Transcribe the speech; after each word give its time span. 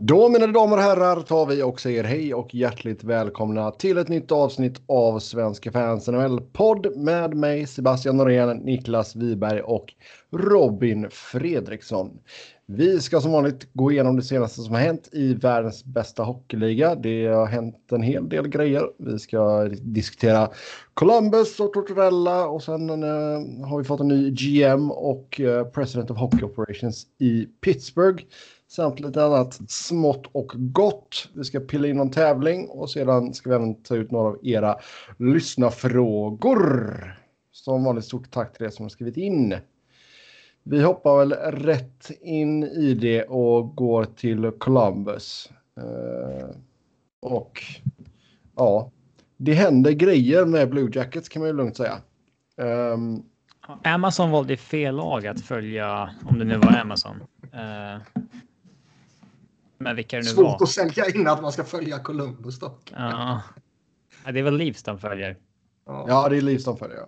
Då 0.00 0.28
mina 0.28 0.46
damer 0.46 0.76
och 0.76 0.82
herrar 0.82 1.20
tar 1.20 1.46
vi 1.46 1.62
och 1.62 1.80
säger 1.80 2.04
hej 2.04 2.34
och 2.34 2.54
hjärtligt 2.54 3.04
välkomna 3.04 3.70
till 3.70 3.98
ett 3.98 4.08
nytt 4.08 4.32
avsnitt 4.32 4.82
av 4.86 5.18
Svenska 5.18 5.72
fans 5.72 6.08
NHL-podd 6.08 6.96
med 6.96 7.34
mig 7.36 7.66
Sebastian 7.66 8.16
Norén, 8.16 8.56
Niklas 8.56 9.16
Wiberg 9.16 9.60
och 9.60 9.94
Robin 10.32 11.06
Fredriksson. 11.10 12.10
Vi 12.66 13.00
ska 13.00 13.20
som 13.20 13.32
vanligt 13.32 13.68
gå 13.72 13.92
igenom 13.92 14.16
det 14.16 14.22
senaste 14.22 14.60
som 14.60 14.74
har 14.74 14.80
hänt 14.80 15.08
i 15.12 15.34
världens 15.34 15.84
bästa 15.84 16.22
hockeyliga. 16.22 16.94
Det 16.94 17.26
har 17.26 17.46
hänt 17.46 17.92
en 17.92 18.02
hel 18.02 18.28
del 18.28 18.48
grejer. 18.48 18.82
Vi 18.98 19.18
ska 19.18 19.64
diskutera 19.68 20.50
Columbus 20.94 21.60
och 21.60 21.72
Tortorella 21.72 22.46
och 22.46 22.62
sen 22.62 22.90
eh, 22.90 23.66
har 23.68 23.78
vi 23.78 23.84
fått 23.84 24.00
en 24.00 24.08
ny 24.08 24.30
GM 24.30 24.90
och 24.90 25.40
eh, 25.40 25.64
President 25.64 26.10
of 26.10 26.18
Hockey 26.18 26.42
Operations 26.42 27.06
i 27.18 27.46
Pittsburgh 27.60 28.24
samt 28.74 29.00
lite 29.00 29.24
annat 29.24 29.70
smått 29.70 30.26
och 30.32 30.52
gott. 30.54 31.28
Vi 31.32 31.44
ska 31.44 31.60
pilla 31.60 31.88
in 31.88 31.96
någon 31.96 32.10
tävling 32.10 32.68
och 32.68 32.90
sedan 32.90 33.34
ska 33.34 33.50
vi 33.50 33.56
även 33.56 33.82
ta 33.82 33.96
ut 33.96 34.10
några 34.10 34.28
av 34.28 34.38
era 34.42 34.76
lyssnarfrågor. 35.18 37.20
Som 37.52 37.84
vanligt 37.84 38.04
stort 38.04 38.30
tack 38.30 38.56
till 38.56 38.66
er 38.66 38.70
som 38.70 38.84
har 38.84 38.90
skrivit 38.90 39.16
in. 39.16 39.54
Vi 40.62 40.82
hoppar 40.82 41.18
väl 41.18 41.32
rätt 41.52 42.10
in 42.20 42.64
i 42.64 42.94
det 42.94 43.22
och 43.22 43.76
går 43.76 44.04
till 44.04 44.50
Columbus. 44.50 45.50
Eh, 45.76 46.48
och 47.20 47.62
ja, 48.56 48.90
det 49.36 49.52
händer 49.52 49.92
grejer 49.92 50.44
med 50.44 50.70
Blue 50.70 50.90
Jackets 50.92 51.28
kan 51.28 51.42
man 51.42 51.48
ju 51.48 51.56
lugnt 51.56 51.76
säga. 51.76 51.98
Eh, 52.56 52.98
Amazon 53.94 54.30
valde 54.30 54.56
fel 54.56 54.96
lag 54.96 55.26
att 55.26 55.40
följa, 55.40 56.10
om 56.24 56.38
det 56.38 56.44
nu 56.44 56.56
var 56.56 56.78
Amazon. 56.78 57.16
Eh, 57.52 58.22
men 59.84 59.96
vilka 59.96 60.16
det 60.16 60.22
nu 60.22 60.28
Svårt 60.28 60.44
var. 60.44 60.62
att 60.62 60.68
sälja 60.68 61.08
in 61.08 61.28
att 61.28 61.42
man 61.42 61.52
ska 61.52 61.64
följa 61.64 61.98
Columbus 61.98 62.58
dock. 62.58 62.92
Ja. 62.96 63.42
ja, 64.24 64.32
det 64.32 64.38
är 64.38 64.42
väl 64.42 64.56
Leafs 64.56 64.82
de 64.82 64.98
följer. 64.98 65.36
Ja. 65.86 66.04
ja, 66.08 66.28
det 66.28 66.36
är 66.36 66.40
Leafs 66.40 66.64
de 66.64 66.76
följer. 66.76 67.06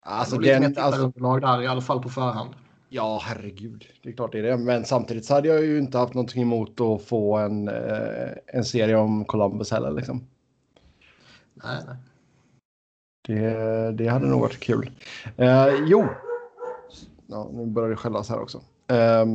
Alltså, 0.00 0.38
det 0.38 0.50
är 0.50 0.60
lite 0.60 0.60
mer 0.60 0.90
tittarunderlag 0.90 1.40
där 1.40 1.62
i 1.62 1.66
alla 1.66 1.80
fall 1.80 2.02
på 2.02 2.08
förhand. 2.08 2.54
Ja, 2.88 3.20
herregud. 3.24 3.86
Det 4.02 4.08
är 4.08 4.12
klart 4.12 4.32
det 4.32 4.38
är 4.38 4.42
det. 4.42 4.56
Men 4.56 4.84
samtidigt 4.84 5.24
så 5.24 5.34
hade 5.34 5.48
jag 5.48 5.64
ju 5.64 5.78
inte 5.78 5.98
haft 5.98 6.14
någonting 6.14 6.42
emot 6.42 6.80
att 6.80 7.02
få 7.02 7.36
en, 7.36 7.68
eh, 7.68 8.30
en 8.46 8.64
serie 8.64 8.96
om 8.96 9.24
Columbus 9.24 9.70
heller. 9.70 9.90
Liksom. 9.90 10.26
Nej, 11.54 11.78
nej. 11.86 11.96
Det, 13.26 13.92
det 13.92 14.06
hade 14.06 14.26
nog 14.26 14.40
varit 14.40 14.60
kul. 14.60 14.90
Eh, 15.36 15.68
jo. 15.86 16.06
Ja, 17.26 17.50
nu 17.52 17.66
börjar 17.66 17.90
det 17.90 17.96
skällas 17.96 18.28
här 18.28 18.40
också. 18.40 18.62
Eh, 18.86 19.26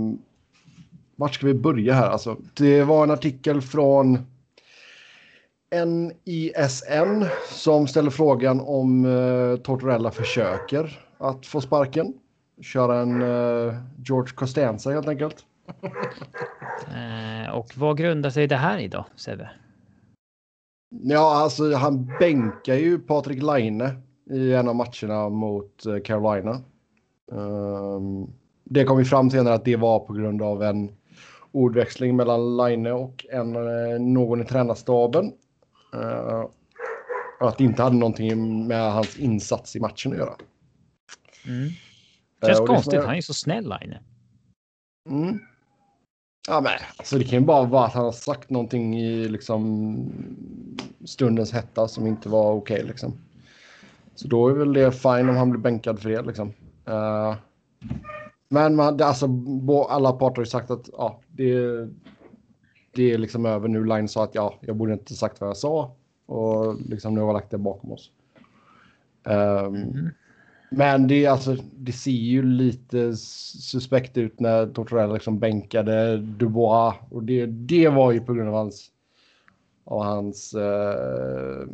vart 1.19 1.35
ska 1.35 1.47
vi 1.47 1.53
börja 1.53 1.93
här? 1.93 2.09
Alltså, 2.09 2.37
det 2.53 2.83
var 2.83 3.03
en 3.03 3.11
artikel 3.11 3.61
från 3.61 4.17
NISN 5.71 7.25
som 7.49 7.87
ställer 7.87 8.09
frågan 8.09 8.61
om 8.61 9.05
eh, 9.05 9.55
Tortorella 9.55 10.11
försöker 10.11 10.99
att 11.17 11.45
få 11.45 11.61
sparken. 11.61 12.13
Köra 12.61 12.99
en 12.99 13.21
eh, 13.21 13.75
George 14.05 14.33
Costanza 14.35 14.91
helt 14.91 15.07
enkelt. 15.07 15.45
Eh, 16.79 17.55
och 17.55 17.77
vad 17.77 17.97
grundar 17.97 18.29
sig 18.29 18.47
det 18.47 18.55
här 18.55 18.77
i 18.77 18.87
då, 18.87 19.05
Sebbe? 19.15 19.49
Ja, 20.89 21.43
alltså 21.43 21.73
han 21.73 22.11
bänkar 22.19 22.75
ju 22.75 22.99
Patrik 22.99 23.41
Laine 23.41 23.89
i 24.31 24.53
en 24.53 24.67
av 24.67 24.75
matcherna 24.75 25.29
mot 25.29 25.85
eh, 25.85 25.99
Carolina. 26.03 26.61
Um, 27.31 28.33
det 28.63 28.83
kom 28.83 28.97
vi 28.97 29.05
fram 29.05 29.29
senare 29.29 29.53
att 29.53 29.65
det 29.65 29.75
var 29.75 29.99
på 29.99 30.13
grund 30.13 30.41
av 30.41 30.63
en 30.63 30.91
ordväxling 31.51 32.15
mellan 32.15 32.57
Line 32.57 32.87
och 32.87 33.25
en, 33.31 33.55
eh, 33.55 33.99
någon 33.99 34.41
i 34.41 34.45
tränarstaben. 34.45 35.33
Uh, 35.95 36.45
att 37.39 37.57
det 37.57 37.63
inte 37.63 37.83
hade 37.83 37.95
någonting 37.95 38.67
med 38.67 38.93
hans 38.93 39.17
insats 39.17 39.75
i 39.75 39.79
matchen 39.79 40.11
att 40.11 40.17
göra. 40.17 40.35
Mm. 41.47 41.69
Känns 42.45 42.59
Uh, 42.59 42.65
konstigt, 42.65 42.91
det, 42.91 43.01
han 43.01 43.09
är 43.09 43.15
ju 43.15 43.21
så 43.21 43.33
snäll 43.33 43.63
Line. 43.63 43.97
Mm. 45.09 45.39
Ja, 46.47 46.61
men 46.61 46.71
alltså 46.97 47.17
det 47.17 47.23
kan 47.23 47.39
ju 47.39 47.45
bara 47.45 47.65
vara 47.65 47.85
att 47.85 47.93
han 47.93 48.05
har 48.05 48.11
sagt 48.11 48.49
någonting 48.49 48.99
i 48.99 49.29
liksom 49.29 49.97
stundens 51.05 51.53
hetta 51.53 51.87
som 51.87 52.07
inte 52.07 52.29
var 52.29 52.51
okej 52.53 52.75
okay, 52.75 52.87
liksom. 52.87 53.13
Så 54.15 54.27
då 54.27 54.47
är 54.47 54.53
väl 54.53 54.73
det 54.73 54.91
fine 54.91 55.29
om 55.29 55.35
han 55.35 55.49
blir 55.49 55.61
bänkad 55.61 55.99
för 55.99 56.09
det 56.09 56.21
liksom. 56.21 56.53
Uh, 56.89 57.35
men 58.49 58.75
man, 58.75 58.97
det, 58.97 59.05
alltså, 59.05 59.29
alla 59.89 60.11
parter 60.11 60.35
har 60.35 60.45
ju 60.45 60.49
sagt 60.49 60.71
att 60.71 60.89
ja, 60.93 61.21
det, 61.27 61.87
det 62.91 63.13
är 63.13 63.17
liksom 63.17 63.45
över 63.45 63.67
nu. 63.67 63.85
Line 63.85 64.07
sa 64.07 64.23
att 64.23 64.35
ja, 64.35 64.55
jag 64.61 64.75
borde 64.75 64.93
inte 64.93 65.13
sagt 65.13 65.41
vad 65.41 65.49
jag 65.49 65.57
sa 65.57 65.95
och 66.25 66.81
liksom 66.81 67.13
nu 67.13 67.21
har 67.21 67.27
vi 67.27 67.33
lagt 67.33 67.51
det 67.51 67.57
bakom 67.57 67.91
oss. 67.91 68.11
Um, 69.23 69.75
mm. 69.75 70.09
Men 70.71 71.07
det, 71.07 71.25
alltså, 71.25 71.55
det 71.75 71.91
ser 71.91 72.11
ju 72.11 72.43
lite 72.43 73.15
suspekt 73.15 74.17
ut 74.17 74.39
när 74.39 74.67
Tortorella 74.67 75.13
liksom 75.13 75.39
bänkade 75.39 76.17
Dubois 76.17 76.95
och 77.09 77.23
det, 77.23 77.45
det 77.45 77.89
var 77.89 78.11
ju 78.11 78.19
på 78.19 78.33
grund 78.33 78.49
av 78.49 78.55
hans 78.55 78.91
av 79.83 80.03
hans 80.03 80.55
uh, 80.55 81.67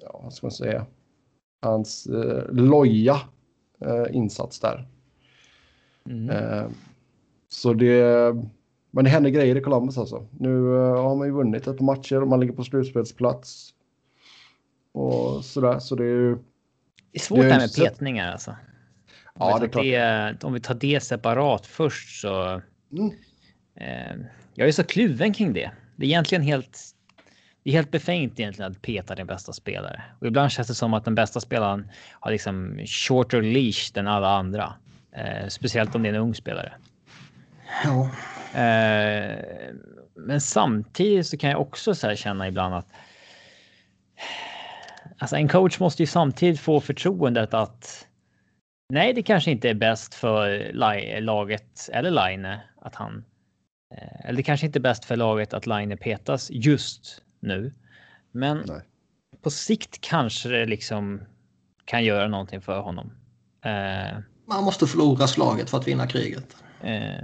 ja, 0.00 0.20
vad 0.22 0.32
ska 0.32 0.46
man 0.46 0.52
säga 0.52 0.86
hans 1.62 2.08
uh, 2.10 2.52
loja 2.52 3.16
uh, 3.86 4.16
insats 4.16 4.60
där. 4.60 4.88
Mm. 6.08 6.30
Uh, 6.30 6.70
så 7.48 7.72
det, 7.74 8.34
men 8.90 9.04
det 9.04 9.10
händer 9.10 9.30
grejer 9.30 9.56
i 9.56 9.60
Columbus 9.60 9.98
alltså. 9.98 10.26
Nu 10.38 10.48
uh, 10.48 11.02
har 11.02 11.16
man 11.16 11.26
ju 11.26 11.32
vunnit 11.32 11.66
ett 11.66 11.78
par 11.78 11.84
matcher 11.84 12.22
och 12.22 12.28
man 12.28 12.40
ligger 12.40 12.52
på 12.52 12.64
slutspelsplats. 12.64 13.74
Och 14.92 15.44
sådär, 15.44 15.78
så 15.78 15.94
det 15.94 16.04
är 16.04 16.08
ju. 16.08 16.34
Det 17.12 17.18
är 17.18 17.20
svårt 17.20 17.38
det, 17.38 17.52
här 17.52 17.60
med 17.60 17.74
petningar 17.74 18.32
alltså. 18.32 18.50
Om, 19.36 19.48
ja, 19.48 19.58
vi 19.62 19.68
tar 19.68 19.82
det, 19.82 20.44
om 20.44 20.52
vi 20.52 20.60
tar 20.60 20.74
det 20.74 21.00
separat 21.00 21.66
först 21.66 22.20
så. 22.20 22.60
Mm. 22.92 23.10
Uh, 23.80 24.26
jag 24.54 24.68
är 24.68 24.72
så 24.72 24.84
kluven 24.84 25.32
kring 25.32 25.52
det. 25.52 25.70
Det 25.96 26.06
är 26.06 26.08
egentligen 26.08 26.42
helt. 26.42 26.78
Det 27.62 27.70
är 27.70 27.74
helt 27.74 27.90
befängt 27.90 28.40
egentligen 28.40 28.72
att 28.72 28.82
peta 28.82 29.14
din 29.14 29.26
bästa 29.26 29.52
spelare 29.52 30.02
och 30.20 30.26
ibland 30.26 30.50
känns 30.50 30.68
det 30.68 30.74
som 30.74 30.94
att 30.94 31.04
den 31.04 31.14
bästa 31.14 31.40
spelaren 31.40 31.88
har 32.10 32.30
liksom 32.30 32.80
shorter 32.86 33.42
leash 33.42 33.98
än 33.98 34.06
alla 34.06 34.28
andra. 34.28 34.74
Eh, 35.14 35.48
speciellt 35.48 35.94
om 35.94 36.02
det 36.02 36.08
är 36.08 36.14
en 36.14 36.20
ung 36.20 36.34
spelare. 36.34 36.72
Ja. 37.84 38.10
Eh, 38.60 39.38
men 40.14 40.40
samtidigt 40.40 41.26
så 41.26 41.36
kan 41.36 41.50
jag 41.50 41.60
också 41.60 41.94
så 41.94 42.14
känna 42.14 42.48
ibland 42.48 42.74
att. 42.74 42.86
Alltså 45.18 45.36
en 45.36 45.48
coach 45.48 45.80
måste 45.80 46.02
ju 46.02 46.06
samtidigt 46.06 46.60
få 46.60 46.80
förtroendet 46.80 47.54
att. 47.54 48.06
Nej, 48.92 49.12
det 49.12 49.22
kanske 49.22 49.50
inte 49.50 49.70
är 49.70 49.74
bäst 49.74 50.14
för 50.14 50.72
laget 51.20 51.88
eller 51.92 52.10
Line 52.10 52.58
att 52.76 52.94
han. 52.94 53.24
Eh, 53.94 54.28
eller 54.28 54.36
det 54.36 54.42
kanske 54.42 54.66
inte 54.66 54.78
är 54.78 54.80
bäst 54.80 55.04
för 55.04 55.16
laget 55.16 55.54
att 55.54 55.66
Line 55.66 55.98
petas 55.98 56.50
just 56.50 57.22
nu. 57.40 57.72
Men 58.32 58.64
Nej. 58.66 58.80
på 59.42 59.50
sikt 59.50 60.00
kanske 60.00 60.48
det 60.48 60.66
liksom 60.66 61.20
kan 61.84 62.04
göra 62.04 62.28
någonting 62.28 62.60
för 62.60 62.80
honom. 62.80 63.12
Eh, 63.64 64.18
man 64.46 64.64
måste 64.64 64.86
förlora 64.86 65.26
slaget 65.26 65.70
för 65.70 65.78
att 65.78 65.88
vinna 65.88 66.06
kriget. 66.06 66.56
Eh, 66.80 67.14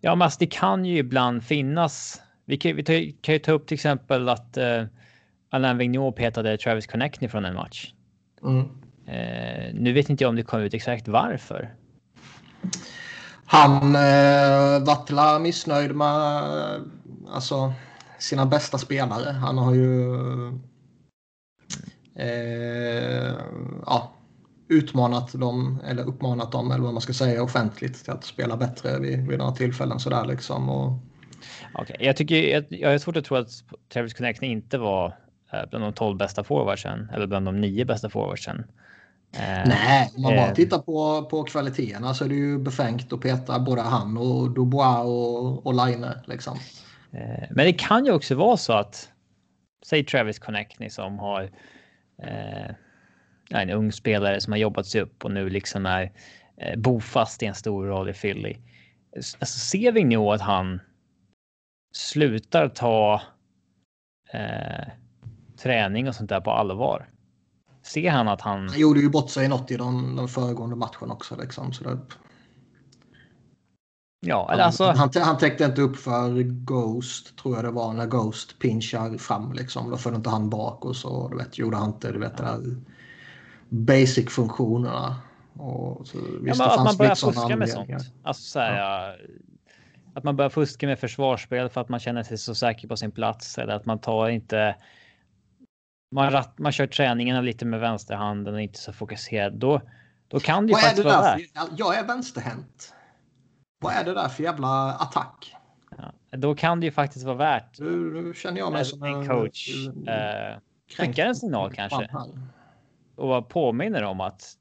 ja, 0.00 0.14
men 0.14 0.22
alltså, 0.22 0.38
det 0.38 0.46
kan 0.46 0.84
ju 0.84 0.98
ibland 0.98 1.44
finnas. 1.44 2.22
Vi 2.44 2.56
kan, 2.56 2.76
vi 2.76 2.84
ta, 2.84 2.92
kan 3.20 3.34
ju 3.34 3.38
ta 3.38 3.52
upp 3.52 3.66
till 3.66 3.74
exempel 3.74 4.28
att 4.28 4.56
eh, 4.56 4.84
Alain 5.50 5.78
Vigneault 5.78 6.16
petade 6.16 6.58
Travis 6.58 6.86
Connectney 6.86 7.30
från 7.30 7.44
en 7.44 7.54
match. 7.54 7.92
Mm. 8.42 8.68
Eh, 9.06 9.74
nu 9.74 9.92
vet 9.92 10.10
inte 10.10 10.24
jag 10.24 10.28
om 10.28 10.36
det 10.36 10.42
kom 10.42 10.60
ut 10.60 10.74
exakt 10.74 11.08
varför. 11.08 11.74
Han 13.44 13.94
eh, 13.94 14.84
var 15.10 15.38
missnöjd 15.38 15.94
med 15.94 16.42
alltså, 17.28 17.72
sina 18.18 18.46
bästa 18.46 18.78
spelare. 18.78 19.30
Han 19.30 19.58
har 19.58 19.74
ju 19.74 20.16
eh, 22.14 23.34
ja, 23.86 24.12
utmanat 24.68 25.32
dem 25.32 25.80
eller 25.86 26.08
uppmanat 26.08 26.52
dem 26.52 26.70
eller 26.70 26.84
vad 26.84 26.92
man 26.92 27.00
ska 27.00 27.12
säga 27.12 27.42
offentligt 27.42 28.04
till 28.04 28.12
att 28.12 28.24
spela 28.24 28.56
bättre 28.56 28.98
vid, 28.98 29.28
vid 29.28 29.38
några 29.38 29.52
tillfällen 29.52 30.00
sådär 30.00 30.24
liksom. 30.24 30.68
Och... 30.68 30.98
Okay. 31.74 31.96
Jag 32.00 32.16
tycker 32.16 32.36
jag, 32.36 32.64
jag 32.68 32.90
har 32.90 32.98
svårt 32.98 33.16
att 33.16 33.24
tro 33.24 33.36
att 33.36 33.50
Travis 33.92 34.14
Connecting 34.14 34.52
inte 34.52 34.78
var 34.78 35.06
eh, 35.52 35.60
bland 35.70 35.84
de 35.84 35.92
12 35.92 36.16
bästa 36.16 36.44
forwardsen 36.44 37.10
eller 37.14 37.26
bland 37.26 37.46
de 37.46 37.60
nio 37.60 37.84
bästa 37.84 38.10
forwardsen. 38.10 38.64
Eh, 39.32 39.68
Nej, 39.68 40.12
om 40.16 40.22
man 40.22 40.36
bara 40.36 40.54
tittar 40.54 40.78
på, 40.78 41.26
på 41.30 41.44
kvaliteterna 41.44 42.14
så 42.14 42.24
är 42.24 42.28
det 42.28 42.34
ju 42.34 42.58
befängt 42.58 43.12
att 43.12 43.20
peta 43.20 43.58
både 43.58 43.82
han 43.82 44.16
och 44.16 44.50
Dubois 44.50 45.04
och, 45.04 45.66
och 45.66 45.86
Line 45.86 46.06
liksom. 46.24 46.58
Eh, 47.12 47.44
men 47.50 47.66
det 47.66 47.72
kan 47.72 48.06
ju 48.06 48.12
också 48.12 48.34
vara 48.34 48.56
så 48.56 48.72
att 48.72 49.08
säg 49.86 50.04
Travis 50.04 50.38
Connectney 50.38 50.90
som 50.90 51.18
har 51.18 51.42
eh, 52.22 52.74
en 53.50 53.70
ung 53.70 53.92
spelare 53.92 54.40
som 54.40 54.52
har 54.52 54.58
jobbat 54.58 54.86
sig 54.86 55.00
upp 55.00 55.24
och 55.24 55.30
nu 55.30 55.48
liksom 55.48 55.86
är 55.86 56.12
eh, 56.56 56.78
bofast 56.78 57.42
i 57.42 57.46
en 57.46 57.54
stor 57.54 57.86
roll 57.86 58.08
i 58.08 58.12
Philly. 58.12 58.56
Alltså 59.14 59.58
ser 59.58 59.92
vi 59.92 60.04
nu 60.04 60.16
att 60.16 60.40
han 60.40 60.80
slutar 61.92 62.68
ta 62.68 63.22
eh, 64.32 64.88
träning 65.62 66.08
och 66.08 66.14
sånt 66.14 66.28
där 66.28 66.40
på 66.40 66.50
allvar. 66.50 67.10
Ser 67.82 68.10
han 68.10 68.28
att 68.28 68.40
han... 68.40 68.68
Han 68.68 68.80
gjorde 68.80 69.00
ju 69.00 69.10
bort 69.10 69.30
sig 69.30 69.48
något 69.48 69.70
i 69.70 69.76
den, 69.76 70.16
den 70.16 70.28
föregående 70.28 70.76
matchen 70.76 71.10
också. 71.10 71.36
Liksom, 71.36 71.72
så 71.72 71.84
det... 71.84 71.98
Ja, 74.20 74.52
eller 74.52 74.64
alltså... 74.64 74.84
han, 74.84 74.96
han, 74.96 75.22
han 75.22 75.38
täckte 75.38 75.64
inte 75.64 75.82
upp 75.82 75.96
för 75.96 76.42
Ghost, 76.42 77.38
tror 77.38 77.54
jag 77.56 77.64
det 77.64 77.70
var, 77.70 77.92
när 77.92 78.06
Ghost 78.06 78.58
pinchar 78.58 79.18
fram. 79.18 79.52
Liksom. 79.52 79.90
Då 79.90 79.96
följde 79.96 80.16
inte 80.16 80.30
han 80.30 80.50
bak 80.50 80.84
och 80.84 80.96
så 80.96 81.28
du 81.28 81.36
vet, 81.36 81.58
gjorde 81.58 81.76
han 81.76 81.88
inte 81.88 82.12
du 82.12 82.18
vet, 82.18 82.34
ja. 82.38 82.58
Basic-funktionerna. 83.68 85.16
Och 85.58 86.06
så, 86.06 86.18
visst, 86.40 86.58
ja, 86.58 86.78
att 86.78 86.84
man 86.84 86.96
börjar 86.96 87.14
fuska 87.14 87.56
med 87.56 87.68
sånt. 87.68 87.90
Alltså, 88.22 88.42
så 88.42 88.60
här, 88.60 88.78
ja. 88.78 89.14
Att 90.14 90.24
man 90.24 90.36
börjar 90.36 90.50
fuska 90.50 90.86
med 90.86 90.98
försvarsspel 90.98 91.68
för 91.68 91.80
att 91.80 91.88
man 91.88 92.00
känner 92.00 92.22
sig 92.22 92.38
så 92.38 92.54
säker 92.54 92.88
på 92.88 92.96
sin 92.96 93.10
plats. 93.10 93.58
Eller 93.58 93.74
att 93.74 93.86
man 93.86 93.98
tar 93.98 94.28
inte... 94.28 94.76
Man, 96.14 96.30
rat, 96.30 96.58
man 96.58 96.72
kör 96.72 96.86
träningarna 96.86 97.40
lite 97.40 97.64
med 97.64 97.80
vänsterhanden 97.80 98.54
och 98.54 98.60
inte 98.60 98.78
så 98.78 98.92
fokuserad. 98.92 99.52
Då, 99.52 99.80
då 100.28 100.40
kan 100.40 100.66
det 100.66 100.72
ju 100.72 100.78
faktiskt 100.78 101.04
vara 101.04 101.20
värt. 101.20 101.40
Jag 101.76 101.98
är 101.98 102.06
vänsterhänt. 102.06 102.94
Vad 103.80 103.92
är 103.92 104.04
det 104.04 104.14
där 104.14 104.28
för 104.28 104.42
jävla 104.42 104.92
attack? 104.92 105.56
Ja, 105.98 106.36
då 106.36 106.54
kan 106.54 106.80
det 106.80 106.86
ju 106.86 106.92
faktiskt 106.92 107.24
vara 107.24 107.36
värt. 107.36 107.78
Nu, 107.78 108.32
känner 108.36 108.58
jag 108.58 108.72
mig 108.72 108.84
som 108.84 109.02
en 109.02 109.28
coach. 109.28 109.86
Eh, 110.08 110.58
skicka 110.98 111.24
en 111.24 111.34
signal 111.34 111.72
kanske. 111.72 112.08
Och 113.16 113.48
påminner 113.48 114.02
om 114.02 114.20
att 114.20 114.56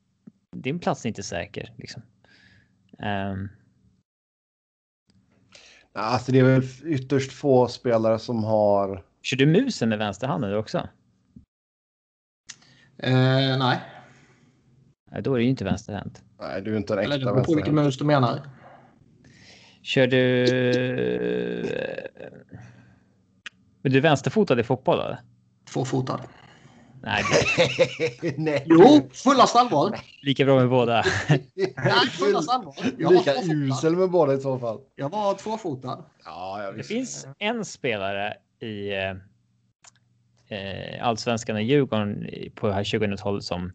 din 0.56 0.80
plats 0.80 1.06
är 1.06 1.10
inte 1.10 1.24
säker. 1.24 1.74
Liksom. 1.78 2.02
Um. 3.00 3.50
Alltså 5.94 6.32
det 6.32 6.40
är 6.40 6.44
väl 6.44 6.64
ytterst 6.86 7.32
få 7.32 7.68
spelare 7.68 8.20
som 8.20 8.44
har. 8.44 9.06
Kör 9.22 9.38
du 9.38 9.46
musen 9.46 9.90
med 9.90 9.98
vänsterhanden 9.98 10.58
också? 10.58 10.90
Eh, 12.98 13.58
nej. 13.58 13.80
Då 15.22 15.34
är 15.34 15.38
det 15.38 15.44
ju 15.44 15.50
inte 15.50 15.64
vänsterhänt. 15.64 16.24
Nej, 16.40 16.62
du 16.62 16.74
är 16.74 16.78
inte 16.78 16.94
en 16.94 17.00
äkta 17.00 17.14
Eller 17.14 17.26
det 17.26 17.32
beror 17.32 17.44
på 17.44 17.56
vilken 17.56 17.76
mus 17.76 17.98
du 17.98 18.06
menar. 18.06 18.50
Kör 19.82 20.08
du... 20.08 20.44
Är 23.84 23.90
du 23.90 24.00
vänsterfotad 24.00 24.60
i 24.60 24.64
fotboll? 24.64 25.00
Eller? 25.00 25.20
Tvåfotad. 25.74 26.22
Nej. 27.06 27.24
Nej. 28.38 28.64
Jo, 28.66 29.10
fullast 29.14 29.56
allvar. 29.56 30.00
Lika 30.22 30.46
bra 30.46 30.60
med 30.60 30.70
båda. 30.70 31.04
Nej, 31.76 32.08
fullast 32.12 32.50
allvar. 32.50 32.76
Jag 32.98 33.14
Lika 33.14 33.34
usel 33.44 33.96
med 33.96 34.10
båda 34.10 34.34
i 34.34 34.40
så 34.40 34.60
fall. 34.60 34.80
Jag 34.96 35.10
var 35.10 35.34
tvåfotad. 35.34 36.06
Ja, 36.26 36.64
jag 36.64 36.78
det 36.78 36.84
finns 36.84 37.28
en 37.40 37.66
spelare 37.66 38.34
i 38.60 38.94
eh, 40.50 41.08
allsvenskan 41.08 41.56
och 41.56 41.62
Djurgården 41.62 42.30
på 42.56 42.70
här 42.70 42.84
2000-talet 42.84 43.44
som 43.44 43.72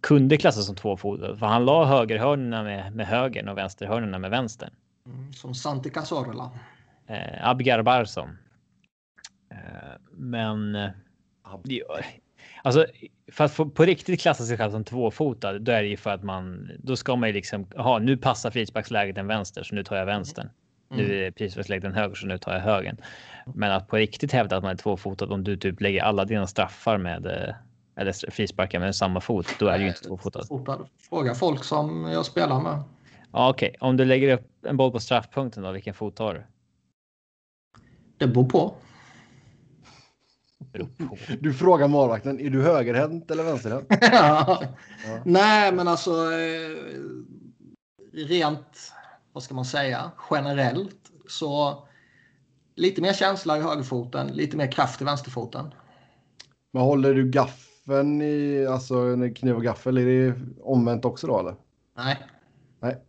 kunde 0.00 0.36
klassas 0.36 0.66
som 0.66 0.76
tvåfotad. 0.76 1.36
För 1.36 1.46
han 1.46 1.64
la 1.64 1.84
högerhörnorna 1.84 2.62
med, 2.62 2.96
med 2.96 3.06
högern 3.06 3.48
och 3.48 3.58
vänsterhörnorna 3.58 4.18
med 4.18 4.30
vänstern. 4.30 4.70
Mm, 5.06 5.32
som 5.32 5.54
Santi 5.54 5.90
Cazorla. 5.90 6.50
Eh, 7.06 7.48
Abgar 7.48 7.82
Barsom. 7.82 8.38
Eh, 9.50 9.58
men... 10.12 10.90
Eh, 11.44 12.04
alltså, 12.62 12.86
för 13.32 13.44
att 13.44 13.52
få, 13.52 13.66
på 13.66 13.84
riktigt 13.84 14.20
klassa 14.20 14.44
sig 14.44 14.56
själv 14.56 14.70
som 14.70 14.84
tvåfotad, 14.84 15.58
då 15.58 15.72
är 15.72 15.82
det 15.82 15.88
ju 15.88 15.96
för 15.96 16.10
att 16.10 16.22
man... 16.22 16.70
Då 16.78 16.96
ska 16.96 17.16
man 17.16 17.28
ju 17.28 17.32
liksom... 17.32 17.66
Jaha, 17.74 17.98
nu 17.98 18.16
passar 18.16 18.50
frisparksläget 18.50 19.18
en 19.18 19.26
vänster, 19.26 19.62
så 19.62 19.74
nu 19.74 19.84
tar 19.84 19.96
jag 19.96 20.06
vänstern. 20.06 20.48
Mm. 20.90 21.06
Nu 21.06 21.26
är 21.26 21.32
frisparksläget 21.32 21.84
en 21.84 21.94
höger, 21.94 22.14
så 22.14 22.26
nu 22.26 22.38
tar 22.38 22.52
jag 22.52 22.60
högern. 22.60 22.96
Men 23.54 23.72
att 23.72 23.88
på 23.88 23.96
riktigt 23.96 24.32
hävda 24.32 24.56
att 24.56 24.62
man 24.62 24.72
är 24.72 24.76
tvåfotad 24.76 25.26
om 25.26 25.44
du 25.44 25.56
typ 25.56 25.80
lägger 25.80 26.02
alla 26.02 26.24
dina 26.24 26.46
straffar 26.46 26.98
med 26.98 27.26
eh, 27.26 27.54
eller 27.96 28.30
frisparkar 28.30 28.80
med 28.80 28.96
samma 28.96 29.20
fot, 29.20 29.46
då 29.58 29.66
är 29.66 29.78
det 29.78 29.82
ju 29.82 29.88
inte 29.88 30.00
tvåfotad. 30.00 30.42
Fråga 31.08 31.34
folk 31.34 31.64
som 31.64 32.08
jag 32.12 32.26
spelar 32.26 32.60
med. 32.60 32.82
Ja, 33.32 33.50
Okej, 33.50 33.68
okay. 33.68 33.88
om 33.88 33.96
du 33.96 34.04
lägger 34.04 34.34
upp 34.34 34.66
en 34.66 34.76
boll 34.76 34.92
på 34.92 35.00
straffpunkten 35.00 35.62
då, 35.62 35.72
vilken 35.72 35.94
fot 35.94 36.16
tar 36.16 36.34
du? 36.34 36.42
Det 38.18 38.26
beror 38.26 38.44
på. 38.44 38.74
Du 41.40 41.54
frågar 41.54 41.88
målvakten, 41.88 42.40
är 42.40 42.50
du 42.50 42.62
högerhänt 42.62 43.30
eller 43.30 43.44
vänsterhänt? 43.44 43.86
ja. 44.00 44.62
ja. 45.06 45.20
Nej, 45.24 45.72
men 45.72 45.88
alltså 45.88 46.10
eh, 46.10 46.76
rent, 48.12 48.92
vad 49.32 49.42
ska 49.42 49.54
man 49.54 49.64
säga, 49.64 50.10
generellt 50.30 51.10
så 51.28 51.84
lite 52.74 53.02
mer 53.02 53.12
känsla 53.12 53.58
i 53.58 53.60
högerfoten, 53.60 54.26
lite 54.26 54.56
mer 54.56 54.72
kraft 54.72 55.00
i 55.00 55.04
vänsterfoten. 55.04 55.74
Men 56.70 56.82
håller 56.82 57.14
du 57.14 57.30
gaffeln 57.30 58.22
i, 58.22 58.66
alltså 58.66 59.16
kniv 59.36 59.56
och 59.56 59.62
gaffel, 59.62 59.98
är 59.98 60.06
det 60.06 60.34
omvänt 60.62 61.04
också 61.04 61.26
då 61.26 61.40
eller? 61.40 61.54
Nej. 61.96 62.18
Nej. 62.80 63.02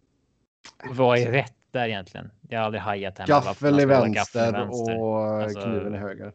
Vad 0.90 1.18
är 1.18 1.31
rätt 1.31 1.54
där 1.72 1.88
egentligen? 1.88 2.31
Jag 2.50 2.60
har 2.60 2.66
aldrig 2.66 2.81
hajat 2.81 3.18
hemma. 3.18 3.28
Gaffel 3.28 3.80
i 3.80 3.86
vänster, 3.86 4.51
vänster, 4.51 5.01
och 5.01 5.44
alltså... 5.44 5.62
kniven 5.62 5.96
i 5.96 5.98
höger. 5.98 6.34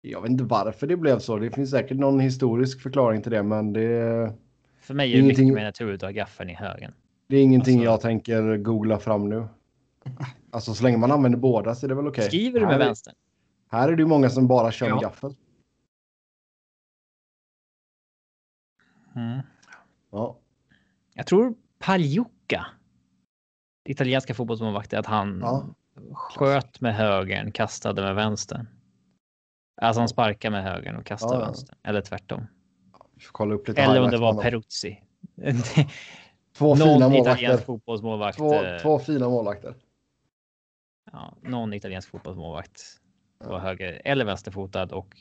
Jag 0.00 0.22
vet 0.22 0.30
inte 0.30 0.44
varför 0.44 0.86
det 0.86 0.96
blev 0.96 1.18
så. 1.18 1.38
Det 1.38 1.50
finns 1.50 1.70
säkert 1.70 1.96
någon 1.96 2.20
historisk 2.20 2.82
förklaring 2.82 3.22
till 3.22 3.32
det, 3.32 3.42
men 3.42 3.72
det. 3.72 4.32
För 4.80 4.94
mig 4.94 5.12
är 5.12 5.16
det 5.16 5.22
ingenting... 5.22 5.46
mycket 5.46 5.54
mer 5.54 5.64
naturligt 5.64 6.02
att 6.02 6.06
ha 6.06 6.12
gaffeln 6.12 6.50
i 6.50 6.54
högen. 6.54 6.92
Det 7.26 7.36
är 7.36 7.42
ingenting 7.42 7.74
alltså... 7.74 7.90
jag 7.90 8.00
tänker 8.00 8.56
googla 8.56 8.98
fram 8.98 9.28
nu. 9.28 9.48
Alltså 10.50 10.74
så 10.74 10.84
länge 10.84 10.96
man 10.96 11.12
använder 11.12 11.38
båda 11.38 11.74
så 11.74 11.86
är 11.86 11.88
det 11.88 11.94
väl 11.94 12.06
okej. 12.06 12.20
Okay. 12.20 12.28
Skriver 12.28 12.60
du 12.60 12.66
med 12.66 12.74
här 12.74 12.84
vänster? 12.84 13.14
här 13.70 13.88
är 13.88 13.96
det 13.96 14.02
ju 14.02 14.08
många 14.08 14.30
som 14.30 14.48
bara 14.48 14.72
kör 14.72 14.90
med 14.90 15.00
gaffel. 15.00 15.34
Mm. 19.16 19.40
Ja. 20.10 20.38
Jag 21.14 21.26
tror 21.26 21.54
Pagliuca 21.78 22.66
italienska 23.84 24.34
fotbollsmålvakter 24.34 24.98
att 24.98 25.06
han 25.06 25.38
ja. 25.42 25.66
sköt 26.12 26.80
med 26.80 26.94
högern, 26.94 27.52
kastade 27.52 28.02
med 28.02 28.14
vänstern. 28.14 28.66
Alltså 29.80 30.00
han 30.00 30.08
sparkade 30.08 30.52
med 30.52 30.62
högern 30.62 30.96
och 30.96 31.06
kastade 31.06 31.34
ja, 31.34 31.40
vänstern. 31.40 31.76
Eller 31.82 32.00
tvärtom. 32.00 32.46
Eller 33.76 34.02
om 34.02 34.10
det 34.10 34.18
var 34.18 34.42
Peruzzi. 34.42 35.02
två 36.56 36.76
fina 36.76 37.08
målvakter. 37.08 37.56
fotbollsmålvakt. 37.56 38.38
Två, 38.38 38.54
eh, 38.54 38.78
två 38.78 38.98
fina 38.98 39.28
målvakter. 39.28 39.74
Ja, 41.12 41.34
någon 41.42 41.72
italiensk 41.72 42.10
fotbollsmålvakt 42.10 42.82
var 43.38 43.58
höger 43.58 44.02
eller 44.04 44.24
vänsterfotad 44.24 44.92
och 44.92 45.16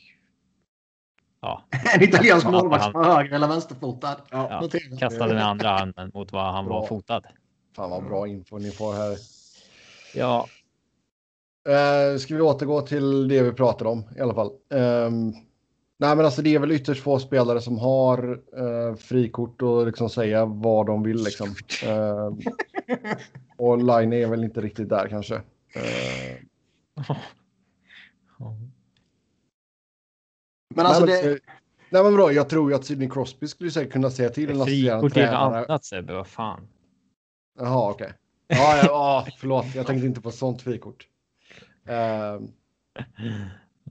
ja. 1.42 1.64
en 1.96 2.04
italiensk 2.04 2.48
målvakt 2.48 2.94
var 2.94 3.16
höger 3.16 3.32
eller 3.32 3.48
vänsterfotad. 3.48 4.18
Ja, 4.32 4.70
kastade 5.00 5.34
med 5.34 5.46
andra 5.46 5.70
handen 5.70 6.12
mot 6.14 6.32
vad 6.32 6.54
han 6.54 6.66
bra. 6.66 6.80
var 6.80 6.88
fotad. 6.88 7.24
Fan 7.76 7.90
vad 7.90 8.04
bra 8.04 8.28
info 8.28 8.58
ni 8.58 8.72
får 8.72 8.94
här. 8.94 9.18
Ja. 10.16 10.48
Uh, 11.68 12.18
ska 12.18 12.36
vi 12.36 12.42
återgå 12.42 12.82
till 12.82 13.28
det 13.28 13.44
vi 13.44 13.52
pratade 13.52 13.90
om 13.90 14.04
i 14.18 14.22
alla 14.22 14.34
fall. 14.34 14.52
Um, 14.70 15.32
nej, 15.98 16.16
men 16.16 16.20
alltså 16.20 16.42
det 16.42 16.56
är 16.56 16.60
väl 16.60 16.72
ytterst 16.72 17.04
få 17.04 17.20
spelare 17.20 17.62
som 17.62 17.80
har 17.80 18.30
uh, 18.30 18.96
frikort 18.96 19.62
och 19.62 19.86
liksom 19.86 20.10
säga 20.10 20.46
vad 20.46 20.86
de 20.86 21.04
vill 21.04 21.24
liksom. 21.24 21.48
Uh, 21.88 22.38
och 23.58 23.78
Line 23.78 24.14
är 24.14 24.28
väl 24.28 24.44
inte 24.44 24.62
riktigt 24.62 24.90
där 24.90 25.08
kanske. 25.08 25.42
Uh, 28.40 28.54
men 30.76 30.86
alltså 30.86 31.06
nej, 31.06 31.24
det... 31.24 31.40
Nej 31.90 32.04
men 32.04 32.16
bra, 32.16 32.32
jag 32.32 32.50
tror 32.50 32.72
ju 32.72 32.76
att 32.76 32.86
Sidney 32.86 33.10
Crosby 33.10 33.48
skulle 33.48 33.72
säkert 33.72 33.94
kunna 33.94 34.10
säga 34.10 34.30
till 34.30 34.50
en 34.50 34.62
assisterande 34.62 35.10
tränare. 35.10 35.50
Frikort 35.50 35.70
annat 35.70 35.86
Sebbe, 35.86 36.14
vad 36.14 36.28
fan. 36.28 36.68
Jaha, 37.60 37.92
okej. 37.92 38.06
Okay. 38.06 38.18
Ja, 38.48 38.78
ja, 38.84 39.28
förlåt, 39.38 39.66
jag 39.76 39.88
tänkte 39.88 40.08
inte 40.08 40.22
på 40.22 40.32
sånt 40.32 40.62
frikort. 40.62 41.08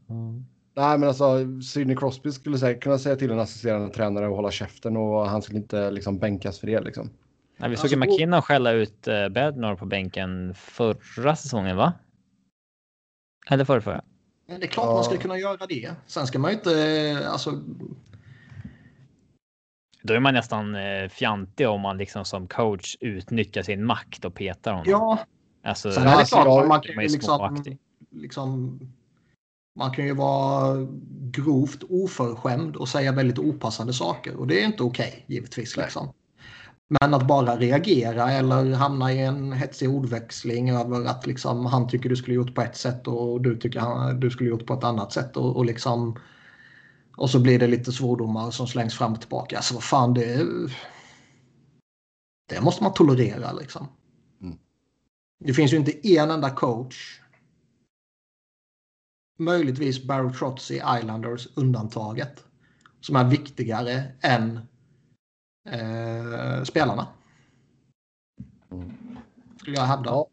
Mm. 0.09 0.45
Nej, 0.75 0.99
men 0.99 1.09
alltså 1.09 1.61
Sidney 1.63 1.97
Crosby 1.97 2.33
skulle 2.33 2.59
säkert 2.59 2.83
kunna 2.83 2.99
säga 2.99 3.17
till 3.17 3.31
en 3.31 3.39
assisterande 3.39 3.95
tränare 3.95 4.27
att 4.27 4.33
hålla 4.33 4.51
käften 4.51 4.97
och 4.97 5.29
han 5.29 5.43
skulle 5.43 5.59
inte 5.59 5.91
liksom 5.91 6.19
bänkas 6.19 6.59
för 6.59 6.67
det 6.67 6.81
liksom. 6.81 7.11
Nej, 7.57 7.71
vi 7.71 7.77
såg 7.77 7.85
alltså, 7.85 7.99
McKinnon 7.99 8.43
skälla 8.43 8.73
ut 8.73 9.09
uh, 9.09 9.29
Bednor 9.29 9.75
på 9.75 9.87
bänken 9.87 10.55
förra 10.55 11.37
säsongen, 11.37 11.77
va? 11.77 11.93
Eller 13.51 13.65
förra, 13.65 13.81
förra? 13.81 14.05
Det 14.47 14.55
är 14.55 14.67
klart 14.67 14.87
ja. 14.87 14.95
man 14.95 15.05
ska 15.05 15.17
kunna 15.17 15.39
göra 15.39 15.67
det. 15.67 15.91
Sen 16.07 16.27
ska 16.27 16.39
man 16.39 16.51
ju 16.51 16.57
inte, 16.57 16.81
eh, 16.81 17.33
alltså 17.33 17.63
då 20.03 20.15
är 20.15 20.21
man 20.21 20.35
nästan 20.35 20.75
eh, 20.75 21.09
fjantig 21.09 21.69
om 21.69 21.81
man 21.81 21.99
liksom 21.99 22.25
som 22.25 22.49
coach 22.49 22.97
utnyttjar 23.01 23.63
sin 23.63 23.85
makt 23.85 24.25
och 24.25 24.35
petar 24.35 24.73
honom. 24.73 24.87
Ja, 24.89 25.19
alltså, 25.63 25.93
Sen 25.93 26.07
är 26.07 26.19
det 26.19 26.25
klart 26.25 26.47
man, 26.47 26.69
man 26.69 26.81
kan 26.81 27.03
ju 27.03 27.09
liksom, 27.09 27.65
liksom, 28.17 28.81
man 29.79 29.91
kan 29.91 30.07
ju 30.07 30.15
vara 30.15 30.87
grovt 31.21 31.83
oförskämd 31.89 32.77
och 32.77 32.89
säga 32.89 33.13
väldigt 33.13 33.39
opassande 33.39 33.93
saker 33.93 34.37
och 34.37 34.47
det 34.47 34.63
är 34.63 34.67
inte 34.67 34.83
okej 34.83 35.09
okay, 35.09 35.35
givetvis. 35.35 35.77
Liksom. 35.77 36.13
Men 36.89 37.15
att 37.15 37.27
bara 37.27 37.57
reagera 37.57 38.33
eller 38.33 38.75
hamna 38.75 39.13
i 39.13 39.23
en 39.23 39.53
hetsig 39.53 39.91
ordväxling 39.91 40.71
över 40.71 41.05
att 41.05 41.27
liksom, 41.27 41.67
han 41.67 41.89
tycker 41.89 42.09
du 42.09 42.17
skulle 42.17 42.37
gjort 42.37 42.55
på 42.55 42.63
ett 42.63 42.77
sätt 42.77 43.07
och 43.07 43.43
du 43.43 43.57
tycker 43.57 43.81
han, 43.81 44.21
du 44.21 44.31
skulle 44.31 44.51
gjort 44.51 44.67
på 44.67 44.75
ett 44.75 44.85
annat 44.85 45.13
sätt. 45.13 45.37
Och, 45.37 45.57
och, 45.57 45.67
liksom, 45.67 46.19
och 47.17 47.31
så 47.31 47.41
blir 47.41 47.59
det 47.59 47.67
lite 47.67 47.93
svordomar 47.93 48.51
som 48.51 48.67
slängs 48.67 48.95
fram 48.95 49.13
och 49.13 49.21
tillbaka. 49.21 49.57
Alltså 49.57 49.75
vad 49.75 49.85
fan 49.85 50.15
det... 50.15 50.47
Det 52.49 52.61
måste 52.61 52.83
man 52.83 52.95
tolerera 52.95 53.53
liksom. 53.53 53.89
Mm. 54.43 54.59
Det 55.45 55.55
finns 55.55 55.73
ju 55.73 55.77
inte 55.77 56.09
en 56.09 56.31
enda 56.31 56.51
coach. 56.51 57.21
Möjligtvis 59.37 60.05
Barry 60.05 60.33
Trotz 60.33 60.71
i 60.71 60.83
Islanders 60.99 61.49
undantaget. 61.55 62.45
Som 63.01 63.17
är 63.17 63.25
viktigare 63.25 64.03
än 64.21 64.61
eh, 65.69 66.63
spelarna. 66.65 67.07
Skulle 69.61 69.77
jag 69.77 69.85
hävda. 69.85 70.11
Ja. 70.11 70.29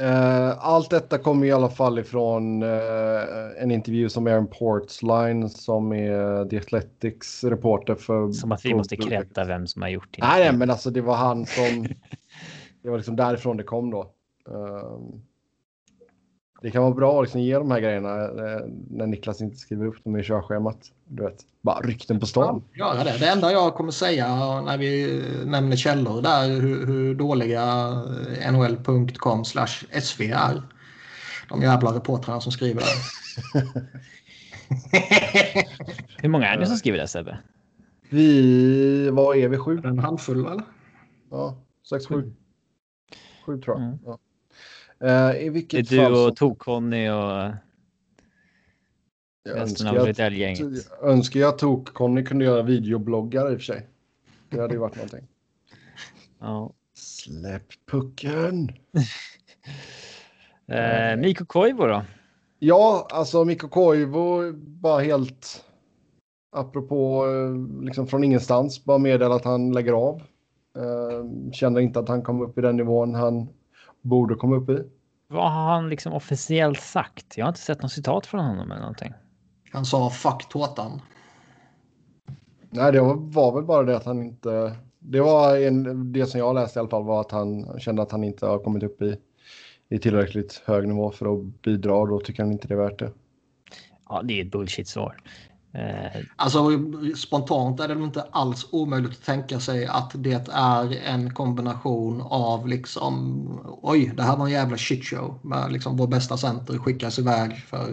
Uh, 0.00 0.58
allt 0.58 0.90
detta 0.90 1.18
kommer 1.18 1.46
i 1.46 1.52
alla 1.52 1.70
fall 1.70 1.98
ifrån 1.98 2.62
uh, 2.62 3.62
en 3.62 3.70
intervju 3.70 4.08
som 4.08 4.26
Aaron 4.26 4.46
Portsline 4.46 5.50
som 5.50 5.92
är 5.92 6.48
The 6.48 6.58
Athletics 6.58 7.44
reporter 7.44 7.94
för... 7.94 8.32
Som 8.32 8.52
att 8.52 8.64
vi 8.64 8.74
måste 8.74 8.96
kräta 8.96 9.44
vem 9.44 9.66
som 9.66 9.82
har 9.82 9.88
gjort 9.88 10.08
det. 10.10 10.22
Nej, 10.22 10.44
nej, 10.44 10.58
men 10.58 10.70
alltså 10.70 10.90
det 10.90 11.00
var 11.00 11.14
han 11.14 11.46
som... 11.46 11.82
det 12.82 12.90
var 12.90 12.96
liksom 12.96 13.16
därifrån 13.16 13.56
det 13.56 13.62
kom 13.62 13.90
då. 13.90 14.12
Det 16.66 16.72
kan 16.72 16.82
vara 16.82 16.94
bra 16.94 17.18
att 17.18 17.24
liksom 17.24 17.40
ge 17.40 17.58
de 17.58 17.70
här 17.70 17.80
grejerna 17.80 18.22
eh, 18.24 18.60
när 18.90 19.06
Niklas 19.06 19.40
inte 19.40 19.56
skriver 19.56 19.86
upp 19.86 20.04
dem 20.04 20.16
i 20.16 20.22
körschemat. 20.22 20.78
Du 21.04 21.22
vet, 21.22 21.44
bara 21.60 21.80
rykten 21.80 22.20
på 22.20 22.26
stan. 22.26 22.64
Ja, 22.72 22.94
det. 23.04 23.18
det 23.18 23.28
enda 23.28 23.52
jag 23.52 23.74
kommer 23.74 23.90
säga 23.90 24.28
när 24.60 24.78
vi 24.78 25.22
nämner 25.44 25.76
källor 25.76 26.22
där 26.22 26.48
hur, 26.60 26.86
hur 26.86 27.14
dåliga 27.14 27.90
nhl.com 28.52 29.44
sv 29.44 30.22
är. 30.22 30.62
De 31.48 31.62
jävla 31.62 31.94
reportrarna 31.94 32.40
som 32.40 32.52
skriver 32.52 32.80
där. 32.80 32.96
hur 36.22 36.28
många 36.28 36.46
är 36.46 36.58
det 36.58 36.66
som 36.66 36.76
skriver 36.76 36.98
det 36.98 37.08
Sebbe? 37.08 37.38
Vi, 38.10 39.10
vad 39.10 39.36
är 39.36 39.48
vi? 39.48 39.58
Sju? 39.58 39.80
En 39.84 39.98
handfull 39.98 40.46
eller? 40.46 40.64
Ja, 41.30 41.58
sex, 41.90 42.06
sju. 42.06 42.32
Sju 43.46 43.60
tror 43.60 43.76
jag. 43.76 43.86
Mm. 43.86 43.98
Ja. 44.04 44.18
Uh, 45.04 45.42
I 45.42 45.48
vilket 45.48 45.88
det 45.88 45.98
är 45.98 46.10
du 46.10 46.26
och 46.26 46.36
Tok-Conny 46.36 47.10
och 47.10 47.54
jag 49.42 49.54
resten 49.54 49.86
av 49.86 50.32
gänget. 50.32 50.90
Önskar 51.02 51.40
jag 51.40 51.58
Tok-Conny 51.58 52.24
kunde 52.24 52.44
göra 52.44 52.62
videobloggar 52.62 53.52
i 53.52 53.54
och 53.54 53.58
för 53.58 53.64
sig. 53.64 53.86
Det 54.50 54.60
hade 54.60 54.74
ju 54.74 54.80
varit 54.80 54.96
någonting. 54.96 55.26
Ja. 56.40 56.72
Släpp 56.94 57.86
pucken! 57.90 58.68
uh, 60.72 61.16
Mikko 61.20 61.44
Koivu 61.44 61.86
då? 61.86 62.02
Ja, 62.58 63.08
alltså 63.10 63.44
Mikko 63.44 63.68
Koivu 63.68 64.52
bara 64.52 65.00
helt 65.00 65.64
apropå 66.52 67.26
eh, 67.26 67.84
liksom 67.84 68.06
från 68.06 68.24
ingenstans 68.24 68.84
bara 68.84 68.98
meddela 68.98 69.34
att 69.34 69.44
han 69.44 69.72
lägger 69.72 69.92
av. 69.92 70.22
Uh, 70.78 71.50
känner 71.52 71.80
inte 71.80 71.98
att 71.98 72.08
han 72.08 72.22
kom 72.22 72.42
upp 72.42 72.58
i 72.58 72.60
den 72.60 72.76
nivån 72.76 73.14
han 73.14 73.48
borde 74.06 74.34
komma 74.34 74.56
upp 74.56 74.70
i. 74.70 74.82
Vad 75.28 75.52
har 75.52 75.74
han 75.74 75.88
liksom 75.88 76.12
officiellt 76.12 76.80
sagt? 76.80 77.36
Jag 77.36 77.44
har 77.44 77.48
inte 77.48 77.60
sett 77.60 77.82
något 77.82 77.92
citat 77.92 78.26
från 78.26 78.44
honom 78.44 78.70
eller 78.70 78.80
någonting. 78.80 79.12
Han 79.72 79.84
sa 79.84 80.10
fuck 80.10 80.48
tårtan. 80.48 81.00
Nej, 82.70 82.92
det 82.92 83.00
var, 83.00 83.54
väl 83.54 83.64
bara 83.64 83.82
det 83.82 83.96
att 83.96 84.04
han 84.04 84.22
inte... 84.22 84.76
Det 84.98 85.20
var 85.20 85.56
en, 85.56 86.12
det 86.12 86.26
som 86.26 86.40
jag 86.40 86.54
läste 86.54 86.78
i 86.78 86.80
alla 86.80 86.88
fall 86.88 87.04
var 87.04 87.20
att 87.20 87.30
han 87.30 87.80
kände 87.80 88.02
att 88.02 88.12
han 88.12 88.24
inte 88.24 88.46
har 88.46 88.58
kommit 88.58 88.82
upp 88.82 89.02
i, 89.02 89.16
i 89.88 89.98
tillräckligt 89.98 90.62
hög 90.66 90.88
nivå 90.88 91.10
för 91.10 91.34
att 91.34 91.62
bidra 91.62 91.94
och 91.94 92.08
då 92.08 92.20
tycker 92.20 92.42
han 92.42 92.52
inte 92.52 92.68
det 92.68 92.74
är 92.74 92.78
värt 92.78 92.98
det. 92.98 93.12
Ja, 94.08 94.22
det 94.22 94.40
är 94.40 94.44
ett 94.44 94.52
bullshit-svar. 94.52 95.16
Eh, 95.76 96.22
alltså 96.36 96.70
spontant 97.16 97.80
är 97.80 97.88
det 97.88 97.94
inte 97.94 98.22
alls 98.30 98.66
omöjligt 98.70 99.10
att 99.10 99.24
tänka 99.24 99.60
sig 99.60 99.86
att 99.86 100.12
det 100.14 100.48
är 100.52 100.92
en 100.92 101.34
kombination 101.34 102.22
av 102.22 102.68
liksom 102.68 103.44
oj, 103.82 104.12
det 104.16 104.22
här 104.22 104.36
var 104.36 104.46
en 104.46 104.52
jävla 104.52 104.76
shitshow 104.76 105.38
med 105.42 105.72
liksom 105.72 105.96
vår 105.96 106.06
bästa 106.06 106.36
center 106.36 106.78
skickas 106.78 107.18
iväg 107.18 107.58
för 107.68 107.90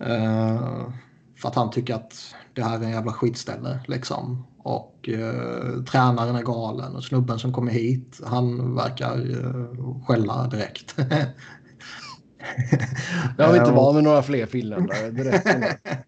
uh, 0.00 0.88
för 1.36 1.48
att 1.48 1.54
han 1.54 1.70
tycker 1.70 1.94
att 1.94 2.34
det 2.54 2.62
här 2.62 2.78
är 2.78 2.84
en 2.84 2.90
jävla 2.90 3.12
skitställe 3.12 3.80
liksom. 3.86 4.46
Och 4.58 5.08
uh, 5.08 5.84
tränaren 5.84 6.36
är 6.36 6.42
galen 6.42 6.96
och 6.96 7.04
snubben 7.04 7.38
som 7.38 7.52
kommer 7.52 7.72
hit 7.72 8.20
han 8.26 8.74
verkar 8.74 9.30
uh, 9.30 10.04
skälla 10.06 10.46
direkt. 10.46 10.94
Jag 13.38 13.52
vill 13.52 13.60
inte 13.60 13.72
vara 13.72 13.92
med 13.92 14.04
några 14.04 14.22
fler 14.22 14.46
finländare. 14.46 15.78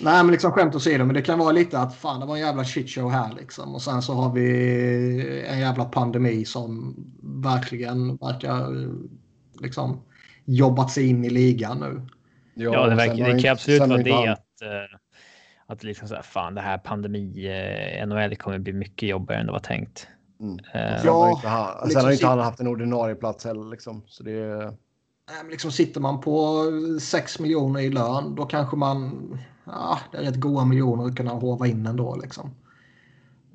Nej, 0.00 0.24
men 0.24 0.32
liksom 0.32 0.52
skämt 0.52 0.74
åsido. 0.74 1.04
Men 1.04 1.14
det 1.14 1.22
kan 1.22 1.38
vara 1.38 1.52
lite 1.52 1.78
att 1.78 1.96
fan, 1.96 2.20
det 2.20 2.26
var 2.26 2.34
en 2.34 2.40
jävla 2.40 2.64
shitshow 2.64 3.10
här 3.10 3.32
liksom. 3.38 3.74
Och 3.74 3.82
sen 3.82 4.02
så 4.02 4.14
har 4.14 4.32
vi 4.32 5.44
en 5.48 5.58
jävla 5.58 5.84
pandemi 5.84 6.44
som 6.44 6.96
verkligen 7.22 8.16
verkar 8.16 8.88
liksom 9.60 10.00
jobbat 10.44 10.90
sig 10.90 11.06
in 11.08 11.24
i 11.24 11.30
ligan 11.30 11.78
nu. 11.78 12.02
Ja, 12.54 12.86
det, 12.86 12.94
verkar, 12.94 13.34
det 13.34 13.42
kan 13.42 13.52
absolut 13.52 13.80
vara 13.80 14.02
det 14.02 14.32
att, 14.32 14.62
uh, 14.62 14.98
att 15.66 15.82
liksom 15.82 16.08
så 16.08 16.14
här, 16.14 16.22
fan 16.22 16.54
det 16.54 16.60
här 16.60 16.78
pandemi, 16.78 17.48
uh, 18.00 18.06
NHL 18.06 18.36
kommer 18.36 18.58
bli 18.58 18.72
mycket 18.72 19.08
jobbigare 19.08 19.40
än 19.40 19.46
det 19.46 19.52
var 19.52 19.58
tänkt. 19.58 20.06
Mm. 20.40 20.54
Uh, 20.54 21.04
ja, 21.04 21.38
sen 21.42 21.50
har 21.50 21.72
inte, 21.74 21.86
liksom, 21.86 22.10
inte 22.10 22.26
han 22.26 22.38
haft 22.38 22.60
en 22.60 22.66
ordinarie 22.66 23.14
plats 23.14 23.44
heller 23.44 23.70
liksom. 23.70 24.02
Så 24.06 24.22
det 24.22 24.72
liksom 25.50 25.72
sitter 25.72 26.00
man 26.00 26.20
på 26.20 26.64
6 27.00 27.38
miljoner 27.38 27.80
i 27.80 27.90
lön 27.90 28.34
då 28.34 28.44
kanske 28.44 28.76
man... 28.76 29.38
Ja, 29.64 29.98
det 30.12 30.18
är 30.18 30.22
rätt 30.22 30.40
goda 30.40 30.64
miljoner 30.64 31.06
att 31.06 31.16
kunna 31.16 31.30
hova 31.30 31.66
in 31.66 31.86
ändå 31.86 32.16
liksom. 32.16 32.50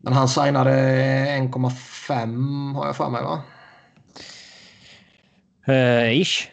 Men 0.02 0.14
han 0.14 0.28
signade 0.28 0.72
1,5 0.72 2.76
har 2.76 2.86
jag 2.86 2.96
för 2.96 3.10
mig 3.10 3.24
va? 3.24 3.42
Uh, 5.70 6.22
ish. 6.22 6.52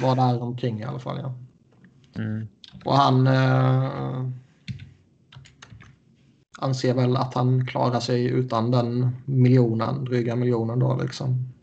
Var 0.00 0.16
där 0.16 0.42
omkring 0.42 0.80
i 0.80 0.84
alla 0.84 0.98
fall 0.98 1.18
ja. 1.22 1.34
Mm. 2.22 2.48
Och 2.84 2.96
han 2.96 3.26
uh, 3.26 4.28
anser 6.58 6.94
väl 6.94 7.16
att 7.16 7.34
han 7.34 7.66
klarar 7.66 8.00
sig 8.00 8.26
utan 8.26 8.70
den 8.70 9.16
miljonen, 9.24 10.04
dryga 10.04 10.36
miljonen 10.36 10.78
då 10.78 10.98
liksom. 11.02 11.55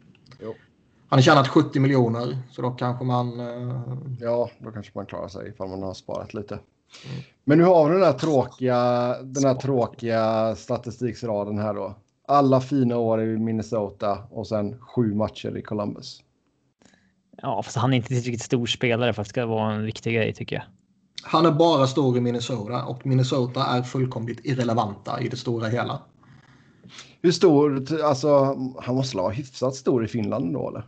Han 1.13 1.17
har 1.17 1.23
tjänat 1.23 1.47
70 1.47 1.79
miljoner 1.79 2.37
så 2.51 2.61
då 2.61 2.71
kanske 2.71 3.05
man... 3.05 3.39
Uh... 3.39 3.81
Ja, 4.19 4.49
då 4.59 4.71
kanske 4.71 4.91
man 4.95 5.05
klarar 5.05 5.27
sig 5.27 5.49
ifall 5.49 5.69
man 5.69 5.83
har 5.83 5.93
sparat 5.93 6.33
lite. 6.33 6.53
Mm. 6.53 7.23
Men 7.43 7.57
nu 7.57 7.63
har 7.63 7.89
vi 7.89 7.95
den 7.95 8.03
här 8.03 8.13
tråkiga, 8.13 8.77
den 9.23 9.43
här 9.43 9.55
tråkiga 9.55 10.55
statistiksraden 10.55 11.57
här 11.57 11.73
då. 11.73 11.95
Alla 12.27 12.61
fina 12.61 12.97
år 12.97 13.21
i 13.23 13.37
Minnesota 13.37 14.17
och 14.31 14.47
sen 14.47 14.79
sju 14.79 15.13
matcher 15.13 15.57
i 15.57 15.61
Columbus. 15.61 16.21
Ja, 17.41 17.63
fast 17.63 17.77
han 17.77 17.93
är 17.93 17.97
inte 17.97 18.07
tillräckligt 18.07 18.41
stor 18.41 18.65
spelare 18.65 19.13
för 19.13 19.21
att 19.21 19.27
det 19.27 19.29
ska 19.29 19.45
vara 19.45 19.73
en 19.73 19.85
viktig 19.85 20.15
grej 20.15 20.33
tycker 20.33 20.55
jag. 20.55 20.65
Han 21.23 21.45
är 21.45 21.51
bara 21.51 21.87
stor 21.87 22.17
i 22.17 22.21
Minnesota 22.21 22.85
och 22.85 23.05
Minnesota 23.05 23.65
är 23.65 23.81
fullkomligt 23.81 24.45
irrelevanta 24.45 25.21
i 25.21 25.27
det 25.27 25.37
stora 25.37 25.67
hela. 25.67 26.01
Hur 27.21 27.31
stor, 27.31 28.01
alltså 28.03 28.57
han 28.81 28.95
måste 28.95 29.17
vara 29.17 29.31
hyfsat 29.31 29.75
stor 29.75 30.05
i 30.05 30.07
Finland 30.07 30.53
då 30.53 30.69
eller? 30.69 30.87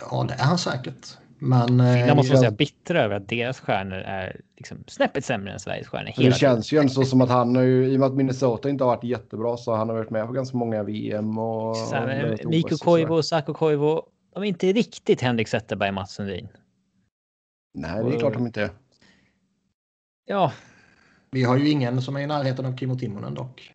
Ja, 0.00 0.24
det 0.28 0.34
är 0.34 0.44
han 0.44 0.58
säkert. 0.58 1.18
Men... 1.38 1.68
Finland 1.68 1.80
eh, 1.80 2.14
måste 2.14 2.32
jag... 2.32 2.40
säga 2.40 2.50
bittra 2.50 3.02
över 3.02 3.16
att 3.16 3.28
deras 3.28 3.60
stjärnor 3.60 3.98
är 3.98 4.40
liksom 4.56 4.84
snäppet 4.86 5.24
sämre 5.24 5.52
än 5.52 5.60
Sveriges 5.60 5.88
stjärnor. 5.88 6.12
det 6.16 6.32
känns 6.32 6.72
ju 6.72 6.78
ändå 6.78 6.92
så 6.92 7.04
som 7.04 7.20
att 7.20 7.28
han 7.28 7.56
har 7.56 7.62
ju, 7.62 7.86
i 7.86 7.96
och 7.96 8.00
med 8.00 8.06
att 8.06 8.14
Minnesota 8.14 8.70
inte 8.70 8.84
har 8.84 8.96
varit 8.96 9.04
jättebra 9.04 9.56
så 9.56 9.74
han 9.74 9.88
har 9.88 9.96
varit 9.96 10.10
med 10.10 10.26
på 10.26 10.32
ganska 10.32 10.56
många 10.56 10.82
VM 10.82 11.38
och... 11.38 11.76
Så 11.76 11.94
här, 11.94 12.38
och 12.44 12.50
Mikko 12.50 12.76
Koivu, 12.76 13.22
Koivu, 13.54 14.00
de 14.34 14.42
är 14.42 14.44
inte 14.44 14.72
riktigt 14.72 15.20
Henrik 15.20 15.48
Zetterberg, 15.48 15.92
Mats 15.92 16.14
Sundin. 16.14 16.48
Nej, 17.74 18.04
det 18.04 18.14
är 18.14 18.18
klart 18.18 18.34
de 18.34 18.46
inte 18.46 18.62
är. 18.62 18.70
Ja. 20.26 20.52
Vi 21.30 21.42
har 21.42 21.56
ju 21.56 21.70
ingen 21.70 22.02
som 22.02 22.16
är 22.16 22.20
i 22.20 22.26
närheten 22.26 22.66
av 22.66 22.76
Kimmo 22.76 22.98
Timonen 22.98 23.34
dock. 23.34 23.72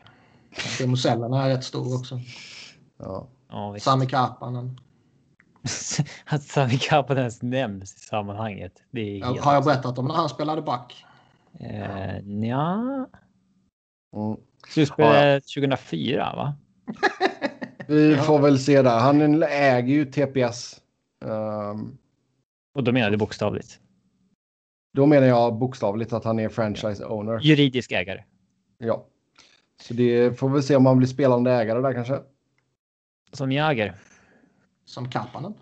Sellen 1.02 1.34
är 1.34 1.50
rätt 1.50 1.64
stor 1.64 2.00
också. 2.00 2.20
Ja. 3.00 3.28
ja 3.50 3.76
Sami 3.80 4.06
Karpanen. 4.06 4.80
att 6.26 6.44
Sami 6.44 6.78
Karpan 6.78 7.18
ens 7.18 7.42
nämns 7.42 7.96
i 7.96 8.00
sammanhanget. 8.00 8.84
Det 8.92 9.02
är 9.02 9.20
ja, 9.20 9.38
har 9.42 9.54
jag 9.54 9.64
berättat 9.64 9.98
om 9.98 10.06
när 10.06 10.16
han 10.16 10.30
spelade 10.30 10.62
back? 10.62 11.06
Eh, 11.60 12.20
ja. 12.50 13.08
Mm. 14.16 14.38
Slutspelade 14.68 15.34
ja. 15.34 15.40
2004 15.40 16.34
va? 16.36 16.56
Vi 17.88 18.16
får 18.16 18.40
väl 18.40 18.60
se 18.60 18.82
där. 18.82 19.00
Han 19.00 19.44
äger 19.44 19.94
ju 19.94 20.06
TPS. 20.06 20.82
Um, 21.26 21.98
och 22.76 22.84
då 22.84 22.92
menar 22.92 23.12
du 23.12 23.18
bokstavligt? 23.18 23.80
Då 24.94 25.06
menar 25.06 25.28
jag 25.28 25.56
bokstavligt 25.56 26.14
att 26.14 26.24
han 26.24 26.40
är 26.40 26.50
franchise 26.50 27.06
owner. 27.06 27.40
Juridisk 27.40 27.92
ägare. 27.92 28.24
Ja. 28.78 29.06
Så 29.82 29.94
det 29.94 30.40
får 30.40 30.50
vi 30.50 30.62
se 30.62 30.76
om 30.76 30.84
man 30.84 30.98
blir 30.98 31.08
spelande 31.08 31.52
ägare 31.52 31.82
där 31.82 31.94
kanske. 31.94 32.20
Som 33.34 33.52
Jäger. 33.52 33.96
Som 34.86 35.10
Kapanen. 35.10 35.54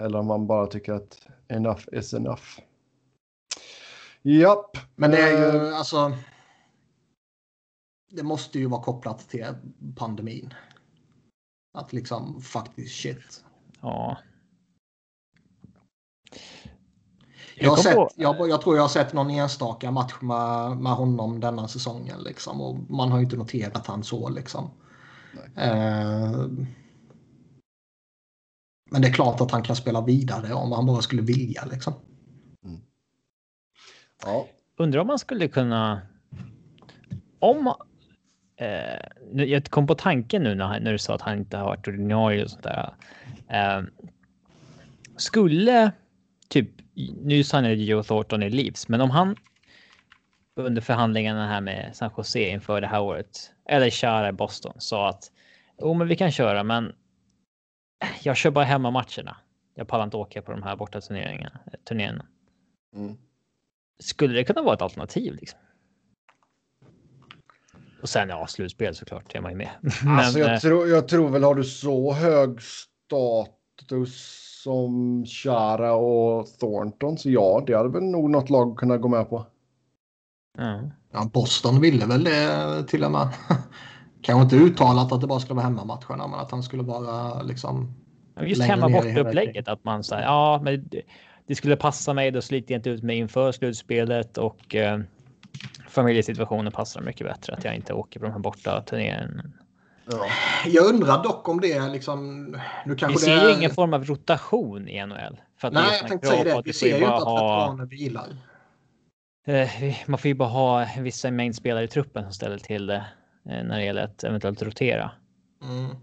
Eller 0.00 0.18
om 0.18 0.26
man 0.26 0.46
bara 0.46 0.66
tycker 0.66 0.92
att 0.92 1.26
enough 1.48 1.82
is 1.92 2.14
enough. 2.14 2.42
Japp. 4.22 4.76
Men 4.96 5.10
det 5.10 5.18
är 5.18 5.52
ju 5.52 5.68
Eh, 5.68 5.78
alltså. 5.78 6.12
Det 8.10 8.22
måste 8.22 8.58
ju 8.58 8.66
vara 8.66 8.82
kopplat 8.82 9.28
till 9.28 9.46
pandemin. 9.96 10.54
Att 11.78 11.92
liksom 11.92 12.42
faktiskt 12.42 12.94
shit. 13.00 13.44
Ja. 13.80 14.18
Jag, 17.56 17.68
har 17.70 17.76
kom 17.76 17.82
sett, 17.82 17.94
på- 17.94 18.10
jag, 18.16 18.48
jag 18.48 18.60
tror 18.62 18.76
jag 18.76 18.82
har 18.82 18.88
sett 18.88 19.12
någon 19.12 19.30
enstaka 19.30 19.90
match 19.90 20.14
med, 20.20 20.76
med 20.76 20.92
honom 20.92 21.40
denna 21.40 21.68
säsongen. 21.68 22.22
Liksom, 22.22 22.60
och 22.60 22.78
man 22.90 23.10
har 23.10 23.18
ju 23.18 23.24
inte 23.24 23.36
noterat 23.36 23.86
han 23.86 24.04
så. 24.04 24.28
Liksom. 24.28 24.70
Eh, 25.56 26.46
men 28.92 29.02
det 29.02 29.08
är 29.08 29.12
klart 29.12 29.40
att 29.40 29.50
han 29.50 29.62
kan 29.62 29.76
spela 29.76 30.00
vidare 30.00 30.54
om 30.54 30.72
han 30.72 30.86
bara 30.86 31.02
skulle 31.02 31.22
vilja. 31.22 31.64
Liksom. 31.64 31.94
Ja. 34.24 34.46
Undrar 34.76 35.00
om 35.00 35.06
man 35.06 35.18
skulle 35.18 35.48
kunna. 35.48 36.02
Om. 37.38 37.74
Eh, 38.56 39.44
jag 39.44 39.64
kom 39.64 39.86
på 39.86 39.94
tanken 39.94 40.42
nu 40.42 40.54
när, 40.54 40.80
när 40.80 40.92
du 40.92 40.98
sa 40.98 41.14
att 41.14 41.22
han 41.22 41.38
inte 41.38 41.56
har 41.56 41.64
varit 41.64 41.88
ordinarie 41.88 42.44
och 42.44 42.50
sånt 42.50 42.62
där. 42.62 42.94
Eh, 43.48 43.82
skulle 45.16 45.92
typ 46.48 46.68
nu 47.22 47.44
signade 47.44 47.74
Joe 47.74 48.02
Thornton 48.02 48.42
i 48.42 48.50
Leafs, 48.50 48.88
men 48.88 49.00
om 49.00 49.10
han 49.10 49.36
under 50.56 50.82
förhandlingarna 50.82 51.48
här 51.48 51.60
med 51.60 51.90
San 51.92 52.10
Jose 52.16 52.50
inför 52.50 52.80
det 52.80 52.86
här 52.86 53.00
året 53.00 53.52
eller 53.68 53.90
Chara 53.90 54.28
i 54.28 54.32
Boston 54.32 54.72
sa 54.78 55.08
att 55.08 55.32
jo, 55.80 55.94
men 55.94 56.08
vi 56.08 56.16
kan 56.16 56.32
köra, 56.32 56.62
men 56.62 56.92
jag 58.22 58.36
kör 58.36 58.50
bara 58.50 58.64
hemmamatcherna. 58.64 59.36
Jag 59.74 59.88
pallar 59.88 60.04
inte 60.04 60.16
åka 60.16 60.42
på 60.42 60.52
de 60.52 60.62
här 60.62 60.76
borta 60.76 61.00
turneringarna. 61.00 61.60
turneringarna. 61.88 62.26
Mm. 62.96 63.16
Skulle 63.98 64.34
det 64.34 64.44
kunna 64.44 64.62
vara 64.62 64.74
ett 64.74 64.82
alternativ? 64.82 65.34
Liksom? 65.34 65.58
Och 68.02 68.08
sen 68.08 68.28
ja, 68.28 68.46
slutspel 68.46 68.94
såklart 68.94 69.34
är 69.34 69.40
man 69.40 69.50
ju 69.50 69.56
med. 69.56 69.70
Alltså, 69.82 70.38
Men, 70.38 70.46
jag, 70.46 70.54
eh, 70.54 70.60
tror, 70.60 70.88
jag 70.88 71.08
tror 71.08 71.28
väl 71.28 71.44
har 71.44 71.54
du 71.54 71.64
så 71.64 72.12
hög 72.12 72.62
status 72.62 74.38
som 74.62 75.24
Chara 75.26 75.92
och 75.94 76.46
Thornton 76.58 77.18
så 77.18 77.30
ja, 77.30 77.64
det 77.66 77.76
hade 77.76 77.88
väl 77.88 78.02
nog 78.02 78.30
något 78.30 78.50
lag 78.50 78.78
kunnat 78.78 79.00
gå 79.00 79.08
med 79.08 79.28
på. 79.28 79.46
ja. 80.58 80.90
Ja, 81.14 81.30
Boston 81.32 81.80
ville 81.80 82.06
väl 82.06 82.24
det 82.24 82.84
till 82.88 83.04
och 83.04 83.10
med. 83.10 83.28
Kanske 84.22 84.42
inte 84.42 84.56
uttalat 84.56 85.12
att 85.12 85.20
det 85.20 85.26
bara 85.26 85.40
skulle 85.40 85.54
vara 85.54 85.64
hemmamatcherna 85.64 86.26
men 86.26 86.40
att 86.40 86.50
han 86.50 86.62
skulle 86.62 86.82
vara 86.82 87.42
liksom. 87.42 87.94
Just 88.40 88.62
hemma 88.62 88.88
borta 88.88 89.20
upplägget 89.20 89.68
att 89.68 89.84
man 89.84 90.04
säger 90.04 90.22
ja, 90.22 90.60
men 90.62 90.88
det, 91.46 91.54
skulle 91.54 91.76
passa 91.76 92.14
mig. 92.14 92.30
Då 92.30 92.42
sliter 92.42 92.74
jag 92.74 92.78
inte 92.78 92.90
ut 92.90 93.02
mig 93.02 93.16
inför 93.16 93.52
slutspelet 93.52 94.38
och 94.38 94.74
eh, 94.74 95.00
familjesituationen 95.88 96.72
passar 96.72 97.00
mycket 97.00 97.26
bättre 97.26 97.54
att 97.54 97.64
jag 97.64 97.74
inte 97.76 97.92
åker 97.92 98.20
på 98.20 98.26
de 98.26 98.32
här 98.32 98.38
borta 98.38 98.82
turneringarna. 98.86 99.42
Ja. 100.10 100.26
Jag 100.66 100.86
undrar 100.86 101.22
dock 101.22 101.48
om 101.48 101.60
det 101.60 101.72
är 101.72 101.88
liksom. 101.90 102.44
Nu 102.44 102.58
Vi 102.86 102.96
kanske 102.96 103.18
ser 103.18 103.36
det 103.36 103.42
ju 103.42 103.48
är... 103.48 103.56
ingen 103.58 103.70
form 103.70 103.94
av 103.94 104.04
rotation 104.04 104.88
i 104.88 105.06
NHL. 105.06 105.40
För 105.60 105.68
att 105.68 105.74
Nej, 105.74 105.98
jag 106.00 106.08
tänkte 106.08 106.28
säga 106.28 106.44
det. 106.44 106.62
Vi 106.64 106.72
ser 106.72 106.86
ju 106.86 106.94
inte 106.94 107.08
att 107.14 107.22
ha- 107.22 107.60
veteraner 107.60 107.86
vilar. 107.86 108.26
Eh, 109.46 109.70
vi- 109.80 109.96
Man 110.06 110.18
får 110.18 110.28
ju 110.28 110.34
bara 110.34 110.48
ha 110.48 110.84
en 110.84 111.02
viss 111.04 111.24
mängd 111.24 111.56
spelare 111.56 111.84
i 111.84 111.88
truppen 111.88 112.22
som 112.22 112.32
ställer 112.32 112.58
till 112.58 112.86
det 112.86 113.04
när 113.42 113.78
det 113.78 113.84
gäller 113.84 114.04
att 114.04 114.24
eventuellt 114.24 114.62
rotera. 114.62 115.10
Mm. 115.62 115.96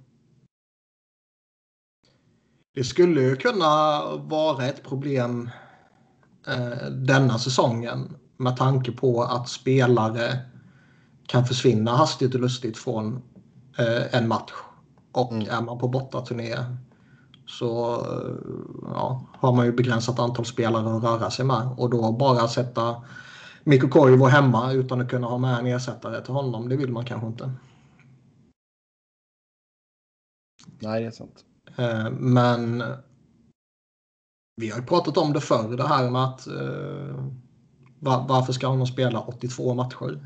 Det 2.75 2.83
skulle 2.83 3.21
ju 3.21 3.35
kunna 3.35 4.01
vara 4.15 4.65
ett 4.65 4.83
problem 4.83 5.49
eh, 6.47 6.89
denna 6.91 7.39
säsongen 7.39 8.15
med 8.37 8.57
tanke 8.57 8.91
på 8.91 9.23
att 9.23 9.49
spelare 9.49 10.39
kan 11.27 11.45
försvinna 11.45 11.95
hastigt 11.95 12.35
och 12.35 12.41
lustigt 12.41 12.77
från 12.77 13.21
eh, 13.79 14.15
en 14.15 14.27
match. 14.27 14.51
Och 15.11 15.31
Mm. 15.31 15.49
är 15.49 15.61
man 15.61 15.79
på 15.79 15.87
bortaturné 15.87 16.55
så 17.47 17.93
eh, 17.93 18.35
ja, 18.81 19.25
har 19.33 19.53
man 19.53 19.65
ju 19.65 19.71
begränsat 19.71 20.19
antal 20.19 20.45
spelare 20.45 20.97
att 20.97 21.03
röra 21.03 21.31
sig 21.31 21.45
med. 21.45 21.69
Och 21.77 21.89
då 21.89 22.11
bara 22.11 22.47
sätta 22.47 22.95
Mikko 23.69 23.87
Koivu 23.87 24.25
hemma 24.25 24.71
utan 24.73 25.01
att 25.01 25.09
kunna 25.09 25.27
ha 25.27 25.37
med 25.37 25.59
en 25.59 25.65
ersättare 25.67 26.21
till 26.21 26.33
honom, 26.33 26.69
det 26.69 26.77
vill 26.77 26.91
man 26.91 27.05
kanske 27.05 27.27
inte. 27.27 27.51
Nej, 30.79 31.01
det 31.01 31.07
är 31.07 31.11
sant. 31.11 31.45
Eh, 31.77 32.09
Men 32.11 32.83
vi 34.55 34.69
har 34.69 34.79
ju 34.79 34.85
pratat 34.85 35.17
om 35.17 35.33
det 35.33 35.41
förr, 35.41 35.77
det 35.77 35.87
här 35.87 36.09
med 36.11 36.23
att 36.23 36.47
eh, 36.47 37.25
va- 37.99 38.25
varför 38.29 38.53
ska 38.53 38.67
de 38.67 38.87
spela 38.87 39.21
82 39.21 39.73
matcher? 39.73 40.19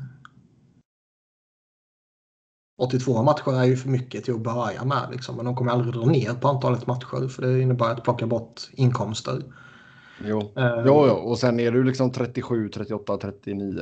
82 2.82 3.22
matcher 3.22 3.52
är 3.60 3.64
ju 3.64 3.76
för 3.76 3.88
mycket 3.88 4.24
till 4.24 4.34
att 4.34 4.40
börja 4.42 4.84
med, 4.84 5.08
liksom. 5.10 5.36
men 5.36 5.44
de 5.44 5.56
kommer 5.56 5.72
aldrig 5.72 5.94
dra 5.94 6.06
ner 6.06 6.34
på 6.34 6.48
antalet 6.48 6.86
matcher 6.86 7.28
för 7.28 7.42
det 7.42 7.60
innebär 7.60 7.90
att 7.90 8.04
plocka 8.04 8.26
bort 8.26 8.60
inkomster. 8.72 9.42
Jo. 10.24 10.40
Eh, 10.56 10.82
Jo, 10.86 11.06
jo, 11.08 11.14
och 11.14 11.38
sen 11.38 11.60
är 11.60 11.70
du 11.70 11.84
liksom 11.84 12.12
37, 12.12 12.68
38, 12.68 13.16
39, 13.16 13.80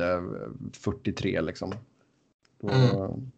43 0.73 1.41
liksom. 1.41 1.73
Då, 2.61 2.69
Mm. 2.69 3.31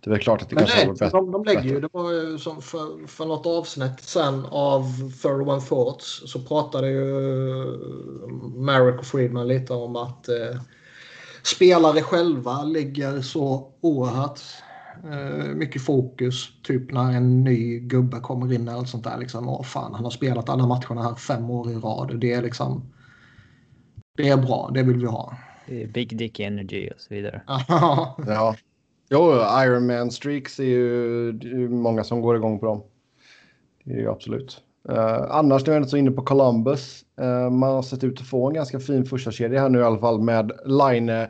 Det 0.00 0.10
är 0.10 0.12
väl 0.12 0.20
klart 0.22 0.42
att 0.42 0.48
det 0.48 0.54
Men 0.54 0.66
kanske 0.66 0.86
bättre. 0.86 1.08
de, 1.18 1.32
de 1.32 1.44
lägger 1.44 1.62
ju, 1.62 1.80
det 1.80 1.88
var 1.92 2.12
ju 2.12 2.38
som 2.38 2.62
för, 2.62 3.06
för 3.06 3.26
något 3.26 3.46
avsnitt 3.46 4.00
sen 4.00 4.46
av 4.50 4.82
Thorough 5.22 5.50
and 5.52 5.66
Thoughts 5.66 6.22
så 6.32 6.40
pratade 6.40 6.88
ju 6.88 7.04
Marek 8.56 8.98
och 9.00 9.06
Friedman 9.06 9.48
lite 9.48 9.72
om 9.72 9.96
att 9.96 10.28
eh, 10.28 10.60
spelare 11.42 12.02
själva 12.02 12.62
lägger 12.64 13.20
så 13.20 13.72
oerhört 13.80 14.40
eh, 14.40 14.65
mycket 15.54 15.82
fokus 15.82 16.62
typ 16.62 16.92
när 16.92 17.12
en 17.12 17.44
ny 17.44 17.78
gubbe 17.78 18.20
kommer 18.20 18.52
in 18.52 18.68
eller 18.68 18.84
sånt 18.84 19.04
där 19.04 19.18
liksom. 19.18 19.48
Åh 19.48 19.62
fan, 19.62 19.94
han 19.94 20.04
har 20.04 20.10
spelat 20.10 20.48
alla 20.48 20.66
matcherna 20.66 21.02
här 21.02 21.14
fem 21.14 21.50
år 21.50 21.70
i 21.70 21.74
rad. 21.74 22.20
Det 22.20 22.32
är 22.32 22.42
liksom 22.42 22.92
det 24.16 24.28
är 24.28 24.36
bra, 24.36 24.70
det 24.74 24.82
vill 24.82 25.00
vi 25.00 25.06
ha. 25.06 25.36
Big 25.66 26.18
Dick 26.18 26.40
Energy 26.40 26.90
och 26.90 27.00
så 27.00 27.14
vidare. 27.14 27.42
Ja. 28.26 28.56
Jo, 29.10 29.32
Iron 29.64 29.86
Man 29.86 30.10
streaks 30.10 30.58
är 30.58 30.64
ju, 30.64 31.32
det 31.32 31.48
är 31.48 31.68
många 31.68 32.04
som 32.04 32.20
går 32.20 32.36
igång 32.36 32.58
på 32.58 32.66
dem. 32.66 32.82
Det 33.84 33.92
är 33.92 33.98
ju 33.98 34.10
absolut. 34.10 34.60
Uh, 34.88 35.26
annars 35.30 35.66
nu 35.66 35.72
är 35.72 35.76
jag 35.76 35.80
inte 35.80 35.90
så 35.90 35.96
inne 35.96 36.10
på 36.10 36.22
Columbus. 36.22 37.04
Eh, 37.20 37.50
man 37.50 37.74
har 37.74 37.82
sett 37.82 38.04
ut 38.04 38.20
att 38.20 38.26
få 38.26 38.48
en 38.48 38.54
ganska 38.54 38.80
fin 38.80 39.04
första 39.04 39.30
kedja 39.30 39.60
här 39.60 39.68
nu 39.68 39.78
i 39.78 39.82
alla 39.82 39.98
fall 39.98 40.22
med 40.22 40.52
Line 40.64 41.26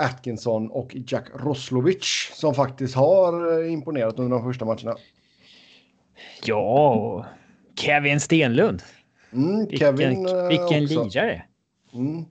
Atkinson 0.00 0.70
och 0.70 0.96
Jack 1.06 1.26
Roslovic 1.34 2.30
som 2.34 2.54
faktiskt 2.54 2.94
har 2.94 3.62
eh, 3.62 3.72
imponerat 3.72 4.18
under 4.18 4.36
de 4.36 4.44
första 4.44 4.64
matcherna. 4.64 4.96
Ja, 6.44 6.94
och 6.94 7.24
Kevin 7.80 8.20
Stenlund. 8.20 8.82
Mm, 9.32 9.58
Vilken, 9.58 9.78
Kevin 9.78 10.26
eh, 10.26 10.48
vilken 10.48 10.98
också. 10.98 11.18
lirare. 11.18 11.44
Mm. 11.92 12.24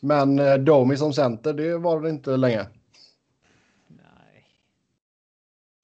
Men 0.00 0.38
uh, 0.38 0.54
Domi 0.54 0.96
som 0.96 1.12
center, 1.12 1.52
det 1.52 1.78
var 1.78 2.00
det 2.00 2.10
inte 2.10 2.36
länge. 2.36 2.66
Nej. 3.88 4.46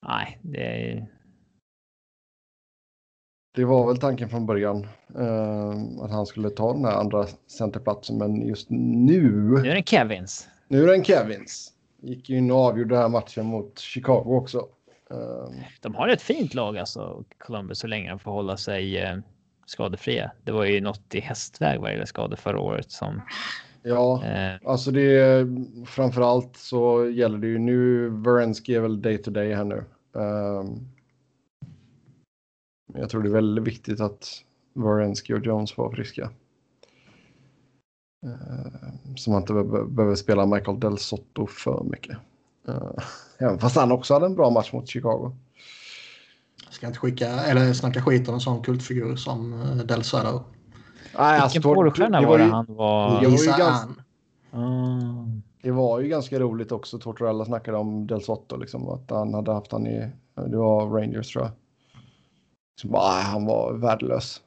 Nej, 0.07 0.39
det 0.43 0.93
är 0.93 1.07
Det 3.55 3.65
var 3.65 3.87
väl 3.87 3.99
tanken 3.99 4.29
från 4.29 4.47
början 4.47 4.87
eh, 5.19 5.71
att 6.05 6.11
han 6.11 6.27
skulle 6.27 6.51
ta 6.51 6.73
den 6.73 6.85
här 6.85 6.93
andra 6.93 7.27
centerplatsen, 7.47 8.19
men 8.19 8.47
just 8.47 8.71
nu, 8.71 9.59
nu 9.63 9.71
är 9.71 9.75
det 9.75 9.89
Kevins. 9.89 10.49
Nu 10.71 10.83
är 10.83 10.87
det 10.87 10.95
en 10.95 11.05
Kevins. 11.05 11.73
Gick 12.01 12.31
ju 12.31 12.37
in 12.37 12.51
och 12.51 12.57
avgjorde 12.57 12.95
den 12.95 13.03
här 13.03 13.09
matchen 13.09 13.47
mot 13.47 13.79
Chicago 13.79 14.37
också. 14.37 14.69
Eh, 15.11 15.51
De 15.81 15.95
har 15.95 16.09
ett 16.09 16.23
fint 16.23 16.55
lag 16.55 16.79
alltså, 16.79 17.25
Columbus, 17.39 17.79
så 17.79 17.87
länge 17.87 18.11
de 18.11 18.19
får 18.19 18.31
hålla 18.31 18.57
sig 18.57 18.99
eh, 18.99 19.19
skadefria. 19.67 20.31
Det 20.45 20.53
var 20.53 20.65
ju 20.65 20.81
något 20.81 21.15
i 21.15 21.21
hästväg 21.21 21.81
vad 21.81 21.93
gäller 21.93 22.05
skador 22.05 22.37
förra 22.37 22.61
året 22.61 22.91
som 22.91 23.21
ja, 23.83 24.25
eh, 24.25 24.59
alltså 24.65 24.91
det 24.91 25.19
är 25.19 25.47
framför 25.87 26.23
allt 26.23 26.57
så 26.57 27.11
gäller 27.11 27.39
det 27.39 27.47
ju 27.47 27.59
nu. 27.59 28.09
Verensky 28.09 28.75
är 28.75 28.81
väl 28.81 29.03
day 29.03 29.19
to 29.19 29.31
day 29.31 29.55
här 29.55 29.65
nu. 29.65 29.85
Men 32.93 33.01
jag 33.01 33.11
tror 33.11 33.23
det 33.23 33.29
är 33.29 33.33
väldigt 33.33 33.65
viktigt 33.65 34.01
att 34.01 34.29
Verensky 34.75 35.35
och 35.35 35.47
Jones 35.47 35.79
var 35.79 35.91
friska. 35.91 36.31
Så 39.17 39.31
man 39.31 39.41
inte 39.41 39.53
be- 39.53 39.85
behöver 39.85 40.15
spela 40.15 40.47
Michael 40.47 40.81
Del 40.81 40.99
Sotto 40.99 41.47
för 41.47 41.85
mycket. 41.85 42.17
Eh, 42.69 42.91
även 43.39 43.59
fast 43.59 43.77
han 43.77 43.93
också 43.93 44.15
hade 44.15 44.27
en 44.27 44.35
bra 44.35 44.51
match 44.51 44.73
mot 44.73 44.89
Chicago. 44.89 45.37
Ska 46.71 46.87
inte 46.87 46.99
skicka 46.99 47.29
eller 47.29 47.73
snacka 47.73 48.03
skit 48.03 48.29
om 48.29 48.35
en 48.35 48.41
sån 48.41 48.63
kultfigur 48.63 49.17
som 49.17 49.63
eh, 49.63 49.77
Del 49.77 50.05
Söder. 50.05 50.41
Nej, 51.19 51.41
vilken 51.43 51.63
porrstjärna 51.63 52.27
var 52.29 52.39
det 52.39 52.45
han 52.45 52.67
var? 52.69 53.23
Jag 53.23 53.31
var 53.31 53.39
ju 53.39 53.47
ganska-. 53.47 54.03
Ah. 54.53 55.27
Det 55.63 55.71
var 55.71 56.01
ju 56.01 56.09
ganska 56.09 56.39
roligt 56.41 56.73
också. 56.73 56.99
Tortorella 56.99 57.45
snackade 57.45 57.77
om 57.79 58.07
Del 58.07 58.23
Sotto, 58.23 58.57
liksom, 58.57 58.89
att 58.89 59.11
han 59.11 59.35
hade 59.35 59.53
haft 59.53 59.73
han 59.73 59.87
i, 59.87 60.11
det 60.35 60.57
var 60.57 60.87
Rangers 60.91 61.33
tror 61.33 61.45
jag. 61.45 61.53
Så 62.81 62.89
bara, 62.89 63.11
han 63.21 63.47
var 63.47 63.73
värdelös. 63.73 64.41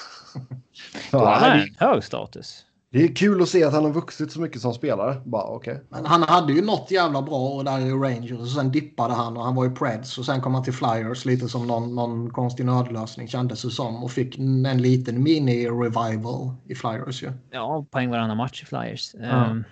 Då 1.10 1.18
har 1.18 1.34
han 1.34 1.60
en 1.60 1.68
hög 1.78 2.04
status. 2.04 2.66
Det 2.92 3.04
är 3.04 3.14
kul 3.14 3.42
att 3.42 3.48
se 3.48 3.64
att 3.64 3.72
han 3.72 3.84
har 3.84 3.92
vuxit 3.92 4.32
så 4.32 4.40
mycket 4.40 4.60
som 4.60 4.74
spelare. 4.74 5.16
Bara, 5.24 5.50
okay. 5.50 5.76
Men 5.88 6.06
han 6.06 6.22
hade 6.22 6.52
ju 6.52 6.62
något 6.62 6.90
jävla 6.90 7.22
bra 7.22 7.48
och 7.48 7.64
där 7.64 7.80
i 7.80 7.90
Rangers 7.90 8.40
och 8.40 8.48
sen 8.48 8.70
dippade 8.70 9.14
han 9.14 9.36
och 9.36 9.44
han 9.44 9.54
var 9.54 9.66
i 9.66 9.70
Preds 9.70 10.18
och 10.18 10.24
sen 10.24 10.40
kom 10.40 10.54
han 10.54 10.64
till 10.64 10.72
Flyers 10.72 11.24
lite 11.24 11.48
som 11.48 11.66
någon, 11.66 11.94
någon 11.94 12.30
konstig 12.30 12.66
nödlösning 12.66 13.28
kändes 13.28 13.62
det 13.62 13.70
som 13.70 14.04
och 14.04 14.10
fick 14.10 14.38
en 14.38 14.82
liten 14.82 15.22
mini-revival 15.22 16.54
i 16.68 16.74
Flyers 16.74 17.22
ju. 17.22 17.32
Ja, 17.50 17.86
poäng 17.90 18.10
varannan 18.10 18.36
match 18.36 18.62
i 18.62 18.66
Flyers. 18.66 19.14
Mm. 19.14 19.50
Um, 19.50 19.64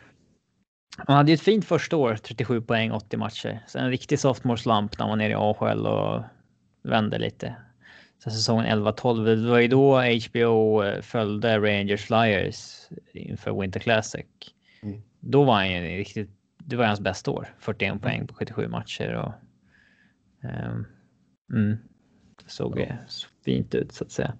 han 0.96 1.16
hade 1.16 1.30
ju 1.30 1.34
ett 1.34 1.40
fint 1.40 1.64
första 1.64 1.96
år, 1.96 2.16
37 2.22 2.60
poäng, 2.60 2.92
80 2.92 3.16
matcher. 3.16 3.64
Sen 3.68 3.84
en 3.84 3.90
riktig 3.90 4.18
sophomore 4.20 4.58
slump 4.58 4.98
när 4.98 5.06
han 5.06 5.10
var 5.10 5.16
nere 5.16 5.32
i 5.32 5.34
AHL 5.34 5.86
och 5.86 6.22
vände 6.82 7.18
lite. 7.18 7.56
Sen 8.22 8.32
säsongen 8.32 8.84
11-12, 8.84 9.24
det 9.24 9.50
var 9.50 9.58
ju 9.58 9.68
då 9.68 10.00
HBO 10.00 10.82
eh, 10.82 11.00
följde 11.00 11.58
Rangers 11.58 12.04
Flyers 12.04 12.88
inför 13.12 13.60
Winter 13.60 13.80
Classic. 13.80 14.26
Mm. 14.82 15.02
Då 15.20 15.44
var 15.44 15.54
han 15.54 15.70
ju 15.70 15.80
riktigt, 15.80 16.30
det 16.58 16.76
var 16.76 16.86
hans 16.86 17.00
bästa 17.00 17.30
år. 17.30 17.54
41 17.58 17.88
mm. 17.88 18.00
poäng 18.00 18.26
på 18.26 18.34
77 18.34 18.68
matcher 18.68 19.14
och 19.14 19.32
um, 20.42 20.86
mm, 21.52 21.78
det 22.44 22.50
såg 22.50 22.80
ja. 22.80 22.96
så 23.08 23.28
fint 23.44 23.74
ut 23.74 23.92
så 23.92 24.04
att 24.04 24.10
säga. 24.10 24.34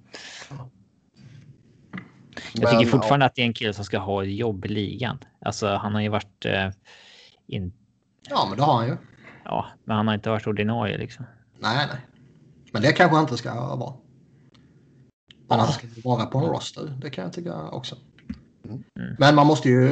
Jag 2.55 2.71
tycker 2.71 2.87
fortfarande 2.87 3.25
ja. 3.25 3.29
att 3.29 3.35
det 3.35 3.43
är 3.43 3.47
en 3.47 3.53
kille 3.55 3.73
som 3.73 3.85
ska 3.85 3.99
ha 3.99 4.25
jobb 4.25 4.65
i 4.65 4.69
ligan. 4.69 5.19
Alltså 5.41 5.75
han 5.75 5.95
har 5.95 6.01
ju 6.01 6.09
varit 6.09 6.47
uh, 6.47 6.71
in... 7.47 7.73
Ja, 8.31 8.47
men 8.49 8.59
det 8.59 8.65
har 8.65 8.75
han 8.75 8.87
ju. 8.87 8.97
Ja, 9.45 9.67
men 9.85 9.97
han 9.97 10.07
har 10.07 10.15
inte 10.15 10.31
varit 10.31 10.47
ordinarie 10.47 10.99
liksom. 10.99 11.25
Nej, 11.59 11.87
nej. 11.87 12.14
Men 12.75 12.83
det 12.83 12.93
kanske 12.93 13.21
inte 13.21 13.37
ska 13.37 13.55
vara. 13.77 13.93
Men 15.49 15.59
han 15.59 15.73
ska 15.73 15.87
vara 16.05 16.27
på 16.27 16.39
en 16.39 16.45
roster. 16.45 16.99
Det 17.03 17.11
kan 17.11 17.25
jag 17.25 17.33
tycka 17.33 17.69
också. 17.69 17.97
Mm. 18.65 18.83
Men 19.19 19.35
man 19.35 19.47
måste 19.47 19.69
ju... 19.69 19.91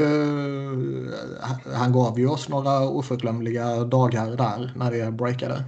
Han 1.74 1.92
gav 1.92 2.18
ju 2.18 2.28
oss 2.28 2.48
några 2.48 2.88
oförglömliga 2.88 3.84
dagar 3.84 4.36
där 4.36 4.72
när 4.76 4.90
det 4.90 5.12
breakade. 5.12 5.64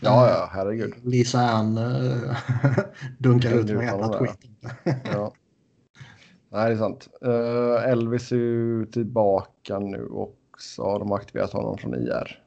Ja, 0.00 0.28
ja, 0.28 0.50
herregud. 0.52 0.94
Lisa 1.02 1.40
Ann 1.40 1.78
uh, 1.78 2.36
dunkar 3.18 3.52
ut 3.52 3.70
med 3.70 4.00
ett 4.00 4.14
skit. 4.14 4.50
ja. 5.12 5.32
Nej, 6.50 6.68
det 6.68 6.74
är 6.74 6.78
sant. 6.78 7.08
Uh, 7.26 7.90
Elvis 7.90 8.32
är 8.32 8.36
ju 8.36 8.86
tillbaka 8.86 9.78
nu 9.78 10.06
också. 10.06 10.98
De 10.98 11.10
har 11.10 11.18
aktiverat 11.18 11.52
honom 11.52 11.78
från 11.78 11.94
IR. 11.94 12.42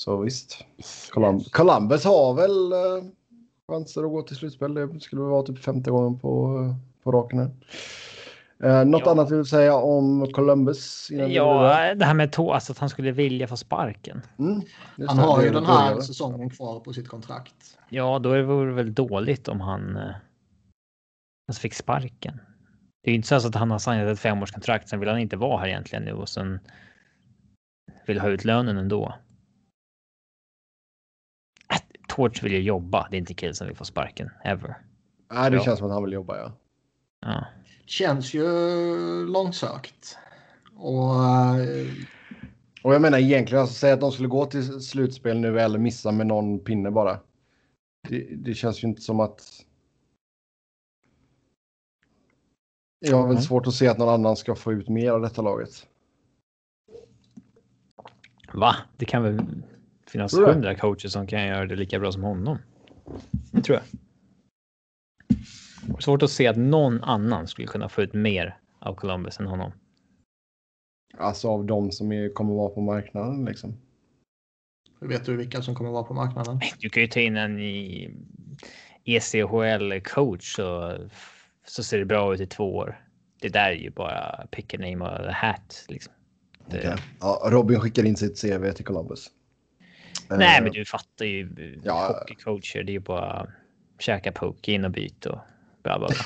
Så 0.00 0.16
visst. 0.16 0.64
Colum 1.10 1.40
Columbus 1.40 2.04
har 2.04 2.34
väl 2.34 2.72
uh, 2.72 3.10
chanser 3.68 4.04
att 4.04 4.10
gå 4.10 4.22
till 4.22 4.36
slutspel. 4.36 4.74
Det 4.74 5.00
skulle 5.00 5.22
vara 5.22 5.42
typ 5.42 5.58
femte 5.58 5.90
gången 5.90 6.18
på, 6.18 6.58
uh, 6.58 6.74
på 7.02 7.12
raken 7.12 7.38
här. 7.38 7.50
Uh, 8.64 8.88
något 8.88 9.02
ja. 9.04 9.10
annat 9.10 9.28
du 9.28 9.36
vill 9.36 9.46
säga 9.46 9.74
om 9.76 10.32
Columbus? 10.32 11.10
Ja, 11.10 11.94
det 11.94 12.04
här 12.04 12.14
med 12.14 12.32
tå, 12.32 12.52
alltså 12.52 12.72
att 12.72 12.78
han 12.78 12.88
skulle 12.88 13.12
vilja 13.12 13.48
få 13.48 13.56
sparken. 13.56 14.22
Mm, 14.38 14.62
han 15.08 15.18
har 15.18 15.42
ju 15.42 15.50
den 15.50 15.64
här 15.64 15.84
började. 15.84 16.02
säsongen 16.02 16.50
kvar 16.50 16.80
på 16.80 16.92
sitt 16.92 17.08
kontrakt. 17.08 17.78
Ja, 17.88 18.18
då 18.18 18.42
vore 18.42 18.70
det 18.70 18.74
väl 18.74 18.94
dåligt 18.94 19.48
om 19.48 19.60
han 19.60 19.96
uh, 19.96 20.14
alltså 21.48 21.60
fick 21.60 21.74
sparken. 21.74 22.40
Det 23.02 23.10
är 23.10 23.12
ju 23.12 23.16
inte 23.16 23.40
så 23.40 23.48
att 23.48 23.54
han 23.54 23.70
har 23.70 23.78
signat 23.78 24.12
ett 24.12 24.20
femårskontrakt, 24.20 24.88
sen 24.88 25.00
vill 25.00 25.08
han 25.08 25.18
inte 25.18 25.36
vara 25.36 25.60
här 25.60 25.68
egentligen 25.68 26.04
nu 26.04 26.12
och 26.12 26.28
sen 26.28 26.60
vill 28.06 28.20
ha 28.20 28.28
ut 28.28 28.44
lönen 28.44 28.76
ändå. 28.76 29.14
Torch 32.10 32.42
vill 32.42 32.52
ju 32.52 32.60
jobba. 32.60 33.08
Det 33.10 33.16
är 33.16 33.18
inte 33.18 33.34
Kill 33.34 33.54
som 33.54 33.66
vill 33.66 33.76
få 33.76 33.84
sparken. 33.84 34.30
Ever. 34.44 34.74
Nej, 35.32 35.50
det 35.50 35.56
ja. 35.56 35.62
känns 35.62 35.78
som 35.78 35.86
att 35.86 35.94
han 35.94 36.04
vill 36.04 36.12
jobba, 36.12 36.38
ja. 36.38 36.52
ja. 37.20 37.44
Känns 37.86 38.34
ju 38.34 38.46
långsökt. 39.26 40.18
Och... 40.76 41.24
Eh, 41.24 41.86
och 42.82 42.94
jag 42.94 43.02
menar 43.02 43.18
egentligen, 43.18 43.60
alltså, 43.60 43.74
säg 43.74 43.92
att 43.92 44.00
de 44.00 44.12
skulle 44.12 44.28
gå 44.28 44.46
till 44.46 44.80
slutspel 44.80 45.40
nu 45.40 45.60
eller 45.60 45.78
missa 45.78 46.12
med 46.12 46.26
någon 46.26 46.58
pinne 46.58 46.90
bara. 46.90 47.20
Det, 48.08 48.28
det 48.36 48.54
känns 48.54 48.84
ju 48.84 48.88
inte 48.88 49.02
som 49.02 49.20
att... 49.20 49.42
Jag 52.98 53.16
har 53.16 53.22
väl 53.22 53.30
mm. 53.30 53.42
svårt 53.42 53.66
att 53.66 53.74
se 53.74 53.88
att 53.88 53.98
någon 53.98 54.08
annan 54.08 54.36
ska 54.36 54.54
få 54.54 54.72
ut 54.72 54.88
mer 54.88 55.10
av 55.10 55.20
detta 55.20 55.42
laget. 55.42 55.86
Va? 58.52 58.76
Det 58.96 59.04
kan 59.04 59.22
väl 59.22 59.62
finnas 60.10 60.34
hundra 60.34 60.74
coacher 60.74 61.08
som 61.08 61.26
kan 61.26 61.46
göra 61.46 61.66
det 61.66 61.76
lika 61.76 61.98
bra 61.98 62.12
som 62.12 62.22
honom. 62.22 62.58
Det 63.50 63.62
tror 63.62 63.78
jag. 63.78 63.84
Svårt 66.02 66.22
att 66.22 66.30
se 66.30 66.46
att 66.46 66.56
någon 66.56 67.04
annan 67.04 67.46
skulle 67.46 67.66
kunna 67.66 67.88
få 67.88 68.02
ut 68.02 68.14
mer 68.14 68.58
av 68.78 68.94
Columbus 68.94 69.40
än 69.40 69.46
honom. 69.46 69.72
Alltså 71.18 71.48
av 71.48 71.64
de 71.64 71.92
som 71.92 72.12
är, 72.12 72.32
kommer 72.32 72.54
vara 72.54 72.68
på 72.68 72.80
marknaden 72.80 73.44
liksom. 73.44 73.76
Hur 75.00 75.08
vet 75.08 75.24
du 75.24 75.36
vilka 75.36 75.62
som 75.62 75.74
kommer 75.74 75.90
vara 75.90 76.04
på 76.04 76.14
marknaden? 76.14 76.60
Du 76.78 76.88
kan 76.88 77.02
ju 77.02 77.08
ta 77.08 77.20
in 77.20 77.36
en 77.36 77.60
i 77.60 78.10
ECHL 79.04 80.00
coach 80.04 80.56
så, 80.56 80.98
så 81.66 81.82
ser 81.82 81.98
det 81.98 82.04
bra 82.04 82.34
ut 82.34 82.40
i 82.40 82.46
två 82.46 82.76
år. 82.76 83.06
Det 83.40 83.48
där 83.48 83.70
är 83.70 83.74
ju 83.74 83.90
bara 83.90 84.46
pick 84.50 84.74
a 84.74 84.76
name 84.80 85.04
of 85.04 85.18
the 85.18 85.32
hat. 85.32 85.84
Liksom. 85.88 86.12
Det... 86.66 86.78
Okay. 86.78 86.96
Ja, 87.20 87.48
Robin 87.50 87.80
skickar 87.80 88.04
in 88.04 88.16
sitt 88.16 88.40
CV 88.40 88.72
till 88.72 88.84
Columbus. 88.84 89.30
Nej, 90.38 90.58
eh, 90.58 90.62
men 90.62 90.72
du 90.72 90.84
fattar 90.84 91.24
ju. 91.24 91.80
Ja. 91.84 92.06
Hockeycoacher, 92.06 92.82
det 92.82 92.92
är 92.92 92.94
ju 92.94 93.00
bara 93.00 93.46
käka 93.98 94.32
puck, 94.32 94.68
in 94.68 94.84
och 94.84 94.90
byt 94.90 95.26
och 95.26 95.38
bla 95.82 95.98
bla 95.98 96.08
bla. 96.08 96.16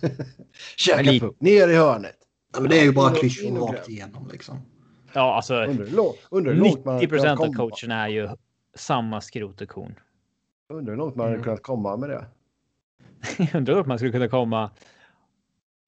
käka 0.76 1.10
puck, 1.20 1.36
ner 1.40 1.68
i 1.68 1.76
hörnet. 1.76 2.16
Ja, 2.54 2.60
men 2.60 2.70
det 2.70 2.80
är 2.80 2.84
ju 2.84 2.92
bara 2.92 3.14
klyschor 3.14 3.66
rakt 3.66 3.88
igenom 3.88 4.28
liksom. 4.32 4.60
Ja, 5.12 5.34
alltså. 5.34 5.54
Under, 5.54 6.14
under 6.30 6.54
90 6.54 7.08
procent 7.08 7.40
av 7.40 7.52
coacherna 7.52 8.04
är 8.04 8.08
ju 8.08 8.28
samma 8.74 9.20
skrot 9.20 9.60
och 9.60 9.68
korn. 9.68 9.94
Undrar 10.68 10.92
hur 10.92 10.98
långt 10.98 11.14
man 11.14 11.24
hade 11.24 11.34
mm. 11.34 11.44
kunnat 11.44 11.62
komma 11.62 11.96
med 11.96 12.10
det. 12.10 12.26
Undrar 13.54 13.74
hur 13.74 13.84
man 13.84 13.98
skulle 13.98 14.12
kunna 14.12 14.28
komma. 14.28 14.70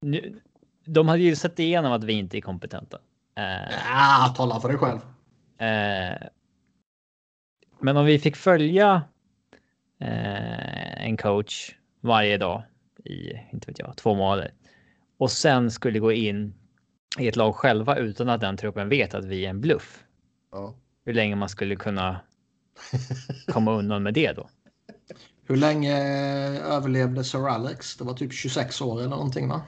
Nu, 0.01 0.41
de 0.85 1.09
hade 1.09 1.23
ju 1.23 1.37
sett 1.37 1.59
igenom 1.59 1.93
att 1.93 2.05
vi 2.05 2.13
inte 2.13 2.39
är 2.39 2.41
kompetenta. 2.41 2.97
Uh, 3.39 3.75
ja, 3.91 4.35
tala 4.37 4.61
för 4.61 4.69
dig 4.69 4.79
själv. 4.79 4.99
Uh, 4.99 6.29
men 7.81 7.97
om 7.97 8.05
vi 8.05 8.19
fick 8.19 8.37
följa 8.37 9.03
eh, 10.01 11.05
en 11.05 11.17
coach 11.17 11.75
varje 12.01 12.39
dag 12.39 12.63
i, 13.05 13.33
inte 13.53 13.71
vet 13.71 13.79
jag, 13.79 13.97
två 13.97 14.15
månader 14.15 14.53
och 15.19 15.31
sen 15.31 15.71
skulle 15.71 15.99
gå 15.99 16.13
in 16.13 16.55
i 17.19 17.29
ett 17.29 17.37
lag 17.37 17.55
själva 17.55 17.97
utan 17.97 18.29
att 18.29 18.41
den 18.41 18.57
truppen 18.57 18.89
vet 18.89 19.15
att 19.15 19.25
vi 19.25 19.45
är 19.45 19.51
en 19.51 19.61
bluff. 19.61 20.05
Ja. 20.53 20.75
Hur 21.05 21.15
länge 21.15 21.37
man 21.37 21.49
skulle 21.49 21.77
kunna 21.77 22.21
komma 23.47 23.73
undan 23.73 24.03
med 24.03 24.15
det 24.15 24.33
då? 24.33 24.49
Hur 25.47 25.57
länge 25.57 25.97
överlevde 26.61 27.25
Sir 27.25 27.49
Alex? 27.49 27.97
Det 27.97 28.05
var 28.05 28.15
typ 28.15 28.33
26 28.33 28.81
år 28.81 28.99
eller 28.99 29.09
någonting 29.09 29.49
va? 29.49 29.63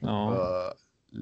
Ja. 0.00 0.30
Uh, 0.30 1.18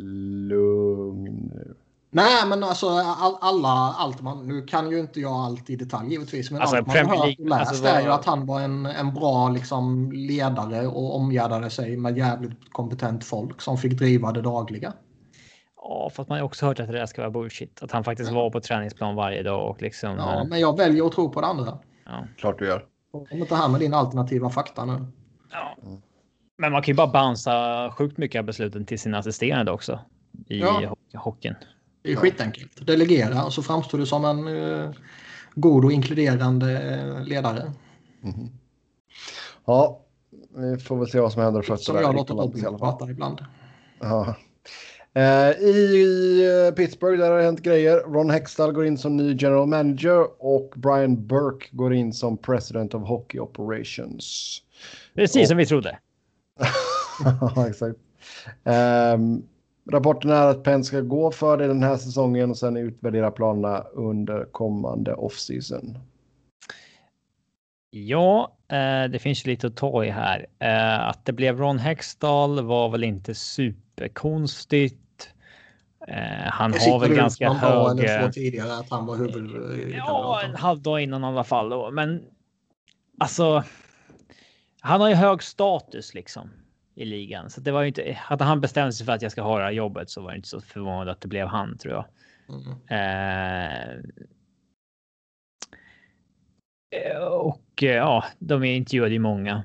lugn 0.48 1.50
nu. 1.54 1.74
Nej, 2.14 2.46
men 2.46 2.64
alltså 2.64 2.88
all, 2.88 3.36
alla, 3.40 3.94
allt 3.98 4.22
man, 4.22 4.48
nu 4.48 4.62
kan 4.62 4.90
ju 4.90 5.00
inte 5.00 5.20
jag 5.20 5.32
allt 5.32 5.70
i 5.70 5.76
detalj 5.76 6.10
givetvis, 6.10 6.50
men 6.50 6.60
alltså, 6.60 6.76
allt 6.76 6.86
man 6.86 6.96
har 6.96 7.16
hört 7.16 7.38
och 7.38 7.48
läst 7.48 7.68
alltså, 7.68 7.86
är 7.86 8.02
ju 8.02 8.08
att 8.08 8.24
han 8.24 8.46
var 8.46 8.60
en, 8.60 8.86
en 8.86 9.14
bra 9.14 9.48
liksom, 9.48 10.12
ledare 10.12 10.86
och 10.86 11.16
omgärdade 11.16 11.70
sig 11.70 11.96
med 11.96 12.18
jävligt 12.18 12.72
kompetent 12.72 13.24
folk 13.24 13.60
som 13.60 13.78
fick 13.78 13.92
driva 13.92 14.32
det 14.32 14.42
dagliga. 14.42 14.92
Ja, 15.76 16.10
för 16.14 16.22
att 16.22 16.28
man 16.28 16.38
har 16.38 16.44
också 16.44 16.66
hört 16.66 16.80
att 16.80 16.86
det 16.86 16.92
där 16.92 17.06
ska 17.06 17.22
vara 17.22 17.30
bullshit. 17.30 17.82
Att 17.82 17.92
han 17.92 18.04
faktiskt 18.04 18.30
ja. 18.30 18.36
var 18.36 18.50
på 18.50 18.60
träningsplan 18.60 19.14
varje 19.14 19.42
dag 19.42 19.70
och 19.70 19.82
liksom. 19.82 20.16
Ja, 20.16 20.40
eh, 20.40 20.44
men 20.44 20.60
jag 20.60 20.76
väljer 20.76 21.06
att 21.06 21.12
tro 21.12 21.30
på 21.30 21.40
det 21.40 21.46
andra. 21.46 21.78
Ja. 22.04 22.26
Klart 22.36 22.58
du 22.58 22.66
gör. 22.66 22.84
Kom 23.12 23.38
inte 23.38 23.54
här 23.54 23.68
med 23.68 23.80
din 23.80 23.94
alternativa 23.94 24.50
fakta 24.50 24.84
nu. 24.84 25.06
Ja. 25.52 25.76
Men 26.58 26.72
man 26.72 26.82
kan 26.82 26.92
ju 26.92 26.96
bara 26.96 27.06
bouncea 27.06 27.90
sjukt 27.92 28.18
mycket 28.18 28.38
av 28.38 28.44
besluten 28.44 28.86
till 28.86 28.98
sina 28.98 29.18
assisterande 29.18 29.72
också 29.72 30.00
i 30.48 30.60
ja. 30.60 30.94
hockeyn. 31.14 31.54
Det 32.04 32.12
är 32.12 32.16
skitenkelt. 32.16 32.86
Delegera 32.86 33.44
och 33.44 33.52
så 33.52 33.62
framstår 33.62 33.98
du 33.98 34.06
som 34.06 34.24
en 34.24 34.48
uh, 34.48 34.90
god 35.54 35.84
och 35.84 35.92
inkluderande 35.92 36.72
eh, 36.82 37.24
ledare. 37.24 37.72
Mm. 38.22 38.48
Ja, 39.64 40.00
vi 40.56 40.78
får 40.78 40.96
väl 40.96 41.08
se 41.08 41.20
vad 41.20 41.32
som 41.32 41.42
händer. 41.42 41.62
För 41.62 41.76
som 41.76 41.96
jag 41.96 42.14
låter 42.14 42.34
Robin 42.34 42.78
prata 42.78 43.10
ibland. 43.10 43.38
Ja. 44.00 44.36
Uh, 45.18 45.50
I 45.62 46.72
Pittsburgh 46.76 47.18
där 47.18 47.30
har 47.30 47.38
det 47.38 47.44
hänt 47.44 47.62
grejer. 47.62 47.96
Ron 47.96 48.30
Hextall 48.30 48.72
går 48.72 48.86
in 48.86 48.98
som 48.98 49.16
ny 49.16 49.36
general 49.36 49.66
manager 49.68 50.26
och 50.38 50.72
Brian 50.76 51.26
Burke 51.26 51.66
går 51.70 51.94
in 51.94 52.12
som 52.12 52.36
president 52.36 52.94
of 52.94 53.08
hockey 53.08 53.38
operations. 53.38 54.58
Precis 55.14 55.42
och... 55.42 55.48
som 55.48 55.56
vi 55.56 55.66
trodde. 55.66 55.98
ja, 57.40 57.68
exakt. 57.68 57.98
Um, 58.64 59.44
Rapporten 59.90 60.30
är 60.30 60.46
att 60.46 60.62
Penn 60.62 60.84
ska 60.84 61.00
gå 61.00 61.30
för 61.30 61.56
det 61.56 61.66
den 61.66 61.82
här 61.82 61.96
säsongen 61.96 62.50
och 62.50 62.56
sen 62.56 62.76
utvärdera 62.76 63.30
planerna 63.30 63.80
under 63.80 64.44
kommande 64.44 65.14
offseason. 65.14 65.98
Ja, 67.90 68.56
eh, 68.68 69.10
det 69.10 69.18
finns 69.18 69.46
lite 69.46 69.66
att 69.66 69.76
ta 69.76 70.04
i 70.04 70.10
här. 70.10 70.46
Eh, 70.58 71.08
att 71.08 71.24
det 71.24 71.32
blev 71.32 71.58
Ron 71.58 71.78
Hextall 71.78 72.64
var 72.64 72.88
väl 72.88 73.04
inte 73.04 73.34
superkonstigt. 73.34 75.28
Eh, 76.08 76.50
han 76.50 76.72
har 76.72 77.00
väl 77.00 77.14
ganska 77.14 77.52
hög... 77.52 77.98
Eller 78.00 78.30
tidigare 78.30 78.74
att 78.78 78.90
han 78.90 79.06
var 79.06 79.16
huvud... 79.16 79.94
Ja, 79.96 80.40
en 80.44 80.54
halv 80.54 80.82
dag 80.82 81.00
innan 81.00 81.22
i 81.24 81.26
alla 81.26 81.44
fall. 81.44 81.68
Då. 81.68 81.90
Men 81.90 82.22
alltså. 83.18 83.64
Han 84.80 85.00
har 85.00 85.08
ju 85.08 85.14
hög 85.14 85.42
status 85.42 86.14
liksom 86.14 86.50
i 86.94 87.04
ligan, 87.04 87.50
så 87.50 87.60
det 87.60 87.72
var 87.72 87.82
ju 87.82 87.88
inte. 87.88 88.18
Hade 88.20 88.44
han 88.44 88.60
bestämt 88.60 88.94
sig 88.94 89.06
för 89.06 89.12
att 89.12 89.22
jag 89.22 89.32
ska 89.32 89.42
ha 89.42 89.58
det 89.58 89.64
här 89.64 89.72
jobbet 89.72 90.10
så 90.10 90.22
var 90.22 90.30
det 90.30 90.36
inte 90.36 90.48
så 90.48 90.60
förvånad 90.60 91.08
att 91.08 91.20
det 91.20 91.28
blev 91.28 91.46
han 91.46 91.78
tror 91.78 91.94
jag. 91.94 92.04
Mm. 92.48 92.78
Eh, 96.94 97.16
och 97.22 97.82
ja, 97.82 98.24
de 98.38 98.64
intervjuade 98.64 99.12
ju 99.12 99.18
många. 99.18 99.62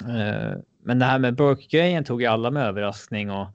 Eh, 0.00 0.52
men 0.82 0.98
det 0.98 1.04
här 1.04 1.18
med 1.18 1.36
Burke-grejen 1.36 2.04
tog 2.04 2.22
ju 2.22 2.26
alla 2.26 2.50
med 2.50 2.66
överraskning 2.66 3.30
och 3.30 3.48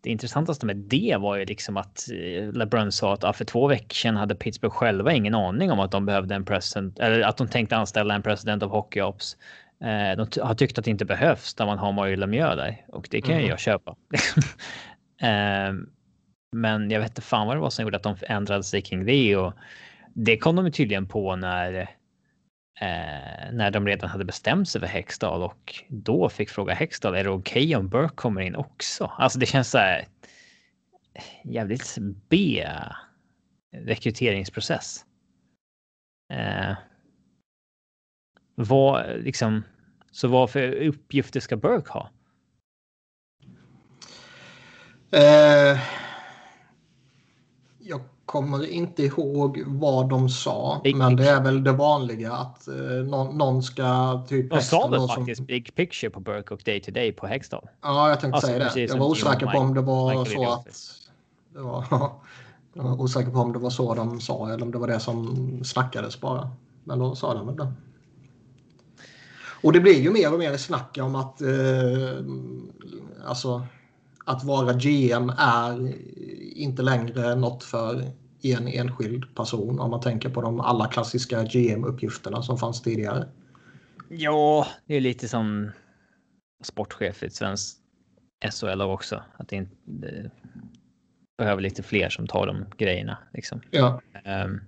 det 0.00 0.10
intressantaste 0.10 0.66
med 0.66 0.76
det 0.76 1.16
var 1.20 1.36
ju 1.36 1.44
liksom 1.44 1.76
att 1.76 2.08
eh, 2.10 2.52
LeBron 2.52 2.92
sa 2.92 3.14
att 3.14 3.36
för 3.36 3.44
två 3.44 3.66
veckor 3.66 3.94
sedan 3.94 4.16
hade 4.16 4.34
Pittsburgh 4.34 4.74
själva 4.74 5.12
ingen 5.12 5.34
aning 5.34 5.70
om 5.70 5.80
att 5.80 5.90
de 5.90 6.06
behövde 6.06 6.34
en 6.34 6.44
president 6.44 6.98
eller 6.98 7.20
att 7.20 7.36
de 7.36 7.48
tänkte 7.48 7.76
anställa 7.76 8.14
en 8.14 8.22
president 8.22 8.62
av 8.62 8.70
hockey 8.70 9.02
ops. 9.02 9.36
Eh, 9.80 10.16
de 10.16 10.40
har 10.42 10.54
tyckt 10.54 10.78
att 10.78 10.84
det 10.84 10.90
inte 10.90 11.04
behövs 11.04 11.58
när 11.58 11.66
man 11.66 11.78
har 11.78 11.92
Mario 11.92 12.16
Lemieux 12.16 12.56
där 12.56 12.84
och 12.88 13.08
det 13.10 13.20
kan 13.20 13.34
mm. 13.34 13.46
jag 13.46 13.60
köpa. 13.60 13.96
men 16.52 16.90
jag 16.90 17.00
vet 17.00 17.10
inte 17.10 17.22
fan 17.22 17.46
vad 17.46 17.56
det 17.56 17.60
var 17.60 17.70
som 17.70 17.82
gjorde 17.82 17.96
att 17.96 18.02
de 18.02 18.16
ändrade 18.22 18.62
sig 18.62 18.82
kring 18.82 19.06
det 19.06 19.36
och 19.36 19.52
det 20.14 20.38
kom 20.38 20.56
de 20.56 20.72
tydligen 20.72 21.08
på 21.08 21.36
när 21.36 21.74
eh, 22.80 23.52
när 23.52 23.70
de 23.70 23.86
redan 23.86 24.10
hade 24.10 24.24
bestämt 24.24 24.68
sig 24.68 24.80
för 24.80 24.88
Hextall 24.88 25.42
och 25.42 25.84
då 25.88 26.28
fick 26.28 26.50
fråga 26.50 26.74
Hextall 26.74 27.14
är 27.14 27.24
det 27.24 27.30
okej 27.30 27.66
okay 27.66 27.76
om 27.76 27.88
Burke 27.88 28.14
kommer 28.14 28.40
in 28.40 28.56
också? 28.56 29.12
Alltså 29.18 29.38
det 29.38 29.46
känns 29.46 29.70
så 29.70 29.78
här 29.78 30.04
jävligt 31.44 31.96
B 32.28 32.66
rekryteringsprocess. 33.72 35.04
Eh, 36.32 36.72
vad 38.56 39.04
liksom 39.16 39.62
så 40.10 40.28
vad 40.28 40.50
för 40.50 40.72
uppgifter 40.72 41.40
ska 41.40 41.56
Burke 41.56 41.92
ha? 41.92 42.10
Eh, 45.10 45.78
jag 47.78 48.00
kommer 48.26 48.66
inte 48.66 49.02
ihåg 49.02 49.62
vad 49.66 50.08
de 50.08 50.28
sa. 50.28 50.80
Big 50.84 50.96
men 50.96 51.16
picture. 51.16 51.24
det 51.24 51.36
är 51.36 51.42
väl 51.42 51.64
det 51.64 51.72
vanliga 51.72 52.32
att 52.32 52.68
eh, 52.68 52.74
någon, 52.74 53.38
någon, 53.38 53.62
ska 53.62 54.22
typ... 54.28 54.50
De 54.50 54.60
sa 54.60 54.88
väl 54.88 55.08
faktiskt 55.08 55.36
som... 55.36 55.46
big 55.46 55.74
picture 55.74 56.10
på 56.10 56.20
Burke 56.20 56.54
och 56.54 56.60
day 56.64 56.80
to 56.80 56.90
day 56.90 57.12
på 57.12 57.26
Hextall. 57.26 57.68
Ja, 57.82 58.08
jag 58.08 58.20
tänkte 58.20 58.36
alltså, 58.36 58.46
säga 58.46 58.70
det. 58.74 58.80
Jag 58.80 58.98
var 58.98 59.06
osäker 59.06 59.46
på 59.46 59.58
om 59.58 59.74
det 59.74 59.80
var 59.80 60.18
Michael 60.18 60.44
så 60.44 60.52
att... 60.52 60.66
Det 61.52 61.60
var, 61.60 61.84
jag 62.72 62.82
var 62.82 63.00
osäker 63.00 63.30
på 63.30 63.38
om 63.38 63.52
det 63.52 63.58
var 63.58 63.70
så 63.70 63.94
de 63.94 64.20
sa 64.20 64.52
eller 64.52 64.62
om 64.62 64.70
det 64.70 64.78
var 64.78 64.88
det 64.88 65.00
som 65.00 65.64
snackades 65.64 66.20
bara. 66.20 66.50
Men 66.84 66.98
då 66.98 67.14
sa 67.14 67.34
de 67.34 67.46
väl 67.46 67.56
det. 67.56 67.72
Och 69.62 69.72
det 69.72 69.80
blir 69.80 70.00
ju 70.00 70.10
mer 70.10 70.32
och 70.32 70.38
mer 70.38 70.56
snack 70.56 70.98
om 71.00 71.14
att 71.14 71.40
eh, 71.40 72.24
alltså 73.24 73.66
att 74.24 74.44
vara 74.44 74.72
GM 74.72 75.32
är 75.38 75.94
inte 76.56 76.82
längre 76.82 77.34
något 77.34 77.64
för 77.64 78.10
en 78.42 78.68
enskild 78.68 79.34
person 79.34 79.80
om 79.80 79.90
man 79.90 80.00
tänker 80.00 80.28
på 80.28 80.42
de 80.42 80.60
alla 80.60 80.86
klassiska 80.86 81.42
GM-uppgifterna 81.42 82.42
som 82.42 82.58
fanns 82.58 82.82
tidigare. 82.82 83.28
Ja, 84.08 84.66
det 84.86 84.94
är 84.94 85.00
lite 85.00 85.28
som 85.28 85.70
sportchef 86.62 87.22
i 87.22 87.26
ett 87.26 87.34
svenskt 87.34 87.78
SHL 88.52 88.80
också. 88.80 89.22
Att 89.36 89.48
det 89.48 89.56
inte 89.56 89.76
det 89.84 90.30
behöver 91.38 91.62
lite 91.62 91.82
fler 91.82 92.08
som 92.08 92.26
tar 92.26 92.46
de 92.46 92.64
grejerna. 92.76 93.18
Liksom. 93.32 93.60
Ja. 93.70 94.00
Um, 94.24 94.60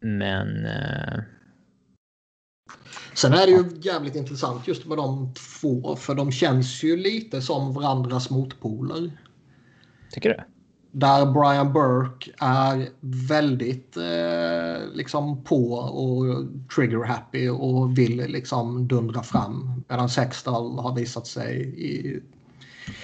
men 0.00 0.48
uh, 0.48 1.22
Sen 3.14 3.32
är 3.32 3.46
det 3.46 3.52
ju 3.52 3.64
jävligt 3.82 4.16
intressant 4.16 4.68
just 4.68 4.86
med 4.86 4.98
de 4.98 5.34
två. 5.34 5.96
För 5.96 6.14
de 6.14 6.32
känns 6.32 6.82
ju 6.82 6.96
lite 6.96 7.42
som 7.42 7.72
varandras 7.72 8.30
motpoler. 8.30 9.10
Tycker 10.12 10.28
du? 10.28 10.44
Där 10.92 11.26
Brian 11.26 11.72
Burke 11.72 12.30
är 12.38 12.88
väldigt 13.28 13.96
eh, 13.96 14.94
liksom 14.94 15.44
på 15.44 15.72
och 15.74 16.46
trigger 16.74 17.04
happy 17.04 17.48
och 17.48 17.98
vill 17.98 18.16
liksom 18.16 18.88
dundra 18.88 19.22
fram. 19.22 19.84
Medan 19.88 20.08
Sextal 20.08 20.78
har 20.78 20.94
visat 20.94 21.26
sig 21.26 21.60
i, 21.76 22.20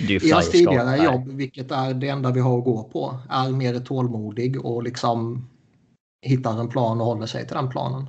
i 0.09 0.31
hans 0.31 0.51
tidigare 0.51 1.05
jobb, 1.05 1.29
vilket 1.29 1.71
är 1.71 1.95
det 1.95 2.09
enda 2.09 2.31
vi 2.31 2.41
har 2.41 2.59
att 2.59 2.65
gå 2.65 2.83
på, 2.83 3.19
är 3.31 3.51
mer 3.51 3.81
tålmodig 3.81 4.65
och 4.65 4.83
liksom 4.83 5.49
hittar 6.23 6.61
en 6.61 6.69
plan 6.69 7.01
och 7.01 7.07
håller 7.07 7.27
sig 7.27 7.47
till 7.47 7.57
den 7.57 7.71
planen. 7.71 8.07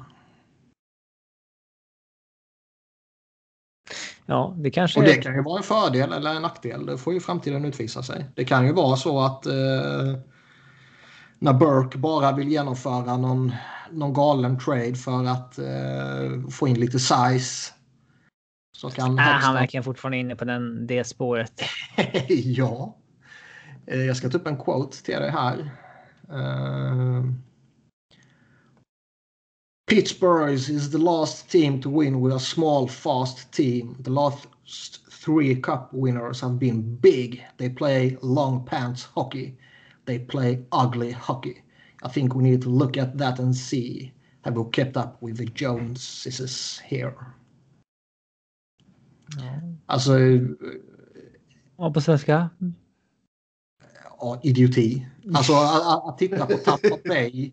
Ja, 4.29 4.55
det 4.57 4.71
kanske 4.71 4.99
Och 4.99 5.05
det 5.05 5.15
kan 5.15 5.35
ju 5.35 5.43
vara 5.43 5.57
en 5.57 5.63
fördel 5.63 6.13
eller 6.13 6.33
en 6.33 6.41
nackdel. 6.41 6.85
Det 6.85 6.97
får 6.97 7.13
ju 7.13 7.19
framtiden 7.19 7.65
utvisa 7.65 8.03
sig. 8.03 8.25
Det 8.35 8.45
kan 8.45 8.65
ju 8.65 8.73
vara 8.73 8.95
så 8.95 9.19
att 9.19 9.45
eh, 9.45 9.53
när 11.39 11.53
Burke 11.53 11.97
bara 11.97 12.31
vill 12.31 12.49
genomföra 12.49 13.17
någon, 13.17 13.53
någon 13.91 14.13
galen 14.13 14.59
trade 14.59 14.95
för 14.95 15.25
att 15.25 15.57
eh, 15.57 16.49
få 16.49 16.67
in 16.67 16.79
lite 16.79 16.99
size. 16.99 17.73
Så 18.77 18.89
kan 18.89 19.19
äh, 19.19 19.25
Han 19.25 19.55
verkar 19.55 19.81
fortfarande 19.81 20.17
inne 20.17 20.35
på 20.35 20.45
den, 20.45 20.87
det 20.87 21.03
spåret. 21.03 21.61
ja. 22.29 22.97
Eh, 23.87 24.01
jag 24.01 24.17
ska 24.17 24.29
ta 24.29 24.37
upp 24.37 24.47
en 24.47 24.57
quote 24.57 25.03
till 25.03 25.19
dig 25.19 25.31
här. 25.31 25.71
Uh, 26.31 27.23
Pittsburgh 29.87 30.51
is 30.51 30.89
the 30.89 30.97
last 30.97 31.49
team 31.49 31.79
to 31.79 31.89
win 31.89 32.19
with 32.19 32.33
a 32.33 32.39
small, 32.39 32.87
fast 32.87 33.49
team. 33.53 33.95
The 34.01 34.11
last 34.11 34.47
three 35.09 35.55
cup 35.55 35.93
winners 35.93 36.41
have 36.41 36.59
been 36.59 36.95
big. 36.97 37.41
They 37.55 37.69
play 37.69 38.17
long 38.21 38.65
pants 38.65 39.03
hockey. 39.15 39.57
They 40.05 40.19
play 40.19 40.59
ugly 40.73 41.11
hockey. 41.11 41.63
I 42.03 42.09
think 42.09 42.35
we 42.35 42.43
need 42.43 42.61
to 42.63 42.69
look 42.69 42.97
at 42.97 43.17
that 43.17 43.39
and 43.39 43.55
see. 43.55 44.11
Have 44.41 44.57
we 44.57 44.69
kept 44.71 44.97
up 44.97 45.21
with 45.21 45.37
the 45.37 45.45
Joneses 45.45 46.79
here? 46.79 47.15
Ja. 49.37 49.61
Alltså... 49.85 50.19
Ja, 51.77 51.93
på 51.93 52.01
svenska? 52.01 52.49
Ja, 54.19 54.39
idioti. 54.43 55.07
Alltså 55.33 55.53
att, 55.53 56.09
att 56.09 56.17
titta 56.17 56.45
på 56.45 56.57
Tampa 56.57 56.97
Bay 57.05 57.51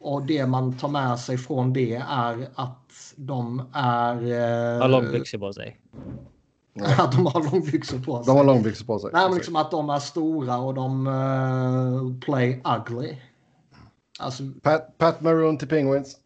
Och 0.00 0.26
det 0.26 0.46
man 0.46 0.78
tar 0.78 0.88
med 0.88 1.18
sig 1.18 1.38
från 1.38 1.72
det 1.72 1.94
är 1.94 2.48
att 2.54 3.14
de 3.16 3.62
är... 3.72 4.14
Eh, 4.16 4.80
har 4.80 4.88
långbyxor 4.88 5.38
på 5.38 5.52
sig. 5.52 5.80
Att 6.98 7.12
de 7.12 7.26
har 7.26 7.52
långbyxor 7.52 7.98
på 7.98 8.22
sig. 8.22 8.26
De 8.26 8.36
har 8.36 8.44
långbyxor 8.44 8.86
på 8.86 8.98
sig. 8.98 9.10
Nej, 9.12 9.28
men 9.28 9.34
liksom 9.34 9.56
att 9.56 9.70
de 9.70 9.90
är 9.90 9.98
stora 9.98 10.58
och 10.58 10.74
de 10.74 11.06
uh, 11.06 12.20
play 12.20 12.62
ugly. 12.64 13.16
Alltså, 14.20 14.42
Pat, 14.62 14.98
Pat 14.98 15.20
Maroon 15.20 15.58
till 15.58 15.68
Penguins. 15.68 16.16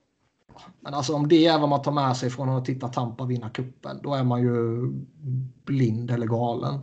Men 0.80 0.94
alltså 0.94 1.14
om 1.14 1.28
det 1.28 1.46
är 1.46 1.58
vad 1.58 1.68
man 1.68 1.82
tar 1.82 1.92
med 1.92 2.16
sig 2.16 2.30
från 2.30 2.48
att 2.48 2.64
titta 2.64 2.88
Tampa 2.88 3.24
vinna 3.24 3.50
kuppen, 3.50 4.00
då 4.02 4.14
är 4.14 4.24
man 4.24 4.42
ju 4.42 4.86
blind 5.64 6.10
eller 6.10 6.26
galen. 6.26 6.80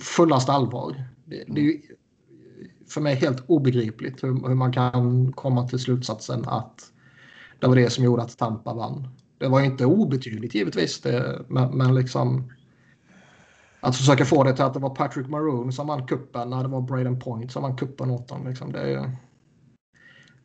Fullast 0.00 0.48
allvar. 0.48 1.04
Det, 1.24 1.44
det 1.46 1.60
är 1.60 1.64
ju 1.64 1.82
för 2.92 3.00
mig 3.00 3.14
helt 3.14 3.44
obegripligt 3.46 4.24
hur, 4.24 4.48
hur, 4.48 4.54
man 4.54 4.72
kan 4.72 5.32
komma 5.32 5.68
till 5.68 5.78
slutsatsen 5.78 6.44
att 6.48 6.80
det 7.58 7.66
var 7.66 7.76
det 7.76 7.90
som 7.90 8.04
gjorde 8.04 8.22
att 8.22 8.38
Tampa 8.38 8.74
vann. 8.74 9.08
Det 9.38 9.48
var 9.48 9.60
inte 9.60 9.86
obetydligt 9.86 10.54
givetvis, 10.54 11.00
det, 11.00 11.42
men, 11.48 11.78
men 11.78 11.94
liksom 11.94 12.52
att 13.80 13.96
försöka 13.96 14.24
få 14.24 14.44
det 14.44 14.52
till 14.52 14.64
att 14.64 14.74
det 14.74 14.80
var 14.80 14.94
Patrick 14.94 15.28
Maroon 15.28 15.72
som 15.72 15.86
vann 15.86 16.06
kuppen 16.06 16.50
när 16.50 16.62
det 16.62 16.68
var 16.68 16.80
Braden 16.80 17.20
Point 17.20 17.52
som 17.52 17.62
vann 17.62 17.76
kuppen 17.76 18.10
åt 18.10 18.28
dem. 18.28 18.48
Liksom. 18.48 18.72
Det, 18.72 19.10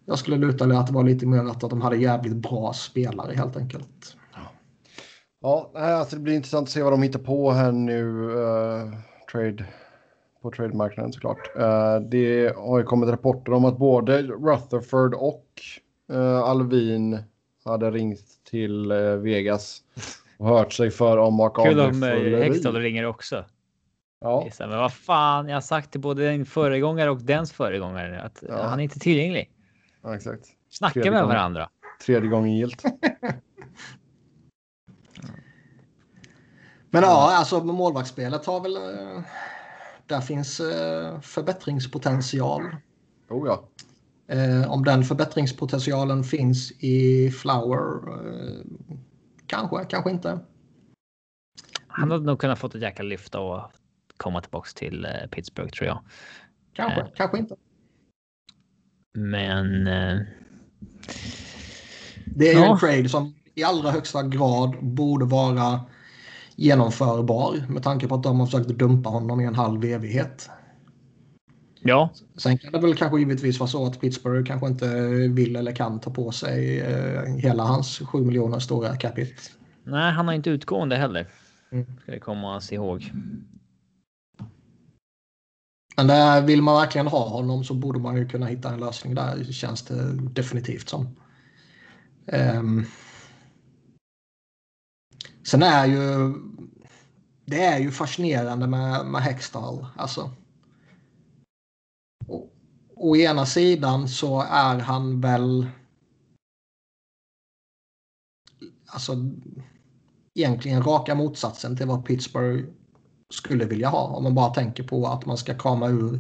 jag 0.05 0.19
skulle 0.19 0.38
luta 0.38 0.65
det 0.65 0.79
att 0.79 0.88
det 0.88 0.93
var 0.93 1.03
lite 1.03 1.25
mer 1.25 1.45
att 1.45 1.60
de 1.60 1.81
hade 1.81 1.97
jävligt 1.97 2.36
bra 2.36 2.73
spelare 2.73 3.33
helt 3.33 3.57
enkelt. 3.57 4.15
Ja, 5.41 5.71
alltså 5.73 6.15
det 6.15 6.21
blir 6.21 6.33
intressant 6.33 6.63
att 6.63 6.71
se 6.71 6.83
vad 6.83 6.93
de 6.93 7.03
hittar 7.03 7.19
på 7.19 7.51
här 7.51 7.71
nu. 7.71 8.03
Uh, 8.29 8.93
trade 9.31 9.65
på 10.47 10.55
trademarknaden 10.55 11.13
såklart. 11.13 11.49
Uh, 11.60 11.99
det 12.10 12.55
har 12.55 12.77
ju 12.77 12.83
kommit 12.83 13.10
rapporter 13.10 13.53
om 13.53 13.65
att 13.65 13.77
både 13.77 14.21
Rutherford 14.23 15.13
och 15.13 15.45
uh, 16.13 16.38
Alvin 16.38 17.19
hade 17.65 17.91
ringt 17.91 18.43
till 18.49 18.91
uh, 18.91 19.17
Vegas 19.17 19.81
Och 20.38 20.47
hört 20.47 20.73
sig 20.73 20.91
för 20.91 21.17
om 21.17 21.39
och 21.39 21.55
Kul 21.55 21.79
om 21.79 22.03
eh, 22.03 22.39
Hextall 22.39 22.75
ringer 22.75 23.05
också. 23.05 23.45
Ja. 24.21 24.49
Men 24.60 24.69
vad 24.69 24.93
fan, 24.93 25.47
jag 25.47 25.55
har 25.55 25.62
sagt 25.62 25.91
till 25.91 26.01
både 26.01 26.29
din 26.29 26.45
föregångare 26.45 27.10
och 27.10 27.21
dens 27.21 27.53
föregångare 27.53 28.21
att 28.21 28.43
Ja. 28.47 28.63
han 28.63 28.79
är 28.79 28.83
inte 28.83 28.99
tillgänglig. 28.99 29.51
ja, 30.03 30.15
exakt. 30.15 30.45
Snacka 30.69 30.93
Tredje 30.93 31.12
med 31.12 31.21
gången. 31.21 31.36
varandra. 31.36 31.69
Tredje 32.05 32.29
gången 32.29 32.55
gilt. 32.55 32.83
Men 36.89 37.03
ja, 37.03 37.38
alltså 37.38 37.63
med 37.63 37.75
målvaktsspelet 37.75 38.45
har 38.45 38.60
väl... 38.60 38.77
Där 40.08 40.22
finns 40.22 40.60
eh, 40.60 41.20
förbättringspotential. 41.22 42.63
Oh 43.30 43.48
ja. 43.48 43.67
Eh, 44.36 44.72
om 44.72 44.84
den 44.84 45.04
förbättringspotentialen 45.04 46.24
finns 46.24 46.72
i 46.72 47.32
Flower, 47.32 48.10
eh, 48.13 48.62
kanske, 49.48 49.86
kanske 49.86 50.12
inte. 50.12 50.39
Han 51.88 52.12
hade 52.12 52.24
nog 52.26 52.39
kunnat 52.39 52.60
fått 52.60 52.76
ett 52.76 52.82
jäkla 52.82 53.04
lyft 53.04 53.36
och 53.36 53.62
komma 54.17 54.41
tillbaks 54.41 54.74
till 54.74 55.06
eh, 55.06 55.12
Pittsburgh 55.32 55.70
tror 55.72 55.88
jag. 55.88 56.00
Kanske, 56.74 57.02
Eh. 57.02 57.08
kanske 57.15 57.38
inte. 57.38 57.56
Men 59.17 59.88
eh, 59.88 60.20
Det 62.26 62.50
är 62.50 62.54
ju 62.54 62.60
Ja. 62.60 62.72
en 62.74 62.80
trade 62.80 63.10
som 63.10 63.36
i 63.56 63.63
allra 63.63 63.91
högsta 63.91 64.24
grad 64.24 64.76
borde 64.86 65.26
vara 65.26 65.82
genomförbar 66.58 67.65
med 67.70 67.84
tanke 67.84 68.08
på 68.08 68.15
att 68.15 68.24
de 68.24 68.39
har 68.39 68.46
försökt 68.46 68.70
dumpa 68.70 69.10
honom 69.10 69.41
i 69.41 69.46
en 69.46 69.56
halv 69.56 69.86
evighet. 69.86 70.50
ja, 71.80 72.10
Sen 72.38 72.58
kan 72.58 72.72
det 72.72 72.80
väl 72.80 72.96
kanske 72.96 73.20
givetvis 73.20 73.60
vara 73.60 73.67
så 73.70 73.86
att 73.86 74.02
Pittsburgh 74.02 74.48
kanske 74.48 74.67
inte 74.67 74.88
vill 75.28 75.56
eller 75.56 75.72
kan 75.72 76.00
ta 76.00 76.12
på 76.12 76.32
sig 76.32 76.80
eh, 76.80 77.24
hela 77.24 77.63
hans 77.63 78.00
7 78.00 78.26
miljoner 78.26 78.60
stora 78.60 78.96
capita. 78.96 79.41
nej, 79.84 80.12
han 80.12 80.28
har 80.28 80.34
inte 80.34 80.50
utgående 80.50 80.96
heller. 80.96 81.28
Mm. 81.72 81.86
Ska 82.02 82.12
det 82.12 82.20
komma 82.20 82.56
oss 82.56 82.72
ihåg. 82.72 83.12
Men 85.98 86.08
där 86.08 86.41
vill 86.41 86.62
man 86.62 86.76
verkligen 86.76 87.08
ha 87.08 87.30
honom 87.30 87.63
så 87.63 87.74
borde 87.74 88.00
man 88.00 88.17
ju 88.17 88.28
kunna 88.28 88.46
hitta 88.46 88.74
en 88.74 88.80
lösning 88.80 89.15
där 89.15 89.43
känns 89.43 89.82
det 89.82 90.13
definitivt 90.13 90.89
som. 90.89 91.15
Ehm 92.28 92.86
sen 95.47 95.63
är 95.63 95.86
ju 95.86 96.33
det 97.45 97.65
är 97.65 97.79
ju 97.79 97.91
fascinerande 97.91 98.67
med, 98.67 99.05
med 99.05 99.21
Hextall. 99.21 99.86
Alltså. 99.95 100.31
Å, 102.27 102.49
å 102.95 103.15
ena 103.15 103.45
sidan 103.45 104.07
så 104.07 104.41
är 104.41 104.79
han 104.79 105.21
väl 105.21 105.67
alltså 108.86 109.13
egentligen 110.36 110.83
raka 110.83 111.15
motsatsen 111.15 111.77
till 111.77 111.88
vad 111.88 112.05
Pittsburgh 112.05 112.69
skulle 113.33 113.65
vilja 113.65 113.89
ha. 113.89 114.03
Om 114.03 114.23
man 114.23 114.36
bara 114.36 114.53
tänker 114.53 114.83
på 114.83 115.07
att 115.07 115.25
man 115.25 115.38
ska 115.38 115.57
krama 115.57 115.88
ur 115.88 116.19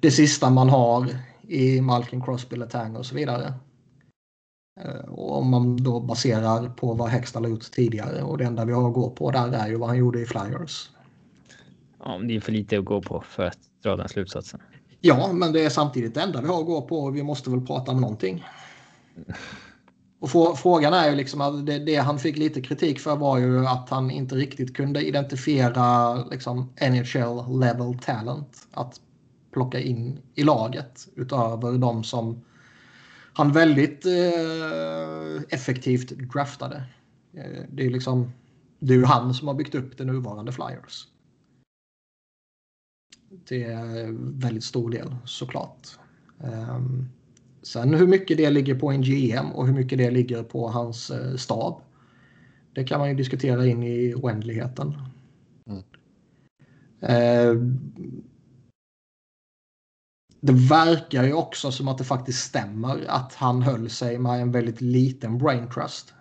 det 0.00 0.10
sista 0.10 0.50
man 0.50 0.68
har 0.68 1.08
i 1.42 1.80
Malkin 1.80 2.22
Crosby, 2.22 2.56
Letang 2.56 2.96
och 2.96 3.06
så 3.06 3.14
vidare. 3.14 3.54
Eh, 4.80 5.08
Och 5.08 5.38
om 5.38 5.50
man 5.50 5.76
då 5.76 6.00
baserar 6.00 6.68
på 6.68 6.94
vad 6.94 7.08
Hextall 7.08 7.44
har 7.44 7.50
gjort 7.50 7.70
tidigare 7.72 8.22
och 8.22 8.38
det 8.38 8.44
enda 8.44 8.64
vi 8.64 8.72
har 8.72 8.88
att 8.88 8.94
gå 8.94 9.10
på 9.10 9.30
där 9.30 9.52
är 9.52 9.68
ju 9.68 9.76
vad 9.76 9.88
han 9.88 9.98
gjorde 9.98 10.20
i 10.20 10.26
Flyers. 10.26 10.90
Ja, 12.04 12.18
det 12.28 12.36
är 12.36 12.40
för 12.40 12.52
lite 12.52 12.78
att 12.78 12.84
gå 12.84 13.02
på 13.02 13.20
för 13.28 13.42
att 13.46 13.58
dra 13.82 13.96
den 13.96 14.08
slutsatsen. 14.08 14.60
Ja, 15.00 15.32
men 15.32 15.52
det 15.52 15.64
är 15.64 15.70
samtidigt 15.70 16.14
det 16.14 16.20
enda 16.22 16.40
vi 16.40 16.46
har 16.48 16.60
att 16.60 16.66
gå 16.66 16.82
på 16.82 16.98
och 16.98 17.16
vi 17.16 17.22
måste 17.22 17.50
väl 17.50 17.66
prata 17.66 17.92
om 17.92 18.00
någonting. 18.00 18.44
Och 20.20 20.28
frå- 20.28 20.54
frågan 20.54 20.94
är 20.94 21.10
ju 21.10 21.16
liksom 21.16 21.40
att 21.40 21.66
det, 21.66 21.78
det 21.78 21.96
han 21.96 22.18
fick 22.18 22.36
lite 22.36 22.60
kritik 22.60 23.00
för 23.00 23.16
var 23.16 23.38
ju 23.38 23.66
att 23.66 23.88
han 23.90 24.10
inte 24.10 24.34
riktigt 24.34 24.76
kunde 24.76 25.06
identifiera 25.06 26.14
liksom 26.24 26.72
NHL 26.90 27.60
level 27.60 27.98
talent 27.98 28.68
att 28.72 29.00
plocka 29.52 29.80
in 29.80 30.18
i 30.34 30.42
laget 30.42 31.08
utöver 31.16 31.78
de 31.78 32.04
som 32.04 32.40
han 33.34 33.52
väldigt 33.52 34.06
eh, 34.06 35.42
effektivt 35.48 36.08
draftade. 36.08 36.84
Eh, 37.34 37.62
det 37.70 37.86
är 37.86 37.90
liksom 37.90 38.32
det 38.78 38.94
är 38.94 38.98
ju 38.98 39.04
han 39.04 39.34
som 39.34 39.48
har 39.48 39.54
byggt 39.54 39.74
upp 39.74 39.98
det 39.98 40.04
nuvarande 40.04 40.52
Flyers. 40.52 41.06
Till 43.44 43.66
väldigt 44.18 44.64
stor 44.64 44.90
del 44.90 45.16
såklart. 45.24 45.88
Um, 46.38 47.08
sen 47.62 47.94
hur 47.94 48.06
mycket 48.06 48.36
det 48.36 48.50
ligger 48.50 48.74
på 48.74 48.90
en 48.90 49.02
GM 49.02 49.52
och 49.52 49.66
hur 49.66 49.74
mycket 49.74 49.98
det 49.98 50.10
ligger 50.10 50.42
på 50.42 50.68
hans 50.68 51.10
eh, 51.10 51.36
stab. 51.36 51.82
Det 52.74 52.84
kan 52.84 53.00
man 53.00 53.08
ju 53.08 53.14
diskutera 53.14 53.66
in 53.66 53.82
i 53.82 54.14
oändligheten. 54.14 54.94
Mm. 55.66 55.82
Eh, 57.00 57.56
det 60.44 60.52
verkar 60.52 61.24
ju 61.24 61.32
också 61.32 61.72
som 61.72 61.88
att 61.88 61.98
det 61.98 62.04
faktiskt 62.04 62.44
stämmer 62.44 63.04
att 63.08 63.34
han 63.34 63.62
höll 63.62 63.90
sig 63.90 64.18
med 64.18 64.40
en 64.40 64.52
väldigt 64.52 64.80
liten 64.80 65.38
brain 65.38 65.70
trust. 65.70 66.14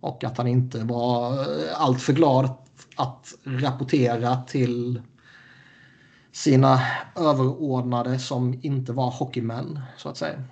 Och 0.00 0.24
att 0.24 0.38
han 0.38 0.46
inte 0.46 0.78
var 0.78 1.32
eh, 1.32 1.80
alltför 1.80 2.12
glad 2.12 2.50
att 2.96 3.34
rapportera 3.44 4.36
till 4.36 5.02
sina 6.32 6.80
överordnade 7.16 8.18
som 8.18 8.58
inte 8.62 8.92
var 8.92 9.10
hockeymän 9.10 9.80
så 9.96 10.08
att 10.08 10.16
säga. 10.16 10.42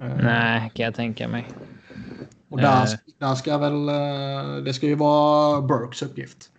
Eh, 0.00 0.16
Nej, 0.16 0.70
kan 0.74 0.84
jag 0.84 0.94
tänka 0.94 1.28
mig. 1.28 1.48
Och 2.48 2.58
där, 2.58 2.82
Eh. 2.82 2.98
där 3.18 3.34
ska 3.34 3.58
väl, 3.58 3.86
det 4.64 4.74
ska 4.74 4.86
ju 4.86 4.94
vara 4.94 5.62
Burks 5.62 6.02
uppgift. 6.02 6.50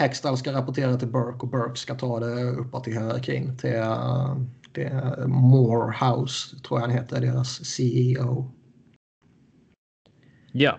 Hextall 0.00 0.36
ska 0.36 0.52
rapportera 0.52 0.96
till 0.96 1.08
Burke 1.08 1.38
och 1.38 1.48
Burke 1.48 1.76
ska 1.76 1.94
ta 1.94 2.20
det 2.20 2.42
uppåt 2.42 2.88
i 2.88 2.90
hierarkin 2.90 3.58
till 3.58 3.74
eh, 3.74 4.36
det 4.72 4.84
är 4.84 5.26
Morehouse, 5.26 6.56
tror 6.56 6.80
jag 6.80 6.86
han 6.86 6.96
heter, 6.96 7.20
deras 7.20 7.64
CEO. 7.64 8.52
Ja, 10.52 10.78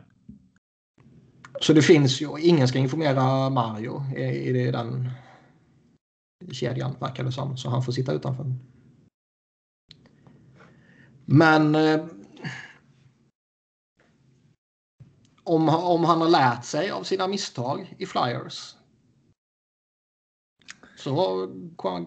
Så 1.62 1.74
det 1.74 1.82
finns 1.82 2.22
ju, 2.22 2.40
ingen 2.40 2.68
ska 2.68 2.80
informera 2.80 3.50
Mario 3.50 4.04
i, 4.16 4.24
i 4.24 4.72
den 4.72 5.10
kedjan 6.52 6.96
verkar 7.00 7.24
det 7.24 7.32
som. 7.32 7.58
Så 7.58 7.70
han 7.70 7.84
får 7.84 7.92
sitta 7.92 8.14
utanför. 8.14 8.56
Men 11.26 11.76
eh, 11.76 12.06
om, 15.44 15.70
om 15.70 16.04
han 16.04 16.22
har 16.22 16.30
lärt 16.30 16.66
sig 16.66 16.92
av 16.92 17.04
sina 17.04 17.28
misstag 17.28 17.96
i 17.98 18.06
Flyers 18.06 18.76
så 21.04 21.48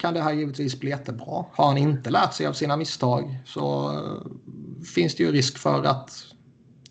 kan 0.01 0.15
det 0.15 0.21
här 0.21 0.33
givetvis 0.33 0.81
bli 0.81 0.91
jättebra. 0.91 1.45
Har 1.53 1.67
han 1.67 1.79
inte 1.79 2.11
lärt 2.11 2.33
sig 2.35 2.47
av 2.47 2.53
sina 2.53 2.77
misstag 2.77 3.39
så 3.47 3.93
eh, 3.93 4.23
finns 4.95 5.15
det 5.15 5.23
ju 5.23 5.33
risk 5.33 5.59
för 5.59 5.85
att 5.85 6.27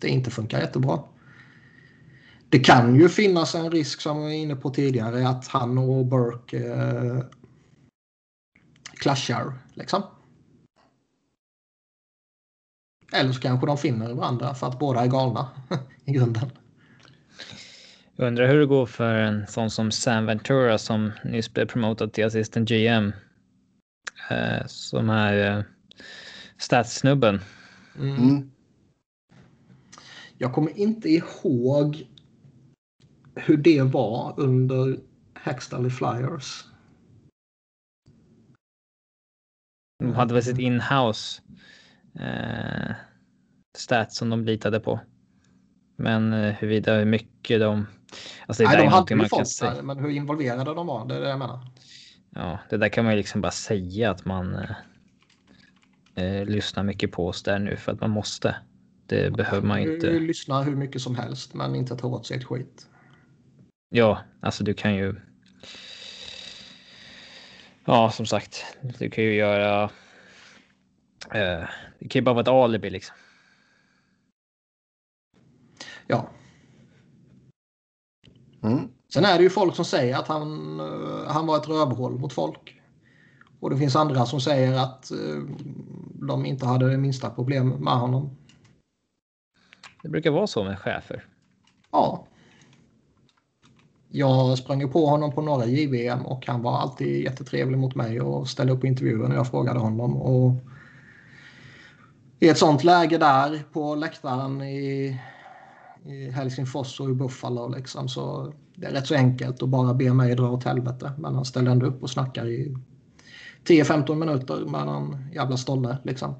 det 0.00 0.08
inte 0.08 0.30
funkar 0.30 0.60
jättebra. 0.60 1.02
Det 2.48 2.58
kan 2.58 2.94
ju 2.94 3.08
finnas 3.08 3.54
en 3.54 3.70
risk 3.70 4.00
som 4.00 4.16
vi 4.18 4.22
var 4.22 4.30
inne 4.30 4.56
på 4.56 4.70
tidigare 4.70 5.28
att 5.28 5.48
han 5.48 5.78
och 5.78 6.06
Burke 6.06 6.58
eh, 6.58 7.24
clashar. 8.98 9.52
Liksom. 9.74 10.02
Eller 13.12 13.32
så 13.32 13.40
kanske 13.40 13.66
de 13.66 13.78
finner 13.78 14.14
varandra 14.14 14.54
för 14.54 14.66
att 14.66 14.78
båda 14.78 15.00
är 15.00 15.06
galna 15.06 15.48
i 16.04 16.12
grunden 16.12 16.50
jag 18.16 18.26
undrar 18.26 18.48
hur 18.48 18.60
det 18.60 18.66
går 18.66 18.86
för 18.86 19.14
en 19.14 19.46
sån 19.46 19.70
som 19.70 19.90
Sam 19.90 20.26
Ventura 20.26 20.78
som 20.78 21.12
nyss 21.24 21.52
blev 21.52 21.66
promotad 21.66 22.12
till 22.12 22.24
assistent 22.24 22.68
GM. 22.68 23.12
Eh, 24.30 24.66
som 24.66 25.10
är 25.10 25.58
eh, 25.58 25.64
statssnubben. 26.58 27.40
Mm. 27.98 28.16
Mm. 28.16 28.50
Jag 30.38 30.52
kommer 30.52 30.78
inte 30.78 31.08
ihåg 31.08 32.06
hur 33.34 33.56
det 33.56 33.82
var 33.82 34.34
under 34.36 34.98
i 35.86 35.90
Flyers. 35.90 36.64
De 39.98 40.14
hade 40.14 40.34
väl 40.34 40.42
sitt 40.42 40.58
inhouse 40.58 41.42
eh, 42.14 42.94
stats 43.76 44.16
som 44.16 44.30
de 44.30 44.44
litade 44.44 44.80
på. 44.80 45.00
Men 45.96 46.32
eh, 46.32 46.52
huruvida 46.52 46.96
hur 46.96 47.04
mycket 47.04 47.60
de... 47.60 47.86
Alltså 48.46 48.62
det 48.62 48.68
Nej, 48.68 48.78
de 48.78 48.86
hade 48.86 49.14
ju 49.14 49.16
man 49.16 49.46
säga. 49.46 49.74
där, 49.74 49.82
men 49.82 49.98
hur 49.98 50.10
involverade 50.10 50.74
de 50.74 50.86
var, 50.86 51.06
det 51.06 51.14
är 51.14 51.20
det 51.20 51.28
jag 51.28 51.38
menar. 51.38 51.60
Ja, 52.30 52.58
det 52.70 52.76
där 52.76 52.88
kan 52.88 53.04
man 53.04 53.12
ju 53.12 53.16
liksom 53.16 53.40
bara 53.40 53.52
säga 53.52 54.10
att 54.10 54.24
man 54.24 54.54
eh, 54.54 56.24
eh, 56.24 56.46
lyssnar 56.46 56.82
mycket 56.82 57.12
på 57.12 57.28
oss 57.28 57.42
där 57.42 57.58
nu 57.58 57.76
för 57.76 57.92
att 57.92 58.00
man 58.00 58.10
måste. 58.10 58.56
Det 59.06 59.32
behöver 59.36 59.66
man 59.66 59.82
ju 59.82 59.94
inte. 59.94 60.10
lyssnar 60.10 60.64
hur 60.64 60.76
mycket 60.76 61.02
som 61.02 61.14
helst, 61.14 61.54
men 61.54 61.74
inte 61.74 61.96
ta 61.96 62.08
åt 62.08 62.26
sig 62.26 62.36
ett 62.36 62.44
skit. 62.44 62.86
Ja, 63.88 64.18
alltså 64.40 64.64
du 64.64 64.74
kan 64.74 64.94
ju. 64.94 65.14
Ja, 67.84 68.10
som 68.10 68.26
sagt, 68.26 68.64
du 68.98 69.10
kan 69.10 69.24
ju 69.24 69.34
göra. 69.34 69.82
Eh, 71.34 71.64
det 71.98 72.08
kan 72.08 72.20
ju 72.20 72.22
bara 72.22 72.34
vara 72.34 72.42
ett 72.42 72.48
alibi 72.48 72.90
liksom. 72.90 73.16
Ja. 76.06 76.30
Mm. 78.64 78.88
Sen 79.12 79.24
är 79.24 79.38
det 79.38 79.42
ju 79.42 79.50
folk 79.50 79.76
som 79.76 79.84
säger 79.84 80.16
att 80.16 80.28
han, 80.28 80.80
eh, 80.80 81.32
han 81.32 81.46
var 81.46 81.56
ett 81.56 81.68
rövhål 81.68 82.18
mot 82.18 82.32
folk. 82.32 82.80
Och 83.60 83.70
det 83.70 83.76
finns 83.76 83.96
andra 83.96 84.26
som 84.26 84.40
säger 84.40 84.78
att 84.78 85.10
eh, 85.10 85.42
de 86.14 86.46
inte 86.46 86.66
hade 86.66 86.90
det 86.90 86.96
minsta 86.96 87.30
problem 87.30 87.68
med 87.68 87.94
honom. 87.94 88.36
Det 90.02 90.08
brukar 90.08 90.30
vara 90.30 90.46
så 90.46 90.64
med 90.64 90.78
chefer. 90.78 91.24
Ja. 91.92 92.26
Jag 94.08 94.58
sprang 94.58 94.80
ju 94.80 94.88
på 94.88 95.06
honom 95.06 95.32
på 95.32 95.42
några 95.42 95.66
JVM 95.66 96.26
och 96.26 96.46
han 96.46 96.62
var 96.62 96.78
alltid 96.78 97.24
jättetrevlig 97.24 97.78
mot 97.78 97.94
mig 97.94 98.20
och 98.20 98.48
ställde 98.48 98.72
upp 98.72 98.84
intervjuer 98.84 99.28
när 99.28 99.36
jag 99.36 99.50
frågade 99.50 99.78
honom. 99.78 100.16
Och 100.16 100.52
I 102.40 102.48
ett 102.48 102.58
sånt 102.58 102.84
läge 102.84 103.18
där 103.18 103.62
på 103.72 103.94
läktaren 103.94 104.62
i, 104.62 105.18
i 106.04 106.30
Helsingfors 106.30 107.00
och 107.00 107.10
i 107.10 107.14
Buffalo 107.14 107.68
liksom, 107.68 108.08
så 108.08 108.52
det 108.74 108.86
är 108.86 108.90
rätt 108.90 109.06
så 109.06 109.14
enkelt 109.14 109.62
att 109.62 109.68
bara 109.68 109.94
be 109.94 110.14
mig 110.14 110.34
dra 110.34 110.50
åt 110.50 110.64
helvete. 110.64 111.12
Men 111.18 111.34
han 111.34 111.44
ställde 111.44 111.70
ändå 111.70 111.86
upp 111.86 112.02
och 112.02 112.10
snackar 112.10 112.46
i 112.46 112.76
10-15 113.64 114.14
minuter 114.14 114.64
med 114.64 114.88
en 114.88 115.28
jävla 115.34 115.56
stolle 115.56 115.98
liksom. 116.04 116.34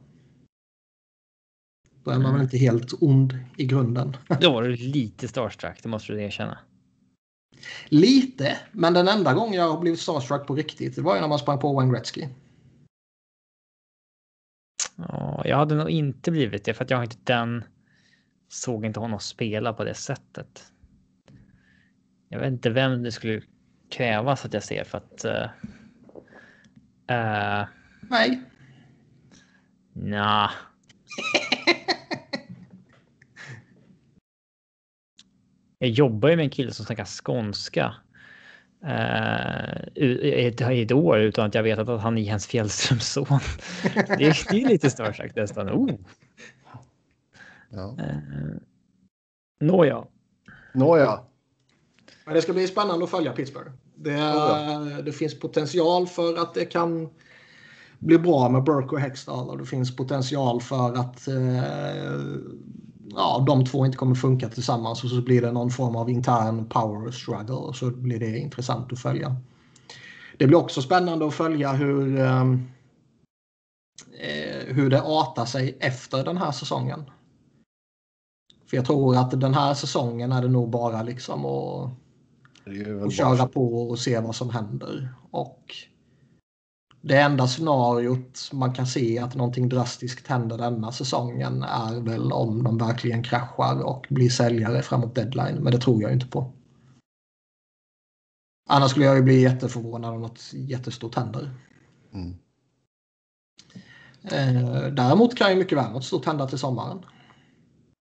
Då 2.04 2.10
är 2.10 2.18
man 2.18 2.32
väl 2.32 2.42
inte 2.42 2.58
helt 2.58 3.02
ond 3.02 3.38
i 3.56 3.66
grunden. 3.66 4.16
Då 4.40 4.52
var 4.52 4.62
du 4.62 4.76
lite 4.76 5.28
starstruck, 5.28 5.82
det 5.82 5.88
måste 5.88 6.12
du 6.12 6.22
erkänna. 6.22 6.58
Lite, 7.88 8.58
men 8.72 8.94
den 8.94 9.08
enda 9.08 9.34
gången 9.34 9.54
jag 9.54 9.72
har 9.72 9.80
blivit 9.80 10.00
starstruck 10.00 10.46
på 10.46 10.54
riktigt 10.54 10.96
det 10.96 11.02
var 11.02 11.14
ju 11.14 11.20
när 11.20 11.28
man 11.28 11.38
sprang 11.38 11.58
på 11.58 11.72
Wayne 11.72 11.92
Gretzky. 11.92 12.28
Ja, 14.96 15.42
jag 15.44 15.56
hade 15.56 15.74
nog 15.74 15.90
inte 15.90 16.30
blivit 16.30 16.64
det 16.64 16.74
för 16.74 16.84
att 16.84 16.90
jag 16.90 16.98
har 16.98 17.04
inte 17.04 17.16
den. 17.24 17.64
Såg 18.54 18.86
inte 18.86 19.00
honom 19.00 19.20
spela 19.20 19.72
på 19.72 19.84
det 19.84 19.94
sättet. 19.94 20.72
Jag 22.28 22.38
vet 22.38 22.48
inte 22.48 22.70
vem 22.70 23.02
det 23.02 23.12
skulle 23.12 23.42
krävas 23.90 24.44
att 24.44 24.54
jag 24.54 24.62
ser 24.62 24.84
för 24.84 24.98
att. 24.98 25.24
Uh, 25.24 25.32
uh, 27.16 27.66
Nej. 28.10 28.42
Nja. 29.92 30.50
Jag 35.78 35.90
jobbar 35.90 36.28
ju 36.28 36.36
med 36.36 36.44
en 36.44 36.50
kille 36.50 36.72
som 36.72 36.84
snackar 36.84 37.04
skånska. 37.04 37.94
Uh, 38.84 39.88
i, 39.94 40.46
ett, 40.46 40.60
i 40.60 40.82
ett 40.82 40.92
år 40.92 41.18
utan 41.18 41.46
att 41.46 41.54
jag 41.54 41.62
vet 41.62 41.78
att 41.78 42.00
han 42.00 42.18
är 42.18 42.22
Jens 42.22 42.46
Fjällströms 42.46 43.12
son. 43.12 43.26
det, 43.94 44.26
är, 44.26 44.52
det 44.52 44.62
är 44.62 44.68
lite 44.68 44.90
starkt 44.90 45.36
nästan. 45.36 45.70
Oh. 45.70 45.90
Ja. 47.76 47.96
Uh, 48.00 48.56
Nåja. 49.60 50.04
Nåja. 50.74 51.20
Men 52.24 52.34
det 52.34 52.42
ska 52.42 52.52
bli 52.52 52.66
spännande 52.66 53.04
att 53.04 53.10
följa 53.10 53.32
Pittsburgh. 53.32 53.70
Det, 53.94 54.12
Ja. 54.12 54.78
det 55.04 55.12
finns 55.12 55.40
potential 55.40 56.06
för 56.06 56.42
att 56.42 56.54
det 56.54 56.64
kan 56.64 57.08
bli 57.98 58.18
bra 58.18 58.48
med 58.48 58.64
Burke 58.64 58.94
och 58.94 59.00
Hextall 59.00 59.48
och 59.50 59.58
det 59.58 59.66
finns 59.66 59.96
potential 59.96 60.60
för 60.60 60.94
att 60.94 61.28
eh, 61.28 61.64
ja, 63.10 63.44
de 63.46 63.64
två 63.64 63.86
inte 63.86 63.98
kommer 63.98 64.14
funka 64.14 64.48
tillsammans 64.48 65.04
och 65.04 65.10
så 65.10 65.22
blir 65.22 65.42
det 65.42 65.52
någon 65.52 65.70
form 65.70 65.96
av 65.96 66.10
intern 66.10 66.68
power 66.68 67.10
struggle 67.10 67.54
och 67.54 67.76
så 67.76 67.90
blir 67.90 68.20
det 68.20 68.38
intressant 68.38 68.92
att 68.92 68.98
följa. 68.98 69.36
Det 70.38 70.46
blir 70.46 70.58
också 70.58 70.82
spännande 70.82 71.26
att 71.26 71.34
följa 71.34 71.72
hur, 71.72 72.18
eh, 72.18 72.42
eh, 74.20 74.66
hur 74.66 74.90
det 74.90 75.02
artar 75.02 75.44
sig 75.44 75.76
efter 75.80 76.24
den 76.24 76.36
här 76.36 76.52
säsongen. 76.52 77.04
För 78.66 78.76
jag 78.76 78.86
tror 78.86 79.16
att 79.16 79.40
den 79.40 79.54
här 79.54 79.74
säsongen 79.74 80.32
är 80.32 80.42
det 80.42 80.48
nog 80.48 80.70
bara 80.70 81.02
liksom 81.02 81.44
att 81.44 81.90
och 83.04 83.12
köra 83.12 83.46
på 83.46 83.88
och 83.88 83.98
se 83.98 84.20
vad 84.20 84.34
som 84.34 84.50
händer. 84.50 85.14
Och 85.30 85.74
det 87.00 87.20
enda 87.20 87.46
scenariot 87.46 88.50
man 88.52 88.74
kan 88.74 88.86
se 88.86 89.18
att 89.18 89.34
någonting 89.34 89.68
drastiskt 89.68 90.26
händer 90.26 90.58
denna 90.58 90.92
säsongen 90.92 91.62
är 91.62 92.00
väl 92.00 92.32
om 92.32 92.62
de 92.62 92.78
verkligen 92.78 93.22
kraschar 93.22 93.82
och 93.82 94.06
blir 94.10 94.30
säljare 94.30 94.82
framåt 94.82 95.14
deadline. 95.14 95.56
Men 95.62 95.72
det 95.72 95.78
tror 95.78 96.02
jag 96.02 96.12
inte 96.12 96.26
på. 96.26 96.52
Annars 98.68 98.90
skulle 98.90 99.06
jag 99.06 99.16
ju 99.16 99.22
bli 99.22 99.42
jätteförvånad 99.42 100.14
om 100.14 100.22
något 100.22 100.40
jättestort 100.52 101.14
händer. 101.14 101.50
Mm. 102.12 102.36
Eh, 104.24 104.92
däremot 104.92 105.36
kan 105.36 105.50
ju 105.50 105.56
mycket 105.56 105.78
väl 105.78 105.92
något 105.92 106.04
stort 106.04 106.24
hända 106.24 106.46
till 106.46 106.58
sommaren. 106.58 107.04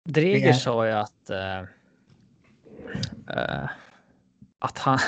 Dreger 0.05 0.53
sa 0.53 0.85
ju 0.85 0.91
att. 0.91 1.29
eh, 1.29 1.61
att 4.59 4.77
han, 4.77 4.99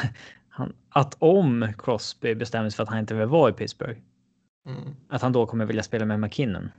han. 0.50 0.76
Att 0.90 1.16
om 1.20 1.74
Crosby 1.78 2.36
bestämmer 2.36 2.70
sig 2.70 2.76
för 2.76 2.84
att 2.84 2.90
han 2.90 3.00
inte 3.00 3.14
vill 3.14 3.28
vara 3.28 3.50
i 3.50 3.54
Pittsburgh. 3.54 4.00
Mm. 4.68 4.96
Att 5.10 5.22
han 5.22 5.32
då 5.32 5.46
kommer 5.46 5.66
vilja 5.66 5.84
spela 5.84 6.06
med 6.06 6.20
McKinnon. 6.20 6.72